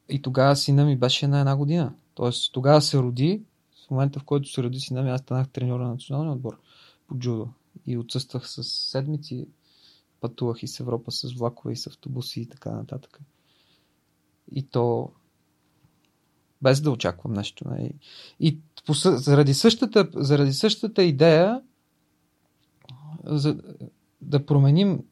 и 0.08 0.22
тогава 0.22 0.56
сина 0.56 0.84
ми 0.84 0.96
беше 0.96 1.26
на 1.26 1.40
една 1.40 1.56
година. 1.56 1.94
Тоест 2.14 2.52
тогава 2.52 2.82
се 2.82 2.98
роди, 2.98 3.42
в 3.86 3.90
момента 3.90 4.20
в 4.20 4.24
който 4.24 4.48
се 4.48 4.62
роди 4.62 4.80
сина 4.80 5.02
ми, 5.02 5.10
аз 5.10 5.20
станах 5.20 5.48
треньор 5.48 5.80
на 5.80 5.88
националния 5.88 6.32
отбор 6.32 6.58
по 7.06 7.18
джудо. 7.18 7.48
И 7.86 7.98
отсъствах 7.98 8.48
с 8.48 8.64
седмици, 8.64 9.48
пътувах 10.20 10.62
и 10.62 10.68
с 10.68 10.80
Европа 10.80 11.12
с 11.12 11.32
влакове 11.32 11.72
и 11.72 11.76
с 11.76 11.86
автобуси 11.86 12.40
и 12.40 12.46
така 12.46 12.70
нататък. 12.70 13.20
И 14.52 14.62
то 14.62 15.12
без 16.62 16.80
да 16.80 16.90
очаквам 16.90 17.32
нещо. 17.32 17.68
Не? 17.68 17.76
Нали. 17.76 17.94
И 18.40 18.58
по, 18.86 18.92
заради, 18.94 19.54
същата, 19.54 20.08
заради 20.14 20.52
същата 20.52 21.02
идея 21.02 21.62
за 23.24 23.62
да 24.20 24.46
променим 24.46 25.02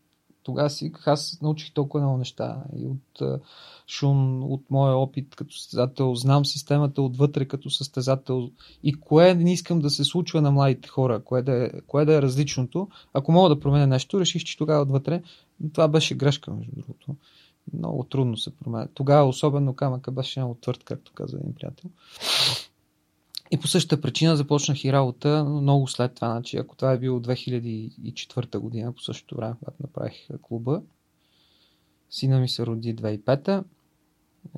тогава 0.43 0.71
си 0.71 0.93
аз 1.07 1.39
научих 1.43 1.73
толкова 1.73 2.05
много 2.05 2.19
неща 2.19 2.65
и 2.77 2.87
от 2.87 3.41
Шун, 3.89 4.43
от 4.43 4.63
моя 4.71 4.97
опит 4.97 5.35
като 5.37 5.55
състезател, 5.55 6.15
знам 6.15 6.45
системата 6.45 7.03
отвътре 7.03 7.45
като 7.45 7.71
състезател 7.71 8.51
и 8.83 8.93
кое 8.93 9.35
не 9.35 9.53
искам 9.53 9.81
да 9.81 9.91
се 9.91 10.05
случва 10.05 10.41
на 10.41 10.51
младите 10.51 10.89
хора, 10.89 11.25
кое 11.25 11.43
да 11.43 11.65
е, 11.65 11.71
кое 11.87 12.05
да 12.05 12.15
е 12.15 12.23
различното. 12.23 12.89
Ако 13.13 13.33
мога 13.33 13.49
да 13.49 13.61
променя 13.61 13.87
нещо, 13.87 14.21
реших, 14.21 14.45
че 14.45 14.59
тогава 14.59 14.83
отвътре 14.83 15.23
това 15.73 15.89
беше 15.89 16.15
грешка, 16.15 16.51
между 16.51 16.73
другото. 16.77 17.17
Много 17.73 18.05
трудно 18.05 18.37
се 18.37 18.57
променя. 18.57 18.89
Тогава 18.95 19.29
особено 19.29 19.75
камъка 19.75 20.11
беше 20.11 20.41
много 20.41 20.55
твърд, 20.55 20.85
както 20.85 21.13
каза 21.15 21.37
един 21.37 21.55
приятел. 21.55 21.91
И 23.51 23.57
по 23.61 23.69
същата 23.69 24.01
причина 24.01 24.37
започнах 24.37 24.85
и 24.85 24.93
работа 24.93 25.45
много 25.45 25.89
след 25.89 26.15
това. 26.15 26.31
Значи, 26.31 26.57
ако 26.57 26.77
това 26.77 26.93
е 26.93 26.99
било 26.99 27.21
2004 27.21 28.59
година, 28.59 28.93
по 28.93 29.01
същото 29.01 29.37
време, 29.37 29.55
когато 29.59 29.83
направих 29.83 30.29
клуба, 30.43 30.83
сина 32.11 32.41
ми 32.41 32.49
се 32.49 32.67
роди 32.67 32.97
2005 32.97 33.65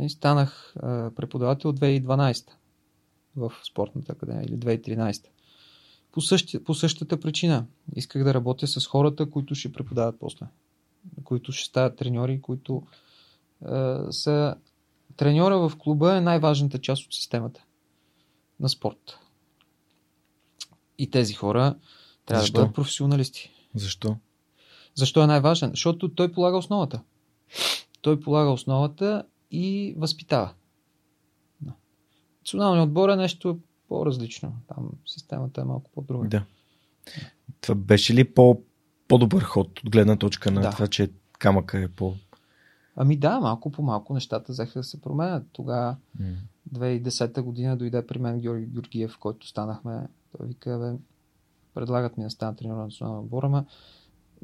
и 0.01 0.11
станах 0.11 0.75
преподавател 1.17 1.73
2012 1.73 2.51
в 3.37 3.53
спортната 3.71 4.13
академия 4.13 4.45
или 4.45 4.57
2013. 4.57 5.27
По, 6.13 6.21
същи, 6.21 6.65
по 6.65 6.75
същата 6.75 7.21
причина. 7.21 7.67
Исках 7.97 8.25
да 8.25 8.35
работя 8.35 8.67
с 8.67 8.87
хората, 8.87 9.31
които 9.31 9.55
ще 9.55 9.73
преподават 9.73 10.17
после. 10.21 10.47
Които 11.25 11.53
ще 11.53 11.69
стават 11.69 11.97
треньори, 11.97 12.41
които 12.41 12.83
е, 13.63 13.97
са... 14.11 14.55
Треньора 15.17 15.69
в 15.69 15.73
клуба 15.79 16.17
е 16.17 16.21
най-важната 16.21 16.79
част 16.79 17.07
от 17.07 17.15
системата 17.15 17.65
на 18.63 18.69
спорт. 18.69 19.19
И 20.99 21.11
тези 21.11 21.35
хора 21.35 21.77
трябва 22.27 22.41
Защо? 22.41 22.59
да 22.59 22.61
бъдат 22.61 22.75
професионалисти. 22.75 23.51
Защо? 23.75 24.17
Защо 24.95 25.23
е 25.23 25.27
най-важен? 25.27 25.71
Защото 25.71 26.15
той 26.15 26.33
полага 26.33 26.57
основата. 26.57 27.03
Той 28.01 28.21
полага 28.21 28.51
основата 28.51 29.25
и 29.51 29.95
възпитава. 29.99 30.55
Националният 32.41 32.87
отбор 32.87 33.09
е 33.09 33.17
нещо 33.17 33.59
по-различно. 33.89 34.53
Там 34.69 34.91
системата 35.07 35.61
е 35.61 35.65
малко 35.65 35.91
по-друга. 35.95 36.29
Да. 36.29 36.45
Това 37.61 37.75
беше 37.75 38.15
ли 38.15 38.35
по, 38.35 38.63
по-добър 39.09 39.43
ход 39.43 39.81
от 39.81 39.91
гледна 39.91 40.17
точка 40.17 40.51
на 40.51 40.61
да. 40.61 40.71
това, 40.71 40.87
че 40.87 41.11
камъка 41.39 41.79
е 41.79 41.89
по... 41.89 42.15
Ами 42.97 43.17
да, 43.17 43.41
малко 43.41 43.71
по 43.71 43.83
малко 43.83 44.15
нещата 44.15 44.53
взеха 44.53 44.79
да 44.79 44.85
се 44.85 45.01
променят. 45.01 45.47
Тогава 45.53 45.97
mm. 46.21 46.35
2010 46.75 47.43
година 47.43 47.77
дойде 47.77 48.07
при 48.07 48.19
мен 48.19 48.41
Георги 48.41 48.67
Георгиев, 48.67 49.19
който 49.19 49.47
станахме. 49.47 50.09
Той 50.39 50.47
вика, 50.47 50.79
бе, 50.79 50.99
предлагат 51.75 52.17
ми 52.17 52.25
да 52.25 52.31
стана 52.31 52.57
тренер 52.57 52.75
на 52.75 52.85
национална 52.85 53.21
отбора, 53.21 53.47
ама 53.47 53.65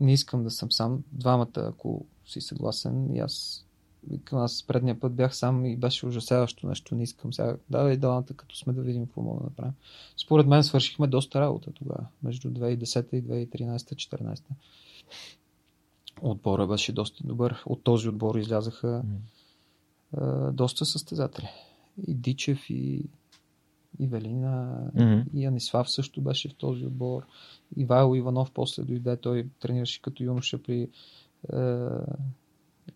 не 0.01 0.13
искам 0.13 0.45
да 0.45 0.51
съм 0.51 0.73
сам. 0.73 1.05
Двамата, 1.13 1.49
ако 1.57 2.05
си 2.27 2.41
съгласен, 2.41 3.15
и 3.15 3.19
аз 3.19 3.65
викам, 4.11 4.39
аз 4.39 4.63
предния 4.63 5.01
път 5.01 5.15
бях 5.15 5.37
сам 5.37 5.67
и 5.67 5.77
беше 5.77 6.07
ужасяващо 6.07 6.67
нещо, 6.67 6.95
не 6.95 7.03
искам 7.03 7.33
сега. 7.33 7.57
Давай 7.71 7.97
двамата, 7.97 8.27
като 8.37 8.57
сме 8.57 8.73
да 8.73 8.83
видим 8.83 9.07
какво 9.07 9.23
мога 9.23 9.41
да 9.41 9.45
направим. 9.45 9.75
Според 10.17 10.47
мен 10.47 10.65
свършихме 10.65 11.07
доста 11.07 11.41
работа 11.41 11.73
тогава, 11.73 12.07
между 12.23 12.51
2010 12.51 13.15
и 13.15 13.25
2013-2014. 13.49 14.43
Отбора 16.23 16.67
беше 16.67 16.93
доста 16.93 17.27
добър. 17.27 17.63
От 17.67 17.85
този 17.85 18.09
отбор 18.09 18.35
излязаха 18.35 19.03
mm. 20.17 20.51
доста 20.51 20.85
състезатели 20.85 21.49
и 22.07 22.15
Дичев, 22.15 22.71
и 22.71 24.07
Велина, 24.07 24.83
mm-hmm. 24.97 25.25
и 25.35 25.45
Анислав 25.45 25.91
също 25.91 26.21
беше 26.21 26.49
в 26.49 26.55
този 26.55 26.87
отбор. 26.87 27.23
Ивайло 27.77 28.15
Иванов 28.15 28.51
после 28.51 28.83
дойде, 28.83 29.17
той 29.17 29.47
тренираше 29.61 30.03
като 30.03 30.23
юноша 30.23 30.63
при 30.63 30.89
е, 31.53 31.87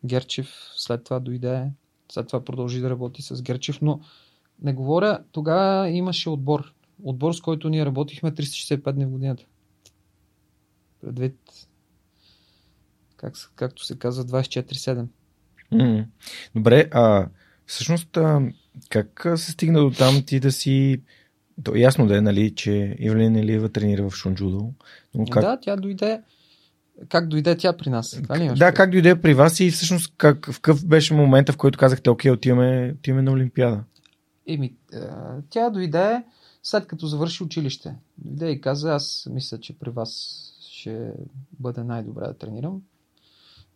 Герчев, 0.05 0.49
след 0.77 1.05
това 1.05 1.21
дойде, 1.21 1.71
след 2.13 2.27
това 2.27 2.45
продължи 2.45 2.81
да 2.81 2.91
работи 2.91 3.23
с 3.23 3.43
Герчев, 3.43 3.83
но 3.83 4.01
не 4.63 4.73
говоря, 4.73 5.25
тогава 5.33 5.91
имаше 5.91 6.31
отбор. 6.31 6.75
Отбор, 7.05 7.33
с 7.33 7.41
който 7.41 7.69
ние 7.69 7.87
работихме 7.87 8.33
365 8.33 8.93
дни 8.93 9.05
в 9.07 9.11
годината. 9.11 9.45
Предвид, 11.01 11.69
как, 13.23 13.35
както 13.57 13.85
се 13.85 13.99
казва, 13.99 14.25
24-7. 14.25 15.07
Mm-hmm. 15.73 16.07
Добре, 16.55 16.89
а 16.91 17.29
всъщност 17.67 18.19
как 18.89 19.27
се 19.37 19.53
стигна 19.53 19.81
до 19.81 19.91
там 19.91 20.23
ти 20.27 20.41
да 20.41 20.53
си... 20.53 21.03
То 21.65 21.77
ясно 21.77 22.07
да 22.07 22.17
е, 22.17 22.21
нали, 22.21 22.55
че 22.55 22.97
Ивелин 22.99 23.37
Илиева 23.37 23.69
тренира 23.69 24.11
в 24.11 24.15
Шунджудо. 24.15 24.73
Но 25.15 25.25
как... 25.25 25.43
Да, 25.43 25.61
тя 25.61 25.77
дойде... 25.77 26.23
Как 27.09 27.29
дойде 27.29 27.57
тя 27.57 27.77
при 27.77 27.91
нас? 27.91 28.21
Това 28.23 28.39
ли 28.39 28.49
да, 28.59 28.73
как 28.73 28.91
дойде 28.91 29.21
при 29.21 29.35
вас 29.35 29.61
и 29.61 29.71
всъщност 29.71 30.15
как, 30.17 30.47
в 30.47 30.61
какъв 30.61 30.87
беше 30.87 31.15
момента, 31.15 31.53
в 31.53 31.57
който 31.57 31.79
казахте, 31.79 32.11
окей, 32.11 32.31
отиваме, 32.31 32.95
отиваме 32.99 33.23
на 33.23 33.33
Олимпиада? 33.33 33.85
Еми, 34.47 34.75
тя 35.51 35.71
дойде 35.71 36.23
след 36.63 36.87
като 36.87 37.07
завърши 37.07 37.45
училище. 37.45 37.95
Дойде 38.19 38.51
и 38.51 38.61
каза, 38.61 38.95
аз 38.95 39.29
мисля, 39.31 39.61
че 39.61 39.79
при 39.79 39.91
вас 39.91 40.39
ще 40.71 41.13
бъде 41.61 41.85
най-добре 41.85 42.27
да 42.27 42.39
тренирам, 42.39 42.83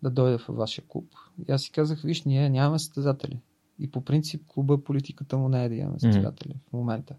да 0.03 0.11
дойда 0.11 0.39
в 0.39 0.49
вашия 0.49 0.85
клуб. 0.89 1.09
И 1.49 1.53
аз 1.53 1.63
си 1.63 1.71
казах, 1.71 2.03
виж, 2.03 2.23
ние 2.23 2.51
нямаме 2.51 2.79
състезатели. 2.79 3.41
И 3.79 3.91
по 3.91 4.01
принцип 4.01 4.43
клуба 4.47 4.85
политиката 4.85 5.37
му 5.37 5.49
не 5.49 5.65
е 5.65 5.69
да 5.69 5.75
имаме 5.75 5.99
състезатели 5.99 6.53
mm. 6.53 6.71
в 6.71 6.73
момента. 6.73 7.15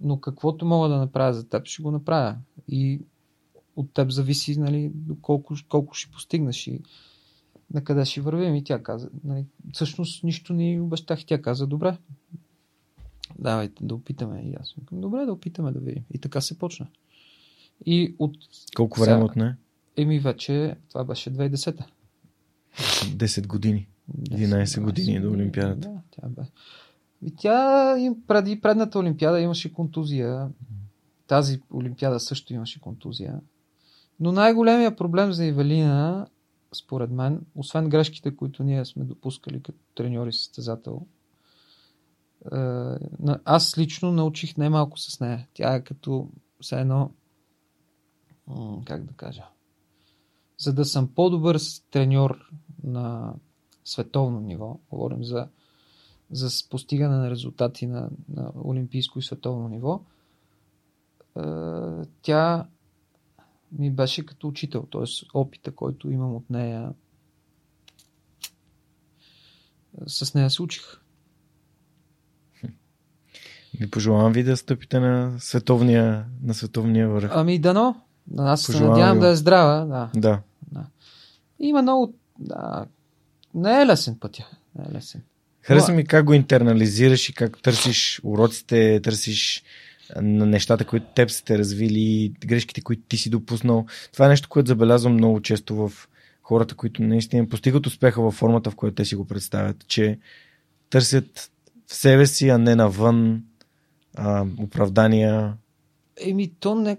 Но 0.00 0.20
каквото 0.20 0.66
мога 0.66 0.88
да 0.88 0.96
направя 0.96 1.34
за 1.34 1.48
теб, 1.48 1.66
ще 1.66 1.82
го 1.82 1.90
направя. 1.90 2.36
И 2.68 3.00
от 3.76 3.92
теб 3.92 4.10
зависи 4.10 4.60
нали, 4.60 4.92
колко, 5.22 5.54
колко 5.68 5.94
ще 5.94 6.12
постигнеш 6.12 6.66
и 6.66 6.82
на 7.74 7.84
къде 7.84 8.04
ще 8.04 8.20
вървим. 8.20 8.54
И 8.54 8.64
тя 8.64 8.82
каза, 8.82 9.10
нали, 9.24 9.46
всъщност 9.72 10.24
нищо 10.24 10.52
ни 10.52 10.80
обещах. 10.80 11.22
И 11.22 11.26
тя 11.26 11.42
каза, 11.42 11.66
добре, 11.66 11.98
давайте 13.38 13.84
да 13.84 13.94
опитаме. 13.94 14.40
И 14.40 14.54
аз 14.60 14.74
викам, 14.80 15.00
добре, 15.00 15.24
да 15.24 15.32
опитаме 15.32 15.72
да 15.72 15.80
видим. 15.80 16.04
И 16.10 16.18
така 16.18 16.40
се 16.40 16.58
почна. 16.58 16.86
И 17.86 18.14
от... 18.18 18.36
Колко 18.76 19.00
време 19.00 19.24
отне? 19.24 19.56
Еми 19.98 20.18
вече, 20.18 20.76
това 20.88 21.04
беше 21.04 21.30
2010-та. 21.30 21.86
10 22.76 23.46
години. 23.46 23.88
11 24.12 24.82
години 24.82 25.20
до 25.20 25.30
Олимпиадата. 25.30 25.88
Да, 25.88 26.00
тя 26.10 26.28
бе. 26.28 26.42
И 27.22 27.36
тя 27.36 27.96
преди 28.26 28.60
предната 28.60 28.98
Олимпиада 28.98 29.40
имаше 29.40 29.72
контузия. 29.72 30.48
Тази 31.26 31.60
Олимпиада 31.74 32.20
също 32.20 32.54
имаше 32.54 32.80
контузия. 32.80 33.40
Но 34.20 34.32
най-големия 34.32 34.96
проблем 34.96 35.32
за 35.32 35.44
Ивелина, 35.44 36.26
според 36.74 37.10
мен, 37.10 37.40
освен 37.54 37.88
грешките, 37.88 38.36
които 38.36 38.62
ние 38.62 38.84
сме 38.84 39.04
допускали 39.04 39.62
като 39.62 39.78
треньор 39.94 40.26
и 40.26 40.32
състезател, 40.32 41.06
аз 43.44 43.78
лично 43.78 44.12
научих 44.12 44.56
немалко 44.56 44.98
с 44.98 45.20
нея. 45.20 45.46
Тя 45.54 45.74
е 45.74 45.84
като 45.84 46.28
все 46.60 46.80
едно, 46.80 47.10
как 48.84 49.04
да 49.04 49.12
кажа, 49.12 49.44
за 50.58 50.72
да 50.72 50.84
съм 50.84 51.08
по-добър 51.14 51.58
треньор 51.90 52.38
на 52.84 53.34
световно 53.84 54.40
ниво, 54.40 54.78
говорим 54.90 55.24
за, 55.24 55.48
за 56.30 56.48
постигане 56.70 57.16
на 57.16 57.30
резултати 57.30 57.86
на, 57.86 58.10
на 58.28 58.52
олимпийско 58.64 59.18
и 59.18 59.22
световно 59.22 59.68
ниво, 59.68 60.00
тя 62.22 62.66
ми 63.72 63.90
беше 63.90 64.26
като 64.26 64.48
учител, 64.48 64.86
т.е. 64.92 65.04
опита, 65.34 65.74
който 65.74 66.10
имам 66.10 66.34
от 66.34 66.50
нея, 66.50 66.92
с 70.06 70.34
нея 70.34 70.50
се 70.50 70.62
учих. 70.62 70.84
Ви 73.80 73.90
пожелавам 73.90 74.32
ви 74.32 74.42
да 74.42 74.56
стъпите 74.56 75.00
на 75.00 75.36
световния, 75.38 76.26
на 76.42 76.54
световния 76.54 77.08
върх. 77.08 77.30
Ами 77.34 77.58
дано. 77.58 78.02
Аз 78.38 78.62
се 78.62 78.84
надявам 78.84 79.18
да 79.18 79.28
е 79.28 79.36
здрава. 79.36 79.84
Да. 79.84 80.20
да. 80.20 80.42
Има 81.60 81.82
много... 81.82 82.14
Да. 82.38 82.86
Не 83.54 83.82
е 83.82 83.86
лесен 83.86 84.18
пътя. 84.20 84.48
Не 84.78 84.84
е 84.90 84.94
лесен. 84.94 85.22
Хареса 85.60 85.92
ми 85.92 86.06
как 86.06 86.24
го 86.24 86.32
интернализираш 86.32 87.28
и 87.28 87.34
как 87.34 87.62
търсиш 87.62 88.20
уроците, 88.24 89.00
търсиш 89.02 89.62
на 90.16 90.46
нещата, 90.46 90.84
които 90.84 91.06
теб 91.14 91.30
сте 91.30 91.58
развили, 91.58 92.32
грешките, 92.46 92.80
които 92.80 93.02
ти 93.08 93.16
си 93.16 93.30
допуснал. 93.30 93.86
Това 94.12 94.26
е 94.26 94.28
нещо, 94.28 94.48
което 94.48 94.68
забелязвам 94.68 95.12
много 95.12 95.40
често 95.40 95.76
в 95.76 95.92
хората, 96.42 96.74
които 96.74 97.02
наистина 97.02 97.48
постигат 97.48 97.86
успеха 97.86 98.22
във 98.22 98.34
формата, 98.34 98.70
в 98.70 98.76
която 98.76 98.94
те 98.94 99.04
си 99.04 99.16
го 99.16 99.24
представят, 99.26 99.88
че 99.88 100.18
търсят 100.90 101.50
в 101.86 101.94
себе 101.94 102.26
си, 102.26 102.48
а 102.48 102.58
не 102.58 102.74
навън 102.74 103.42
а, 104.14 104.46
оправдания. 104.58 105.54
Еми, 106.20 106.52
то 106.60 106.74
не... 106.74 106.96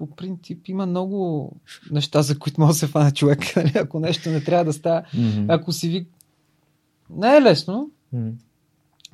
По 0.00 0.06
принцип 0.06 0.68
има 0.68 0.86
много 0.86 1.52
неща, 1.90 2.22
за 2.22 2.38
които 2.38 2.60
може 2.60 2.72
да 2.72 2.78
се 2.78 2.86
фане 2.86 3.12
човек. 3.12 3.38
Нали? 3.56 3.72
Ако 3.74 4.00
нещо 4.00 4.30
не 4.30 4.44
трябва 4.44 4.64
да 4.64 4.72
става, 4.72 5.02
mm-hmm. 5.02 5.46
ако 5.48 5.72
си 5.72 5.88
ви... 5.88 6.06
Не 7.10 7.36
е 7.36 7.42
лесно, 7.42 7.90
mm-hmm. 8.14 8.32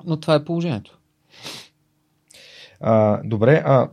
но 0.05 0.19
това 0.19 0.35
е 0.35 0.43
положението. 0.43 0.99
А, 2.79 3.21
добре, 3.23 3.63
а 3.65 3.89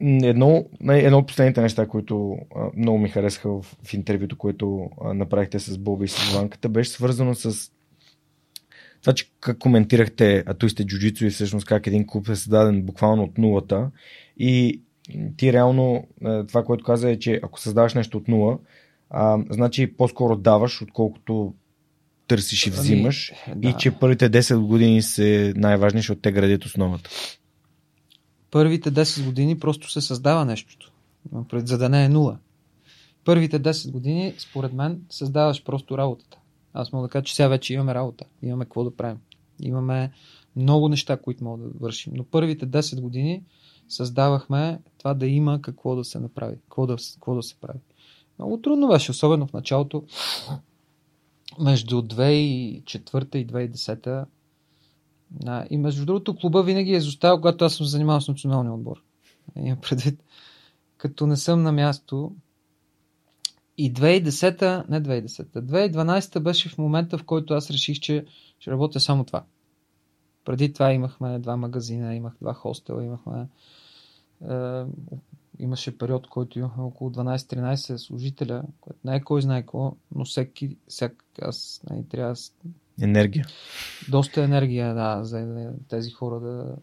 едно, 0.00 0.64
едно 0.88 1.18
от 1.18 1.26
последните 1.26 1.60
неща, 1.60 1.88
които 1.88 2.36
а, 2.56 2.70
много 2.76 2.98
ми 2.98 3.08
харесаха 3.08 3.50
в, 3.50 3.76
в 3.82 3.94
интервюто, 3.94 4.38
което 4.38 4.90
а, 5.04 5.14
направихте 5.14 5.58
с 5.58 5.78
Боби 5.78 6.04
и 6.04 6.08
с 6.08 6.34
Ванката, 6.34 6.68
беше 6.68 6.90
свързано 6.90 7.34
с 7.34 7.72
това, 9.00 9.12
че 9.12 9.30
как 9.40 9.58
коментирахте 9.58 10.44
атуисте 10.46 10.86
джуджицу 10.86 11.24
и 11.24 11.30
всъщност 11.30 11.66
как 11.66 11.86
един 11.86 12.06
клуб 12.06 12.28
е 12.28 12.36
създаден 12.36 12.82
буквално 12.82 13.22
от 13.22 13.38
нулата 13.38 13.90
и 14.38 14.82
ти 15.36 15.52
реално 15.52 16.06
това, 16.48 16.64
което 16.64 16.84
каза 16.84 17.10
е, 17.10 17.18
че 17.18 17.40
ако 17.42 17.60
създаваш 17.60 17.94
нещо 17.94 18.18
от 18.18 18.28
нула, 18.28 18.58
а, 19.10 19.38
значи 19.50 19.96
по-скоро 19.96 20.36
даваш, 20.36 20.82
отколкото 20.82 21.54
търсиш 22.26 22.66
и 22.66 22.68
ами, 22.68 22.78
взимаш 22.78 23.32
ами, 23.46 23.60
да. 23.60 23.68
и 23.68 23.74
че 23.78 23.90
първите 23.90 24.30
10 24.30 24.58
години 24.58 25.02
са 25.02 25.52
най-важни, 25.56 25.98
защото 26.00 26.20
те 26.20 26.32
градят 26.32 26.64
основата. 26.64 27.10
Първите 28.50 28.92
10 28.92 29.24
години 29.24 29.58
просто 29.58 29.90
се 29.90 30.00
създава 30.00 30.44
нещото, 30.44 30.92
за 31.52 31.78
да 31.78 31.88
не 31.88 32.04
е 32.04 32.08
нула. 32.08 32.38
Първите 33.24 33.60
10 33.60 33.90
години, 33.90 34.34
според 34.38 34.72
мен, 34.72 35.00
създаваш 35.10 35.64
просто 35.64 35.98
работата. 35.98 36.38
Аз 36.74 36.92
мога 36.92 37.06
да 37.08 37.10
кажа, 37.10 37.24
че 37.24 37.34
сега 37.34 37.48
вече 37.48 37.74
имаме 37.74 37.94
работа, 37.94 38.24
имаме 38.42 38.64
какво 38.64 38.84
да 38.84 38.96
правим. 38.96 39.18
Имаме 39.60 40.12
много 40.56 40.88
неща, 40.88 41.16
които 41.16 41.44
мога 41.44 41.62
да 41.62 41.68
вършим. 41.80 42.12
Но 42.16 42.24
първите 42.24 42.66
10 42.66 43.00
години 43.00 43.42
създавахме 43.88 44.80
това 44.98 45.14
да 45.14 45.26
има 45.26 45.62
какво 45.62 45.96
да 45.96 46.04
се 46.04 46.20
направи, 46.20 46.56
какво 46.56 46.86
да, 46.86 46.96
какво 47.14 47.34
да 47.34 47.42
се 47.42 47.54
прави. 47.54 47.78
Много 48.38 48.60
трудно 48.60 48.88
беше, 48.88 49.10
особено 49.10 49.46
в 49.46 49.52
началото 49.52 50.04
между 51.60 52.02
2004 52.02 53.36
и 53.36 53.46
2010 53.46 54.26
да, 55.30 55.66
и 55.70 55.78
между 55.78 56.06
другото 56.06 56.36
клуба 56.36 56.62
винаги 56.62 56.92
е 56.92 56.96
изоставал, 56.96 57.36
когато 57.36 57.64
аз 57.64 57.74
съм 57.74 57.86
занимавал 57.86 58.20
с 58.20 58.28
националния 58.28 58.72
отбор. 58.72 59.02
Има 59.56 59.76
предвид, 59.76 60.24
като 60.96 61.26
не 61.26 61.36
съм 61.36 61.62
на 61.62 61.72
място. 61.72 62.32
И 63.78 63.94
2010-та, 63.94 64.84
не 64.88 65.02
2010-та, 65.02 65.60
2012-та 65.62 66.40
беше 66.40 66.68
в 66.68 66.78
момента, 66.78 67.18
в 67.18 67.24
който 67.24 67.54
аз 67.54 67.70
реших, 67.70 68.00
че 68.00 68.24
ще 68.58 68.70
работя 68.70 69.00
само 69.00 69.24
това. 69.24 69.44
Преди 70.44 70.72
това 70.72 70.92
имахме 70.92 71.38
два 71.38 71.56
магазина, 71.56 72.14
имах 72.14 72.32
два 72.40 72.54
хостела, 72.54 73.04
имахме 73.04 73.48
е, 74.50 74.84
имаше 75.58 75.98
период, 75.98 76.26
който 76.26 76.58
имахме 76.58 76.82
около 76.82 77.10
12-13 77.10 77.96
служителя, 77.96 78.62
което 78.80 78.98
не 79.04 79.16
е 79.16 79.20
кой 79.20 79.42
знае 79.42 79.62
какво, 79.62 79.96
но 80.14 80.24
всеки, 80.24 80.76
всяк, 80.88 81.24
аз 81.42 81.82
не, 81.90 82.04
трябва 82.04 82.34
Енергия. 83.00 83.46
Доста 84.08 84.42
енергия, 84.42 84.94
да, 84.94 85.24
за 85.24 85.70
тези 85.88 86.10
хора 86.10 86.40
да 86.40 86.76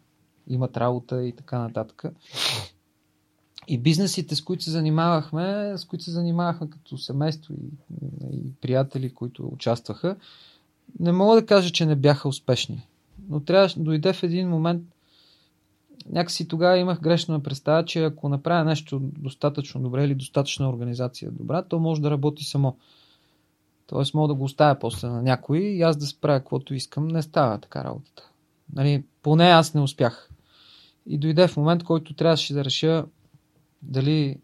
имат 0.48 0.78
работа 0.78 1.26
и 1.26 1.36
така 1.36 1.60
нататък. 1.60 2.04
И 3.68 3.78
бизнесите, 3.78 4.36
с 4.36 4.42
които 4.42 4.64
се 4.64 4.72
занимавахме, 4.72 5.74
с 5.78 5.86
които 5.86 6.04
се 6.04 6.12
занимавахме 6.12 6.70
като 6.70 6.98
семейство 6.98 7.54
и, 7.54 7.68
и 8.32 8.54
приятели, 8.62 9.14
които 9.14 9.50
участваха, 9.54 10.16
не 11.00 11.12
мога 11.12 11.36
да 11.36 11.46
кажа, 11.46 11.70
че 11.70 11.86
не 11.86 11.96
бяха 11.96 12.28
успешни. 12.28 12.88
Но 13.30 13.40
трябваше, 13.40 13.80
дойде 13.80 14.14
в 14.14 14.24
един 14.24 14.50
момент 14.50 14.84
някакси 16.10 16.48
тогава 16.48 16.78
имах 16.78 17.02
грешна 17.02 17.44
представа, 17.44 17.86
че 17.86 18.04
ако 18.04 18.30
направя 18.30 18.64
нещо 18.64 19.00
достатъчно 19.00 19.82
добре 19.82 20.06
или 20.06 20.16
достатъчна 20.16 20.70
организация 20.70 21.32
добра, 21.32 21.62
то 21.62 21.80
може 21.80 22.02
да 22.02 22.12
работи 22.12 22.44
само. 22.44 22.78
Тоест 23.88 24.14
мога 24.14 24.28
да 24.28 24.34
го 24.34 24.44
оставя 24.44 24.80
после 24.80 25.08
на 25.08 25.22
някой 25.22 25.60
и 25.60 25.82
аз 25.82 25.98
да 25.98 26.06
справя 26.06 26.40
каквото 26.40 26.74
искам. 26.74 27.08
Не 27.08 27.22
става 27.22 27.58
така 27.58 27.84
работата. 27.84 28.30
Нали, 28.74 29.04
поне 29.24 29.46
аз 29.46 29.74
не 29.74 29.82
успях. 29.82 30.30
И 31.08 31.18
дойде 31.18 31.48
в 31.48 31.58
момент, 31.58 31.84
който 31.84 32.14
трябваше 32.14 32.54
да 32.54 32.66
реша 32.66 33.06
дали 33.82 34.40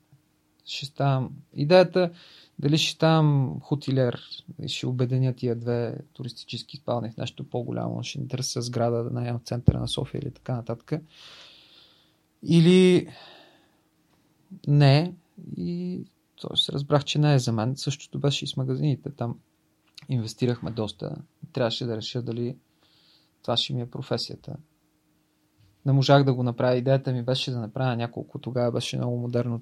ще 0.66 0.86
ставам... 0.86 1.32
Идеята 1.54 2.12
дали 2.60 2.78
ще 2.78 2.96
ставам 2.96 3.60
хотилер 3.62 4.22
и 4.62 4.68
ще 4.68 4.88
обединя 4.88 5.34
тия 5.34 5.56
две 5.56 5.98
туристически 6.14 6.78
спални 6.78 7.12
в 7.12 7.18
нещо 7.18 7.50
по-голямо, 7.50 8.04
ще 8.04 8.20
интереса 8.20 8.62
сграда 8.62 9.04
да 9.04 9.10
наема 9.10 9.40
в 9.40 9.44
центъра 9.44 9.80
на 9.80 9.88
София 9.88 10.20
или 10.20 10.32
така 10.32 10.56
нататък. 10.56 10.94
Или 12.44 13.08
не. 14.68 15.14
И 15.58 16.04
т.е. 16.42 16.74
разбрах, 16.74 17.04
че 17.04 17.20
не 17.20 17.34
е 17.34 17.40
за 17.40 17.52
мен. 17.52 17.78
Същото 17.78 18.20
беше 18.20 18.46
и 18.46 18.48
с 18.48 18.58
магазините. 18.58 19.12
Там 19.12 19.40
инвестирахме 20.10 20.72
доста. 20.72 21.16
Трябваше 21.54 21.86
да 21.86 21.98
реша 21.98 22.22
дали 22.22 22.58
това 23.42 23.58
ще 23.58 23.74
ми 23.74 23.82
е 23.82 23.90
професията. 23.90 24.56
Не 25.86 25.92
можах 25.92 26.24
да 26.24 26.34
го 26.34 26.44
направя. 26.44 26.76
Идеята 26.76 27.12
ми 27.12 27.24
беше 27.24 27.52
да 27.52 27.60
направя 27.60 27.96
няколко. 27.96 28.40
Тогава 28.40 28.72
беше 28.72 28.98
много 28.98 29.18
модерно. 29.18 29.62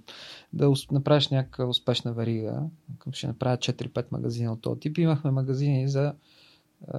Да 0.54 0.74
направиш 0.91 1.28
някаква 1.28 1.66
успешна 1.66 2.14
варига. 2.14 2.62
Ще 3.12 3.28
направя 3.28 3.58
4-5 3.58 4.06
магазина 4.12 4.54
от 4.54 4.62
този 4.62 4.80
тип. 4.80 4.98
Имахме 4.98 5.32
магазини 5.32 5.88
за 5.88 6.14
е, 6.94 6.98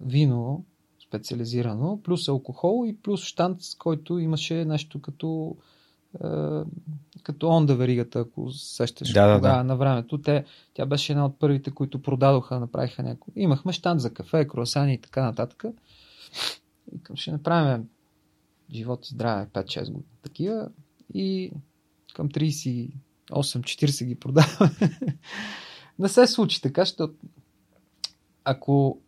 вино, 0.00 0.64
специализирано, 1.08 2.00
плюс 2.02 2.28
алкохол 2.28 2.84
и 2.86 2.96
плюс 2.96 3.24
штант, 3.24 3.62
с 3.62 3.74
който 3.74 4.18
имаше 4.18 4.64
нещо 4.64 5.00
като 5.00 5.56
е, 6.24 6.28
като 7.22 7.48
онда 7.48 7.74
веригата, 7.74 8.20
ако 8.20 8.50
сещаш 8.50 9.12
да, 9.12 9.36
тогава 9.36 9.56
да, 9.56 9.64
на 9.64 9.76
времето. 9.76 10.18
Те, 10.18 10.44
тя 10.74 10.86
беше 10.86 11.12
една 11.12 11.26
от 11.26 11.38
първите, 11.38 11.70
които 11.70 12.02
продадоха, 12.02 12.60
направиха 12.60 13.02
някой. 13.02 13.32
Имахме 13.36 13.72
штант 13.72 14.00
за 14.00 14.14
кафе, 14.14 14.48
круасани 14.48 14.94
и 14.94 15.00
така 15.00 15.22
нататък. 15.22 15.64
И 16.92 16.98
ще 17.14 17.32
направим 17.32 17.88
живот 18.72 19.06
и 19.06 19.08
здраве 19.08 19.46
5-6 19.46 19.84
години 19.84 20.04
такива 20.22 20.68
и 21.14 21.52
към 22.14 22.28
38-40 22.28 24.04
ги 24.04 24.14
продаваме. 24.14 24.72
не 25.98 26.08
се 26.08 26.26
случи 26.26 26.62
така, 26.62 26.82
защото 26.82 27.14
ако 28.44 29.00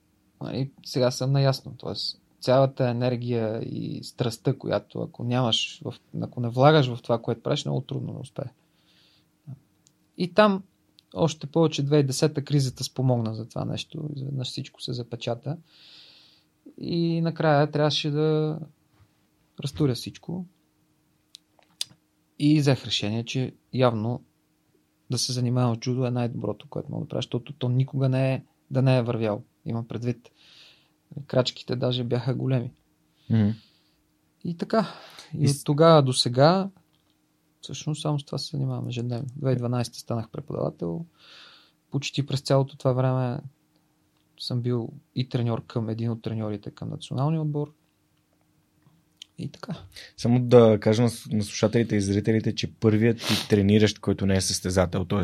Нали, 0.43 0.71
сега 0.85 1.11
съм 1.11 1.33
наясно. 1.33 1.77
т.е. 1.77 1.93
цялата 2.41 2.89
енергия 2.89 3.63
и 3.63 4.05
страстта, 4.05 4.59
която 4.59 5.03
ако 5.03 5.25
нямаш, 5.25 5.81
в, 5.85 5.95
ако 6.21 6.41
не 6.41 6.49
влагаш 6.49 6.95
в 6.95 7.03
това, 7.03 7.23
което 7.23 7.43
правиш, 7.43 7.65
много 7.65 7.81
трудно 7.81 8.13
да 8.13 8.19
успее. 8.19 8.53
И 10.19 10.35
там 10.35 10.63
Още 11.15 11.47
повече 11.47 11.87
2010-та 11.87 12.43
кризата 12.43 12.85
спомогна 12.85 13.35
за 13.35 13.49
това 13.49 13.65
нещо. 13.65 14.09
На 14.33 14.45
всичко 14.45 14.83
се 14.83 14.93
запечата. 14.93 15.57
И 16.79 17.21
накрая 17.21 17.71
трябваше 17.71 18.11
да 18.11 18.59
разтуря 19.63 19.95
всичко. 19.95 20.47
И 22.39 22.61
взех 22.61 22.85
решение, 22.85 23.25
че 23.25 23.55
явно 23.73 24.25
да 25.11 25.19
се 25.19 25.33
занимавам 25.33 25.77
с 25.77 25.79
джудо 25.79 26.07
е 26.07 26.11
най-доброто, 26.11 26.69
което 26.69 26.91
мога 26.91 27.05
да 27.05 27.09
правя, 27.09 27.19
защото 27.19 27.53
то 27.53 27.69
никога 27.69 28.09
не 28.09 28.35
е 28.35 28.45
да 28.71 28.83
не 28.83 28.97
е 28.97 29.03
вървял. 29.03 29.43
Имам 29.67 29.89
предвид. 29.89 30.31
Крачките 31.27 31.77
даже 31.77 32.05
бяха 32.05 32.35
големи. 32.35 32.73
Мгм. 33.31 33.51
И 34.45 34.57
така. 34.57 34.87
И, 35.35 35.45
И 35.45 35.49
от 35.49 35.65
тогава 35.65 36.03
до 36.03 36.13
сега, 36.13 36.71
всъщност 37.61 38.03
само 38.03 38.19
с 38.19 38.25
това 38.25 38.39
се 38.39 38.57
занимавам 38.57 38.89
ежедневно. 38.89 39.29
2012 39.29 39.93
станах 39.93 40.31
преподавател. 40.31 41.05
Почти 41.91 42.27
през 42.27 42.41
цялото 42.41 42.77
това 42.77 42.93
време 42.93 43.41
съм 44.41 44.63
бил 44.63 44.93
и 45.15 45.29
треньор 45.29 45.67
към 45.67 45.89
един 45.89 46.11
от 46.11 46.23
треньорите 46.23 46.71
към 46.71 46.91
националния 46.91 47.43
отбор. 47.43 47.75
И 49.41 49.49
така. 49.49 49.73
Само 50.17 50.41
да 50.41 50.79
кажа 50.81 51.03
на, 51.03 51.11
слушателите 51.43 51.97
и 51.97 52.01
зрителите, 52.01 52.55
че 52.55 52.73
първият 52.73 53.19
ти 53.19 53.49
трениращ, 53.49 53.99
който 53.99 54.27
не 54.27 54.37
е 54.37 54.41
състезател, 54.41 55.05
т.е. 55.05 55.23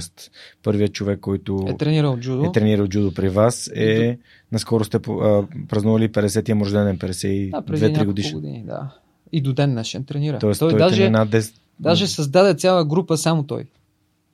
първият 0.63 0.93
човек, 0.93 1.21
който 1.21 1.65
Е 1.69 1.77
тренирал 1.77 2.19
джудо. 2.19 2.45
е 2.45 2.53
тренирал 2.53 2.87
джудо 2.89 3.15
при 3.15 3.29
вас, 3.29 3.71
е 3.75 4.19
наскоро 4.53 4.85
сте 4.85 4.97
а, 4.97 5.45
празнували 5.69 6.09
50-я 6.09 6.55
му 6.55 6.65
рожден 6.65 6.85
ден, 6.85 6.95
да, 6.95 6.99
преди 6.99 7.51
52-3 7.51 7.89
няколко 7.89 8.07
годишен. 8.07 8.35
години, 8.35 8.65
да. 8.67 8.97
И 9.33 9.41
до 9.41 9.53
ден 9.53 9.71
днешен 9.71 10.05
тренира. 10.05 10.39
Тоест 10.39 10.59
той, 10.59 10.71
той, 10.71 10.79
даже, 10.79 11.11
над 11.11 11.29
10... 11.29 11.55
даже 11.81 12.07
създаде 12.07 12.55
цяла 12.55 12.85
група 12.85 13.17
само 13.17 13.47
той. 13.47 13.67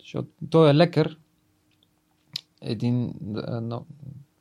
Защото 0.00 0.28
той 0.50 0.70
е 0.70 0.74
лекар. 0.74 1.16
Един 2.62 3.14
но, 3.62 3.84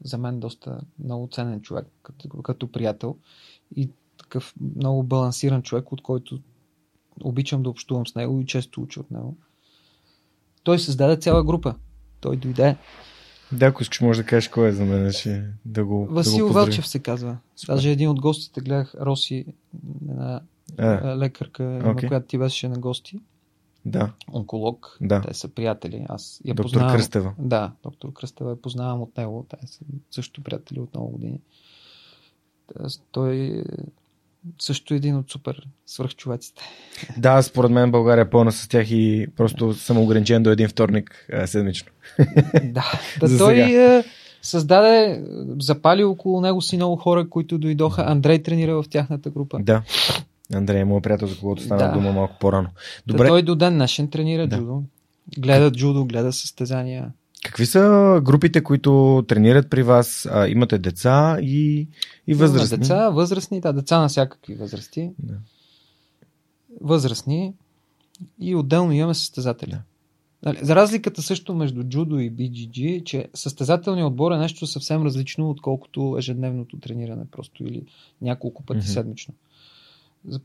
за 0.03 0.17
мен 0.17 0.39
доста 0.39 0.81
много 1.03 1.29
ценен 1.31 1.61
човек, 1.61 1.87
като, 2.03 2.29
като 2.29 2.71
приятел. 2.71 3.15
И 3.75 3.89
такъв 4.31 4.53
много 4.75 5.03
балансиран 5.03 5.61
човек, 5.61 5.91
от 5.91 6.01
който 6.01 6.39
обичам 7.23 7.63
да 7.63 7.69
общувам 7.69 8.07
с 8.07 8.15
него 8.15 8.41
и 8.41 8.45
често 8.45 8.81
уча 8.81 8.99
от 8.99 9.11
него. 9.11 9.37
Той 10.63 10.79
създаде 10.79 11.17
цяла 11.17 11.43
група. 11.43 11.75
Той 12.21 12.37
дойде. 12.37 12.77
Да, 13.51 13.65
ако 13.65 13.81
искаш, 13.81 14.01
може 14.01 14.21
да 14.21 14.27
кажеш 14.27 14.49
кой 14.49 14.67
е 14.67 14.71
за 14.71 14.85
мен, 14.85 15.11
ще 15.11 15.45
да 15.65 15.85
го 15.85 16.05
Васил 16.05 16.47
да 16.47 16.53
го. 16.53 16.59
Велчев 16.59 16.87
се 16.87 16.99
казва. 16.99 17.37
Супер. 17.55 17.73
Даже 17.73 17.91
един 17.91 18.09
от 18.09 18.21
гостите 18.21 18.61
гледах 18.61 18.95
Роси, 19.01 19.45
една 20.09 20.41
А, 20.77 21.17
лекарка, 21.17 21.63
на 21.63 21.91
окей. 21.91 22.09
която 22.09 22.27
ти 22.27 22.37
беше 22.37 22.69
на 22.69 22.79
гости. 22.79 23.19
да, 23.85 24.11
онколог. 24.33 24.97
Да. 25.01 25.21
Те 25.21 25.33
са 25.33 25.47
приятели. 25.47 26.05
Аз 26.09 26.41
я 26.45 26.53
доктор 26.53 26.63
познавам. 26.71 26.95
Кръстева. 26.95 27.33
Да, 27.39 27.71
доктор 27.83 28.13
Кръстева 28.13 28.61
познавам 28.61 29.01
от 29.01 29.17
него. 29.17 29.45
Те 29.49 29.67
са 29.67 29.79
също 30.11 30.43
приятели 30.43 30.79
от 30.79 30.93
много 30.93 31.11
години. 31.11 31.39
Той 33.11 33.63
също 34.59 34.93
един 34.93 35.17
от 35.17 35.31
супер 35.31 35.67
свръхчовеците. 35.85 36.61
Да, 37.17 37.41
според 37.41 37.71
мен 37.71 37.91
България 37.91 38.21
е 38.21 38.29
пълна 38.29 38.51
с 38.51 38.67
тях 38.67 38.91
и 38.91 39.27
просто 39.37 39.73
съм 39.73 39.97
ограничен 39.97 40.43
до 40.43 40.49
един 40.49 40.67
вторник 40.67 41.27
а, 41.33 41.47
седмично. 41.47 41.91
да. 42.63 42.91
да 43.19 43.37
той 43.37 43.55
сега. 43.55 43.95
е, 43.97 44.03
създаде, 44.41 45.23
запали 45.59 46.03
около 46.03 46.41
него 46.41 46.61
си 46.61 46.75
много 46.75 46.95
хора, 46.95 47.29
които 47.29 47.57
дойдоха. 47.57 48.03
Андрей 48.07 48.43
тренира 48.43 48.81
в 48.83 48.89
тяхната 48.89 49.29
група. 49.29 49.57
Да. 49.61 49.81
Андрей 50.53 50.79
е 50.79 50.85
моят 50.85 51.03
приятел, 51.03 51.27
за 51.27 51.37
когото 51.37 51.63
стана 51.63 51.87
Да. 51.87 51.91
дума 51.91 52.11
малко 52.11 52.35
по-рано. 52.39 52.69
Добре, 53.07 53.27
Той 53.27 53.41
до 53.41 53.55
ден 53.55 53.73
днешен 53.73 54.07
тренира 54.09 54.47
Да. 54.47 54.57
джудо. 54.57 54.83
Гледа 55.37 55.71
джудо, 55.71 56.05
гледа 56.05 56.33
състезания. 56.33 57.11
Какви 57.45 57.65
са 57.65 58.21
групите, 58.23 58.63
които 58.63 59.23
тренират 59.27 59.69
при 59.69 59.83
вас? 59.83 60.27
А, 60.31 60.47
имате 60.47 60.77
деца 60.77 61.37
и, 61.41 61.87
и 62.27 62.33
възрастни? 62.33 62.75
Имаме 62.75 62.81
деца, 62.81 63.09
възрастни, 63.09 63.61
да, 63.61 63.73
деца 63.73 63.99
на 63.99 64.07
всякакви 64.07 64.55
възрасти. 64.55 65.11
Да. 65.19 65.33
Възрастни 66.81 67.53
и 68.39 68.55
отделно 68.55 68.91
имаме 68.91 69.13
състезатели. 69.13 69.71
Да. 69.71 69.81
Нали, 70.45 70.59
За 70.61 70.75
разликата 70.75 71.21
също 71.21 71.55
между 71.55 71.83
джудо 71.83 72.19
и 72.19 72.31
BGG, 72.31 72.97
е, 72.97 73.03
че 73.03 73.27
състезателният 73.33 74.07
отбор 74.07 74.31
е 74.31 74.37
нещо 74.37 74.67
съвсем 74.67 75.03
различно, 75.03 75.49
отколкото 75.49 76.15
ежедневното 76.17 76.79
трениране, 76.79 77.25
просто 77.31 77.63
или 77.63 77.85
няколко 78.21 78.63
пъти 78.63 78.77
Мгм. 78.77 78.87
седмично. 78.87 79.33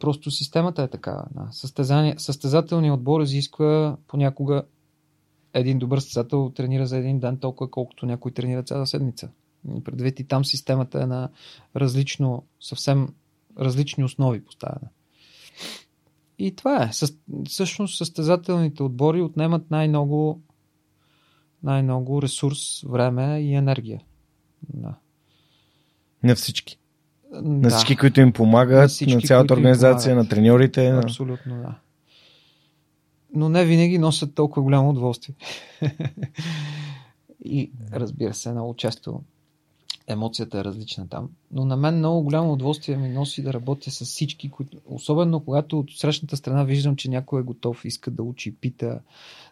Просто 0.01 0.31
системата 0.31 0.82
е 0.82 0.89
такава. 0.89 1.24
Да. 1.35 1.48
Състезание, 1.52 2.14
състезателният 2.18 2.94
отбор 2.94 3.20
изисква 3.20 3.97
понякога 4.09 4.62
един 5.55 5.78
добър 5.78 5.98
състезател 5.98 6.52
тренира 6.55 6.86
за 6.86 6.97
един 6.97 7.20
ден 7.20 7.39
толкова, 7.39 7.70
колкото 7.70 8.06
някой 8.06 8.32
тренира 8.32 8.62
цяла 8.62 8.86
седмица. 8.86 9.28
Предвид 9.85 10.20
и 10.20 10.24
там 10.24 10.44
системата 10.44 11.02
е 11.02 11.06
на 11.06 11.28
различно, 11.77 12.44
съвсем 12.60 13.09
различни 13.59 14.05
основи 14.05 14.44
поставена. 14.44 14.89
И 16.39 16.56
това 16.56 16.82
е. 16.82 16.93
Със- 16.93 17.18
Всъщност 17.48 17.97
състезателните 17.98 18.82
отбори 18.82 19.23
отнемат 19.23 19.70
най-много, 19.70 20.40
най-много 21.62 22.23
ресурс, 22.23 22.82
време 22.82 23.40
и 23.40 23.55
енергия. 23.55 24.02
Да. 24.74 24.94
На 26.23 26.35
всички. 26.35 26.78
На 27.32 27.68
Да, 27.68 27.77
всички, 27.77 27.97
които 27.97 28.20
им 28.20 28.32
помагат, 28.32 28.77
На 28.77 28.82
на, 28.82 28.89
всички, 28.89 29.27
цялата 29.27 29.48
които 29.48 29.52
им 29.52 29.59
организация, 29.59 30.16
на 30.16 30.28
треньорите. 30.28 30.93
На... 30.93 30.98
Абсолютно, 30.98 31.56
да. 31.56 31.78
Но 33.36 33.48
не 33.48 33.64
винаги 33.64 33.98
носят 33.98 34.34
толкова 34.34 34.62
голямо 34.62 34.90
удоволствие. 34.90 35.34
и 37.44 37.70
разбира 37.92 38.34
се, 38.34 38.52
много 38.52 38.74
често 38.74 39.20
емоцията 40.06 40.58
е 40.58 40.64
различна 40.64 41.08
там. 41.08 41.30
Но 41.50 41.64
на 41.64 41.76
мен 41.76 41.98
много 41.98 42.22
голямо 42.22 42.52
удоволствие 42.52 42.96
ми 42.96 43.08
носи 43.08 43.42
да 43.42 43.52
работя 43.52 43.90
с 43.90 44.04
всички, 44.04 44.50
които... 44.50 44.78
особено 44.86 45.40
когато 45.40 45.78
от 45.78 45.90
срещната 45.90 46.36
страна 46.36 46.64
виждам, 46.64 46.96
че 46.96 47.10
някой 47.10 47.40
е 47.40 47.44
готов, 47.44 47.84
иска 47.84 48.10
да 48.10 48.22
учи, 48.22 48.54
пита, 48.54 49.00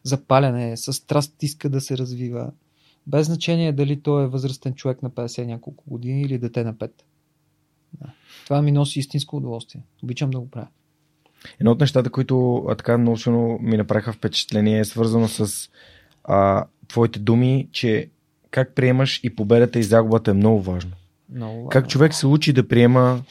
запалене, 0.03 0.77
с 0.77 0.93
страст 0.93 1.43
иска 1.43 1.71
да 1.71 1.81
се 1.81 1.99
развива. 1.99 2.53
Без 3.07 3.27
значение 3.27 3.73
дали 3.73 4.01
той 4.01 4.25
е 4.25 4.29
възрастен 4.29 4.75
човек 4.75 5.03
на 5.03 5.11
50 5.11 5.45
няколко 5.45 5.85
години 5.87 6.23
или 6.23 6.39
дете 6.39 6.65
на 6.65 6.75
5. 6.75 6.91
Да. 7.93 8.13
Това 8.45 8.63
ми 8.63 8.73
носи 8.73 8.99
истинско 8.99 9.37
удоволствие. 9.37 9.83
Обичам 10.03 10.31
да 10.31 10.41
го 10.41 10.51
правя. 10.51 10.69
Едно 11.61 11.71
от 11.71 11.81
нещата, 11.81 12.11
които 12.11 12.57
а, 12.69 12.75
така 12.75 13.17
силно 13.17 13.59
ми 13.63 13.77
направиха 13.77 14.13
впечатление 14.13 14.79
е 14.79 14.85
свързано 14.85 15.29
с 15.29 15.69
а, 16.25 16.65
твоите 16.89 17.19
думи, 17.19 17.69
че 17.73 18.09
как 18.51 18.75
приемаш 18.75 19.21
и 19.23 19.37
победата 19.37 19.79
и 19.79 19.83
загубата 19.83 20.31
е 20.31 20.35
много 20.35 20.63
важно. 20.63 20.91
Много 21.35 21.69
Как 21.69 21.83
важно. 21.85 21.91
човек 21.91 22.15
се 22.15 22.27
учи 22.27 22.53
да 22.53 22.69
приема 22.69 23.23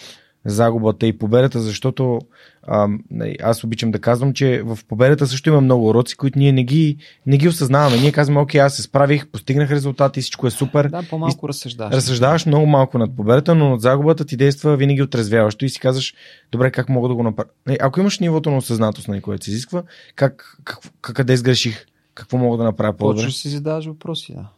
загубата 0.45 1.07
и 1.07 1.17
победата, 1.17 1.59
защото 1.59 2.19
а, 2.67 2.87
нали, 3.11 3.35
аз 3.43 3.63
обичам 3.63 3.91
да 3.91 3.99
казвам, 3.99 4.33
че 4.33 4.61
в 4.65 4.79
победата 4.87 5.27
също 5.27 5.49
има 5.49 5.61
много 5.61 5.89
уроци, 5.89 6.17
които 6.17 6.39
ние 6.39 6.51
не 6.51 6.63
ги, 6.63 6.97
не 7.25 7.37
ги 7.37 7.47
осъзнаваме. 7.47 7.97
Ние 7.97 8.11
казваме, 8.11 8.39
окей, 8.39 8.61
аз 8.61 8.75
се 8.75 8.81
справих, 8.81 9.27
постигнах 9.27 9.71
резултати, 9.71 10.21
всичко 10.21 10.47
е 10.47 10.51
супер. 10.51 10.89
Да, 10.89 11.03
по-малко 11.09 11.47
разсъждаваш. 11.47 11.95
Разсъждаваш 11.95 12.45
много 12.45 12.65
малко 12.65 12.97
над 12.97 13.15
победата, 13.15 13.55
но 13.55 13.69
над 13.69 13.81
загубата 13.81 14.25
ти 14.25 14.37
действа 14.37 14.75
винаги 14.75 15.01
отрезвяващо 15.01 15.65
и 15.65 15.69
си 15.69 15.79
казваш, 15.79 16.13
добре, 16.51 16.71
как 16.71 16.89
мога 16.89 17.07
да 17.07 17.15
го 17.15 17.23
направя? 17.23 17.49
Нали, 17.67 17.77
Ако 17.81 17.99
имаш 17.99 18.19
нивото 18.19 18.51
на 18.51 18.57
осъзнатост, 18.57 19.07
на 19.07 19.21
което 19.21 19.45
се 19.45 19.51
изисква, 19.51 19.83
как, 20.15 20.57
как, 20.63 20.79
как 21.01 21.15
къде 21.15 21.37
сгреших? 21.37 21.85
Какво 22.15 22.37
мога 22.37 22.57
да 22.57 22.63
направя 22.63 22.93
по-добре? 22.93 23.25
Да 23.25 23.31
си 23.31 23.49
задаваш 23.49 23.85
въпроси, 23.85 24.33
да. 24.33 24.49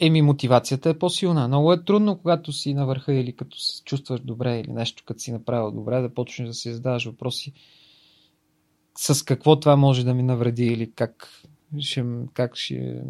Еми, 0.00 0.22
мотивацията 0.22 0.90
е 0.90 0.98
по-силна. 0.98 1.48
Много 1.48 1.72
е 1.72 1.84
трудно, 1.84 2.18
когато 2.18 2.52
си 2.52 2.74
на 2.74 2.86
върха 2.86 3.14
или 3.14 3.36
като 3.36 3.58
се 3.58 3.84
чувстваш 3.84 4.20
добре 4.20 4.60
или 4.60 4.72
нещо, 4.72 5.02
като 5.06 5.20
си 5.20 5.32
направил 5.32 5.70
добре, 5.70 6.00
да 6.00 6.14
почнеш 6.14 6.48
да 6.48 6.54
си 6.54 6.72
задаваш 6.72 7.06
въпроси 7.06 7.52
с 8.98 9.24
какво 9.24 9.60
това 9.60 9.76
може 9.76 10.04
да 10.04 10.14
ми 10.14 10.22
навреди 10.22 10.66
или 10.66 10.92
как 10.92 11.42
ще, 11.78 12.04
как 12.32 12.56
ще 12.56 13.02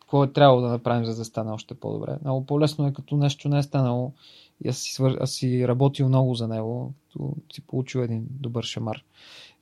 какво 0.00 0.24
е 0.24 0.32
трябвало 0.32 0.60
да 0.60 0.68
направим, 0.68 1.04
за 1.04 1.16
да 1.16 1.24
стане 1.24 1.50
още 1.50 1.74
по-добре. 1.74 2.18
Много 2.24 2.46
по-лесно 2.46 2.86
е, 2.86 2.92
като 2.92 3.16
нещо 3.16 3.48
не 3.48 3.58
е 3.58 3.62
станало 3.62 4.12
и 4.64 4.68
аз 4.68 4.78
си, 4.78 4.92
свър... 4.92 5.16
аз 5.20 5.30
си 5.30 5.68
работил 5.68 6.08
много 6.08 6.34
за 6.34 6.48
него, 6.48 6.94
като 7.08 7.34
си 7.52 7.60
получил 7.60 7.98
един 7.98 8.26
добър 8.30 8.64
шамар 8.64 9.04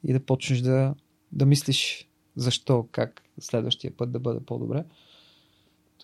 и 0.05 0.13
да 0.13 0.21
почнеш 0.21 0.61
да, 0.61 0.95
да 1.33 1.47
мислиш 1.47 2.09
защо, 2.37 2.89
как 2.93 3.23
следващия 3.41 3.97
път 3.97 4.13
да 4.13 4.21
бъде 4.21 4.41
по-добре. 4.47 4.85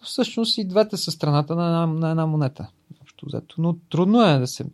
Всъщност 0.03 0.59
и 0.59 0.65
двете 0.65 0.97
са 0.97 1.11
страната 1.11 1.55
на 1.57 1.67
една, 1.67 1.87
на 1.87 2.11
една 2.11 2.27
монета. 2.27 2.71
Но 3.59 3.77
трудно 3.91 4.23
е 4.23 4.39
да 4.39 4.47
се 4.47 4.65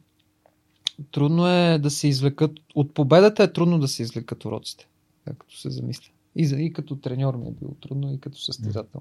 трудно 1.11 1.49
е 1.49 1.79
да 1.79 1.91
се 1.91 2.09
извлекат 2.09 2.53
от 2.75 2.95
победата 2.95 3.43
е 3.43 3.53
трудно 3.53 3.79
да 3.79 3.89
се 3.89 4.03
извлекат 4.03 4.45
уроците, 4.45 4.89
както 5.25 5.61
се 5.61 5.71
замисля. 5.71 6.13
И, 6.37 6.47
за, 6.47 6.57
и 6.57 6.73
като 6.73 6.97
треньор 6.97 7.35
ми 7.37 7.49
е 7.49 7.51
било 7.51 7.75
трудно, 7.75 8.13
и 8.13 8.21
като 8.21 8.39
състезател. 8.39 9.01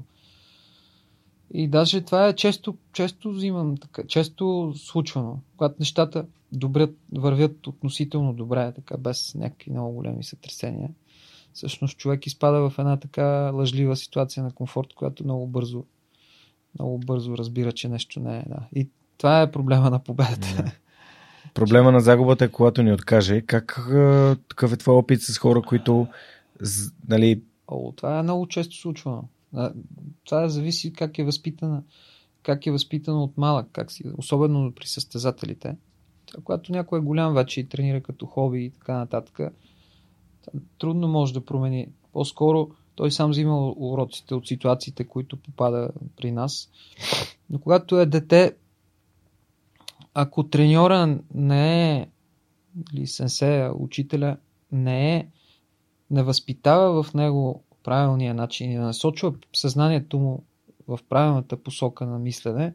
И 1.53 1.67
даже 1.67 2.01
това 2.01 2.27
е 2.27 2.35
често, 2.35 2.77
често 2.93 3.31
взимам 3.31 3.77
така, 3.77 4.03
често 4.07 4.73
случвано, 4.75 5.39
когато 5.57 5.75
нещата 5.79 6.25
добре, 6.51 6.89
вървят 7.11 7.67
относително 7.67 8.33
добре, 8.33 8.71
така 8.75 8.97
без 8.97 9.35
някакви 9.35 9.71
много 9.71 9.93
големи 9.93 10.23
сътресения. 10.23 10.89
всъщност 11.53 11.97
човек 11.97 12.27
изпада 12.27 12.69
в 12.69 12.79
една 12.79 12.97
така 12.97 13.51
лъжлива 13.53 13.95
ситуация 13.95 14.43
на 14.43 14.51
комфорт, 14.51 14.93
която 14.93 15.23
много 15.23 15.47
бързо, 15.47 15.85
много 16.79 16.97
бързо 16.97 17.37
разбира, 17.37 17.71
че 17.71 17.89
нещо 17.89 18.19
не 18.19 18.37
е. 18.37 18.43
Да. 18.47 18.67
И 18.75 18.89
това 19.17 19.41
е 19.41 19.51
проблема 19.51 19.89
на 19.89 19.99
победата. 19.99 20.47
Yeah. 20.47 20.71
Проблема 21.53 21.91
на 21.91 21.99
загубата 21.99 22.45
е 22.45 22.51
когато 22.51 22.83
ни 22.83 22.93
откаже. 22.93 23.41
Как, 23.41 23.65
какъв 24.47 24.73
е 24.73 24.77
твой 24.77 24.95
опит 24.95 25.21
с 25.21 25.37
хора, 25.37 25.61
които 25.61 26.07
нали... 27.07 27.41
О, 27.67 27.91
това 27.91 28.19
е 28.19 28.23
много 28.23 28.47
често 28.47 28.75
случвано. 28.75 29.23
Това 30.25 30.49
зависи 30.49 30.93
как 30.93 31.19
е 31.19 31.23
възпитана 31.23 31.83
как 32.47 32.67
е 32.67 32.71
възпитано 32.71 33.23
от 33.23 33.37
малък, 33.37 33.67
как 33.71 33.91
си, 33.91 34.03
особено 34.17 34.71
при 34.71 34.87
състезателите. 34.87 35.77
Когато 36.43 36.71
някой 36.71 36.99
е 36.99 37.01
голям 37.01 37.33
вече 37.33 37.59
и 37.59 37.69
тренира 37.69 38.01
като 38.01 38.25
хоби 38.25 38.65
и 38.65 38.69
така 38.69 38.97
нататък, 38.97 39.39
трудно 40.79 41.07
може 41.07 41.33
да 41.33 41.45
промени. 41.45 41.87
По-скоро 42.13 42.69
той 42.97 43.11
сам 43.11 43.29
взима 43.29 43.69
уроците 43.69 44.35
от 44.35 44.47
ситуациите, 44.47 45.03
които 45.03 45.37
попада 45.37 45.89
при 46.15 46.31
нас. 46.31 46.69
Но 47.49 47.59
когато 47.59 47.99
е 47.99 48.05
дете, 48.05 48.55
ако 50.13 50.49
треньора 50.49 51.19
не 51.33 51.91
е 51.97 52.07
или 52.93 53.07
сенсея, 53.07 53.73
учителя 53.73 54.37
не 54.71 55.15
е 55.15 55.27
не 56.11 56.23
възпитава 56.23 57.03
в 57.03 57.13
него 57.13 57.63
правилния 57.83 58.33
начин 58.33 58.71
и 58.71 58.75
да 58.75 58.81
насочва 58.81 59.33
съзнанието 59.55 60.19
му 60.19 60.43
в 60.87 60.99
правилната 61.09 61.57
посока 61.57 62.05
на 62.05 62.19
мислене, 62.19 62.73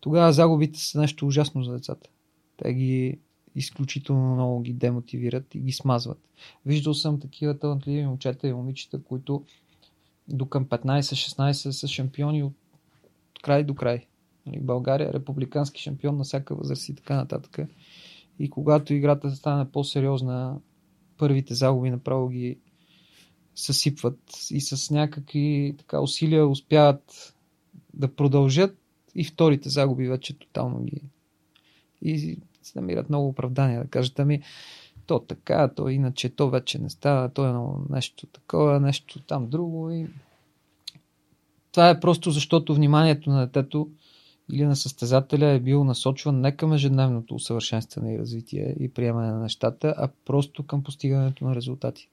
тогава 0.00 0.32
загубите 0.32 0.78
са 0.78 1.00
нещо 1.00 1.26
ужасно 1.26 1.64
за 1.64 1.72
децата. 1.72 2.10
Те 2.56 2.74
ги 2.74 3.18
изключително 3.54 4.34
много 4.34 4.60
ги 4.60 4.72
демотивират 4.72 5.54
и 5.54 5.60
ги 5.60 5.72
смазват. 5.72 6.18
Виждал 6.66 6.94
съм 6.94 7.20
такива 7.20 7.58
талантливи 7.58 8.06
момчета 8.06 8.48
и 8.48 8.52
момичета, 8.52 9.02
които 9.02 9.44
до 10.28 10.46
към 10.46 10.66
15-16 10.66 11.70
са 11.70 11.88
шампиони 11.88 12.42
от 12.42 12.54
край 13.42 13.64
до 13.64 13.74
край. 13.74 14.06
Нали, 14.46 14.60
България 14.60 15.08
е 15.08 15.12
републикански 15.12 15.82
шампион 15.82 16.16
на 16.16 16.24
всяка 16.24 16.54
възраст 16.54 16.88
и 16.88 16.94
така 16.94 17.16
нататък. 17.16 17.58
И 18.38 18.50
когато 18.50 18.94
играта 18.94 19.30
стане 19.30 19.70
по-сериозна, 19.70 20.60
първите 21.18 21.54
загуби 21.54 21.90
направо 21.90 22.28
ги 22.28 22.58
съсипват 23.54 24.18
и 24.50 24.60
с 24.60 24.90
някакви 24.90 25.74
така 25.78 26.00
усилия 26.00 26.46
успяват 26.46 27.34
да 27.94 28.14
продължат 28.14 28.78
и 29.14 29.24
вторите 29.24 29.68
загуби 29.68 30.08
вече 30.08 30.38
тотално 30.38 30.84
ги 30.84 31.02
и 32.02 32.38
се 32.62 32.80
намират 32.80 33.08
много 33.08 33.28
оправдания 33.28 33.82
да 33.82 33.88
кажат 33.88 34.18
ами 34.18 34.42
то 35.06 35.20
така, 35.20 35.68
то 35.68 35.88
иначе 35.88 36.28
то 36.28 36.50
вече 36.50 36.78
не 36.78 36.90
става, 36.90 37.28
то 37.28 37.46
е 37.46 37.92
нещо 37.94 38.26
такова, 38.26 38.80
нещо 38.80 39.20
там 39.20 39.48
друго 39.48 39.90
и 39.90 40.06
това 41.72 41.90
е 41.90 42.00
просто 42.00 42.30
защото 42.30 42.74
вниманието 42.74 43.30
на 43.30 43.46
детето 43.46 43.90
или 44.52 44.64
на 44.64 44.76
състезателя 44.76 45.46
е 45.46 45.60
бил 45.60 45.84
насочван 45.84 46.40
не 46.40 46.56
към 46.56 46.72
ежедневното 46.72 47.34
усъвършенстване 47.34 48.14
и 48.14 48.18
развитие 48.18 48.76
и 48.80 48.92
приемане 48.92 49.32
на 49.32 49.38
нещата, 49.38 49.94
а 49.96 50.08
просто 50.24 50.66
към 50.66 50.82
постигането 50.82 51.44
на 51.44 51.54
резултати. 51.54 52.08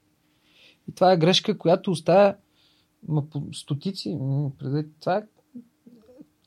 И 0.88 0.94
това 0.94 1.12
е 1.12 1.16
грешка, 1.16 1.58
която 1.58 1.90
оставя 1.90 2.34
стотици. 3.52 4.18
Това 5.00 5.16
е 5.16 5.22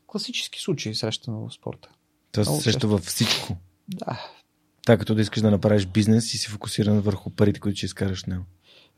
класически 0.07 0.61
случаи 0.61 0.95
срещано 0.95 1.47
в 1.47 1.53
спорта. 1.53 1.89
Това 2.31 2.45
се 2.45 2.61
среща 2.61 2.87
във 2.87 3.01
всичко. 3.01 3.57
Да. 3.93 4.19
Така 4.85 4.99
като 4.99 5.15
да 5.15 5.21
искаш 5.21 5.41
да 5.41 5.51
направиш 5.51 5.85
бизнес 5.85 6.33
и 6.33 6.37
си 6.37 6.49
фокусиран 6.49 6.99
върху 6.99 7.29
парите, 7.29 7.59
които 7.59 7.77
ще 7.77 7.85
изкараш 7.85 8.25
него. 8.25 8.43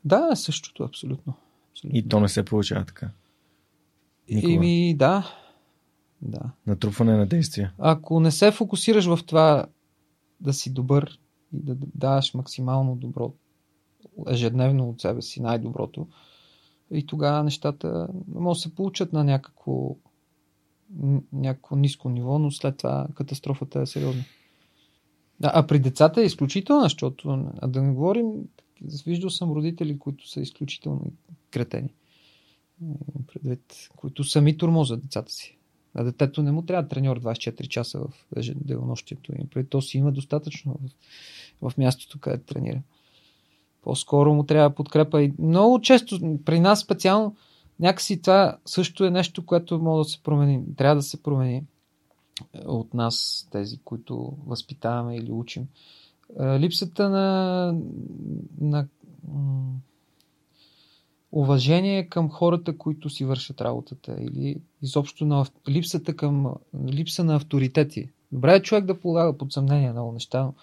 Да, 0.04 0.36
същото, 0.36 0.82
абсолютно. 0.82 1.34
абсолютно. 1.72 1.98
И 1.98 2.08
то 2.08 2.20
не 2.20 2.28
се 2.28 2.44
получава 2.44 2.84
така. 2.84 3.10
И 4.28 4.58
ми, 4.58 4.94
да. 4.96 5.32
да. 6.22 6.40
Натрупване 6.66 7.16
на 7.16 7.26
действия. 7.26 7.72
Ако 7.78 8.20
не 8.20 8.30
се 8.30 8.50
фокусираш 8.50 9.06
в 9.06 9.18
това 9.26 9.66
да 10.40 10.52
си 10.52 10.72
добър 10.72 11.18
и 11.52 11.62
да 11.62 11.76
даваш 11.94 12.34
максимално 12.34 12.96
добро 12.96 13.32
ежедневно 14.28 14.88
от 14.88 15.00
себе 15.00 15.22
си 15.22 15.42
най-доброто, 15.42 16.06
и 16.90 17.06
тогава 17.06 17.44
нещата 17.44 18.08
може 18.34 18.58
да 18.58 18.62
се 18.62 18.74
получат 18.74 19.12
на 19.12 19.24
някакво 19.24 19.96
някакво 21.32 21.76
ниско 21.76 22.08
ниво, 22.10 22.38
но 22.38 22.50
след 22.50 22.76
това 22.76 23.06
катастрофата 23.14 23.80
е 23.80 23.86
сериозна. 23.86 24.24
А, 25.42 25.60
а 25.60 25.66
при 25.66 25.78
децата 25.78 26.22
е 26.22 26.24
изключителна, 26.24 26.82
защото, 26.82 27.50
а 27.58 27.68
да 27.68 27.82
не 27.82 27.92
говорим, 27.92 28.32
виждал 29.06 29.30
съм 29.30 29.52
родители, 29.52 29.98
които 29.98 30.28
са 30.28 30.40
изключително 30.40 31.12
кретени. 31.50 31.88
Предвид, 33.32 33.88
които 33.96 34.24
сами 34.24 34.56
тормозят 34.56 35.02
децата 35.02 35.32
си. 35.32 35.56
А 35.94 36.04
детето 36.04 36.42
не 36.42 36.52
му 36.52 36.62
трябва 36.62 36.88
треньор 36.88 37.20
24 37.20 37.68
часа 37.68 38.00
в 38.00 38.12
денонощието 38.54 39.32
им. 39.32 39.48
Преди 39.54 39.68
то 39.68 39.82
си 39.82 39.98
има 39.98 40.12
достатъчно 40.12 40.78
в, 41.62 41.70
в 41.70 41.78
мястото, 41.78 42.18
където 42.18 42.54
тренира. 42.54 42.82
По-скоро 43.82 44.34
му 44.34 44.44
трябва 44.44 44.74
подкрепа. 44.74 45.22
И 45.22 45.32
много 45.38 45.80
често, 45.80 46.38
при 46.44 46.60
нас 46.60 46.80
специално, 46.80 47.36
някакси 47.80 48.22
това 48.22 48.58
също 48.66 49.04
е 49.04 49.10
нещо, 49.10 49.46
което 49.46 49.78
може 49.78 50.06
да 50.06 50.10
се 50.10 50.22
промени. 50.22 50.60
Трябва 50.76 50.96
да 50.96 51.02
се 51.02 51.22
промени 51.22 51.62
от 52.66 52.94
нас, 52.94 53.48
тези, 53.50 53.78
които 53.78 54.36
възпитаваме 54.46 55.16
или 55.16 55.32
учим. 55.32 55.68
Липсата 56.40 57.10
на, 57.10 57.74
на 58.60 58.86
уважение 61.32 62.08
към 62.08 62.30
хората, 62.30 62.78
които 62.78 63.10
си 63.10 63.24
вършат 63.24 63.60
работата 63.60 64.16
или 64.20 64.60
изобщо 64.82 65.26
на 65.26 65.46
липсата 65.68 66.16
към 66.16 66.54
липса 66.88 67.24
на 67.24 67.36
авторитети. 67.36 68.08
Добре 68.32 68.54
е 68.54 68.62
човек 68.62 68.84
да 68.84 69.00
полага 69.00 69.38
под 69.38 69.52
съмнение 69.52 69.92
много 69.92 70.12
неща, 70.12 70.42
но 70.42 70.54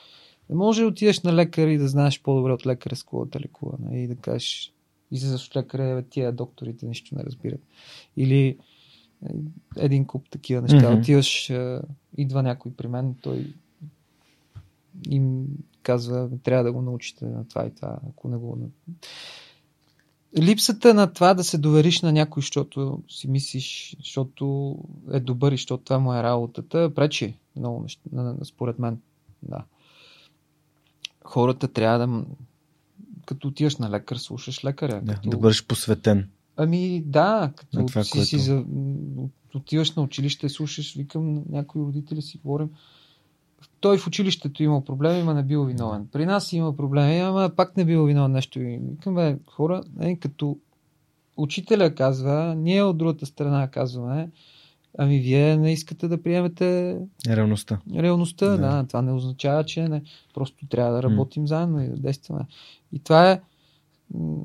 не 0.50 0.56
може 0.56 0.82
да 0.82 0.88
отидеш 0.88 1.22
на 1.22 1.34
лекар 1.34 1.68
и 1.68 1.78
да 1.78 1.88
знаеш 1.88 2.22
по-добре 2.22 2.52
от 2.52 2.66
лекаря 2.66 2.96
с 2.96 3.04
кого 3.04 3.26
да 3.26 3.40
лекува 3.40 3.78
нали, 3.80 4.00
и 4.00 4.08
да 4.08 4.16
кажеш 4.16 4.74
и 5.12 5.18
за 5.18 5.30
защо 5.30 5.60
лекаря, 5.60 6.04
тия 6.10 6.32
докторите 6.32 6.86
нищо 6.86 7.16
не 7.16 7.24
разбират. 7.24 7.62
Или 8.18 8.58
един 9.78 10.06
куп 10.06 10.30
такива 10.30 10.62
неща. 10.62 10.78
Mm-hmm. 10.78 11.00
Отиваш, 11.00 11.52
идва 12.18 12.44
някой 12.44 12.72
при 12.74 12.88
мен, 12.88 13.16
той 13.22 13.54
им 15.10 15.48
казва, 15.84 16.30
трябва 16.44 16.64
да 16.64 16.72
го 16.74 16.82
научите 16.82 17.26
на 17.26 17.48
това 17.48 17.66
и 17.66 17.76
това, 17.76 17.98
ако 18.10 18.28
не 18.28 18.38
го... 18.38 18.58
Липсата 20.40 20.94
на 20.94 21.14
това 21.14 21.34
да 21.34 21.44
се 21.44 21.58
довериш 21.58 22.02
на 22.02 22.12
някой, 22.12 22.42
защото 22.42 23.04
си 23.10 23.28
мислиш, 23.28 23.96
защото 24.00 24.78
е 25.12 25.20
добър 25.20 25.52
и 25.52 25.56
защото 25.56 25.84
това 25.84 26.00
му 26.00 26.14
е 26.14 26.24
работата, 26.24 26.94
пречи 26.96 27.38
много 27.56 27.82
неща, 27.82 28.02
според 28.44 28.80
мен. 28.80 29.02
Да. 29.44 29.64
Хората 31.24 31.68
трябва 31.68 32.08
да 32.08 32.26
като 33.26 33.48
отиваш 33.48 33.78
на 33.78 33.90
лекар, 33.90 34.16
слушаш 34.16 34.66
лекаря. 34.66 35.02
Да, 35.04 35.16
като... 35.16 35.30
да 35.30 35.38
бъдеш 35.38 35.66
посветен. 35.66 36.30
Ами 36.58 37.04
да, 37.06 37.52
като 37.56 37.86
това, 37.86 38.04
си, 38.04 38.12
което... 38.12 38.26
си 38.26 38.40
за... 38.40 38.66
отиваш 39.56 39.96
на 39.96 40.04
училище, 40.04 40.50
слушаш, 40.50 40.96
викам 40.96 41.44
някои 41.50 41.82
родители 41.82 42.22
си 42.22 42.38
говорим. 42.38 42.70
Той 43.80 43.98
в 43.98 44.08
училището 44.08 44.64
има 44.64 44.86
проблеми, 44.86 45.22
ама 45.22 45.34
не 45.34 45.44
бил 45.44 45.66
виновен. 45.66 46.08
При 46.12 46.26
нас 46.26 46.54
има 46.54 46.76
проблеми, 46.76 47.20
ама 47.20 47.52
пак 47.56 47.78
не 47.78 47.86
бил 47.86 48.06
виновен 48.06 48.32
нещо. 48.32 48.60
И 48.60 48.80
викам, 48.90 49.16
бе, 49.16 49.38
хора, 49.48 49.84
не, 49.96 50.20
като 50.20 50.58
учителя 51.38 51.96
казва, 51.96 52.56
ние 52.58 52.84
от 52.84 52.98
другата 52.98 53.26
страна 53.26 53.68
казваме, 53.68 54.30
Ами 54.98 55.20
вие 55.20 55.58
не 55.58 55.74
искате 55.74 56.08
да 56.08 56.24
приемете 56.24 56.98
реалността. 57.28 57.80
Реалността, 57.94 58.48
да. 58.48 58.58
да. 58.58 58.88
Това 58.88 59.02
не 59.02 59.12
означава, 59.12 59.64
че 59.64 59.88
не. 59.88 60.02
Просто 60.34 60.68
трябва 60.70 60.94
да 60.94 61.04
работим 61.04 61.44
mm. 61.44 61.48
заедно 61.48 61.84
и 61.84 61.88
да 61.88 61.96
действаме. 61.96 62.40
И 62.92 63.00
това 63.00 63.32
е 63.32 63.42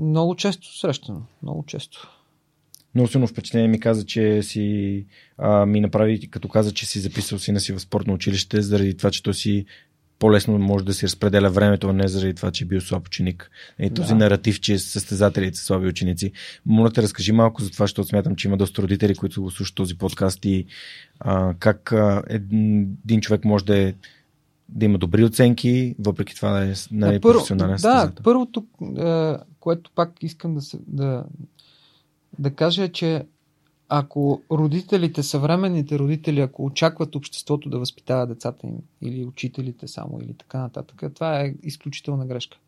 много 0.01 0.37
често 0.37 0.79
срещано. 0.79 1.23
Много 1.43 1.65
често. 1.67 2.09
Много 2.95 3.09
силно 3.09 3.27
впечатление 3.27 3.69
ми 3.69 3.81
каза, 3.81 4.07
че 4.07 4.43
си 4.43 5.07
а, 5.39 5.67
ми 5.67 5.81
направи, 5.81 6.31
като 6.31 6.49
каза, 6.49 6.75
че 6.75 6.87
си 6.87 7.01
записал 7.01 7.39
сина 7.39 7.61
си 7.61 7.73
в 7.73 7.81
спортно 7.81 8.15
училище, 8.15 8.63
заради 8.63 8.97
това, 8.97 9.11
че 9.11 9.23
той 9.23 9.35
си 9.35 9.67
по-лесно 10.19 10.59
може 10.59 10.85
да 10.85 10.95
си 10.95 11.07
разпределя 11.07 11.51
времето, 11.51 11.89
а 11.89 11.93
не 11.93 12.09
заради 12.09 12.35
това, 12.35 12.51
че 12.51 12.65
е 12.65 12.67
бил 12.67 12.81
слаб 12.81 13.07
ученик. 13.07 13.51
И 13.81 13.91
този 13.91 14.09
да. 14.09 14.15
наратив, 14.15 14.61
че 14.61 14.79
състезателите 14.79 15.59
са 15.59 15.65
слаби 15.65 15.87
ученици. 15.87 16.33
Моля 16.67 16.91
те, 16.91 17.03
разкажи 17.03 17.33
малко 17.33 17.63
за 17.63 17.71
това, 17.71 17.85
защото 17.85 18.09
смятам, 18.09 18.37
че 18.37 18.49
има 18.49 18.57
доста 18.57 18.83
родители, 18.83 19.15
които 19.15 19.43
го 19.43 19.51
слушат 19.51 19.75
този 19.75 19.99
подкаст 19.99 20.45
и 20.45 20.67
а, 21.21 21.55
как 21.59 21.93
а, 21.93 22.23
един 22.31 23.21
човек 23.21 23.45
може 23.45 23.65
да 23.65 23.77
е 23.77 23.95
да 24.69 24.85
има 24.85 24.99
добри 24.99 25.25
оценки, 25.25 25.95
въпреки 25.99 26.37
това 26.37 26.51
да 26.51 26.65
е 26.65 26.75
да, 26.91 27.21
първо, 27.21 27.45
Да, 27.83 28.13
първото, 28.25 28.67
което 29.61 29.91
пак 29.95 30.13
искам 30.23 30.55
да, 30.55 30.61
се, 30.61 30.79
да, 30.87 31.25
да 32.39 32.55
кажа 32.55 32.85
е, 32.85 32.89
че 32.89 33.27
ако 33.89 34.43
родителите, 34.51 35.23
съвременните 35.23 35.99
родители, 35.99 36.41
ако 36.41 36.65
очакват 36.65 37.15
обществото 37.15 37.71
да 37.71 37.79
възпитава 37.79 38.27
децата 38.27 38.67
им, 38.67 38.77
или 39.03 39.25
учителите 39.25 39.89
само, 39.89 40.19
или 40.23 40.35
така 40.35 40.59
нататък, 40.59 41.15
това 41.15 41.41
е 41.41 41.55
изключителна 41.63 42.27
грешка. 42.27 42.59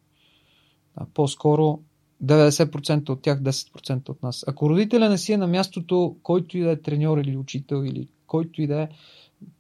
А 0.97 1.07
по-скоро 1.15 1.81
90% 2.25 3.09
от 3.09 3.23
тях, 3.23 3.41
10% 3.41 4.09
от 4.09 4.23
нас. 4.23 4.45
Ако 4.47 4.71
родителя 4.71 5.09
не 5.09 5.19
си 5.19 5.33
е 5.33 5.37
на 5.37 5.47
мястото, 5.47 6.17
който 6.23 6.59
и 6.59 6.61
да 6.61 6.71
е 6.71 6.83
треньор 6.83 7.19
или 7.19 7.37
учител, 7.37 7.85
или 7.85 8.09
който 8.27 8.63
и 8.63 8.67
да 8.67 8.83
е, 8.83 8.89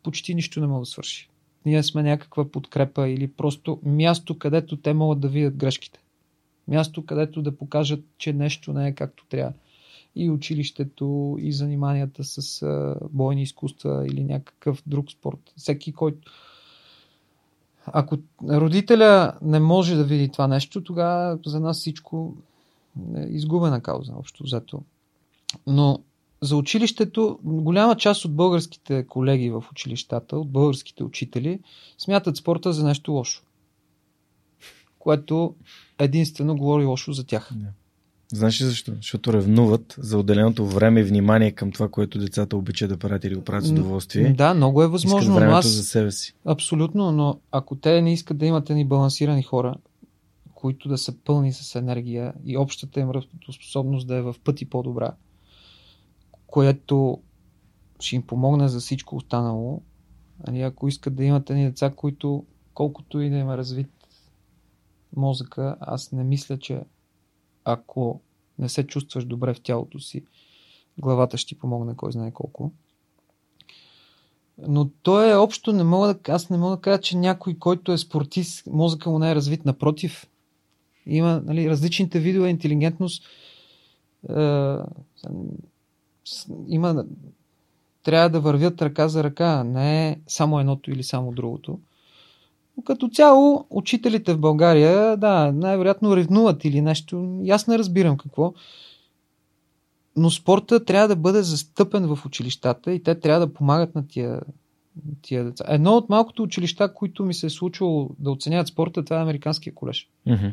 почти 0.02 0.34
нищо 0.34 0.60
не 0.60 0.66
може 0.66 0.80
да 0.80 0.86
свърши. 0.86 1.29
Ние 1.66 1.82
сме 1.82 2.02
някаква 2.02 2.50
подкрепа 2.50 3.08
или 3.08 3.32
просто 3.32 3.80
място, 3.82 4.38
където 4.38 4.76
те 4.76 4.94
могат 4.94 5.20
да 5.20 5.28
видят 5.28 5.56
грешките. 5.56 6.00
Място, 6.68 7.06
където 7.06 7.42
да 7.42 7.56
покажат, 7.56 8.04
че 8.18 8.32
нещо 8.32 8.72
не 8.72 8.88
е 8.88 8.94
както 8.94 9.26
трябва. 9.28 9.52
И 10.16 10.30
училището, 10.30 11.36
и 11.40 11.52
заниманията 11.52 12.24
с 12.24 12.66
бойни 13.10 13.42
изкуства 13.42 14.06
или 14.06 14.24
някакъв 14.24 14.82
друг 14.86 15.10
спорт. 15.10 15.52
Всеки, 15.56 15.92
който. 15.92 16.30
Ако 17.86 18.18
родителя 18.48 19.32
не 19.42 19.60
може 19.60 19.96
да 19.96 20.04
види 20.04 20.28
това 20.28 20.46
нещо, 20.46 20.84
тогава 20.84 21.38
за 21.46 21.60
нас 21.60 21.78
всичко 21.78 22.36
е 23.16 23.20
изгубена 23.20 23.80
кауза, 23.80 24.12
общо 24.16 24.44
взето. 24.44 24.82
Но 25.66 25.98
за 26.42 26.56
училището, 26.56 27.38
голяма 27.42 27.96
част 27.96 28.24
от 28.24 28.34
българските 28.34 29.06
колеги 29.06 29.50
в 29.50 29.64
училищата, 29.70 30.36
от 30.36 30.50
българските 30.50 31.04
учители, 31.04 31.60
смятат 31.98 32.36
спорта 32.36 32.72
за 32.72 32.84
нещо 32.84 33.12
лошо. 33.12 33.42
Което 34.98 35.54
единствено 35.98 36.56
говори 36.56 36.84
лошо 36.84 37.12
за 37.12 37.26
тях. 37.26 37.50
Да. 37.52 37.68
Знаеш 38.32 38.60
ли 38.60 38.64
защо? 38.64 38.92
Защото 38.96 39.32
ревнуват 39.32 39.94
за 39.98 40.18
отделеното 40.18 40.66
време 40.66 41.00
и 41.00 41.04
внимание 41.04 41.52
към 41.52 41.72
това, 41.72 41.88
което 41.88 42.18
децата 42.18 42.56
обичат 42.56 42.88
да 42.88 42.96
правят 42.96 43.24
или 43.24 43.34
го 43.34 43.44
правят 43.44 43.66
с 43.66 43.70
удоволствие. 43.70 44.32
Да, 44.32 44.54
много 44.54 44.82
е 44.82 44.88
възможно. 44.88 45.32
Искат 45.32 45.48
но 45.48 45.56
аз... 45.56 45.66
за 45.66 45.82
себе 45.82 46.10
си. 46.10 46.34
Абсолютно, 46.44 47.12
но 47.12 47.38
ако 47.52 47.76
те 47.76 48.02
не 48.02 48.12
искат 48.12 48.38
да 48.38 48.46
имат 48.46 48.68
ни 48.68 48.84
балансирани 48.84 49.42
хора, 49.42 49.74
които 50.54 50.88
да 50.88 50.98
са 50.98 51.14
пълни 51.24 51.52
с 51.52 51.74
енергия 51.74 52.32
и 52.44 52.56
общата 52.56 53.00
им 53.00 53.10
работоспособност 53.10 54.06
да 54.06 54.16
е 54.16 54.22
в 54.22 54.34
пъти 54.44 54.64
по-добра, 54.64 55.12
което 56.50 57.22
ще 58.00 58.16
им 58.16 58.22
помогне 58.22 58.68
за 58.68 58.80
всичко 58.80 59.16
останало. 59.16 59.82
Али 60.48 60.60
ако 60.60 60.88
искат 60.88 61.14
да 61.14 61.24
имат 61.24 61.50
едни 61.50 61.64
деца, 61.64 61.90
които 61.90 62.44
колкото 62.74 63.20
и 63.20 63.30
да 63.30 63.36
има 63.36 63.56
развит 63.56 63.90
мозъка, 65.16 65.76
аз 65.80 66.12
не 66.12 66.24
мисля, 66.24 66.58
че 66.58 66.80
ако 67.64 68.20
не 68.58 68.68
се 68.68 68.86
чувстваш 68.86 69.24
добре 69.24 69.54
в 69.54 69.60
тялото 69.60 70.00
си, 70.00 70.24
главата 70.98 71.36
ще 71.36 71.48
ти 71.48 71.58
помогне 71.58 71.96
кой 71.96 72.12
знае 72.12 72.30
колко. 72.30 72.72
Но 74.68 74.88
то 75.02 75.24
е 75.24 75.34
общо, 75.34 75.72
не 75.72 75.84
мога 75.84 76.14
да, 76.14 76.32
аз 76.32 76.50
не 76.50 76.58
мога 76.58 76.76
да 76.76 76.82
кажа, 76.82 77.00
че 77.00 77.16
някой, 77.16 77.58
който 77.58 77.92
е 77.92 77.98
спортист, 77.98 78.66
мозъка 78.66 79.10
му 79.10 79.18
не 79.18 79.30
е 79.30 79.34
развит. 79.34 79.64
Напротив, 79.64 80.26
има 81.06 81.42
нали, 81.44 81.70
различните 81.70 82.20
видове 82.20 82.48
интелигентност. 82.48 83.24
Е, 84.28 84.76
има, 86.68 87.04
трябва 88.02 88.28
да 88.30 88.40
вървят 88.40 88.82
ръка 88.82 89.08
за 89.08 89.24
ръка, 89.24 89.64
не 89.64 90.08
е 90.08 90.16
само 90.26 90.60
едното 90.60 90.90
или 90.90 91.02
само 91.02 91.32
другото. 91.32 91.78
Но 92.76 92.82
като 92.82 93.08
цяло, 93.08 93.66
учителите 93.70 94.34
в 94.34 94.38
България, 94.38 95.16
да, 95.16 95.52
най-вероятно 95.52 96.16
ревнуват 96.16 96.64
или 96.64 96.80
нещо. 96.80 97.40
Аз 97.50 97.66
не 97.66 97.78
разбирам 97.78 98.16
какво. 98.16 98.54
Но 100.16 100.30
спорта 100.30 100.84
трябва 100.84 101.08
да 101.08 101.16
бъде 101.16 101.42
застъпен 101.42 102.14
в 102.14 102.26
училищата 102.26 102.92
и 102.92 103.02
те 103.02 103.20
трябва 103.20 103.46
да 103.46 103.52
помагат 103.52 103.94
на 103.94 104.08
тия, 104.08 104.40
тия 105.22 105.44
деца. 105.44 105.64
Едно 105.68 105.96
от 105.96 106.08
малкото 106.08 106.42
училища, 106.42 106.94
които 106.94 107.24
ми 107.24 107.34
се 107.34 107.46
е 107.46 107.50
случило 107.50 108.10
да 108.18 108.30
оценяват 108.30 108.68
спорта, 108.68 109.04
това 109.04 109.18
е 109.18 109.22
Американския 109.22 109.74
колеж. 109.74 110.08
Mm-hmm 110.28 110.52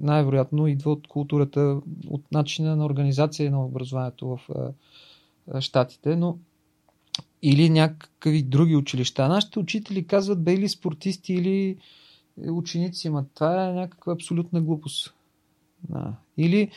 най-вероятно 0.00 0.66
идва 0.66 0.92
от 0.92 1.06
културата, 1.06 1.80
от 2.10 2.32
начина 2.32 2.76
на 2.76 2.84
организация 2.84 3.50
на 3.50 3.64
образованието 3.64 4.26
в 4.26 4.40
Штатите, 5.60 6.16
но 6.16 6.38
или 7.42 7.70
някакви 7.70 8.42
други 8.42 8.76
училища. 8.76 9.28
Нашите 9.28 9.58
учители 9.58 10.06
казват 10.06 10.42
бе 10.42 10.54
или 10.54 10.68
спортисти, 10.68 11.34
или 11.34 11.76
ученици, 12.48 13.08
ма 13.08 13.24
това 13.34 13.68
е 13.68 13.72
някаква 13.72 14.12
абсолютна 14.12 14.60
глупост. 14.60 15.14
Да. 15.88 16.12
Или 16.38 16.70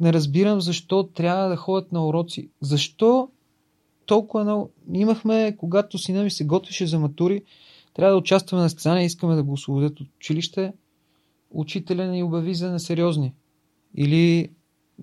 не 0.00 0.12
разбирам 0.12 0.60
защо 0.60 1.02
трябва 1.02 1.48
да 1.48 1.56
ходят 1.56 1.92
на 1.92 2.06
уроци. 2.06 2.48
Защо 2.60 3.28
толкова 4.06 4.44
много... 4.44 4.70
Имахме, 4.92 5.56
когато 5.58 5.98
сина 5.98 6.22
ми 6.22 6.30
се 6.30 6.44
готвеше 6.44 6.86
за 6.86 6.98
матури, 6.98 7.42
трябва 7.94 8.12
да 8.12 8.18
участваме 8.18 8.62
на 8.62 8.70
състезание, 8.70 9.04
искаме 9.04 9.34
да 9.34 9.42
го 9.42 9.52
освободят 9.52 10.00
от 10.00 10.08
училище 10.16 10.72
учителя 11.50 12.06
ни 12.06 12.22
обяви 12.22 12.54
за 12.54 12.72
несериозни. 12.72 13.32
Или 13.94 14.50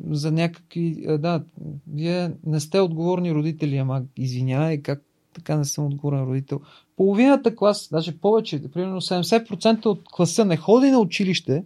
за 0.10 0.32
някакви... 0.32 1.06
Да, 1.20 1.44
вие 1.88 2.32
не 2.46 2.60
сте 2.60 2.80
отговорни 2.80 3.34
родители, 3.34 3.78
ама 3.78 4.04
извинявай, 4.18 4.82
как 4.82 5.04
така 5.34 5.58
не 5.58 5.66
съм 5.66 5.86
отговорен 5.86 6.24
родител. 6.24 6.62
Половината 6.98 7.56
клас, 7.56 7.90
даже 7.92 8.18
повече, 8.18 8.72
примерно 8.72 9.02
70% 9.02 9.86
от 9.86 10.04
класа 10.12 10.46
не 10.46 10.58
ходи 10.58 10.92
на 10.92 11.00
училище, 11.00 11.66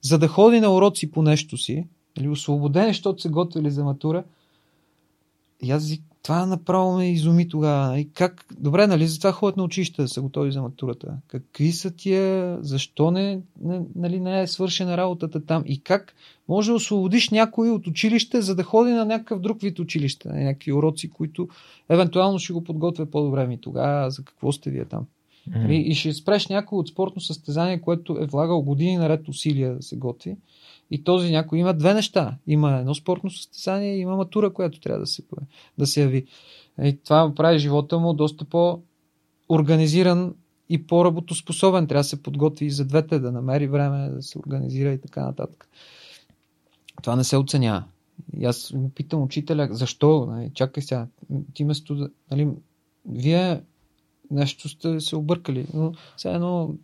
за 0.00 0.18
да 0.18 0.28
ходи 0.28 0.60
на 0.60 0.74
уроци 0.74 1.10
по 1.10 1.22
нещо 1.22 1.56
си, 1.56 1.86
или 2.18 2.28
освободени, 2.28 2.88
защото 2.88 3.22
се 3.22 3.28
готвили 3.28 3.70
за 3.70 3.84
матура. 3.84 4.24
И 5.62 5.70
аз 5.70 5.92
това 6.24 6.46
направо 6.46 6.96
ме 6.96 7.12
изуми 7.12 7.48
тогава. 7.48 8.00
И 8.00 8.10
как... 8.10 8.46
Добре, 8.58 8.86
нали, 8.86 9.06
затова 9.06 9.32
ходят 9.32 9.56
на 9.56 9.64
училище 9.64 10.02
да 10.02 10.08
са 10.08 10.22
готови 10.22 10.52
за 10.52 10.62
матурата. 10.62 11.16
Какви 11.26 11.72
са 11.72 11.90
тия... 11.90 12.58
Защо 12.60 13.10
не, 13.10 13.40
нали, 13.96 14.20
не 14.20 14.42
е 14.42 14.46
свършена 14.46 14.96
работата 14.96 15.46
там? 15.46 15.62
И 15.66 15.80
как 15.80 16.14
може 16.48 16.70
да 16.70 16.74
освободиш 16.74 17.30
някой 17.30 17.70
от 17.70 17.86
училище, 17.86 18.40
за 18.40 18.54
да 18.54 18.62
ходи 18.62 18.92
на 18.92 19.04
някакъв 19.04 19.40
друг 19.40 19.60
вид 19.60 19.78
училище, 19.78 20.28
на 20.28 20.34
някакви 20.34 20.72
уроци, 20.72 21.10
които 21.10 21.48
евентуално 21.88 22.38
ще 22.38 22.52
го 22.52 22.64
подготвя 22.64 23.06
по-добре. 23.06 23.46
Ми 23.46 23.60
тогава 23.60 24.10
за 24.10 24.24
какво 24.24 24.52
сте 24.52 24.70
вие 24.70 24.84
там? 24.84 25.06
Mm-hmm. 25.50 25.72
И 25.72 25.94
ще 25.94 26.12
спреш 26.12 26.46
някой 26.46 26.78
от 26.78 26.88
спортно 26.88 27.20
състезание, 27.20 27.80
което 27.80 28.18
е 28.20 28.26
влагал 28.26 28.62
години 28.62 28.96
наред 28.96 29.28
усилия 29.28 29.74
да 29.74 29.82
се 29.82 29.96
готви. 29.96 30.36
И 30.94 31.04
този 31.04 31.32
някой 31.32 31.58
има 31.58 31.74
две 31.74 31.94
неща. 31.94 32.36
Има 32.46 32.78
едно 32.78 32.94
спортно 32.94 33.30
състезание 33.30 33.96
и 33.96 34.00
има 34.00 34.16
матура, 34.16 34.52
която 34.52 34.80
трябва 34.80 35.00
да 35.00 35.06
се, 35.06 35.22
да 35.78 35.86
се 35.86 36.00
яви. 36.00 36.26
И 36.82 36.98
това 37.04 37.32
прави 37.34 37.58
живота 37.58 37.98
му 37.98 38.12
доста 38.12 38.44
по-организиран 38.44 40.34
и 40.68 40.86
по-работоспособен. 40.86 41.86
Трябва 41.86 42.00
да 42.00 42.04
се 42.04 42.22
подготви 42.22 42.66
и 42.66 42.70
за 42.70 42.84
двете, 42.84 43.18
да 43.18 43.32
намери 43.32 43.66
време, 43.66 44.08
да 44.08 44.22
се 44.22 44.38
организира 44.38 44.92
и 44.92 45.00
така 45.00 45.24
нататък. 45.24 45.68
Това 47.02 47.16
не 47.16 47.24
се 47.24 47.36
оценява. 47.36 47.84
И 48.38 48.44
аз 48.44 48.72
го 48.74 48.88
питам 48.88 49.22
учителя, 49.22 49.68
защо? 49.70 50.26
Нали, 50.26 50.50
чакай 50.54 50.82
сега, 50.82 51.06
ти 51.54 51.64
ме 51.64 51.74
студа, 51.74 52.10
нали, 52.30 52.48
вие 53.08 53.60
нещо 54.30 54.68
сте 54.68 55.00
се 55.00 55.16
объркали, 55.16 55.66
но 55.74 55.92
сега 56.16 56.34
едно 56.34 56.74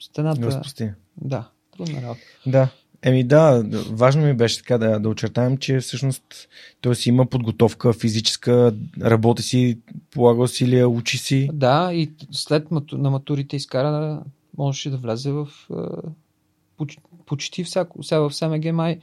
стената... 0.00 0.46
Разпусти. 0.46 0.90
Да, 1.16 1.48
трудна 1.76 2.02
работа. 2.02 2.20
Да. 2.46 2.68
Еми 3.06 3.24
да, 3.24 3.64
важно 3.90 4.22
ми 4.22 4.34
беше 4.34 4.58
така 4.58 4.78
да, 4.78 4.98
да 4.98 5.08
очертаем, 5.08 5.56
че 5.56 5.80
всъщност 5.80 6.48
той 6.80 6.96
си 6.96 7.08
има 7.08 7.26
подготовка 7.26 7.92
физическа, 7.92 8.74
работи 9.00 9.42
си, 9.42 9.78
полага 10.10 10.42
усилия, 10.42 10.88
учи 10.88 11.18
си. 11.18 11.50
Да, 11.52 11.90
и 11.92 12.12
след 12.30 12.70
на 12.92 13.10
матурите 13.10 13.56
изкара, 13.56 14.22
можеше 14.58 14.90
да 14.90 14.96
влезе 14.96 15.32
в 15.32 15.48
почти 17.26 17.64
всяко. 17.64 18.02
Сега 18.02 18.20
в 18.20 18.34
СМГ 18.34 18.72
май 18.72 18.98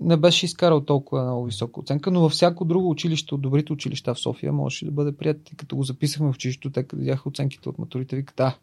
не 0.00 0.16
беше 0.16 0.46
изкарал 0.46 0.80
толкова 0.80 1.22
много 1.22 1.44
висока 1.44 1.80
оценка, 1.80 2.10
но 2.10 2.20
във 2.20 2.32
всяко 2.32 2.64
друго 2.64 2.90
училище, 2.90 3.34
от 3.34 3.42
добрите 3.42 3.72
училища 3.72 4.14
в 4.14 4.20
София, 4.20 4.52
можеше 4.52 4.84
да 4.84 4.90
бъде 4.90 5.12
прият. 5.12 5.50
И 5.52 5.56
като 5.56 5.76
го 5.76 5.82
записахме 5.82 6.32
в 6.32 6.34
училището, 6.34 6.70
те 6.70 6.82
като 6.82 6.96
видяха 6.96 7.28
оценките 7.28 7.68
от 7.68 7.78
матурите, 7.78 8.16
викат, 8.16 8.36
да, 8.36 8.56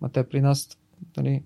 ма 0.00 0.08
те 0.08 0.28
при 0.28 0.40
нас, 0.40 0.68
нали, 1.16 1.42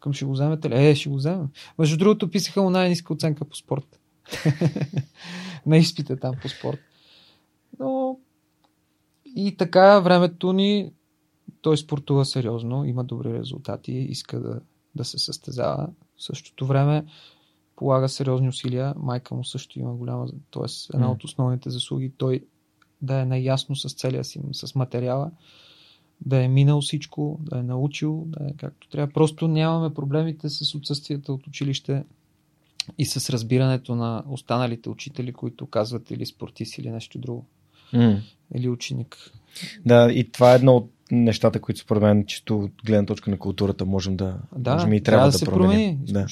към 0.00 0.12
ще 0.12 0.24
го 0.24 0.32
вземете 0.32 0.70
ли? 0.70 0.86
Е, 0.86 0.94
ще 0.94 1.08
го 1.08 1.16
вземем. 1.16 1.48
Между 1.78 1.96
другото, 1.96 2.30
писаха 2.30 2.62
му 2.62 2.70
най-ниска 2.70 3.12
оценка 3.12 3.44
по 3.44 3.56
спорт. 3.56 4.00
На 5.66 5.76
изпита 5.76 6.16
там 6.16 6.34
по 6.42 6.48
спорт. 6.48 6.78
Но 7.80 8.18
и 9.36 9.56
така 9.56 10.00
времето 10.00 10.52
ни 10.52 10.92
той 11.60 11.76
спортува 11.76 12.24
сериозно, 12.24 12.84
има 12.84 13.04
добри 13.04 13.32
резултати, 13.32 13.92
иска 13.92 14.40
да, 14.40 14.60
да 14.94 15.04
се 15.04 15.18
състезава. 15.18 15.88
В 16.16 16.22
същото 16.24 16.66
време 16.66 17.04
полага 17.76 18.08
сериозни 18.08 18.48
усилия. 18.48 18.94
Майка 18.96 19.34
му 19.34 19.44
също 19.44 19.78
има 19.78 19.94
голяма, 19.94 20.26
т.е. 20.50 20.94
една 20.94 21.10
от 21.10 21.24
основните 21.24 21.70
заслуги, 21.70 22.12
той 22.16 22.44
да 23.02 23.20
е 23.20 23.24
наясно 23.24 23.76
с 23.76 23.94
целия 23.94 24.24
си, 24.24 24.40
с 24.52 24.74
материала 24.74 25.30
да 26.26 26.44
е 26.44 26.48
минал 26.48 26.80
всичко, 26.80 27.40
да 27.42 27.58
е 27.58 27.62
научил, 27.62 28.24
да 28.26 28.44
е 28.48 28.52
както 28.56 28.88
трябва. 28.88 29.12
Просто 29.12 29.48
нямаме 29.48 29.94
проблемите 29.94 30.48
с 30.48 30.74
отсъствията 30.74 31.32
от 31.32 31.46
училище 31.46 32.04
и 32.98 33.06
с 33.06 33.30
разбирането 33.30 33.94
на 33.94 34.22
останалите 34.28 34.88
учители, 34.88 35.32
които 35.32 35.66
казват 35.66 36.10
или 36.10 36.26
спортист 36.26 36.78
или 36.78 36.90
нещо 36.90 37.18
друго. 37.18 37.46
Mm. 37.92 38.20
Или 38.54 38.68
ученик. 38.68 39.16
Да, 39.86 40.12
и 40.12 40.30
това 40.30 40.52
е 40.52 40.56
едно 40.56 40.76
от 40.76 40.90
нещата, 41.10 41.60
които 41.60 41.80
според 41.80 42.02
мен 42.02 42.26
чисто 42.26 42.58
от 42.58 42.72
гледна 42.86 43.06
точка 43.06 43.30
на 43.30 43.38
културата 43.38 43.86
можем 43.86 44.16
да, 44.16 44.38
Да, 44.56 44.74
можем 44.74 44.92
и 44.92 45.02
трябва, 45.02 45.26
да, 45.26 45.32
да, 45.32 45.38
се 45.38 45.44
промени. 45.44 45.98
Да. 46.02 46.26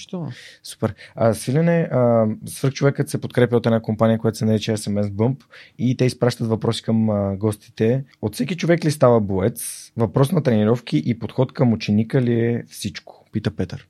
Супер. 0.62 0.94
А, 1.14 1.34
Свилене, 1.34 1.80
а, 1.92 2.26
свърхчовекът 2.46 3.08
се 3.08 3.20
подкрепя 3.20 3.56
от 3.56 3.66
една 3.66 3.80
компания, 3.80 4.18
която 4.18 4.38
се 4.38 4.44
нарича 4.44 4.72
SMS 4.72 5.10
Bump 5.10 5.44
и 5.78 5.96
те 5.96 6.04
изпращат 6.04 6.46
въпроси 6.46 6.82
към 6.82 7.10
а, 7.10 7.36
гостите. 7.36 8.04
От 8.22 8.34
всеки 8.34 8.56
човек 8.56 8.84
ли 8.84 8.90
става 8.90 9.20
боец? 9.20 9.90
Въпрос 9.96 10.32
на 10.32 10.42
тренировки 10.42 11.02
и 11.06 11.18
подход 11.18 11.52
към 11.52 11.72
ученика 11.72 12.22
ли 12.22 12.40
е 12.40 12.64
всичко? 12.68 13.24
Пита 13.32 13.50
Петър. 13.50 13.88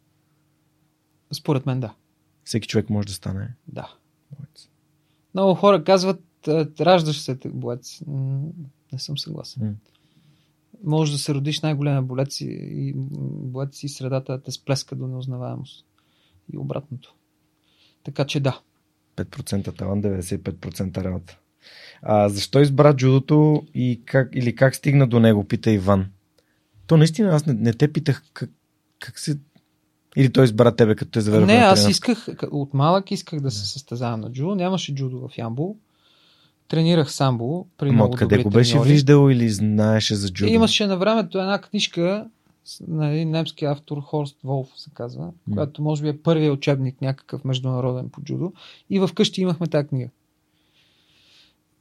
Според 1.33 1.67
мен 1.67 1.81
да. 1.81 1.95
Всеки 2.45 2.69
човек 2.69 2.91
може 2.91 3.07
да 3.07 3.13
стане 3.15 3.49
Да. 3.69 3.95
боец. 4.39 4.69
Много 5.35 5.55
хора 5.55 5.85
казват, 5.85 6.23
раждаш 6.81 7.21
се 7.21 7.39
боец. 7.47 8.01
Не 8.93 8.99
съм 8.99 9.19
съгласен. 9.19 9.67
М. 9.67 9.73
Може 10.85 11.13
да 11.13 11.19
се 11.19 11.35
родиш 11.35 11.61
най-големия 11.61 12.03
болец 12.03 12.41
и, 12.41 12.45
и 12.73 12.93
боец 12.97 13.83
и 13.83 13.89
средата 13.89 14.33
да 14.33 14.43
те 14.43 14.53
сплеска 14.53 14.97
до 14.97 15.07
неузнаваемост. 15.07 15.87
И 16.53 16.59
обратното. 16.59 17.15
Така 18.05 18.25
че 18.25 18.41
да. 18.41 18.61
5% 19.17 19.79
талант, 19.79 20.05
95% 20.05 21.05
работа. 21.05 21.39
А, 22.03 22.29
защо 22.29 22.61
избра 22.61 22.97
джудото 22.97 23.63
и 23.75 24.03
как, 24.05 24.29
или 24.35 24.55
как 24.55 24.75
стигна 24.75 25.07
до 25.07 25.21
него, 25.21 25.45
пита 25.45 25.71
Иван. 25.71 26.07
То 26.87 26.97
наистина 26.97 27.35
аз 27.35 27.47
не, 27.47 27.55
не 27.55 27.73
те 27.73 27.93
питах 27.93 28.23
как, 28.33 28.51
как 28.99 29.19
се... 29.19 29.39
Или 30.17 30.33
той 30.33 30.45
избра 30.45 30.77
тебе, 30.77 30.95
като 30.95 31.11
те 31.11 31.21
заведе 31.21 31.47
Не, 31.47 31.53
аз 31.53 31.89
исках, 31.89 32.29
от 32.51 32.75
малък 32.75 33.11
исках 33.11 33.41
да 33.41 33.51
се 33.51 33.67
състезавам 33.67 34.21
на 34.21 34.33
джудо. 34.33 34.55
Нямаше 34.55 34.95
джудо 34.95 35.29
в 35.29 35.39
Ямбул. 35.39 35.77
Тренирах 36.69 37.13
самбо 37.13 37.67
при 37.77 37.91
много 37.91 38.13
откъде 38.13 38.37
добри 38.37 38.43
го 38.45 38.51
беше 38.51 38.73
треньори. 38.73 38.89
виждал 38.89 39.31
или 39.31 39.51
знаеше 39.51 40.15
за 40.15 40.33
джудо? 40.33 40.51
И 40.51 40.55
имаше 40.55 40.87
на 40.87 40.97
времето 40.97 41.39
една 41.39 41.61
книжка 41.61 42.29
на 42.89 43.09
един 43.09 43.31
немски 43.31 43.65
автор, 43.65 44.01
Хорст 44.01 44.37
Волф 44.45 44.69
се 44.77 44.91
казва, 44.95 45.25
М. 45.25 45.33
която 45.55 45.83
може 45.83 46.03
би 46.03 46.09
е 46.09 46.23
първият 46.23 46.57
учебник 46.57 47.01
някакъв 47.01 47.45
международен 47.45 48.09
по 48.09 48.23
джудо. 48.23 48.53
И 48.91 49.07
вкъщи 49.07 49.41
имахме 49.41 49.67
тази 49.67 49.89
книга. 49.89 50.09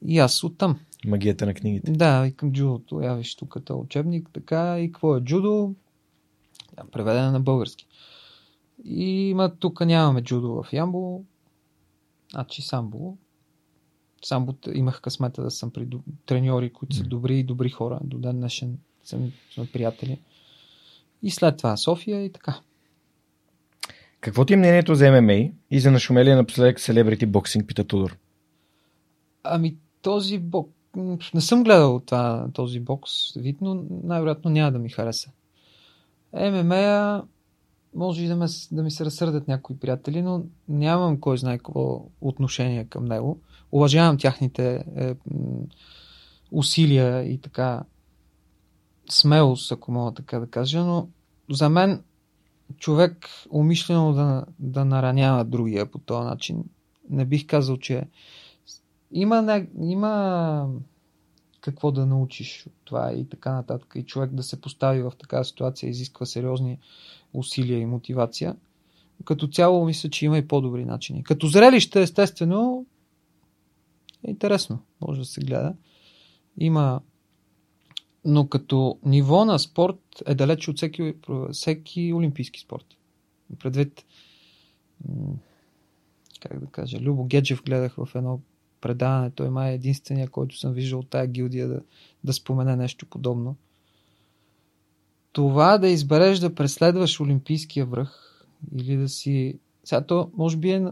И 0.05 0.19
аз 0.19 0.43
оттам. 0.43 0.79
Магията 1.05 1.45
на 1.45 1.53
книгите. 1.53 1.91
Да, 1.91 2.27
и 2.27 2.31
към 2.31 2.51
джудото. 2.53 3.01
Я 3.01 3.13
виж 3.13 3.35
тук 3.35 3.57
е 3.69 3.73
учебник, 3.73 4.29
така. 4.33 4.79
И 4.79 4.91
какво 4.91 5.17
е 5.17 5.21
джудо? 5.21 5.73
Да, 6.75 6.83
преведена 6.91 7.31
на 7.31 7.39
български. 7.39 7.87
И 8.85 9.29
има, 9.29 9.55
тук 9.59 9.85
нямаме 9.85 10.21
джудо 10.23 10.63
в 10.63 10.73
Ямбо. 10.73 11.23
Значи 12.31 12.61
самбо. 12.61 13.17
Самбо 14.27 14.53
т- 14.53 14.71
имах 14.73 15.01
късмета 15.01 15.43
да 15.43 15.51
съм 15.51 15.71
при 15.71 15.87
треньори, 16.25 16.73
които 16.73 16.95
са 16.95 17.03
добри 17.03 17.39
и 17.39 17.43
добри 17.43 17.69
хора. 17.69 17.99
До 18.03 18.17
ден 18.17 18.37
днешен 18.37 18.77
съм, 19.03 19.31
сме 19.53 19.67
приятели. 19.73 20.19
И 21.23 21.31
след 21.31 21.57
това 21.57 21.77
София 21.77 22.25
и 22.25 22.31
така. 22.31 22.59
Какво 24.21 24.45
ти 24.45 24.53
е 24.53 24.57
мнението 24.57 24.95
за 24.95 25.21
ММА 25.21 25.49
и 25.71 25.79
за 25.79 25.91
нашумелия 25.91 26.35
напоследък 26.35 26.79
селебрити 26.79 27.25
боксинг, 27.25 27.67
пита 27.67 27.85
Tudor? 27.85 28.15
Ами 29.43 29.75
този 30.01 30.39
бокс... 30.39 30.73
Не 31.33 31.41
съм 31.41 31.63
гледал 31.63 32.01
това, 32.05 32.47
този 32.53 32.79
бокс 32.79 33.33
вид, 33.35 33.57
но 33.61 33.83
най-вероятно 34.03 34.51
няма 34.51 34.71
да 34.71 34.79
ми 34.79 34.89
хареса. 34.89 35.31
ММА 36.33 37.23
може 37.97 38.23
и 38.23 38.27
да, 38.27 38.35
ме, 38.35 38.45
да 38.71 38.83
ми 38.83 38.91
се 38.91 39.05
разсърдят 39.05 39.47
някои 39.47 39.79
приятели, 39.79 40.21
но 40.21 40.43
нямам 40.69 41.19
кой 41.19 41.37
знае 41.37 41.57
какво 41.57 42.05
отношение 42.21 42.85
към 42.85 43.05
него. 43.05 43.39
Уважавам 43.71 44.17
тяхните 44.17 44.85
е, 44.95 45.15
усилия 46.51 47.23
и 47.23 47.37
така 47.37 47.83
смелост, 49.09 49.71
ако 49.71 49.91
мога 49.91 50.13
така 50.13 50.39
да 50.39 50.47
кажа, 50.47 50.85
но 50.85 51.07
за 51.51 51.69
мен 51.69 52.03
човек 52.77 53.27
умишлено 53.49 54.13
да, 54.13 54.45
да 54.59 54.85
наранява 54.85 55.45
другия 55.45 55.91
по 55.91 55.99
този 55.99 56.25
начин, 56.25 56.63
не 57.09 57.25
бих 57.25 57.47
казал, 57.47 57.77
че 57.77 58.03
има, 59.11 59.41
не, 59.41 59.67
има 59.81 60.67
какво 61.61 61.91
да 61.91 62.05
научиш 62.05 62.63
от 62.67 62.73
това 62.83 63.13
и 63.13 63.29
така 63.29 63.53
нататък. 63.53 63.93
И 63.95 64.03
човек 64.03 64.31
да 64.31 64.43
се 64.43 64.61
постави 64.61 65.01
в 65.01 65.13
такава 65.19 65.45
ситуация 65.45 65.89
изисква 65.89 66.25
сериозни 66.25 66.79
усилия 67.33 67.79
и 67.79 67.85
мотивация. 67.85 68.55
Като 69.25 69.47
цяло 69.47 69.85
мисля, 69.85 70.09
че 70.09 70.25
има 70.25 70.37
и 70.37 70.47
по-добри 70.47 70.85
начини. 70.85 71.23
Като 71.23 71.47
зрелище, 71.47 72.01
естествено, 72.01 72.85
е 74.27 74.29
интересно. 74.29 74.79
Може 75.01 75.19
да 75.19 75.25
се 75.25 75.41
гледа. 75.41 75.73
Има 76.57 77.01
но 78.27 78.47
като 78.47 78.99
ниво 79.05 79.45
на 79.45 79.59
спорт 79.59 79.99
е 80.25 80.35
далеч 80.35 80.67
от 80.67 80.77
всеки, 80.77 81.13
всеки 81.51 82.13
олимпийски 82.13 82.59
спорт. 82.59 82.85
Предвид, 83.59 84.05
как 86.39 86.59
да 86.59 86.65
кажа, 86.65 86.99
Любо 86.99 87.25
Геджев 87.25 87.63
гледах 87.63 87.95
в 87.95 88.09
едно 88.15 88.39
предаване. 88.81 89.31
Той 89.31 89.49
май 89.49 89.71
е 89.71 89.75
единствения, 89.75 90.29
който 90.29 90.57
съм 90.57 90.73
виждал 90.73 90.99
от 90.99 91.09
тая 91.09 91.27
гилдия 91.27 91.67
да, 91.67 91.81
да 92.23 92.33
спомене 92.33 92.75
нещо 92.75 93.05
подобно. 93.05 93.55
Това 95.31 95.77
да 95.77 95.87
избереш 95.87 96.39
да 96.39 96.55
преследваш 96.55 97.19
олимпийския 97.19 97.85
връх 97.85 98.43
или 98.75 98.97
да 98.97 99.09
си... 99.09 99.59
Сега 99.83 100.01
то 100.01 100.31
може 100.37 100.57
би 100.57 100.71
е 100.71 100.85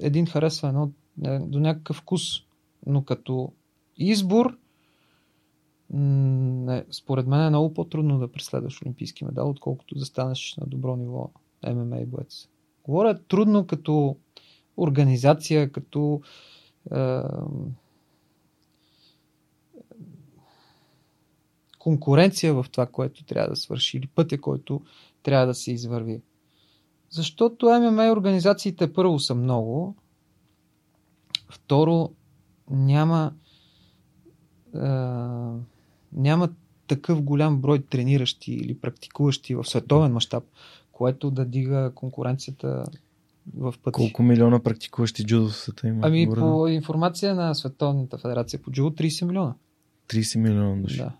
един 0.00 0.26
харесва 0.26 0.68
едно 0.68 0.90
е, 1.24 1.38
до 1.38 1.60
някакъв 1.60 1.96
вкус, 1.96 2.22
но 2.86 3.04
като 3.04 3.52
избор 3.96 4.58
не, 5.90 6.84
според 6.90 7.26
мен 7.26 7.40
е 7.40 7.48
много 7.48 7.74
по-трудно 7.74 8.18
да 8.18 8.32
преследваш 8.32 8.82
олимпийски 8.82 9.24
медал, 9.24 9.50
отколкото 9.50 9.94
да 9.94 10.04
станеш 10.04 10.56
на 10.60 10.66
добро 10.66 10.96
ниво 10.96 11.30
ММА 11.66 12.06
боец. 12.06 12.48
Говоря 12.84 13.18
трудно 13.28 13.66
като 13.66 14.16
организация, 14.76 15.72
като 15.72 16.20
конкуренция 21.78 22.54
в 22.54 22.66
това, 22.72 22.86
което 22.86 23.24
трябва 23.24 23.48
да 23.48 23.56
свърши 23.56 23.96
или 23.96 24.06
пътя, 24.06 24.40
който 24.40 24.80
трябва 25.22 25.46
да 25.46 25.54
се 25.54 25.72
извърви. 25.72 26.22
Защото 27.10 27.66
ММА 27.66 28.12
организациите 28.12 28.92
първо 28.92 29.18
са 29.18 29.34
много, 29.34 29.96
второ 31.48 32.10
няма 32.70 33.32
е, 34.74 34.78
няма 36.12 36.48
такъв 36.86 37.22
голям 37.22 37.60
брой 37.60 37.82
трениращи 37.82 38.52
или 38.52 38.78
практикуващи 38.78 39.54
в 39.54 39.64
световен 39.64 40.12
мащаб, 40.12 40.44
което 40.92 41.30
да 41.30 41.44
дига 41.44 41.92
конкуренцията 41.94 42.84
в 43.54 43.74
пъти. 43.82 43.92
Колко 43.92 44.22
милиона 44.22 44.62
практикуващи 44.62 45.24
джудо 45.24 45.48
в 45.48 45.56
света 45.56 45.88
има? 45.88 46.00
Ами 46.02 46.26
Горе? 46.26 46.40
по 46.40 46.68
информация 46.68 47.34
на 47.34 47.54
Световната 47.54 48.18
федерация 48.18 48.62
по 48.62 48.70
джудо 48.70 48.90
30 48.90 49.24
милиона. 49.24 49.54
30 50.08 50.38
милиона 50.38 50.82
души. 50.82 50.96
Да. 50.96 51.12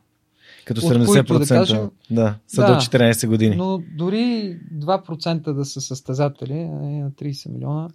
Като 0.65 0.81
От 0.81 0.93
70% 0.93 1.07
които 1.27 1.39
да 1.39 1.47
кажем- 1.47 1.91
да, 2.11 2.39
са 2.47 2.61
Да. 2.61 2.75
до 2.75 2.81
14 2.81 3.27
години. 3.27 3.57
Но 3.57 3.83
дори 3.97 4.59
2% 4.75 5.53
да 5.53 5.65
са 5.65 5.81
състезатели 5.81 6.65
на 6.65 7.11
30 7.11 7.49
милиона, 7.49 7.83
На 7.83 7.91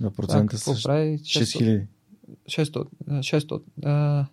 това 0.00 0.10
процента 0.10 0.56
какво 0.56 0.74
са 0.74 0.82
прави? 0.82 1.18
6000. 1.18 1.86
600. 2.48 2.86
600. 3.08 3.62
а, 3.84 4.26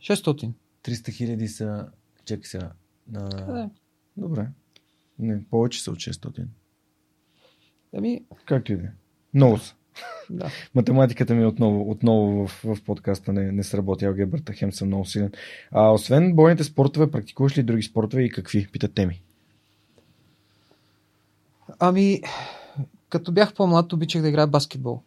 600. 0.00 0.52
300 0.84 1.12
хиляди 1.12 1.48
са... 1.48 1.86
Чакай 2.24 2.44
сега. 2.44 2.70
А... 3.14 3.28
Къде? 3.28 3.68
Добре. 4.16 4.48
Не, 5.18 5.44
повече 5.50 5.82
са 5.82 5.90
от 5.90 5.96
600. 5.96 6.44
Ами, 7.96 8.24
Както 8.44 8.72
и 8.72 8.76
да 8.76 8.82
е. 8.82 8.90
Много 9.34 9.58
са. 9.58 9.74
да. 10.30 10.50
Математиката 10.74 11.34
ми 11.34 11.46
отново, 11.46 11.90
отново 11.90 12.46
в, 12.46 12.60
в 12.64 12.84
подкаста 12.84 13.32
не, 13.32 13.52
не 13.52 13.62
сработи. 13.62 14.04
Алгебрата 14.04 14.52
хем 14.52 14.72
съм 14.72 14.88
много 14.88 15.04
силен. 15.04 15.32
А 15.70 15.90
освен 15.90 16.34
бойните 16.34 16.64
спортове, 16.64 17.10
практикуваш 17.10 17.58
ли 17.58 17.62
други 17.62 17.82
спортове 17.82 18.22
и 18.22 18.30
какви? 18.30 18.68
Питат 18.72 18.94
теми. 18.94 19.22
Ами, 21.78 22.22
като 23.08 23.32
бях 23.32 23.54
по-млад, 23.54 23.92
обичах 23.92 24.22
да 24.22 24.28
играя 24.28 24.46
баскетбол. 24.46 25.02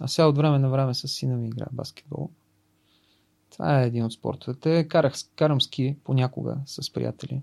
А 0.00 0.08
сега 0.08 0.26
от 0.26 0.36
време 0.36 0.58
на 0.58 0.70
време 0.70 0.94
с 0.94 1.08
сина 1.08 1.36
ми 1.36 1.46
играя 1.46 1.68
баскетбол. 1.72 2.30
Това 3.50 3.82
е 3.82 3.86
един 3.86 4.04
от 4.04 4.12
спортовете. 4.12 4.88
Карах, 4.88 5.14
карам 5.36 5.60
ски 5.60 5.96
понякога 6.04 6.56
с 6.66 6.92
приятели. 6.92 7.42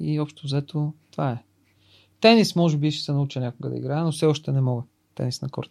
И 0.00 0.20
общо 0.20 0.46
взето, 0.46 0.92
това 1.10 1.30
е. 1.30 1.42
Тенис, 2.20 2.56
може 2.56 2.76
би, 2.76 2.90
ще 2.90 3.04
се 3.04 3.12
науча 3.12 3.40
някога 3.40 3.70
да 3.70 3.76
играя, 3.76 4.04
но 4.04 4.12
все 4.12 4.26
още 4.26 4.52
не 4.52 4.60
мога. 4.60 4.82
Тенис 5.14 5.42
на 5.42 5.48
корт. 5.48 5.70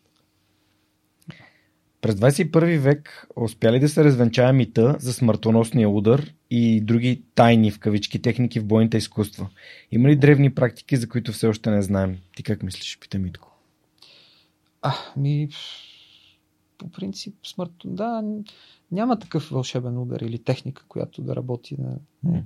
През 2.02 2.16
21 2.16 2.80
век 2.80 3.28
успя 3.36 3.72
ли 3.72 3.80
да 3.80 3.90
се 3.90 4.04
развенчава 4.04 4.54
мита 4.54 4.96
за 5.00 5.14
смъртоносния 5.14 5.90
удар 5.90 6.34
и 6.50 6.82
други 6.82 7.22
тайни 7.36 7.72
в 7.72 7.80
кавички 7.80 8.22
техники 8.22 8.60
в 8.60 8.66
бойните 8.66 8.98
изкуства? 8.98 9.50
Има 9.92 10.10
ли 10.10 10.16
древни 10.16 10.56
практики, 10.56 10.98
за 10.98 11.10
които 11.10 11.32
все 11.32 11.48
още 11.48 11.72
не 11.72 11.82
знаем? 11.82 12.18
Ти 12.36 12.44
как 12.44 12.64
мислиш, 12.64 13.00
пита 13.00 13.20
Митко? 13.20 13.52
А, 14.82 14.94
ми... 15.18 15.50
по 16.78 16.92
принцип 16.92 17.36
смърт, 17.44 17.72
да, 17.86 18.24
няма 18.92 19.20
такъв 19.20 19.50
вълшебен 19.50 19.98
удар 19.98 20.20
или 20.20 20.40
техника, 20.40 20.84
която 20.88 21.22
да 21.22 21.36
работи, 21.36 21.76
на, 21.80 21.96
не, 22.24 22.44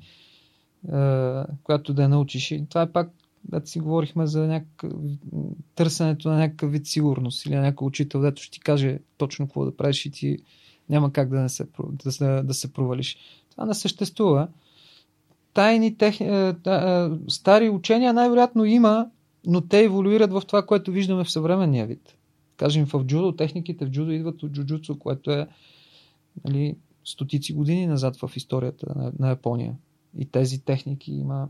е, 0.88 1.44
която 1.64 1.94
да 1.94 2.02
я 2.02 2.10
научиш. 2.10 2.52
И 2.52 2.66
това 2.70 2.82
е 2.82 2.92
пак, 2.92 3.10
да 3.44 3.68
си 3.68 3.80
говорихме 3.80 4.28
за 4.28 4.48
някакъв, 4.48 4.92
търсенето 5.76 6.30
на 6.30 6.38
някакъв 6.38 6.72
вид 6.72 6.88
сигурност 6.88 7.46
или 7.46 7.56
на 7.56 7.62
някой 7.62 7.88
учител, 7.88 8.22
дето 8.22 8.42
ще 8.42 8.52
ти 8.52 8.60
каже 8.60 9.00
точно 9.18 9.46
какво 9.46 9.66
да 9.66 9.78
правиш 9.78 10.06
и 10.06 10.12
ти 10.12 10.38
няма 10.90 11.14
как 11.14 11.30
да, 11.30 11.40
не 11.40 11.50
се, 11.50 11.68
да, 12.06 12.12
се, 12.12 12.26
да 12.44 12.54
се 12.54 12.74
провалиш. 12.74 13.18
Това 13.52 13.66
не 13.66 13.74
съществува. 13.74 14.48
Тайни 15.54 15.98
тех... 15.98 16.22
Е, 16.22 16.56
е, 16.68 17.10
стари 17.28 17.70
учения 17.70 18.14
най-вероятно 18.14 18.66
има, 18.66 19.10
но 19.46 19.62
те 19.62 19.84
еволюират 19.84 20.32
в 20.32 20.42
това, 20.48 20.66
което 20.66 20.92
виждаме 20.92 21.24
в 21.24 21.32
съвременния 21.32 21.88
вид. 21.88 22.16
Кажем, 22.58 22.86
в 22.86 23.04
джудо, 23.04 23.36
техниките 23.36 23.86
в 23.86 23.90
джудо 23.90 24.12
идват 24.12 24.44
от 24.44 24.52
джуджуцу, 24.52 25.00
което 25.00 25.32
е 25.32 25.48
нали, 26.46 26.76
стотици 27.06 27.54
години 27.54 27.88
назад 27.88 28.18
в 28.18 28.32
историята 28.36 28.94
на, 28.96 29.12
на 29.20 29.30
Япония. 29.30 29.76
И 30.18 30.26
тези 30.26 30.60
техники 30.62 31.12
има, 31.12 31.48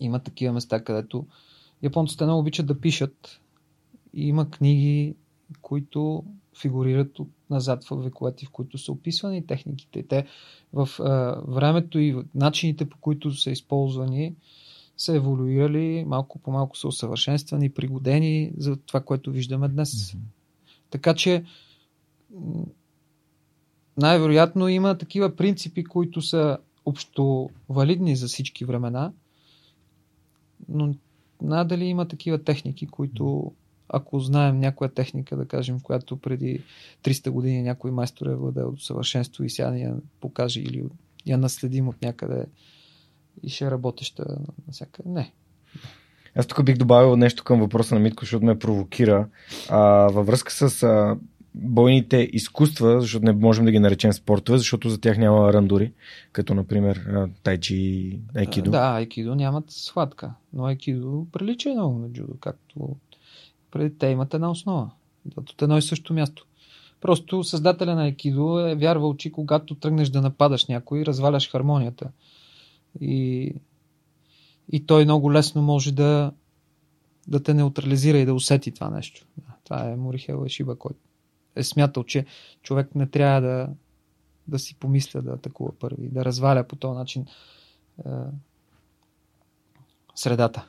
има 0.00 0.18
такива 0.18 0.52
места, 0.52 0.84
където 0.84 1.26
японците 1.82 2.24
много 2.24 2.40
обичат 2.40 2.66
да 2.66 2.80
пишат. 2.80 3.40
И 4.14 4.28
има 4.28 4.50
книги, 4.50 5.14
които 5.62 6.24
фигурират 6.60 7.18
от 7.18 7.28
назад 7.50 7.84
в 7.84 7.96
вековете, 7.96 8.46
в 8.46 8.50
които 8.50 8.78
са 8.78 8.92
описвани 8.92 9.46
техниките. 9.46 10.02
Те 10.02 10.26
в 10.72 10.88
а, 11.00 11.40
времето 11.48 11.98
и 11.98 12.16
начините 12.34 12.88
по 12.88 12.98
които 13.00 13.30
са 13.34 13.50
използвани 13.50 14.34
са 14.96 15.16
еволюирали, 15.16 16.04
малко 16.06 16.38
по 16.38 16.50
малко 16.50 16.76
са 16.76 16.88
усъвършенствани, 16.88 17.70
пригодени 17.70 18.52
за 18.56 18.76
това, 18.76 19.00
което 19.00 19.30
виждаме 19.30 19.68
днес. 19.68 19.90
Mm-hmm. 19.90 20.18
Така 20.90 21.14
че 21.14 21.44
най-вероятно 23.96 24.68
има 24.68 24.98
такива 24.98 25.36
принципи, 25.36 25.84
които 25.84 26.22
са 26.22 26.58
общо 26.84 27.50
валидни 27.68 28.16
за 28.16 28.26
всички 28.26 28.64
времена, 28.64 29.12
но 30.68 30.94
надали 31.42 31.84
има 31.84 32.08
такива 32.08 32.44
техники, 32.44 32.86
които 32.86 33.52
ако 33.88 34.20
знаем 34.20 34.60
някоя 34.60 34.94
техника, 34.94 35.36
да 35.36 35.46
кажем, 35.46 35.80
която 35.80 36.16
преди 36.16 36.62
300 37.02 37.30
години 37.30 37.62
някой 37.62 37.90
майстор 37.90 38.26
е 38.26 38.34
владел 38.34 38.72
до 38.72 38.80
съвършенство 38.80 39.44
и 39.44 39.50
сега 39.50 39.70
ни 39.70 39.82
я 39.82 39.94
покаже 40.20 40.60
или 40.60 40.84
я 41.26 41.38
наследим 41.38 41.88
от 41.88 42.02
някъде 42.02 42.46
и 43.42 43.48
ще 43.48 43.64
е 43.64 43.70
работеща 43.70 44.38
навсякъде. 44.66 45.08
Не. 45.08 45.32
Аз 46.34 46.46
тук 46.46 46.64
бих 46.64 46.76
добавил 46.76 47.16
нещо 47.16 47.44
към 47.44 47.60
въпроса 47.60 47.94
на 47.94 48.00
Митко, 48.00 48.24
защото 48.24 48.44
ме 48.44 48.58
провокира. 48.58 49.28
А, 49.68 49.78
във 50.08 50.26
връзка 50.26 50.52
с 50.52 50.82
а, 50.82 51.16
бойните 51.54 52.28
изкуства, 52.32 53.00
защото 53.00 53.24
не 53.24 53.32
можем 53.32 53.64
да 53.64 53.70
ги 53.70 53.78
наречем 53.78 54.12
спортове, 54.12 54.58
защото 54.58 54.88
за 54.88 55.00
тях 55.00 55.18
няма 55.18 55.52
рандори, 55.52 55.92
като 56.32 56.54
например 56.54 57.28
тайчи 57.42 57.76
и 57.76 58.20
айкидо. 58.36 58.70
Да, 58.70 58.78
айкидо 58.78 59.34
нямат 59.34 59.64
схватка, 59.68 60.34
но 60.52 60.64
айкидо 60.64 61.26
прилича 61.32 61.70
много 61.70 61.98
на 61.98 62.08
джудо, 62.08 62.34
както 62.40 62.96
преди 63.70 63.98
те 63.98 64.06
имат 64.06 64.34
една 64.34 64.50
основа. 64.50 64.90
От 65.36 65.62
едно 65.62 65.78
и 65.78 65.82
също 65.82 66.14
място. 66.14 66.46
Просто 67.00 67.44
създателя 67.44 67.94
на 67.94 68.02
айкидо 68.02 68.58
е 68.58 68.74
вярвал, 68.74 69.16
че 69.16 69.32
когато 69.32 69.74
тръгнеш 69.74 70.08
да 70.08 70.22
нападаш 70.22 70.66
някой, 70.66 71.04
разваляш 71.04 71.50
хармонията. 71.50 72.10
И, 73.00 73.54
и 74.72 74.86
той 74.86 75.04
много 75.04 75.32
лесно 75.32 75.62
може 75.62 75.92
да, 75.92 76.32
да 77.28 77.42
те 77.42 77.54
неутрализира 77.54 78.18
и 78.18 78.24
да 78.24 78.34
усети 78.34 78.72
това 78.72 78.90
нещо. 78.90 79.26
Това 79.64 79.90
е 79.90 79.96
Морихел 79.96 80.42
Ешиба, 80.46 80.76
който 80.76 81.00
е 81.56 81.62
смятал, 81.62 82.04
че 82.04 82.26
човек 82.62 82.94
не 82.94 83.06
трябва 83.06 83.40
да, 83.40 83.68
да 84.48 84.58
си 84.58 84.74
помисля 84.74 85.22
да 85.22 85.30
атакува 85.30 85.72
първи, 85.78 86.08
да 86.08 86.24
разваля 86.24 86.64
по 86.64 86.76
този 86.76 86.98
начин 86.98 87.26
е, 88.06 88.10
средата. 90.14 90.64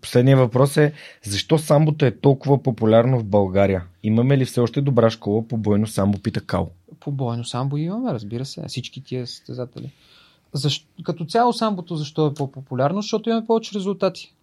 Последният 0.00 0.40
въпрос 0.40 0.76
е, 0.76 0.92
защо 1.22 1.58
самбото 1.58 2.04
е 2.04 2.16
толкова 2.16 2.62
популярно 2.62 3.18
в 3.18 3.24
България? 3.24 3.84
Имаме 4.02 4.38
ли 4.38 4.44
все 4.44 4.60
още 4.60 4.80
добра 4.80 5.10
школа 5.10 5.48
по 5.48 5.56
бойно 5.56 5.86
самбо, 5.86 6.18
пита 6.18 6.40
Кал? 6.40 6.70
По 7.00 7.12
бойно 7.12 7.44
самбо 7.44 7.76
имаме, 7.76 8.12
разбира 8.12 8.44
се, 8.44 8.64
всички 8.68 9.04
тия 9.04 9.26
състезатели. 9.26 9.92
Защо, 10.52 10.88
като 11.04 11.24
цяло 11.24 11.52
самбото 11.52 11.96
защо 11.96 12.26
е 12.26 12.34
по-популярно? 12.34 13.02
Защото 13.02 13.30
имаме 13.30 13.46
повече 13.46 13.74
резултати. 13.74 14.34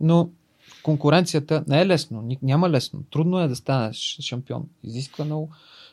Но 0.00 0.30
конкуренцията 0.82 1.64
не 1.68 1.80
е 1.80 1.86
лесно, 1.86 2.28
няма 2.42 2.70
лесно. 2.70 3.02
Трудно 3.10 3.40
е 3.40 3.48
да 3.48 3.56
станеш 3.56 4.18
шампион. 4.20 4.68
Изисква 4.82 5.24
много. 5.24 5.50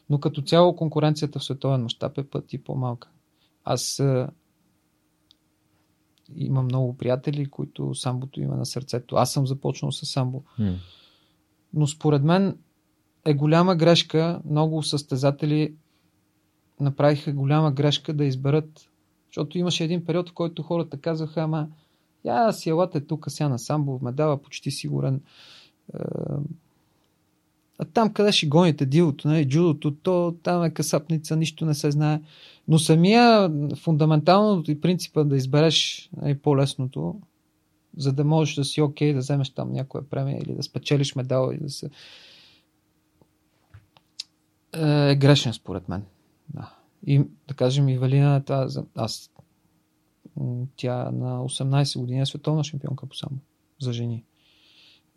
Но 0.09 0.19
като 0.19 0.41
цяло 0.41 0.75
конкуренцията 0.75 1.39
в 1.39 1.43
световен 1.43 1.81
мащаб 1.81 2.17
е 2.17 2.23
пъти 2.23 2.63
по-малка. 2.63 3.09
Аз 3.63 3.99
а, 3.99 4.29
имам 6.35 6.65
много 6.65 6.97
приятели, 6.97 7.45
които 7.45 7.95
самбото 7.95 8.41
има 8.41 8.55
на 8.55 8.65
сърцето. 8.65 9.15
Аз 9.15 9.33
съм 9.33 9.47
започнал 9.47 9.91
с 9.91 10.05
самбо. 10.05 10.43
Mm. 10.59 10.75
Но 11.73 11.87
според 11.87 12.23
мен 12.23 12.57
е 13.25 13.33
голяма 13.33 13.75
грешка. 13.75 14.41
Много 14.49 14.83
състезатели 14.83 15.75
направиха 16.79 17.33
голяма 17.33 17.71
грешка 17.71 18.13
да 18.13 18.25
изберат. 18.25 18.89
Защото 19.27 19.57
имаше 19.57 19.83
един 19.83 20.05
период, 20.05 20.29
в 20.29 20.33
който 20.33 20.63
хората 20.63 20.97
казаха, 20.97 21.41
ама 21.41 21.67
я 22.25 22.51
си 22.51 22.69
елате 22.69 23.01
тук 23.01 23.25
сега 23.27 23.49
на 23.49 23.59
самбо, 23.59 23.99
ме 24.01 24.11
дава 24.11 24.37
почти 24.37 24.71
сигурен. 24.71 25.21
А 27.79 27.85
там 27.93 28.13
къде 28.13 28.31
ще 28.31 28.47
гоните 28.47 28.85
дилото, 28.85 29.27
нали, 29.27 29.49
джудото, 29.49 29.95
то 29.95 30.35
там 30.43 30.63
е 30.63 30.69
касапница, 30.69 31.35
нищо 31.35 31.65
не 31.65 31.73
се 31.73 31.91
знае. 31.91 32.21
Но 32.67 32.79
самия 32.79 33.51
фундаментално 33.75 34.63
и 34.67 34.81
принципа 34.81 35.23
да 35.23 35.37
избереш 35.37 36.09
е 36.23 36.35
по-лесното, 36.35 37.19
за 37.97 38.13
да 38.13 38.23
можеш 38.23 38.55
да 38.55 38.63
си 38.63 38.81
окей, 38.81 39.09
okay, 39.09 39.13
да 39.13 39.19
вземеш 39.19 39.49
там 39.49 39.71
някоя 39.71 40.09
премия 40.09 40.37
или 40.37 40.55
да 40.55 40.63
спечелиш 40.63 41.15
медал 41.15 41.51
и 41.53 41.57
да 41.57 41.69
се... 41.69 41.89
е 44.73 45.15
грешен 45.15 45.53
според 45.53 45.89
мен. 45.89 46.03
Да. 46.49 46.73
И 47.07 47.21
да 47.47 47.53
кажем, 47.53 47.89
и 47.89 47.97
Валина, 47.97 48.43
това, 48.43 48.67
аз 48.95 49.31
тя 50.75 51.11
на 51.11 51.39
18 51.39 51.99
години 51.99 52.21
е 52.21 52.25
световна 52.25 52.63
шампионка 52.63 53.05
по 53.05 53.15
само 53.15 53.37
за 53.81 53.93
жени. 53.93 54.23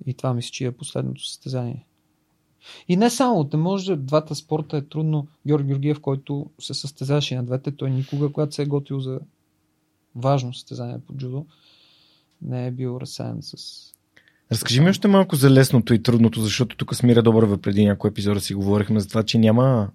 И 0.07 0.15
това 0.15 0.35
мисля, 0.35 0.51
че 0.51 0.66
е 0.66 0.73
последното 0.73 1.27
състезание. 1.27 1.85
И 2.89 2.97
не 2.97 3.11
само, 3.11 3.51
не 3.53 3.59
може, 3.59 3.97
двата 3.97 4.35
спорта 4.35 4.77
е 4.77 4.82
трудно. 4.82 5.27
Георги 5.47 5.69
Георгиев, 5.69 6.01
който 6.01 6.51
се 6.61 6.74
състезаваше 6.74 7.36
на 7.36 7.45
двете, 7.45 7.70
той 7.70 7.90
никога, 7.90 8.32
когато 8.32 8.55
се 8.55 8.62
е 8.62 8.66
готвил 8.66 9.01
за 9.01 9.20
важно 10.15 10.55
състезание 10.55 10.99
по 11.07 11.15
джудо, 11.15 11.47
не 12.43 12.66
е 12.66 12.70
бил 12.70 12.99
разсеян 13.01 13.39
с... 13.43 13.55
Разкажи 14.53 14.81
ми 14.81 14.90
още 14.90 15.09
малко 15.09 15.36
за 15.36 15.51
лесното 15.51 15.95
и 15.95 16.03
трудното, 16.03 16.40
защото 16.40 16.77
тук 16.77 16.95
с 16.95 17.03
Мира 17.03 17.23
Доброва 17.23 17.59
преди 17.59 17.85
някой 17.85 18.11
епизод 18.11 18.43
си 18.43 18.55
говорихме 18.55 19.01
за 19.01 19.09
това, 19.09 19.23
че 19.23 19.39
няма 19.39 19.90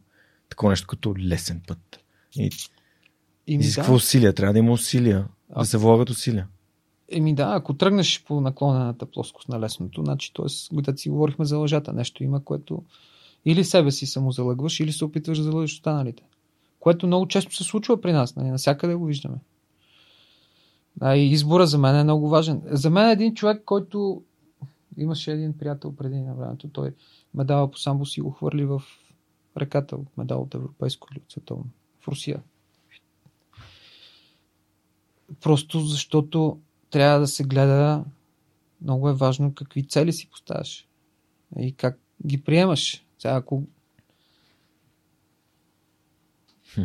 такова 0.49 0.69
нещо 0.69 0.87
като 0.87 1.15
лесен 1.17 1.61
път. 1.67 1.99
И 2.35 2.49
Изисква 3.47 3.87
да. 3.87 3.93
усилия, 3.93 4.33
трябва 4.33 4.53
да 4.53 4.59
има 4.59 4.71
усилия, 4.71 5.27
а... 5.53 5.59
да 5.59 5.65
се 5.65 5.77
влагат 5.77 6.09
усилия. 6.09 6.47
Еми 7.11 7.35
да, 7.35 7.51
ако 7.55 7.73
тръгнеш 7.73 8.23
по 8.23 8.41
наклонената 8.41 9.05
плоскост 9.05 9.49
на 9.49 9.59
лесното, 9.59 10.03
значи, 10.03 10.33
т.е. 10.33 10.81
да 10.81 10.97
си 10.97 11.09
говорихме 11.09 11.45
за 11.45 11.57
лъжата, 11.57 11.93
нещо 11.93 12.23
има, 12.23 12.43
което 12.43 12.83
или 13.45 13.63
себе 13.63 13.91
си 13.91 14.05
само 14.05 14.31
залъгваш, 14.31 14.79
или 14.79 14.91
се 14.91 15.05
опитваш 15.05 15.37
да 15.37 15.43
залъжеш 15.43 15.75
останалите. 15.75 16.23
Което 16.79 17.07
много 17.07 17.27
често 17.27 17.55
се 17.55 17.63
случва 17.63 18.01
при 18.01 18.13
нас, 18.13 18.35
нали? 18.35 18.49
насякъде 18.49 18.95
го 18.95 19.05
виждаме. 19.05 19.37
Да, 20.95 21.15
и 21.15 21.31
избора 21.31 21.67
за 21.67 21.77
мен 21.77 21.95
е 21.95 22.03
много 22.03 22.29
важен. 22.29 22.61
За 22.65 22.89
мен 22.89 23.09
е 23.09 23.11
един 23.11 23.33
човек, 23.33 23.61
който 23.65 24.23
имаше 24.97 25.31
един 25.31 25.57
приятел 25.57 25.95
преди 25.95 26.15
на 26.15 26.35
времето, 26.35 26.69
той 26.69 26.93
медала 27.33 27.71
по 27.71 27.77
самбо 27.77 28.05
си 28.05 28.21
го 28.21 28.31
хвърли 28.31 28.65
в 28.65 28.81
реката 29.57 29.97
медал 30.17 30.41
от 30.41 30.55
европейско 30.55 31.07
или 31.11 31.21
от 31.25 31.31
световно. 31.31 31.65
В 32.01 32.07
Русия. 32.07 32.41
Просто 35.41 35.80
защото 35.80 36.60
трябва 36.89 37.19
да 37.19 37.27
се 37.27 37.43
гледа 37.43 38.03
много 38.81 39.10
е 39.10 39.14
важно 39.14 39.53
какви 39.53 39.88
цели 39.88 40.14
си 40.14 40.30
поставяш 40.30 40.88
и 41.60 41.73
как 41.73 41.99
ги 42.26 42.41
приемаш. 42.41 43.05
Сега, 43.19 43.35
ако 43.35 43.64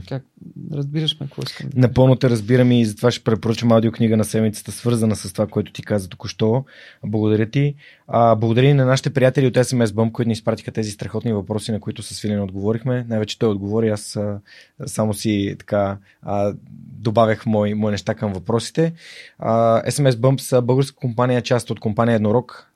как 0.09 0.24
разбираш 0.73 1.20
ме 1.20 1.27
какво 1.27 1.43
искам? 1.43 1.70
Напълно 1.74 2.16
те 2.16 2.31
разбирам 2.31 2.73
и 2.73 2.85
затова 2.85 3.10
ще 3.10 3.24
препоръчам 3.24 3.73
аудиокнига 3.73 4.16
на 4.16 4.24
седмицата, 4.24 4.73
свързана 4.73 5.16
с 5.16 5.32
това, 5.32 5.47
което 5.47 5.73
ти 5.73 5.82
каза 5.82 6.09
току-що. 6.09 6.65
Благодаря 7.06 7.51
ти. 7.51 7.74
А, 8.09 8.36
благодаря 8.36 8.66
и 8.66 8.74
на 8.74 8.85
нашите 8.85 9.10
приятели 9.10 9.47
от 9.47 9.55
SMS 9.55 9.86
Bump, 9.86 10.12
които 10.12 10.28
ни 10.28 10.32
изпратиха 10.32 10.70
тези 10.70 10.90
страхотни 10.90 11.32
въпроси, 11.32 11.73
на 11.73 11.81
които 11.81 12.02
с 12.02 12.20
Филин 12.20 12.43
отговорихме. 12.43 13.06
Най-вече 13.09 13.39
той 13.39 13.48
отговори, 13.48 13.89
аз 13.89 14.16
а, 14.16 14.40
само 14.86 15.15
си 15.15 15.56
така 15.59 15.98
а, 16.23 16.55
добавях 16.98 17.47
мои, 17.47 17.74
мои 17.74 17.90
неща 17.90 18.15
към 18.15 18.32
въпросите. 18.32 18.93
А, 19.39 19.82
SMS 19.82 20.10
Bump 20.10 20.40
са 20.40 20.62
българска 20.62 20.97
компания, 20.97 21.43
част 21.43 21.70
от 21.70 21.81
компания 21.81 22.15
Еднорог, 22.15 22.73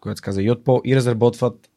която 0.00 0.18
се 0.18 0.22
каза 0.22 0.40
Yotpo 0.40 0.80
и 0.84 0.96
разработват 0.96 1.68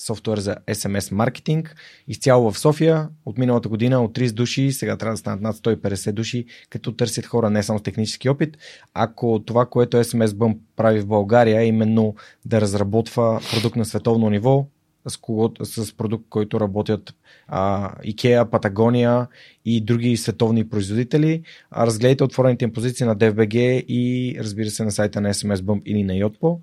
софтуер 0.00 0.38
за 0.38 0.56
SMS 0.68 1.12
маркетинг, 1.12 1.76
изцяло 2.08 2.50
в 2.50 2.58
София, 2.58 3.08
от 3.26 3.38
миналата 3.38 3.68
година 3.68 4.04
от 4.04 4.18
30 4.18 4.32
души, 4.32 4.72
сега 4.72 4.96
трябва 4.96 5.12
да 5.12 5.18
станат 5.18 5.40
над 5.40 5.56
150 5.56 6.12
души, 6.12 6.44
като 6.70 6.92
търсят 6.92 7.26
хора 7.26 7.50
не 7.50 7.62
само 7.62 7.78
с 7.78 7.82
технически 7.82 8.28
опит. 8.28 8.58
Ако 8.94 9.42
това, 9.46 9.66
което 9.66 9.96
SMS 9.96 10.26
Bump 10.26 10.58
прави 10.76 11.00
в 11.00 11.06
България 11.06 11.60
е 11.60 11.66
именно 11.66 12.14
да 12.44 12.60
разработва 12.60 13.40
продукт 13.52 13.76
на 13.76 13.84
световно 13.84 14.30
ниво, 14.30 14.66
с, 15.08 15.16
кого, 15.16 15.52
с 15.62 15.96
продукт, 15.96 16.24
който 16.28 16.60
работят 16.60 17.14
а, 17.48 17.92
IKEA, 18.02 18.50
Патагония 18.50 19.28
и 19.64 19.80
други 19.80 20.16
световни 20.16 20.68
производители. 20.68 21.42
А, 21.70 21.86
разгледайте 21.86 22.24
отворените 22.24 22.64
им 22.64 22.72
позиции 22.72 23.06
на 23.06 23.16
DFBG 23.16 23.84
и 23.88 24.36
разбира 24.40 24.70
се 24.70 24.84
на 24.84 24.90
сайта 24.90 25.20
на 25.20 25.34
SMS 25.34 25.56
Bump 25.56 25.82
или 25.84 26.02
на 26.02 26.12
Yotpo 26.12 26.58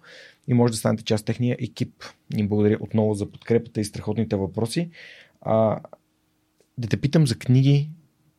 и 0.48 0.54
може 0.54 0.72
да 0.72 0.78
станете 0.78 1.04
част 1.04 1.22
от 1.22 1.26
техния 1.26 1.58
екип. 1.60 2.04
Им 2.38 2.48
благодаря 2.48 2.78
отново 2.80 3.14
за 3.14 3.32
подкрепата 3.32 3.82
и 3.82 3.86
страхотните 3.86 4.36
въпроси. 4.36 4.90
А, 5.42 5.80
да 6.78 6.88
те 6.88 6.98
питам 6.98 7.28
за 7.28 7.36
книги. 7.36 7.90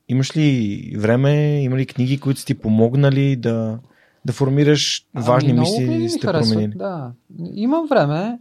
Имаш 0.09 0.37
ли 0.37 0.93
време, 0.99 1.63
има 1.63 1.77
ли 1.77 1.87
книги, 1.87 2.21
които 2.21 2.41
са 2.41 2.47
ти 2.47 2.55
помогнали 2.55 3.37
да, 3.37 3.79
да 4.25 4.33
формираш 4.33 5.07
важни 5.15 5.51
ами, 5.51 5.61
мисли, 5.61 6.09
сте 6.09 6.27
променили? 6.27 6.73
Да, 6.77 7.13
имам 7.55 7.87
време, 7.87 8.39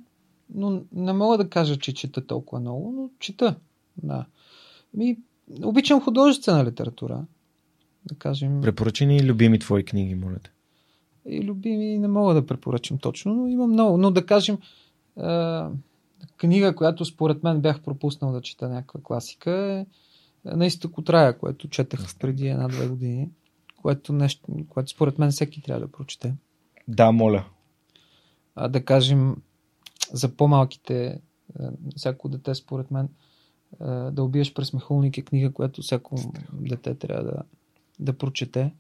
но 0.54 0.82
не 0.92 1.14
мога 1.14 1.38
да 1.38 1.50
кажа, 1.50 1.78
че 1.78 1.94
чета 1.94 2.28
толкова 2.28 2.60
много, 2.60 2.92
но 2.92 3.10
чета. 3.20 3.56
Да. 4.04 4.26
Ми, 4.94 5.18
обичам 5.64 6.02
художествена 6.02 6.66
литература. 6.66 7.26
Да 8.06 8.16
кажем. 8.16 8.62
Препоръчи 8.62 9.06
ни 9.06 9.24
любими 9.24 9.60
твои 9.60 9.84
книги, 9.84 10.16
моля 10.16 10.40
те. 10.44 10.52
И 11.26 11.44
любими 11.44 11.98
не 11.98 12.08
мога 12.08 12.34
да 12.34 12.46
препоръчам 12.46 12.98
точно, 12.98 13.34
но 13.34 13.48
има 13.48 13.68
много. 13.68 13.98
Но 13.98 14.12
да 14.12 14.26
кажем, 14.26 14.58
е, 15.20 15.62
книга, 16.38 16.76
която 16.76 17.06
според 17.06 17.44
мен 17.44 17.62
бях 17.62 17.82
пропуснал 17.82 18.32
да 18.32 18.42
чета 18.42 18.70
някаква 18.70 19.00
класика 19.04 19.52
е 19.52 19.86
на 20.56 20.66
изток 20.66 20.98
от 20.98 21.10
рая, 21.10 21.38
което 21.38 21.70
четах 21.70 22.16
преди 22.20 22.48
една-две 22.48 22.88
години, 22.88 23.30
което, 23.82 24.14
нещо, 24.14 24.48
което 24.70 24.90
според 24.90 25.20
мен 25.20 25.32
всеки 25.32 25.62
трябва 25.62 25.82
да 25.82 25.92
прочете. 25.92 26.34
Да, 26.88 27.12
моля. 27.12 27.46
А, 28.56 28.68
да 28.68 28.86
кажем, 28.86 29.36
за 30.14 30.36
по-малките, 30.36 31.20
всяко 31.96 32.30
дете, 32.30 32.56
според 32.56 32.92
мен, 32.92 33.10
да 34.12 34.24
убиеш 34.24 34.54
през 34.54 34.74
мехулник 34.74 35.18
е 35.18 35.22
книга, 35.22 35.54
която 35.54 35.82
всяко 35.82 36.34
дете 36.54 36.96
трябва 36.96 37.24
да, 37.24 37.44
да 38.00 38.18
прочете. 38.18 38.74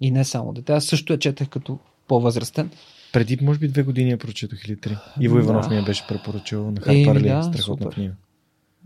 И 0.00 0.10
не 0.10 0.24
само 0.24 0.52
дете. 0.52 0.72
Аз 0.72 0.84
също 0.84 1.12
я 1.12 1.18
четах 1.18 1.48
като 1.48 1.78
по-възрастен. 2.08 2.70
Преди, 3.12 3.38
може 3.42 3.58
би, 3.58 3.68
две 3.68 3.82
години 3.82 4.10
я 4.10 4.18
прочетох 4.18 4.64
или 4.64 4.80
три. 4.80 4.96
Иво 5.20 5.38
Иванов 5.38 5.62
да. 5.62 5.70
ми 5.70 5.76
я 5.76 5.84
беше 5.84 6.06
препоръчал 6.06 6.70
на 6.70 6.80
Харпарли. 6.80 7.28
Да, 7.28 7.42
страхотна 7.42 7.84
супер. 7.84 7.94
книга. 7.94 8.14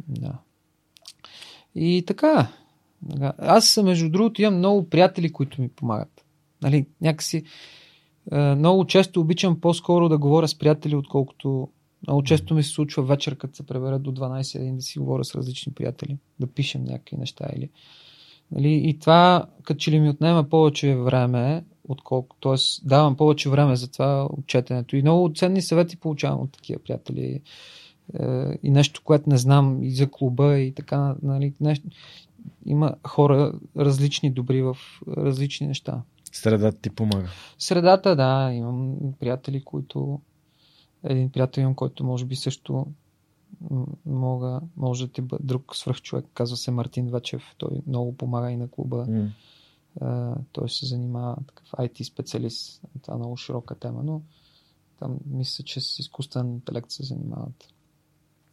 Да. 0.09 0.33
И 1.75 2.05
така. 2.07 2.49
Аз, 3.39 3.77
между 3.77 4.11
другото, 4.11 4.43
имам 4.43 4.59
много 4.59 4.89
приятели, 4.89 5.33
които 5.33 5.63
ми 5.63 5.69
помагат. 5.69 6.25
Нали, 6.63 6.87
някакси 7.01 7.45
много 8.33 8.87
често 8.87 9.21
обичам 9.21 9.61
по-скоро 9.61 10.09
да 10.09 10.19
говоря 10.19 10.49
с 10.49 10.59
приятели, 10.59 10.97
отколкото 10.97 11.69
много 12.07 12.23
често 12.23 12.55
ми 12.55 12.63
се 12.63 12.71
случва 12.71 13.03
вечер, 13.03 13.37
като 13.37 13.57
се 13.57 13.67
пребера 13.67 13.99
до 13.99 14.13
12 14.13 14.77
да 14.77 14.83
си 14.83 14.99
говоря 14.99 15.25
с 15.25 15.35
различни 15.35 15.73
приятели, 15.73 16.17
да 16.41 16.47
пишем 16.47 16.85
някакви 16.85 17.17
неща 17.17 17.49
или 17.57 17.71
Нали, 18.53 18.81
и 18.85 18.99
това, 18.99 19.47
като 19.63 19.79
че 19.79 19.91
ли 19.91 20.01
ми 20.01 20.09
отнема 20.09 20.45
повече 20.45 20.97
време, 20.97 21.65
отколкото, 21.89 22.49
т.е. 22.49 22.89
давам 22.89 23.17
повече 23.17 23.51
време 23.51 23.77
за 23.77 23.91
това 23.91 24.29
отчетенето. 24.39 24.97
И 24.97 25.03
много 25.03 25.33
ценни 25.35 25.63
съвети 25.63 25.97
получавам 25.97 26.41
от 26.41 26.53
такива 26.53 26.81
приятели. 26.83 27.41
Е, 28.21 28.59
и 28.63 28.71
нещо, 28.71 29.03
което 29.05 29.31
не 29.31 29.39
знам 29.39 29.83
и 29.83 29.91
за 29.91 30.11
клуба 30.11 30.59
и 30.59 30.73
така. 30.73 31.15
Нали, 31.23 31.55
нещо. 31.61 31.87
Има 32.67 32.95
хора 33.07 33.53
различни, 33.77 34.31
добри 34.31 34.63
в 34.63 34.77
различни 35.17 35.67
неща. 35.67 36.03
Средата 36.33 36.81
ти 36.81 36.91
помага. 36.91 37.29
Средата, 37.59 38.17
да. 38.17 38.51
Имам 38.53 38.97
приятели, 39.21 39.65
които. 39.65 40.21
Един 41.05 41.31
приятел 41.31 41.61
имам, 41.61 41.75
който 41.75 42.05
може 42.05 42.25
би 42.25 42.37
също 42.37 42.87
мога, 44.07 44.61
може 44.77 45.07
да 45.07 45.13
ти 45.13 45.21
бъде 45.21 45.45
друг 45.45 45.77
свръхчовек, 45.77 46.27
казва 46.35 46.57
се 46.57 46.71
Мартин 46.71 47.11
Вечев, 47.11 47.43
той 47.59 47.71
много 47.87 48.17
помага 48.17 48.51
и 48.51 48.57
на 48.57 48.69
клуба. 48.69 49.07
Mm. 49.07 49.29
Uh, 50.01 50.37
той 50.53 50.69
се 50.69 50.87
занимава 50.87 51.37
такъв 51.47 51.71
IT 51.71 52.03
специалист. 52.03 52.83
Това 53.03 53.15
е 53.15 53.19
много 53.19 53.37
широка 53.37 53.75
тема, 53.75 54.03
но 54.03 54.23
там 54.99 55.19
мисля, 55.27 55.65
че 55.65 55.81
с 55.81 55.99
изкуствен 55.99 56.53
интелект 56.53 56.91
се 56.91 57.03
занимават. 57.03 57.69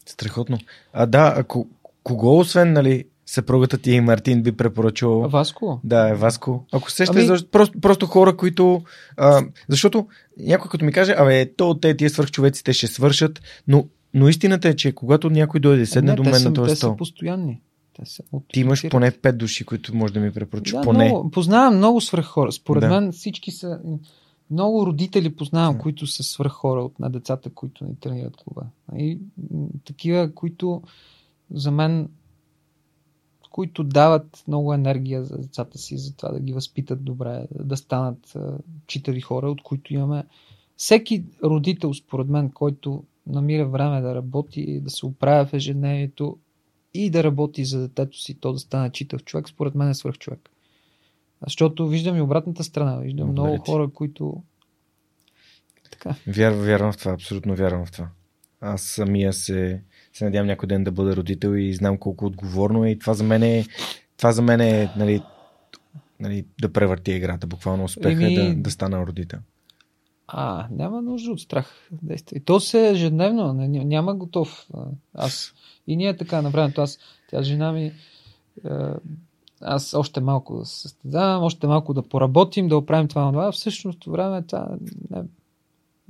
Страхотно. 0.05 0.57
А 0.93 1.05
да, 1.05 1.33
ако 1.37 1.67
кого 2.03 2.39
освен, 2.39 2.73
нали, 2.73 3.05
съпругата 3.25 3.77
ти 3.77 3.91
и 3.91 4.01
Мартин 4.01 4.43
би 4.43 4.51
препоръчал. 4.51 5.19
Васко? 5.29 5.79
Да, 5.83 6.09
е 6.09 6.15
Васко. 6.15 6.65
Ако 6.71 6.91
се 6.91 7.05
ами... 7.09 7.25
защо, 7.25 7.49
просто, 7.51 7.81
просто 7.81 8.05
хора, 8.05 8.37
които. 8.37 8.81
А, 9.17 9.43
защото 9.69 10.07
някой 10.37 10.69
като 10.69 10.85
ми 10.85 10.91
каже, 10.91 11.15
абе, 11.17 11.53
то 11.55 11.79
те 11.79 11.97
тия 11.97 12.09
свърхчовеци, 12.09 12.63
те 12.63 12.73
ще 12.73 12.87
свършат, 12.87 13.41
но 13.67 13.85
но 14.15 14.29
истината 14.29 14.69
е, 14.69 14.75
че 14.75 14.91
когато 14.91 15.29
някой 15.29 15.59
дойде 15.59 15.85
седне 15.85 16.11
не, 16.11 16.15
до 16.15 16.23
мен 16.23 16.33
са, 16.33 16.49
на 16.49 16.53
този 16.53 16.69
те 16.69 16.75
стол. 16.75 16.91
Са 16.91 16.97
постоянни. 16.97 17.61
Те 17.93 18.05
са 18.05 18.23
Ти 18.47 18.59
имаш 18.59 18.89
поне 18.89 19.11
пет 19.11 19.37
души, 19.37 19.65
които 19.65 19.95
може 19.95 20.13
да 20.13 20.19
ми 20.19 20.31
препоръчаш. 20.31 20.71
Да, 20.71 20.81
поне. 20.81 21.05
Много, 21.05 21.31
познавам 21.31 21.77
много 21.77 22.01
свръх 22.01 22.25
хора. 22.25 22.51
Според 22.51 22.81
да. 22.81 22.89
мен 22.89 23.11
всички 23.11 23.51
са. 23.51 23.79
Много 24.51 24.85
родители 24.85 25.35
познавам, 25.35 25.75
да. 25.75 25.81
които 25.81 26.07
са 26.07 26.23
свръх 26.23 26.51
хора 26.51 26.81
от 26.81 26.99
на 26.99 27.09
децата, 27.09 27.49
които 27.49 27.85
ни 27.85 27.95
тренират 27.99 28.35
клуба. 28.35 28.61
И 28.97 29.19
такива, 29.85 30.33
които 30.33 30.81
за 31.51 31.71
мен 31.71 32.09
които 33.55 33.83
дават 33.83 34.43
много 34.47 34.73
енергия 34.73 35.23
за 35.23 35.37
децата 35.37 35.77
си, 35.77 35.97
за 35.97 36.15
това 36.15 36.31
да 36.31 36.39
ги 36.39 36.53
възпитат 36.53 37.03
добре, 37.03 37.47
да 37.51 37.77
станат 37.77 38.37
читави 38.87 39.21
хора, 39.21 39.51
от 39.51 39.61
които 39.63 39.93
имаме. 39.93 40.23
Всеки 40.77 41.23
родител, 41.43 41.93
според 41.93 42.27
мен, 42.27 42.51
който 42.51 43.03
намира 43.27 43.67
време 43.67 44.01
да 44.01 44.15
работи, 44.15 44.79
да 44.79 44.89
се 44.89 45.05
оправя 45.05 45.45
в 45.45 45.53
ежедневието 45.53 46.37
и 46.93 47.09
да 47.09 47.23
работи 47.23 47.65
за 47.65 47.81
детето 47.81 48.17
си, 48.17 48.33
то 48.33 48.53
да 48.53 48.59
стане 48.59 48.89
читав 48.89 49.23
човек, 49.23 49.49
според 49.49 49.75
мен 49.75 49.89
е 49.89 49.93
свърх 49.93 50.17
човек. 50.17 50.49
Защото 51.43 51.87
виждам 51.87 52.17
и 52.17 52.21
обратната 52.21 52.63
страна. 52.63 52.97
Виждам 52.97 53.31
много 53.31 53.57
хора, 53.57 53.89
които. 53.93 54.43
Така. 55.91 56.15
Вярвам, 56.27 56.61
вярвам 56.61 56.91
в 56.91 56.97
това, 56.97 57.11
абсолютно 57.11 57.55
вярвам 57.55 57.85
в 57.85 57.91
това. 57.91 58.09
Аз 58.61 58.81
самия 58.81 59.33
се, 59.33 59.81
се 60.17 60.25
надявам 60.25 60.47
някой 60.47 60.67
ден 60.67 60.83
да 60.83 60.91
бъда 60.91 61.15
родител 61.15 61.55
и 61.55 61.73
знам 61.73 61.97
колко 61.97 62.25
отговорно 62.25 62.85
е. 62.85 62.89
И 62.89 62.99
това 62.99 63.13
за 63.13 63.23
мен 63.23 63.43
е, 63.43 63.65
това 64.17 64.31
за 64.31 64.41
мен 64.41 64.61
е 64.61 64.93
нали, 64.97 65.21
нали, 66.19 66.45
да 66.61 66.73
превърти 66.73 67.11
играта. 67.11 67.47
Буквално 67.47 67.83
успеха 67.83 68.23
Еми... 68.23 68.35
да, 68.35 68.55
да 68.55 68.71
стана 68.71 69.05
родител. 69.05 69.39
А, 70.27 70.67
няма 70.71 71.01
нужда 71.01 71.31
от 71.31 71.39
страх. 71.39 71.89
Действай. 71.91 72.39
То 72.39 72.59
се 72.59 72.89
ежедневно, 72.89 73.53
няма 73.67 74.15
готов. 74.15 74.67
Аз. 75.13 75.53
И 75.87 75.95
ние 75.95 76.17
така 76.17 76.41
на 76.41 76.49
времето. 76.49 76.81
Аз, 76.81 76.99
тя 77.29 77.43
жена 77.43 77.71
ми, 77.71 77.93
аз 79.61 79.93
още 79.93 80.21
малко 80.21 80.59
да 80.59 80.65
се 80.65 80.81
състезавам, 80.81 81.43
още 81.43 81.67
малко 81.67 81.93
да 81.93 82.01
поработим, 82.01 82.67
да 82.67 82.77
оправим 82.77 83.07
това, 83.07 83.31
това. 83.31 83.51
Всъщност 83.51 84.05
време 84.05 84.43
това 84.43 84.69
не, 85.11 85.23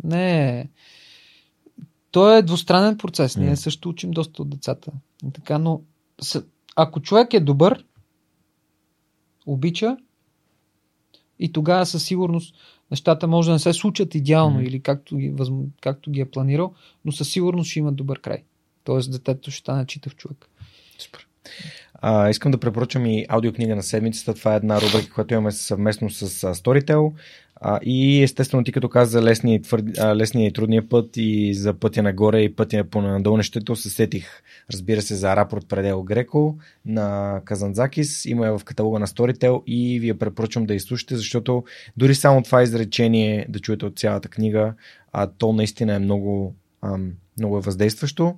не 0.04 0.60
е. 0.60 0.68
То 2.16 2.38
е 2.38 2.42
двустранен 2.42 2.98
процес. 2.98 3.38
Ние 3.38 3.56
също 3.56 3.90
учим 3.90 4.12
доста 4.12 4.42
от 4.42 4.50
децата. 4.50 4.92
Така, 5.34 5.58
но 5.58 5.82
ако 6.76 7.02
човек 7.02 7.34
е 7.34 7.40
добър, 7.40 7.86
обича, 9.46 9.98
и 11.40 11.52
тогава 11.52 11.86
със 11.86 12.04
сигурност 12.04 12.56
нещата 12.92 13.28
може 13.28 13.50
да 13.50 13.54
не 13.54 13.60
се 13.60 13.74
случат 13.74 14.16
идеално 14.16 14.60
mm. 14.60 14.64
или 14.64 14.82
както 14.82 15.18
ги, 15.18 15.30
възм... 15.30 15.60
както 15.82 16.12
ги 16.12 16.20
е 16.20 16.32
планирал, 16.32 16.74
но 17.06 17.12
със 17.12 17.30
сигурност 17.30 17.70
ще 17.70 17.80
имат 17.80 17.96
добър 17.96 18.22
край. 18.22 18.44
Тоест 18.84 19.12
детето 19.12 19.52
ще 19.52 19.60
стане 19.60 19.86
читав 19.86 20.16
човек. 20.16 20.50
Супер. 21.00 21.28
А, 21.94 22.30
искам 22.30 22.52
да 22.52 22.60
препоръчам 22.60 23.06
и 23.06 23.26
аудиокнига 23.30 23.76
на 23.76 23.84
седмицата. 23.84 24.34
Това 24.34 24.54
е 24.54 24.58
една 24.58 24.82
рубрика, 24.82 25.14
която 25.14 25.34
имаме 25.34 25.52
съвместно 25.52 26.10
с 26.10 26.30
Storytel. 26.56 27.14
А, 27.62 27.80
и 27.84 28.24
естествено 28.24 28.64
ти 28.64 28.72
като 28.72 28.90
каза 28.90 29.12
за 29.12 29.26
лесния, 29.26 29.62
твърд, 29.62 29.86
лесния 30.16 30.48
и 30.48 30.54
трудния 30.54 30.90
път 30.90 31.10
и 31.18 31.54
за 31.54 31.74
пътя 31.74 32.04
нагоре 32.04 32.42
и 32.42 32.56
пътя 32.56 32.84
по 32.84 33.02
надолу 33.02 33.38
нещето, 33.38 33.76
се 33.76 33.90
сетих, 33.90 34.28
разбира 34.74 35.02
се, 35.02 35.16
за 35.16 35.36
рапорт 35.36 35.68
Предело 35.68 36.04
Греко 36.04 36.58
на 36.86 37.42
Казанзакис. 37.46 38.26
Има 38.26 38.46
я 38.46 38.58
в 38.58 38.64
каталога 38.64 39.00
на 39.00 39.08
Storytel 39.08 39.64
и 39.64 40.00
ви 40.00 40.08
я 40.08 40.20
препоръчвам 40.20 40.66
да 40.66 40.76
изслушате, 40.76 41.16
защото 41.16 41.64
дори 41.98 42.16
само 42.16 42.42
това 42.42 42.64
изречение 42.64 43.46
да 43.50 43.60
чуете 43.60 43.86
от 43.86 44.00
цялата 44.00 44.30
книга, 44.30 44.74
а 45.14 45.28
то 45.28 45.54
наистина 45.54 45.94
е 45.94 46.00
много, 46.00 46.56
ам, 46.82 47.12
много 47.38 47.58
е 47.58 47.62
въздействащо. 47.62 48.36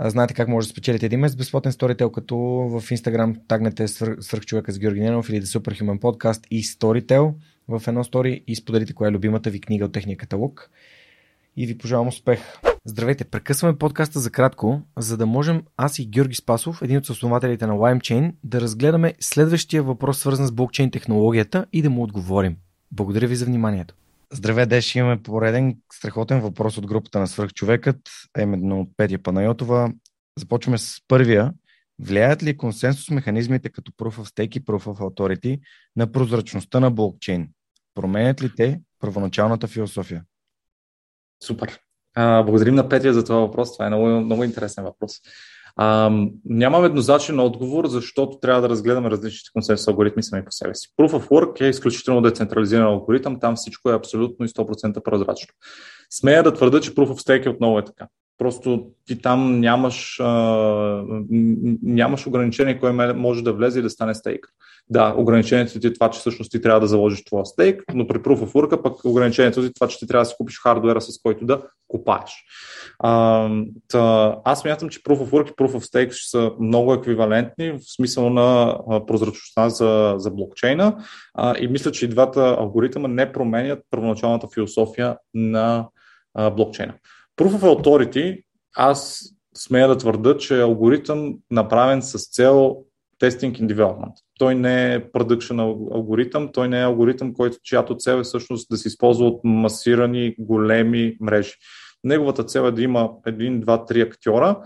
Знаете 0.00 0.34
как 0.34 0.48
може 0.48 0.66
да 0.66 0.70
спечелите 0.70 1.06
един 1.06 1.20
месец 1.20 1.36
безплатен 1.36 1.72
сторител, 1.72 2.10
като 2.10 2.36
в 2.36 2.82
Instagram 2.82 3.36
тагнете 3.48 3.88
свърх 3.88 4.44
човека 4.44 4.72
с 4.72 4.78
Георги 4.78 5.00
Ненов 5.00 5.28
или 5.28 5.42
The 5.42 5.58
Superhuman 5.58 6.00
Podcast 6.00 6.46
и 6.50 6.62
Storytel 6.62 7.32
в 7.68 7.82
едно 7.88 8.04
стори 8.04 8.44
и 8.46 8.56
споделите 8.56 8.94
коя 8.94 9.08
е 9.08 9.12
любимата 9.12 9.50
ви 9.50 9.60
книга 9.60 9.84
от 9.84 9.92
техния 9.92 10.16
каталог. 10.16 10.70
И 11.56 11.66
ви 11.66 11.78
пожелавам 11.78 12.08
успех! 12.08 12.40
Здравейте, 12.84 13.24
прекъсваме 13.24 13.78
подкаста 13.78 14.20
за 14.20 14.30
кратко, 14.30 14.82
за 14.98 15.16
да 15.16 15.26
можем 15.26 15.62
аз 15.76 15.98
и 15.98 16.06
Георги 16.06 16.34
Спасов, 16.34 16.82
един 16.82 16.96
от 16.96 17.08
основателите 17.08 17.66
на 17.66 17.72
LimeChain, 17.72 18.32
да 18.44 18.60
разгледаме 18.60 19.14
следващия 19.20 19.82
въпрос, 19.82 20.18
свързан 20.18 20.46
с 20.46 20.52
блокчейн 20.52 20.90
технологията 20.90 21.66
и 21.72 21.82
да 21.82 21.90
му 21.90 22.02
отговорим. 22.02 22.56
Благодаря 22.92 23.26
ви 23.26 23.36
за 23.36 23.44
вниманието. 23.44 23.94
Здравей, 24.32 24.66
Деш, 24.66 24.94
имаме 24.94 25.22
пореден 25.22 25.76
страхотен 25.92 26.40
въпрос 26.40 26.78
от 26.78 26.86
групата 26.86 27.20
на 27.20 27.26
свръхчовекът, 27.26 27.98
а 28.34 28.42
именно 28.42 28.80
от 28.80 28.88
Петя 28.96 29.18
Панайотова. 29.18 29.92
Започваме 30.38 30.78
с 30.78 30.98
първия. 31.08 31.52
Влияят 31.98 32.42
ли 32.42 32.56
консенсус 32.56 33.10
механизмите 33.10 33.68
като 33.68 33.92
Proof 33.92 34.20
of 34.20 34.36
Stake 34.36 34.56
и 34.56 34.64
Proof 34.64 34.84
of 34.84 34.98
Authority 34.98 35.60
на 35.96 36.12
прозрачността 36.12 36.80
на 36.80 36.90
блокчейн? 36.90 37.48
Променят 37.94 38.42
ли 38.42 38.50
те 38.56 38.80
първоначалната 39.00 39.66
философия? 39.66 40.24
Супер. 41.44 41.78
А, 42.16 42.42
благодарим 42.42 42.74
на 42.74 42.88
Петя 42.88 43.14
за 43.14 43.24
това 43.24 43.38
въпрос. 43.38 43.72
Това 43.72 43.86
е 43.86 43.88
много, 43.88 44.06
много 44.06 44.44
интересен 44.44 44.84
въпрос. 44.84 45.12
А, 45.76 46.10
нямам 46.44 46.84
еднозначен 46.84 47.40
отговор, 47.40 47.86
защото 47.86 48.38
трябва 48.38 48.62
да 48.62 48.68
разгледаме 48.68 49.10
различните 49.10 49.50
консенсус 49.52 49.88
алгоритми 49.88 50.22
сами 50.22 50.44
по 50.44 50.50
себе 50.52 50.74
си. 50.74 50.88
Proof 51.00 51.10
of 51.10 51.28
Work 51.28 51.60
е 51.60 51.68
изключително 51.68 52.22
децентрализиран 52.22 52.86
алгоритъм, 52.86 53.40
там 53.40 53.56
всичко 53.56 53.90
е 53.90 53.94
абсолютно 53.94 54.46
и 54.46 54.48
100% 54.48 55.02
прозрачно. 55.02 55.54
Смея 56.10 56.42
да 56.42 56.54
твърда, 56.54 56.80
че 56.80 56.94
Proof 56.94 57.08
of 57.08 57.28
Stake 57.28 57.50
отново 57.50 57.78
е 57.78 57.84
така. 57.84 58.06
Просто 58.38 58.86
ти 59.06 59.22
там 59.22 59.60
нямаш, 59.60 60.20
а, 60.20 61.04
нямаш 61.82 62.26
ограничение, 62.26 62.78
кой 62.80 62.92
може 63.14 63.44
да 63.44 63.52
влезе 63.52 63.78
и 63.78 63.82
да 63.82 63.90
стане 63.90 64.14
стейк. 64.14 64.46
Да, 64.90 65.14
ограничението 65.16 65.80
ти 65.80 65.86
е 65.86 65.92
това, 65.92 66.10
че 66.10 66.20
всъщност 66.20 66.50
ти 66.50 66.62
трябва 66.62 66.80
да 66.80 66.86
заложиш 66.86 67.24
твоя 67.24 67.44
стейк, 67.44 67.82
но 67.94 68.06
при 68.06 68.18
Proof 68.18 68.38
of 68.38 68.52
Work 68.52 68.82
пък 68.82 69.04
ограничението 69.04 69.60
ти 69.60 69.66
е 69.66 69.72
това, 69.72 69.88
че 69.88 69.98
ти 69.98 70.06
трябва 70.06 70.22
да 70.22 70.30
си 70.30 70.34
купиш 70.38 70.60
хардуера, 70.62 71.00
с 71.00 71.18
който 71.22 71.46
да 71.46 71.62
купаеш. 71.88 72.32
А, 72.98 73.48
та, 73.88 74.36
аз 74.44 74.64
мятам, 74.64 74.88
че 74.88 75.02
Proof 75.02 75.18
of 75.18 75.30
Work 75.30 75.50
и 75.50 75.54
Proof 75.54 75.72
of 75.72 75.92
Stake 75.92 76.30
са 76.30 76.50
много 76.60 76.94
еквивалентни 76.94 77.70
в 77.72 77.78
смисъл 77.96 78.30
на 78.30 78.78
прозрачността 79.06 79.68
за, 79.68 80.14
за 80.16 80.30
блокчейна 80.30 81.04
а, 81.34 81.54
и 81.58 81.68
мисля, 81.68 81.92
че 81.92 82.04
и 82.04 82.08
двата 82.08 82.56
алгоритъма 82.58 83.08
не 83.08 83.32
променят 83.32 83.80
първоначалната 83.90 84.48
философия 84.54 85.16
на 85.34 85.88
а, 86.34 86.50
блокчейна. 86.50 86.94
Proof 87.36 87.50
of 87.50 87.82
Authority, 87.82 88.42
аз 88.76 89.24
смея 89.56 89.88
да 89.88 89.96
твърда, 89.96 90.36
че 90.36 90.58
е 90.58 90.62
алгоритъм 90.62 91.34
направен 91.50 92.02
с 92.02 92.30
цел 92.30 92.76
Testing 93.22 93.60
and 93.60 93.74
Development. 93.74 94.12
Той 94.38 94.54
не 94.54 94.94
е 94.94 95.00
production 95.00 95.60
алгоритъм, 95.94 96.50
той 96.52 96.68
не 96.68 96.80
е 96.80 96.84
алгоритъм, 96.84 97.34
който, 97.34 97.58
чиято 97.62 97.96
цел 97.96 98.16
е 98.16 98.22
всъщност 98.22 98.66
да 98.70 98.76
се 98.76 98.88
използва 98.88 99.26
от 99.26 99.40
масирани 99.44 100.34
големи 100.38 101.16
мрежи. 101.20 101.52
Неговата 102.04 102.44
цел 102.44 102.60
е 102.60 102.70
да 102.70 102.82
има 102.82 103.10
един, 103.26 103.60
два, 103.60 103.84
три 103.84 104.00
актьора, 104.00 104.60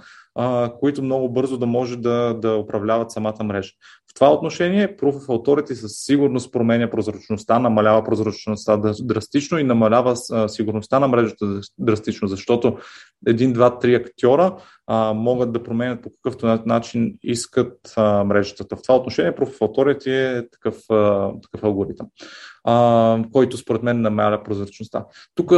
които 0.81 1.03
много 1.03 1.29
бързо 1.29 1.59
да 1.59 1.67
може 1.67 1.97
да, 1.97 2.35
да 2.35 2.57
управляват 2.57 3.11
самата 3.11 3.45
мрежа. 3.45 3.73
В 4.11 4.15
това 4.15 4.33
отношение 4.33 4.97
Proof 4.97 5.13
of 5.13 5.27
Authority 5.27 5.73
със 5.73 5.93
сигурност 5.93 6.53
променя 6.53 6.91
прозрачността, 6.91 7.59
намалява 7.59 8.05
прозрачността 8.05 8.77
драстично 9.01 9.59
и 9.59 9.65
намалява 9.65 10.17
сигурността 10.49 10.99
на 10.99 11.09
мрежата 11.09 11.61
драстично, 11.79 12.29
защото 12.29 12.79
един, 13.27 13.53
два, 13.53 13.79
три 13.79 13.95
актьора 13.95 14.57
а, 14.87 15.13
могат 15.13 15.53
да 15.53 15.63
променят 15.63 16.03
по 16.03 16.11
какъвто 16.11 16.63
начин 16.67 17.15
искат 17.23 17.93
а, 17.97 18.25
мрежата. 18.25 18.77
В 18.77 18.83
това 18.83 18.97
отношение 18.97 19.33
Proof 19.33 19.59
of 19.59 19.59
Authority 19.59 20.39
е 20.39 20.49
такъв, 20.51 20.77
а, 20.91 21.33
такъв 21.43 21.65
алгоритъм, 21.65 22.07
а, 22.65 23.25
който 23.33 23.57
според 23.57 23.83
мен 23.83 24.01
намаля 24.01 24.43
прозрачността. 24.43 25.05
Тук 25.35 25.53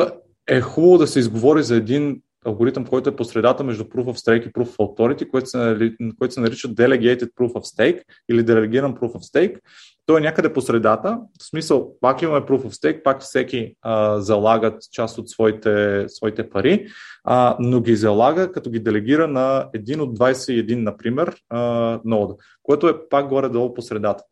е 0.49 0.61
хубаво 0.61 0.99
да 0.99 1.07
се 1.07 1.19
изговори 1.19 1.63
за 1.63 1.77
един 1.77 2.23
алгоритъм, 2.47 2.87
който 2.87 3.11
е 3.11 3.17
по 3.17 3.25
средата 3.25 3.65
между 3.65 3.85
Proof 3.85 4.05
of 4.05 4.17
Stake 4.17 4.49
и 4.49 4.53
Proof 4.53 4.77
of 4.77 4.77
Authority, 4.77 5.29
който 5.29 5.47
се, 5.47 5.93
който 6.19 6.35
се 6.35 6.41
нарича 6.41 6.69
Delegated 6.69 7.35
Proof 7.35 7.53
of 7.53 7.77
Stake 7.77 8.03
или 8.31 8.43
делегиран 8.43 8.95
Proof 8.95 9.13
of 9.13 9.35
Stake. 9.35 9.61
Той 10.07 10.19
е 10.19 10.23
някъде 10.23 10.53
по 10.53 10.61
средата. 10.61 11.19
В 11.41 11.45
смисъл, 11.45 11.93
пак 12.01 12.23
имаме 12.23 12.41
Proof 12.41 12.63
of 12.63 12.73
Stake, 12.73 13.03
пак 13.03 13.23
всеки 13.23 13.75
а, 13.83 14.21
залагат 14.21 14.83
част 14.93 15.19
от 15.19 15.29
своите, 15.29 16.05
своите 16.09 16.51
пари, 16.51 16.87
а, 17.25 17.57
но 17.61 17.81
ги 17.81 17.97
залага, 17.97 18.53
като 18.53 18.71
ги 18.71 18.81
делегира 18.81 19.29
на 19.29 19.69
един 19.75 20.01
от 20.01 20.19
21, 20.19 20.75
например, 20.75 21.37
а, 21.49 22.01
нода, 22.05 22.35
което 22.63 22.89
е 22.89 23.09
пак 23.09 23.29
горе-долу 23.29 23.75
по 23.75 23.83
средата 23.83 24.25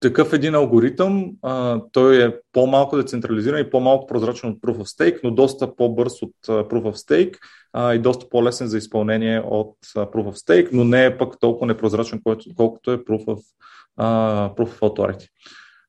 такъв 0.00 0.32
един 0.32 0.54
алгоритъм, 0.54 1.32
а, 1.42 1.82
той 1.92 2.26
е 2.26 2.34
по-малко 2.52 2.96
децентрализиран 2.96 3.60
и 3.60 3.70
по-малко 3.70 4.06
прозрачен 4.06 4.50
от 4.50 4.60
Proof 4.60 4.76
of 4.76 4.98
Stake, 4.98 5.20
но 5.24 5.30
доста 5.30 5.76
по-бърз 5.76 6.22
от 6.22 6.34
Proof 6.46 6.82
of 6.82 6.94
Stake 6.94 7.38
а, 7.72 7.94
и 7.94 7.98
доста 7.98 8.28
по-лесен 8.28 8.66
за 8.66 8.78
изпълнение 8.78 9.40
от 9.40 9.76
Proof 9.94 10.32
of 10.32 10.34
Stake, 10.34 10.68
но 10.72 10.84
не 10.84 11.04
е 11.04 11.18
пък 11.18 11.40
толкова 11.40 11.66
непрозрачен, 11.66 12.22
колкото, 12.56 12.92
е 12.92 12.98
Proof 12.98 13.24
of, 13.24 13.40
а, 13.96 14.50
Proof 14.54 14.78
of 14.78 14.80
Authority. 14.80 15.28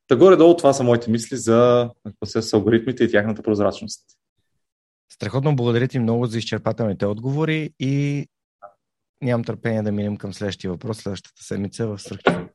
Та 0.07 0.15
горе-долу 0.15 0.57
това 0.57 0.73
са 0.73 0.83
моите 0.83 1.11
мисли 1.11 1.37
за 1.37 1.89
с 2.25 2.53
алгоритмите 2.53 3.03
и 3.03 3.11
тяхната 3.11 3.43
прозрачност. 3.43 4.01
Страхотно 5.13 5.55
благодаря 5.55 5.87
ти 5.87 5.99
много 5.99 6.25
за 6.25 6.37
изчерпателните 6.37 7.05
отговори 7.05 7.69
и 7.79 8.25
нямам 9.21 9.43
търпение 9.43 9.81
да 9.81 9.91
минем 9.91 10.17
към 10.17 10.33
следващия 10.33 10.71
въпрос 10.71 10.97
следващата 10.97 11.43
седмица 11.43 11.87
в 11.87 11.99
Сръхчовек. 11.99 12.51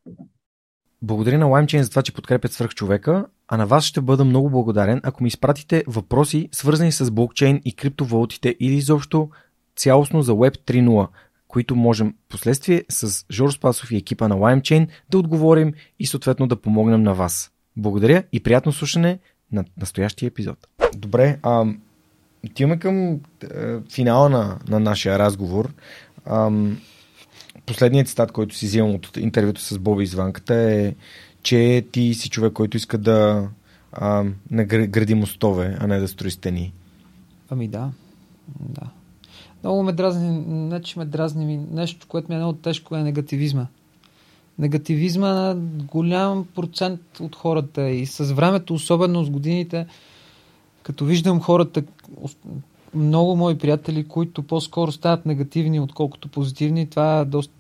Благодаря 1.04 1.38
на 1.38 1.46
LimeChain 1.46 1.80
за 1.80 1.90
това, 1.90 2.02
че 2.02 2.12
подкрепят 2.12 2.52
свърх 2.52 2.74
човека, 2.74 3.26
а 3.48 3.56
на 3.56 3.66
вас 3.66 3.84
ще 3.84 4.00
бъда 4.00 4.24
много 4.24 4.50
благодарен, 4.50 5.00
ако 5.04 5.22
ми 5.22 5.28
изпратите 5.28 5.84
въпроси, 5.86 6.48
свързани 6.52 6.92
с 6.92 7.10
блокчейн 7.10 7.60
и 7.64 7.72
криптовалутите 7.72 8.56
или 8.60 8.74
изобщо 8.74 9.30
цялостно 9.76 10.22
за 10.22 10.32
Web 10.32 10.56
3.0, 10.58 11.08
които 11.48 11.76
можем 11.76 12.14
последствие 12.28 12.84
с 12.88 13.26
Жор 13.32 13.50
Спасов 13.50 13.90
и 13.90 13.96
екипа 13.96 14.28
на 14.28 14.36
LimeChain 14.36 14.88
да 15.10 15.18
отговорим 15.18 15.72
и 15.98 16.06
съответно 16.06 16.46
да 16.46 16.56
помогнем 16.56 17.02
на 17.02 17.14
вас. 17.14 17.52
Благодаря 17.76 18.22
и 18.32 18.42
приятно 18.42 18.72
слушане 18.72 19.18
на 19.52 19.64
настоящия 19.80 20.26
епизод. 20.26 20.58
Добре, 20.96 21.38
а, 21.42 21.66
отиваме 22.46 22.78
към 22.78 23.12
е, 23.14 23.18
финала 23.92 24.28
на, 24.28 24.58
на 24.68 24.80
нашия 24.80 25.18
разговор. 25.18 25.72
Ам, 26.26 26.78
последният 27.66 28.08
цитат, 28.08 28.32
който 28.32 28.54
си 28.54 28.66
взимам 28.66 28.94
от 28.94 29.16
интервюто 29.16 29.60
с 29.60 29.78
Боби 29.78 30.04
извънката 30.04 30.54
е, 30.54 30.94
че 31.42 31.86
ти 31.92 32.14
си 32.14 32.30
човек, 32.30 32.52
който 32.52 32.76
иска 32.76 32.98
да 32.98 33.48
а, 33.92 34.24
гради 34.66 35.14
мостове, 35.14 35.76
а 35.80 35.86
не 35.86 35.98
да 35.98 36.08
строи 36.08 36.30
стени. 36.30 36.72
Ами 37.50 37.68
да. 37.68 37.90
да. 38.60 38.90
Много 39.62 39.82
ме 39.82 39.92
дразни, 39.92 40.44
не 40.46 40.82
че 40.82 40.98
ме 40.98 41.04
дразни, 41.04 41.56
нещо, 41.70 42.06
което 42.08 42.28
ми 42.28 42.34
е 42.34 42.38
много 42.38 42.52
тежко 42.52 42.96
е 42.96 43.02
негативизма. 43.02 43.66
Негативизма 44.58 45.28
на 45.28 45.54
голям 45.84 46.46
процент 46.54 47.00
от 47.20 47.36
хората 47.36 47.90
и 47.90 48.06
с 48.06 48.32
времето, 48.32 48.74
особено 48.74 49.24
с 49.24 49.30
годините, 49.30 49.86
като 50.82 51.04
виждам 51.04 51.40
хората, 51.40 51.82
много 52.94 53.36
мои 53.36 53.58
приятели, 53.58 54.08
които 54.08 54.42
по-скоро 54.42 54.92
стават 54.92 55.26
негативни, 55.26 55.80
отколкото 55.80 56.28
позитивни, 56.28 56.90
това 56.90 57.18
е, 57.18 57.24
доста, 57.24 57.54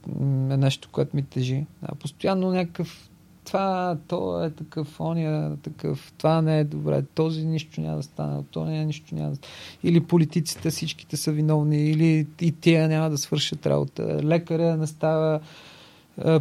е 0.50 0.56
нещо, 0.56 0.88
което 0.92 1.16
ми 1.16 1.22
тежи. 1.22 1.66
А, 1.82 1.94
постоянно 1.94 2.50
някакъв 2.50 3.10
това, 3.44 3.96
то 4.08 4.44
е 4.44 4.50
такъв, 4.50 5.00
ония 5.00 5.56
такъв, 5.56 6.12
това 6.18 6.42
не 6.42 6.58
е 6.58 6.64
добре, 6.64 7.02
този 7.14 7.44
нищо 7.44 7.80
няма 7.80 7.96
да 7.96 8.02
стане, 8.02 8.42
то 8.50 8.64
не 8.64 8.80
е 8.80 8.84
нищо 8.84 9.14
няма 9.14 9.30
да 9.30 9.36
Или 9.84 10.00
политиците 10.00 10.70
всичките 10.70 11.16
са 11.16 11.32
виновни, 11.32 11.90
или 11.90 12.26
и 12.40 12.52
тия 12.52 12.88
няма 12.88 13.10
да 13.10 13.18
свършат 13.18 13.66
работа, 13.66 14.20
лекаря 14.22 14.76
не 14.76 14.86
става, 14.86 15.40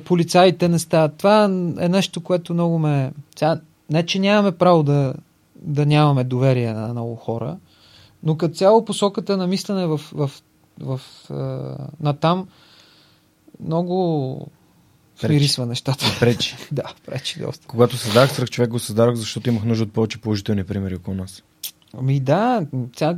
полицаите 0.06 0.70
не 0.70 0.80
стават. 0.80 1.16
Това 1.18 1.46
е 1.80 1.90
нещо, 1.90 2.22
което 2.22 2.54
много 2.54 2.80
ме... 2.80 3.12
Не, 3.90 4.06
че 4.06 4.20
нямаме 4.20 4.52
право 4.52 4.84
да, 4.84 5.14
да 5.56 5.86
нямаме 5.86 6.24
доверие 6.24 6.74
на 6.74 6.88
много 6.88 7.16
хора, 7.16 7.58
но 8.24 8.38
като 8.38 8.56
цяло 8.56 8.86
посоката 8.86 9.38
на 9.38 9.48
мислене 9.48 9.86
в, 9.86 9.98
в, 9.98 10.32
в, 10.80 11.02
в 11.30 11.70
на 12.00 12.14
там 12.14 12.48
много 13.60 14.48
пририсва 15.22 15.66
нещата. 15.66 16.06
Пречи. 16.20 16.56
да, 16.72 16.84
пречи 17.06 17.40
доста. 17.40 17.68
Когато 17.68 17.98
създах 17.98 18.32
страх 18.32 18.50
човек, 18.50 18.70
го 18.70 18.80
създадох, 18.80 19.16
защото 19.16 19.50
имах 19.50 19.64
нужда 19.64 19.84
от 19.84 19.94
повече 19.94 20.22
положителни 20.22 20.64
примери 20.64 20.96
около 20.96 21.18
нас. 21.18 21.44
Ами 21.98 22.20
да, 22.20 22.66
сега 22.96 23.18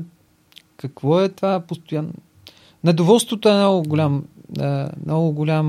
какво 0.78 1.22
е 1.22 1.30
това 1.30 1.60
постоянно? 1.60 2.14
Недоволството 2.84 3.50
е 3.50 3.54
много 3.54 3.84
голям, 3.84 4.26
е, 4.60 4.86
много, 5.06 5.32
голям, 5.32 5.66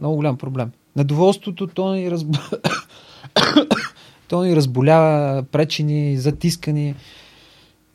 много 0.00 0.16
голям 0.16 0.38
проблем. 0.38 0.70
Недоволството 0.96 1.66
то 1.66 1.94
ни, 1.94 2.10
разб... 2.10 2.36
то 4.28 4.44
ни 4.44 4.56
разболява, 4.56 5.42
пречи 5.42 5.82
ни, 5.82 6.16
затиска 6.16 6.72
ни. 6.72 6.94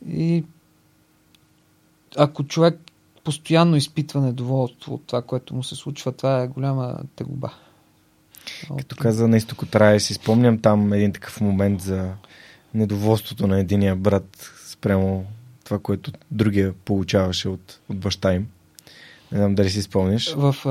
И 0.08 0.44
ако 2.16 2.44
човек 2.44 2.78
постоянно 3.24 3.76
изпитва 3.76 4.20
недоволство 4.20 4.94
от 4.94 5.06
това, 5.06 5.22
което 5.22 5.54
му 5.54 5.62
се 5.62 5.74
случва, 5.74 6.12
това 6.12 6.42
е 6.42 6.48
голяма 6.48 6.98
тегуба. 7.16 7.52
Като 8.78 8.96
каза 8.96 9.28
на 9.28 9.36
изтоко 9.36 9.66
трябва 9.66 10.00
си 10.00 10.14
спомням 10.14 10.58
там 10.58 10.92
един 10.92 11.12
такъв 11.12 11.40
момент 11.40 11.80
за 11.80 12.12
недоволството 12.74 13.46
на 13.46 13.60
единия 13.60 13.96
брат 13.96 14.52
спрямо 14.66 15.24
това, 15.64 15.78
което 15.78 16.12
другия 16.30 16.72
получаваше 16.72 17.48
от, 17.48 17.80
от 17.88 17.98
баща 17.98 18.34
им. 18.34 18.46
Не 19.32 19.38
знам 19.38 19.54
дали 19.54 19.70
си 19.70 19.82
спомняш. 19.82 20.34
В 20.34 20.56
а, 20.64 20.70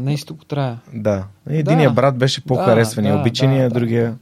на 0.00 0.12
изток 0.12 0.46
трая. 0.46 0.78
Да. 0.94 1.26
Единия 1.48 1.90
Да. 1.90 1.94
брат 1.94 2.18
беше 2.18 2.44
по-харесвания, 2.44 3.12
Да, 3.12 3.16
да, 3.16 3.20
обичания, 3.20 3.62
да, 3.62 3.68
да. 3.68 3.80
другия... 3.80 4.18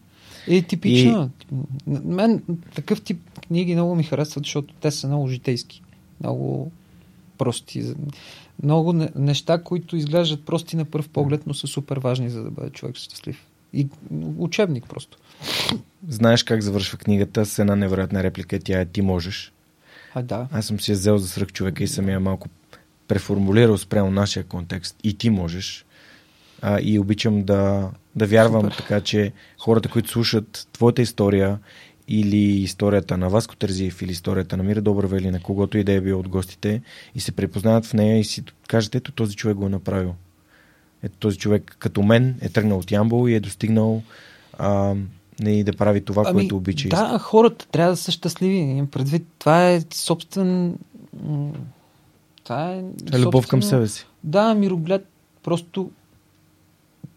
Е, 0.49 0.63
типично. 0.63 1.31
И... 1.53 1.99
Мен 2.05 2.43
такъв 2.75 3.03
тип 3.03 3.41
книги 3.47 3.75
много 3.75 3.95
ми 3.95 4.03
харесват, 4.03 4.45
защото 4.45 4.75
те 4.81 4.91
са 4.91 5.07
много 5.07 5.29
житейски. 5.29 5.83
Много 6.23 6.73
прости. 7.39 7.95
Много 8.63 8.93
не- 8.93 9.11
неща, 9.17 9.63
които 9.63 9.97
изглеждат 9.97 10.45
прости 10.45 10.77
на 10.77 10.85
пръв 10.85 11.09
поглед, 11.09 11.43
но 11.47 11.55
са 11.55 11.67
супер 11.67 11.97
важни, 11.97 12.31
за 12.31 12.43
да 12.43 12.51
бъде 12.51 12.71
човек 12.71 12.97
щастлив. 12.97 13.47
И 13.73 13.87
учебник 14.39 14.85
просто. 14.89 15.19
Знаеш 16.09 16.43
как 16.43 16.63
завършва 16.63 16.99
книгата 16.99 17.47
с 17.47 17.59
една 17.59 17.77
невероятна 17.77 18.23
реплика. 18.23 18.59
Тя 18.65 18.81
е 18.81 18.87
Ти 18.87 19.03
можеш. 19.03 19.53
А, 20.15 20.23
да. 20.23 20.49
Аз 20.53 20.67
съм 20.67 20.81
си 20.81 20.91
я 20.91 20.97
взел 20.97 21.19
за 21.19 21.29
сръх 21.29 21.53
човека 21.53 21.85
и 21.85 21.89
съм 21.89 22.09
я 22.09 22.21
малко 22.21 22.49
преформулирал 23.09 23.79
спрямо 23.79 24.11
нашия 24.11 24.45
контекст. 24.45 24.97
И 25.05 25.15
ти 25.15 25.31
можеш. 25.31 25.85
А, 26.63 26.81
и 26.83 26.99
обичам 26.99 27.43
да, 27.45 27.91
да 28.17 28.27
вярвам 28.27 28.63
Супер. 28.63 28.77
така, 28.77 29.01
че 29.01 29.33
хората, 29.59 29.89
които 29.89 30.09
слушат 30.09 30.69
твоята 30.73 31.03
история 31.03 31.59
или 32.09 32.37
историята 32.37 33.17
на 33.17 33.29
Васко 33.29 33.57
Терзиев 33.57 34.03
или 34.03 34.13
историята 34.13 34.57
на 34.57 34.63
Мира 34.63 34.81
Добрава 34.81 35.19
или 35.19 35.31
на 35.31 35.41
когото 35.41 35.79
и 35.79 35.85
да 35.85 35.93
е 35.93 36.01
бил 36.01 36.21
от 36.21 36.29
гостите 36.29 36.83
и 37.15 37.21
се 37.21 37.33
препознаят 37.33 37.87
в 37.87 37.95
нея 37.95 38.19
и 38.19 38.25
си 38.25 38.45
кажат, 38.69 38.95
ето 38.95 39.13
този 39.13 39.37
човек 39.37 39.57
го 39.57 39.67
е 39.67 39.69
направил. 39.69 40.15
Ето 41.03 41.17
този 41.19 41.39
човек 41.39 41.77
като 41.79 42.03
мен 42.03 42.39
е 42.41 42.49
тръгнал 42.49 42.79
от 42.79 42.91
Ямбол 42.91 43.29
и 43.29 43.35
е 43.35 43.41
достигнал 43.41 44.03
а, 44.59 44.95
не, 45.41 45.65
да 45.65 45.73
прави 45.73 46.05
това, 46.05 46.23
Ами, 46.27 46.35
което 46.35 46.57
обича. 46.57 46.89
и 46.89 46.91
Да, 46.91 47.19
хората 47.19 47.67
трябва 47.69 47.93
да 47.93 47.97
са 47.97 48.13
щастливи. 48.13 48.85
Предвид, 48.91 49.27
това 49.39 49.71
е 49.71 49.81
собствен... 49.95 50.79
Това 52.45 52.73
е... 52.73 52.85
Е 53.13 53.19
любов 53.19 53.49
към 53.49 53.63
себе 53.63 53.89
си. 53.89 54.07
Да, 54.25 54.55
мироглед. 54.55 55.07
Просто 55.43 55.91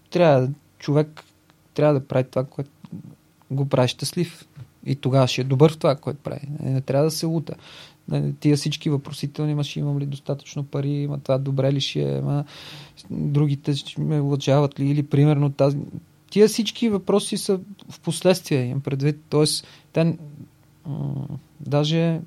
трябва, 0.10 0.49
човек 0.80 1.24
трябва 1.74 1.94
да 1.94 2.07
прави 2.07 2.24
това, 2.24 2.44
което 2.44 2.70
го 3.52 3.70
прави 3.70 3.88
щастлив. 3.88 4.45
И 4.86 4.95
тогава 4.95 5.28
ще 5.28 5.41
е 5.41 5.44
добър 5.44 5.74
в 5.74 5.78
това, 5.78 5.95
което 5.95 6.20
прави. 6.20 6.48
Не, 6.60 6.72
не 6.72 6.82
трябва 6.82 7.06
да 7.06 7.12
се 7.12 7.26
лута. 7.26 7.56
Не, 8.10 8.34
Тия 8.34 8.57
всички 8.57 8.90
въпросителни 8.90 9.52
имаш, 9.52 9.76
имам 9.76 9.99
ли 9.99 10.06
достатъчно 10.06 10.64
пари, 10.64 10.90
има 10.90 11.20
това 11.20 11.38
добре 11.38 11.74
ли 11.74 11.82
ще 11.82 12.02
е, 12.02 12.22
ма, 12.22 12.45
другите 13.12 13.76
ще 13.76 14.02
ме 14.02 14.20
лъчават 14.20 14.80
ли, 14.80 14.90
или 14.90 15.03
примерно 15.03 15.52
тази... 15.52 15.78
Тия 16.30 16.48
всички 16.48 16.90
въпроси 16.90 17.38
са 17.38 17.60
в 17.90 17.99
последствие, 17.99 18.66
имам 18.66 18.82
предвид. 18.82 19.20
Тоест, 19.30 19.68
те 19.94 20.03
м- 20.86 21.28
даже 21.60 22.20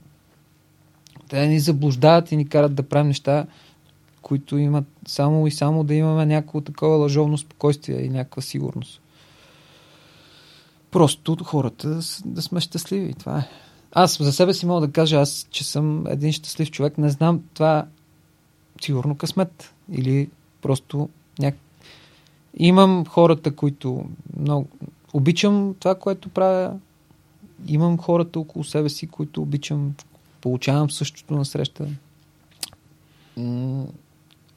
те 1.29 1.47
ни 1.47 1.61
заблуждават 1.61 2.33
и 2.33 2.37
ни 2.37 2.49
карат 2.49 2.75
да 2.75 2.83
правим 2.83 3.09
неща, 3.09 3.47
които 4.23 4.59
имат 4.59 4.85
само 5.07 5.47
и 5.47 5.51
само 5.51 5.85
да 5.85 5.95
имаме 5.95 6.27
някакво 6.27 6.61
такова 6.61 6.97
лъжовно 6.97 7.39
спокойствие 7.39 8.01
и 8.03 8.09
някаква 8.09 8.43
сигурност. 8.43 9.01
Просто 10.91 11.37
хората 11.45 12.01
да, 12.25 12.43
сме 12.43 12.61
щастливи. 12.61 13.15
Това 13.15 13.39
е. 13.39 13.49
Аз 13.93 14.19
за 14.23 14.33
себе 14.33 14.55
си 14.55 14.67
мога 14.67 14.87
да 14.87 14.93
кажа, 14.93 15.17
аз, 15.17 15.47
че 15.51 15.65
съм 15.65 16.07
един 16.07 16.33
щастлив 16.33 16.71
човек. 16.71 16.99
Не 16.99 17.11
знам 17.11 17.43
това 17.55 17.87
сигурно 18.81 19.15
късмет. 19.15 19.75
Или 19.93 20.31
просто 20.63 21.09
няк... 21.39 21.55
Имам 22.55 23.07
хората, 23.07 23.57
които 23.57 24.05
много... 24.41 24.67
Обичам 25.13 25.75
това, 25.81 25.95
което 25.95 26.29
правя. 26.29 26.79
Имам 27.67 27.99
хората 27.99 28.41
около 28.41 28.65
себе 28.65 28.89
си, 28.89 29.07
които 29.07 29.43
обичам. 29.43 29.95
Получавам 30.41 30.91
същото 30.91 31.35
на 31.35 31.45
среща. 31.45 31.89
М, 33.37 33.87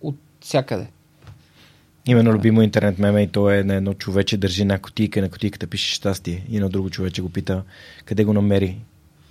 От 0.01 0.15
всякъде. 0.41 0.87
Именно 2.05 2.33
любимо 2.33 2.61
интернет 2.61 2.99
меме 2.99 3.21
и 3.21 3.27
то 3.27 3.49
е 3.49 3.63
на 3.63 3.75
едно 3.75 3.93
човече 3.93 4.37
държи 4.37 4.61
една 4.61 4.79
котийка 4.79 5.21
на 5.21 5.29
котийката 5.29 5.67
пише 5.67 5.95
щастие. 5.95 6.45
И 6.49 6.59
на 6.59 6.69
друго 6.69 6.89
човече 6.89 7.21
го 7.21 7.29
пита 7.29 7.63
къде 8.05 8.23
го 8.23 8.33
намери. 8.33 8.77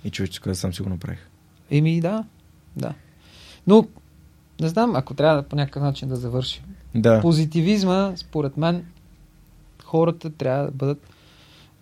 И 0.03 0.09
човече 0.09 0.41
каза 0.41 0.55
сам 0.55 0.73
си 0.73 0.81
го 0.81 0.89
направих. 0.89 1.19
Еми, 1.71 2.01
да. 2.01 2.23
Да. 2.75 2.93
Но, 3.67 3.87
не 4.61 4.67
знам, 4.67 4.95
ако 4.95 5.13
трябва 5.13 5.41
да 5.41 5.47
по 5.47 5.55
някакъв 5.55 5.83
начин 5.83 6.09
да 6.09 6.15
завършим. 6.15 6.63
Да. 6.95 7.21
Позитивизма, 7.21 8.13
според 8.15 8.57
мен, 8.57 8.85
хората 9.83 10.29
трябва 10.29 10.65
да 10.65 10.71
бъдат 10.71 11.07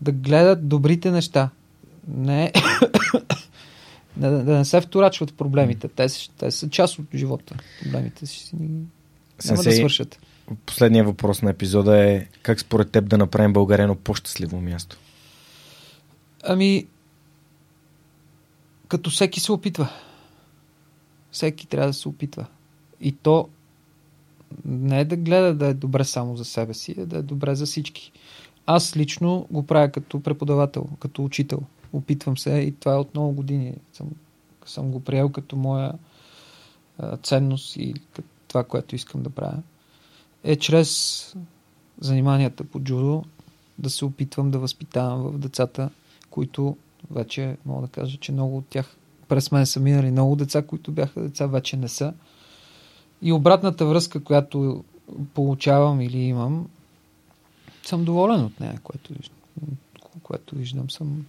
да 0.02 0.12
гледат 0.12 0.68
добрите 0.68 1.12
неща. 1.12 1.50
Не 2.08 2.52
да, 4.18 4.44
да 4.44 4.58
не 4.58 4.66
се 4.66 4.82
вторачват 4.82 5.34
проблемите. 5.34 5.88
Те, 5.88 6.10
са- 6.10 6.30
те 6.38 6.52
са 6.52 6.70
част 6.70 7.00
от 7.00 7.06
живота. 7.16 7.56
Проблемите 7.84 8.26
си. 8.26 8.56
Няма 8.56 8.86
да 9.38 9.44
Сенсей, 9.44 9.74
свършат. 9.74 10.20
Последният 10.66 11.08
въпрос 11.08 11.42
на 11.42 11.50
епизода 11.50 12.10
е 12.10 12.28
как 12.42 12.60
според 12.60 12.92
теб 12.92 13.10
да 13.10 13.18
направим 13.18 13.54
България 13.54 13.84
едно 13.84 13.96
по-щастливо 13.96 14.62
място? 14.62 14.98
Ами, 16.44 16.88
като 18.88 19.10
всеки 19.10 19.40
се 19.40 19.52
опитва. 19.52 19.90
Всеки 21.32 21.68
трябва 21.68 21.88
да 21.88 21.94
се 21.94 22.08
опитва. 22.08 22.46
И 23.02 23.12
то 23.12 23.50
не 24.66 25.00
е 25.00 25.06
да 25.06 25.18
гледа 25.18 25.54
да 25.54 25.68
е 25.68 25.74
добре 25.74 26.04
само 26.04 26.38
за 26.38 26.46
себе 26.46 26.74
си, 26.74 26.96
а 26.98 27.06
да 27.06 27.18
е 27.18 27.22
добре 27.22 27.56
за 27.56 27.66
всички. 27.66 28.12
Аз 28.66 28.98
лично 28.98 29.48
го 29.52 29.66
правя 29.66 29.92
като 29.92 30.20
преподавател, 30.20 30.88
като 31.00 31.24
учител. 31.24 31.60
Опитвам 31.94 32.38
се 32.38 32.52
и 32.52 32.72
това 32.72 32.94
е 32.94 32.98
от 32.98 33.14
много 33.14 33.32
години. 33.32 33.74
Съм, 33.94 34.08
съм 34.66 34.92
го 34.92 35.00
приел 35.00 35.30
като 35.30 35.56
моя 35.56 35.94
ценност 37.24 37.76
и 37.76 37.94
това, 38.48 38.64
което 38.64 38.96
искам 38.96 39.24
да 39.24 39.30
правя. 39.30 39.58
Е 40.44 40.56
чрез 40.56 41.36
заниманията 42.00 42.64
по 42.64 42.80
джудо 42.80 43.24
да 43.80 43.90
се 43.90 44.06
опитвам 44.06 44.52
да 44.52 44.60
възпитавам 44.60 45.22
в 45.22 45.40
децата, 45.40 45.90
които 46.30 46.78
вече 47.12 47.58
мога 47.66 47.82
да 47.82 47.88
кажа, 47.88 48.18
че 48.18 48.32
много 48.32 48.58
от 48.58 48.68
тях 48.68 48.96
през 49.28 49.52
мен 49.52 49.66
са 49.66 49.80
минали 49.80 50.12
много 50.12 50.36
деца, 50.36 50.62
които 50.62 50.92
бяха 50.92 51.22
деца, 51.22 51.48
вече 51.48 51.78
не 51.78 51.88
са. 51.88 52.14
И 53.22 53.32
обратната 53.32 53.86
връзка, 53.86 54.24
която 54.24 54.84
получавам 55.34 56.02
или 56.02 56.18
имам, 56.18 56.70
съм 57.84 58.06
доволен 58.06 58.46
от 58.46 58.60
нея, 58.60 58.80
което, 58.84 59.14
което 60.24 60.56
виждам. 60.56 60.90
Съм... 60.90 61.26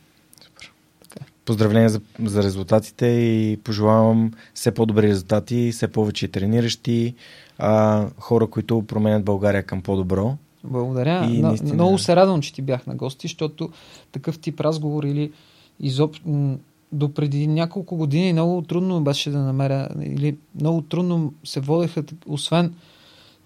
Поздравления 1.45 1.89
за, 1.89 2.01
за 2.21 2.43
резултатите 2.43 3.07
и 3.07 3.57
пожелавам 3.57 4.31
все 4.55 4.71
по-добри 4.71 5.09
резултати, 5.09 5.71
все 5.73 5.89
повече 5.89 6.29
трениращи, 6.29 7.15
а, 7.59 8.07
хора, 8.19 8.47
които 8.47 8.83
променят 8.83 9.25
България 9.25 9.63
към 9.63 9.83
по-добро. 9.83 10.37
Благодаря. 10.65 11.27
И 11.27 11.35
И 11.35 11.43
наистина- 11.43 11.75
Много 11.75 11.99
се 11.99 12.17
радвам, 12.17 12.43
че 12.43 12.53
ти 12.53 12.63
бях 12.63 12.87
на 12.87 12.95
гости, 12.95 13.27
защото 13.27 13.71
такъв 14.13 14.39
тип 14.39 14.61
разговор 14.61 15.05
или 15.05 15.33
изоб... 15.81 16.17
м, 16.27 16.57
до 16.93 17.15
преди 17.15 17.47
няколко 17.47 17.97
години 17.97 18.33
много 18.33 18.63
трудно 18.63 19.01
беше 19.01 19.31
да 19.31 19.39
намеря, 19.39 19.89
или 20.03 20.37
много 20.55 20.83
трудно 20.83 21.35
се 21.45 21.61
водеха, 21.61 22.05
освен 22.27 22.75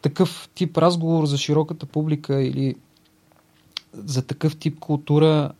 такъв 0.02 0.48
тип 0.54 0.78
разговор 0.78 1.26
за 1.26 1.38
широката 1.38 1.86
публика 1.86 2.42
или 2.42 2.74
за 3.94 4.22
такъв 4.22 4.56
тип 4.56 4.78
култура, 4.78 5.52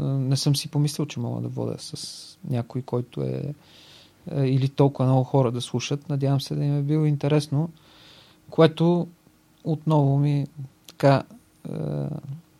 не 0.00 0.36
съм 0.36 0.56
си 0.56 0.68
помислил, 0.68 1.06
че 1.06 1.20
мога 1.20 1.40
да 1.40 1.48
водя 1.48 1.76
с 1.78 2.38
някой, 2.50 2.82
който 2.82 3.22
е 3.22 3.54
е, 4.30 4.44
или 4.44 4.68
толкова 4.68 5.08
много 5.08 5.24
хора 5.24 5.52
да 5.52 5.60
слушат. 5.60 6.08
Надявам 6.08 6.40
се 6.40 6.54
да 6.54 6.64
им 6.64 6.78
е 6.78 6.82
било 6.82 7.04
интересно, 7.04 7.70
което 8.50 9.08
отново 9.64 10.18
ми 10.18 10.46
така, 10.86 11.22
е, 11.68 11.72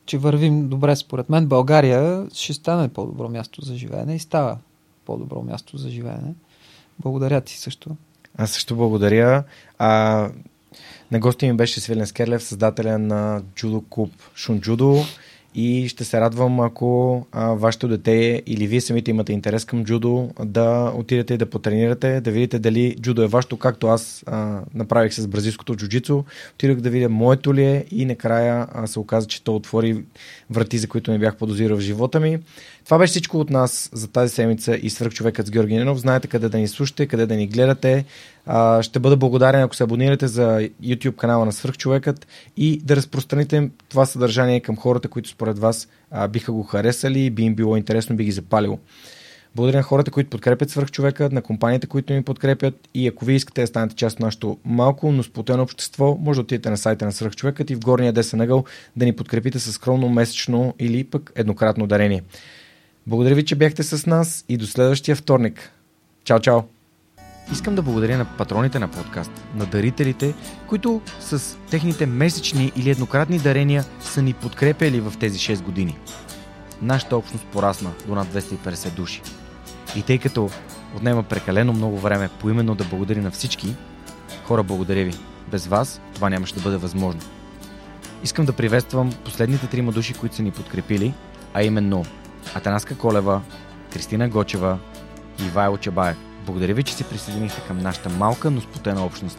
че 0.06 0.18
вървим 0.18 0.68
добре 0.68 0.96
според 0.96 1.28
мен. 1.28 1.46
България 1.46 2.26
ще 2.32 2.52
стане 2.52 2.88
по-добро 2.88 3.28
място 3.28 3.64
за 3.64 3.76
живеене 3.76 4.14
и 4.14 4.18
става 4.18 4.58
по-добро 5.04 5.42
място 5.42 5.76
за 5.76 5.90
живеене. 5.90 6.34
Благодаря 6.98 7.40
ти 7.40 7.58
също. 7.58 7.90
Аз 8.38 8.50
също 8.50 8.76
благодаря. 8.76 9.44
А, 9.78 10.30
на 11.10 11.18
гости 11.18 11.46
ми 11.46 11.56
беше 11.56 11.80
Свилен 11.80 12.06
Скерлев, 12.06 12.44
създателя 12.44 12.98
на 12.98 13.42
джудо 13.54 13.84
клуб 13.90 14.12
Шун 14.34 14.60
Джудо 14.60 15.04
и 15.56 15.88
ще 15.88 16.04
се 16.04 16.20
радвам, 16.20 16.60
ако 16.60 17.26
а, 17.32 17.46
вашето 17.46 17.88
дете 17.88 18.42
или 18.46 18.66
вие 18.66 18.80
самите 18.80 19.10
имате 19.10 19.32
интерес 19.32 19.64
към 19.64 19.84
джудо, 19.84 20.30
да 20.44 20.92
отидете 20.96 21.34
и 21.34 21.38
да 21.38 21.50
потренирате, 21.50 22.20
да 22.20 22.30
видите 22.30 22.58
дали 22.58 22.96
джудо 23.00 23.22
е 23.22 23.26
вашето, 23.26 23.56
както 23.56 23.86
аз 23.86 24.24
а, 24.26 24.60
направих 24.74 25.14
с 25.14 25.26
бразилското 25.26 25.76
джуджицу. 25.76 26.24
Отидох 26.54 26.76
да 26.76 26.90
видя 26.90 27.08
моето 27.08 27.54
ли 27.54 27.64
е 27.64 27.84
и 27.90 28.04
накрая 28.04 28.66
а, 28.72 28.86
се 28.86 28.98
оказа, 28.98 29.26
че 29.26 29.44
то 29.44 29.56
отвори 29.56 30.04
врати, 30.50 30.78
за 30.78 30.88
които 30.88 31.10
не 31.10 31.18
бях 31.18 31.36
подозирал 31.36 31.76
в 31.76 31.80
живота 31.80 32.20
ми. 32.20 32.38
Това 32.86 32.98
беше 32.98 33.10
всичко 33.10 33.40
от 33.40 33.50
нас 33.50 33.90
за 33.92 34.08
тази 34.08 34.34
седмица 34.34 34.76
и 34.82 34.90
свръхчовекът 34.90 35.46
с 35.46 35.50
Георги 35.50 35.74
Ненов. 35.74 35.98
Знаете 35.98 36.28
къде 36.28 36.48
да 36.48 36.58
ни 36.58 36.68
слушате, 36.68 37.06
къде 37.06 37.26
да 37.26 37.36
ни 37.36 37.46
гледате. 37.46 38.04
А, 38.46 38.82
ще 38.82 38.98
бъда 38.98 39.16
благодарен, 39.16 39.62
ако 39.62 39.74
се 39.74 39.84
абонирате 39.84 40.26
за 40.26 40.68
YouTube 40.82 41.16
канала 41.16 41.44
на 41.44 41.52
Свръхчовекът 41.52 42.26
и 42.56 42.80
да 42.84 42.96
разпространите 42.96 43.70
това 43.88 44.06
съдържание 44.06 44.60
към 44.60 44.76
хората, 44.76 45.08
които 45.08 45.28
според 45.28 45.58
вас 45.58 45.88
а, 46.10 46.28
биха 46.28 46.52
го 46.52 46.62
харесали, 46.62 47.30
би 47.30 47.42
им 47.42 47.54
било 47.54 47.76
интересно, 47.76 48.16
би 48.16 48.24
ги 48.24 48.32
запалило. 48.32 48.78
Благодаря 49.54 49.76
на 49.76 49.82
хората, 49.82 50.10
които 50.10 50.30
подкрепят 50.30 50.70
свърхчовека, 50.70 51.28
на 51.32 51.42
компаниите, 51.42 51.86
които 51.86 52.12
ни 52.12 52.22
подкрепят 52.22 52.88
и 52.94 53.08
ако 53.08 53.24
вие 53.24 53.36
искате 53.36 53.60
да 53.60 53.66
станете 53.66 53.96
част 53.96 54.16
от 54.16 54.20
нашето 54.20 54.58
малко, 54.64 55.12
но 55.12 55.22
сплотено 55.22 55.62
общество, 55.62 56.18
може 56.20 56.36
да 56.36 56.42
отидете 56.42 56.70
на 56.70 56.76
сайта 56.76 57.04
на 57.04 57.12
свърхчовекът 57.12 57.70
и 57.70 57.74
в 57.74 57.80
горния 57.80 58.12
десен 58.12 58.40
ъгъл 58.40 58.64
да 58.96 59.04
ни 59.04 59.16
подкрепите 59.16 59.58
с 59.58 59.72
скромно 59.72 60.08
месечно 60.08 60.74
или 60.78 61.04
пък 61.04 61.32
еднократно 61.34 61.86
дарение. 61.86 62.22
Благодаря 63.08 63.34
ви, 63.34 63.44
че 63.44 63.54
бяхте 63.54 63.82
с 63.82 64.06
нас 64.06 64.44
и 64.48 64.56
до 64.56 64.66
следващия 64.66 65.16
вторник. 65.16 65.72
Чао, 66.24 66.40
чао! 66.40 66.60
Искам 67.52 67.74
да 67.74 67.82
благодаря 67.82 68.18
на 68.18 68.24
патроните 68.24 68.78
на 68.78 68.88
подкаст, 68.88 69.30
на 69.54 69.66
дарителите, 69.66 70.34
които 70.66 71.00
с 71.20 71.58
техните 71.70 72.06
месечни 72.06 72.72
или 72.76 72.90
еднократни 72.90 73.38
дарения 73.38 73.84
са 74.00 74.22
ни 74.22 74.32
подкрепяли 74.32 75.00
в 75.00 75.12
тези 75.20 75.38
6 75.38 75.62
години. 75.62 75.98
Нашата 76.82 77.16
общност 77.16 77.44
порасна 77.46 77.90
до 78.06 78.14
над 78.14 78.28
250 78.28 78.90
души. 78.90 79.22
И 79.96 80.02
тъй 80.02 80.18
като 80.18 80.50
отнема 80.96 81.22
прекалено 81.22 81.72
много 81.72 81.98
време 81.98 82.30
поименно 82.40 82.74
да 82.74 82.84
благодаря 82.84 83.22
на 83.22 83.30
всички, 83.30 83.74
хора, 84.44 84.62
благодаря 84.62 85.04
ви. 85.04 85.14
Без 85.50 85.66
вас 85.66 86.00
това 86.14 86.30
нямаше 86.30 86.54
да 86.54 86.60
бъде 86.60 86.76
възможно. 86.76 87.20
Искам 88.24 88.46
да 88.46 88.52
приветствам 88.52 89.12
последните 89.24 89.66
трима 89.66 89.92
души, 89.92 90.14
които 90.14 90.36
са 90.36 90.42
ни 90.42 90.50
подкрепили, 90.50 91.14
а 91.54 91.62
именно 91.62 92.04
Атанаска 92.54 92.98
Колева, 92.98 93.42
Кристина 93.92 94.28
Гочева 94.28 94.78
и 95.46 95.48
Вайло 95.48 95.76
Чабаев. 95.76 96.16
Благодаря 96.46 96.74
ви, 96.74 96.82
че 96.82 96.94
се 96.94 97.04
присъединихте 97.04 97.60
към 97.68 97.78
нашата 97.78 98.08
малка, 98.08 98.50
но 98.50 98.60
спотена 98.60 99.04
общност. 99.04 99.38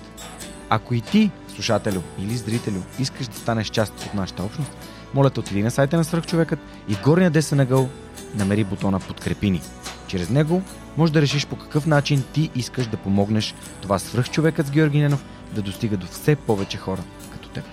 Ако 0.70 0.94
и 0.94 1.02
ти, 1.02 1.32
слушателю 1.56 2.02
или 2.20 2.38
зрителю, 2.38 2.82
искаш 3.00 3.28
да 3.28 3.38
станеш 3.38 3.70
част 3.70 3.94
от 4.06 4.14
нашата 4.14 4.44
общност, 4.44 4.72
моля 5.14 5.30
те 5.30 5.40
отиди 5.40 5.64
на 5.64 5.72
сайта 5.72 5.98
на 5.98 6.04
Свърхчовекът 6.04 6.60
и 6.88 6.96
в 6.96 7.02
горния 7.02 7.32
десен 7.32 7.60
ъгъл 7.60 7.90
намери 8.36 8.64
бутона 8.64 9.00
Подкрепи 9.00 9.50
ни. 9.50 9.62
Чрез 10.08 10.30
него 10.30 10.62
може 10.98 11.14
да 11.14 11.22
решиш 11.22 11.48
по 11.48 11.56
какъв 11.56 11.86
начин 11.86 12.24
ти 12.34 12.50
искаш 12.56 12.88
да 12.88 12.98
помогнеш 12.98 13.56
това 13.82 14.00
свръхчовекът 14.00 14.68
с 14.68 14.72
Георги 14.72 15.00
Ненов 15.00 15.26
да 15.54 15.62
достига 15.62 15.98
до 15.98 16.08
все 16.08 16.36
повече 16.36 16.78
хора 16.78 17.02
като 17.32 17.50
теб. 17.50 17.64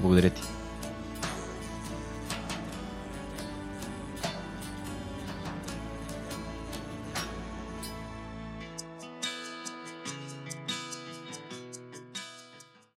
Благодаря 0.00 0.30
ти! 0.30 0.53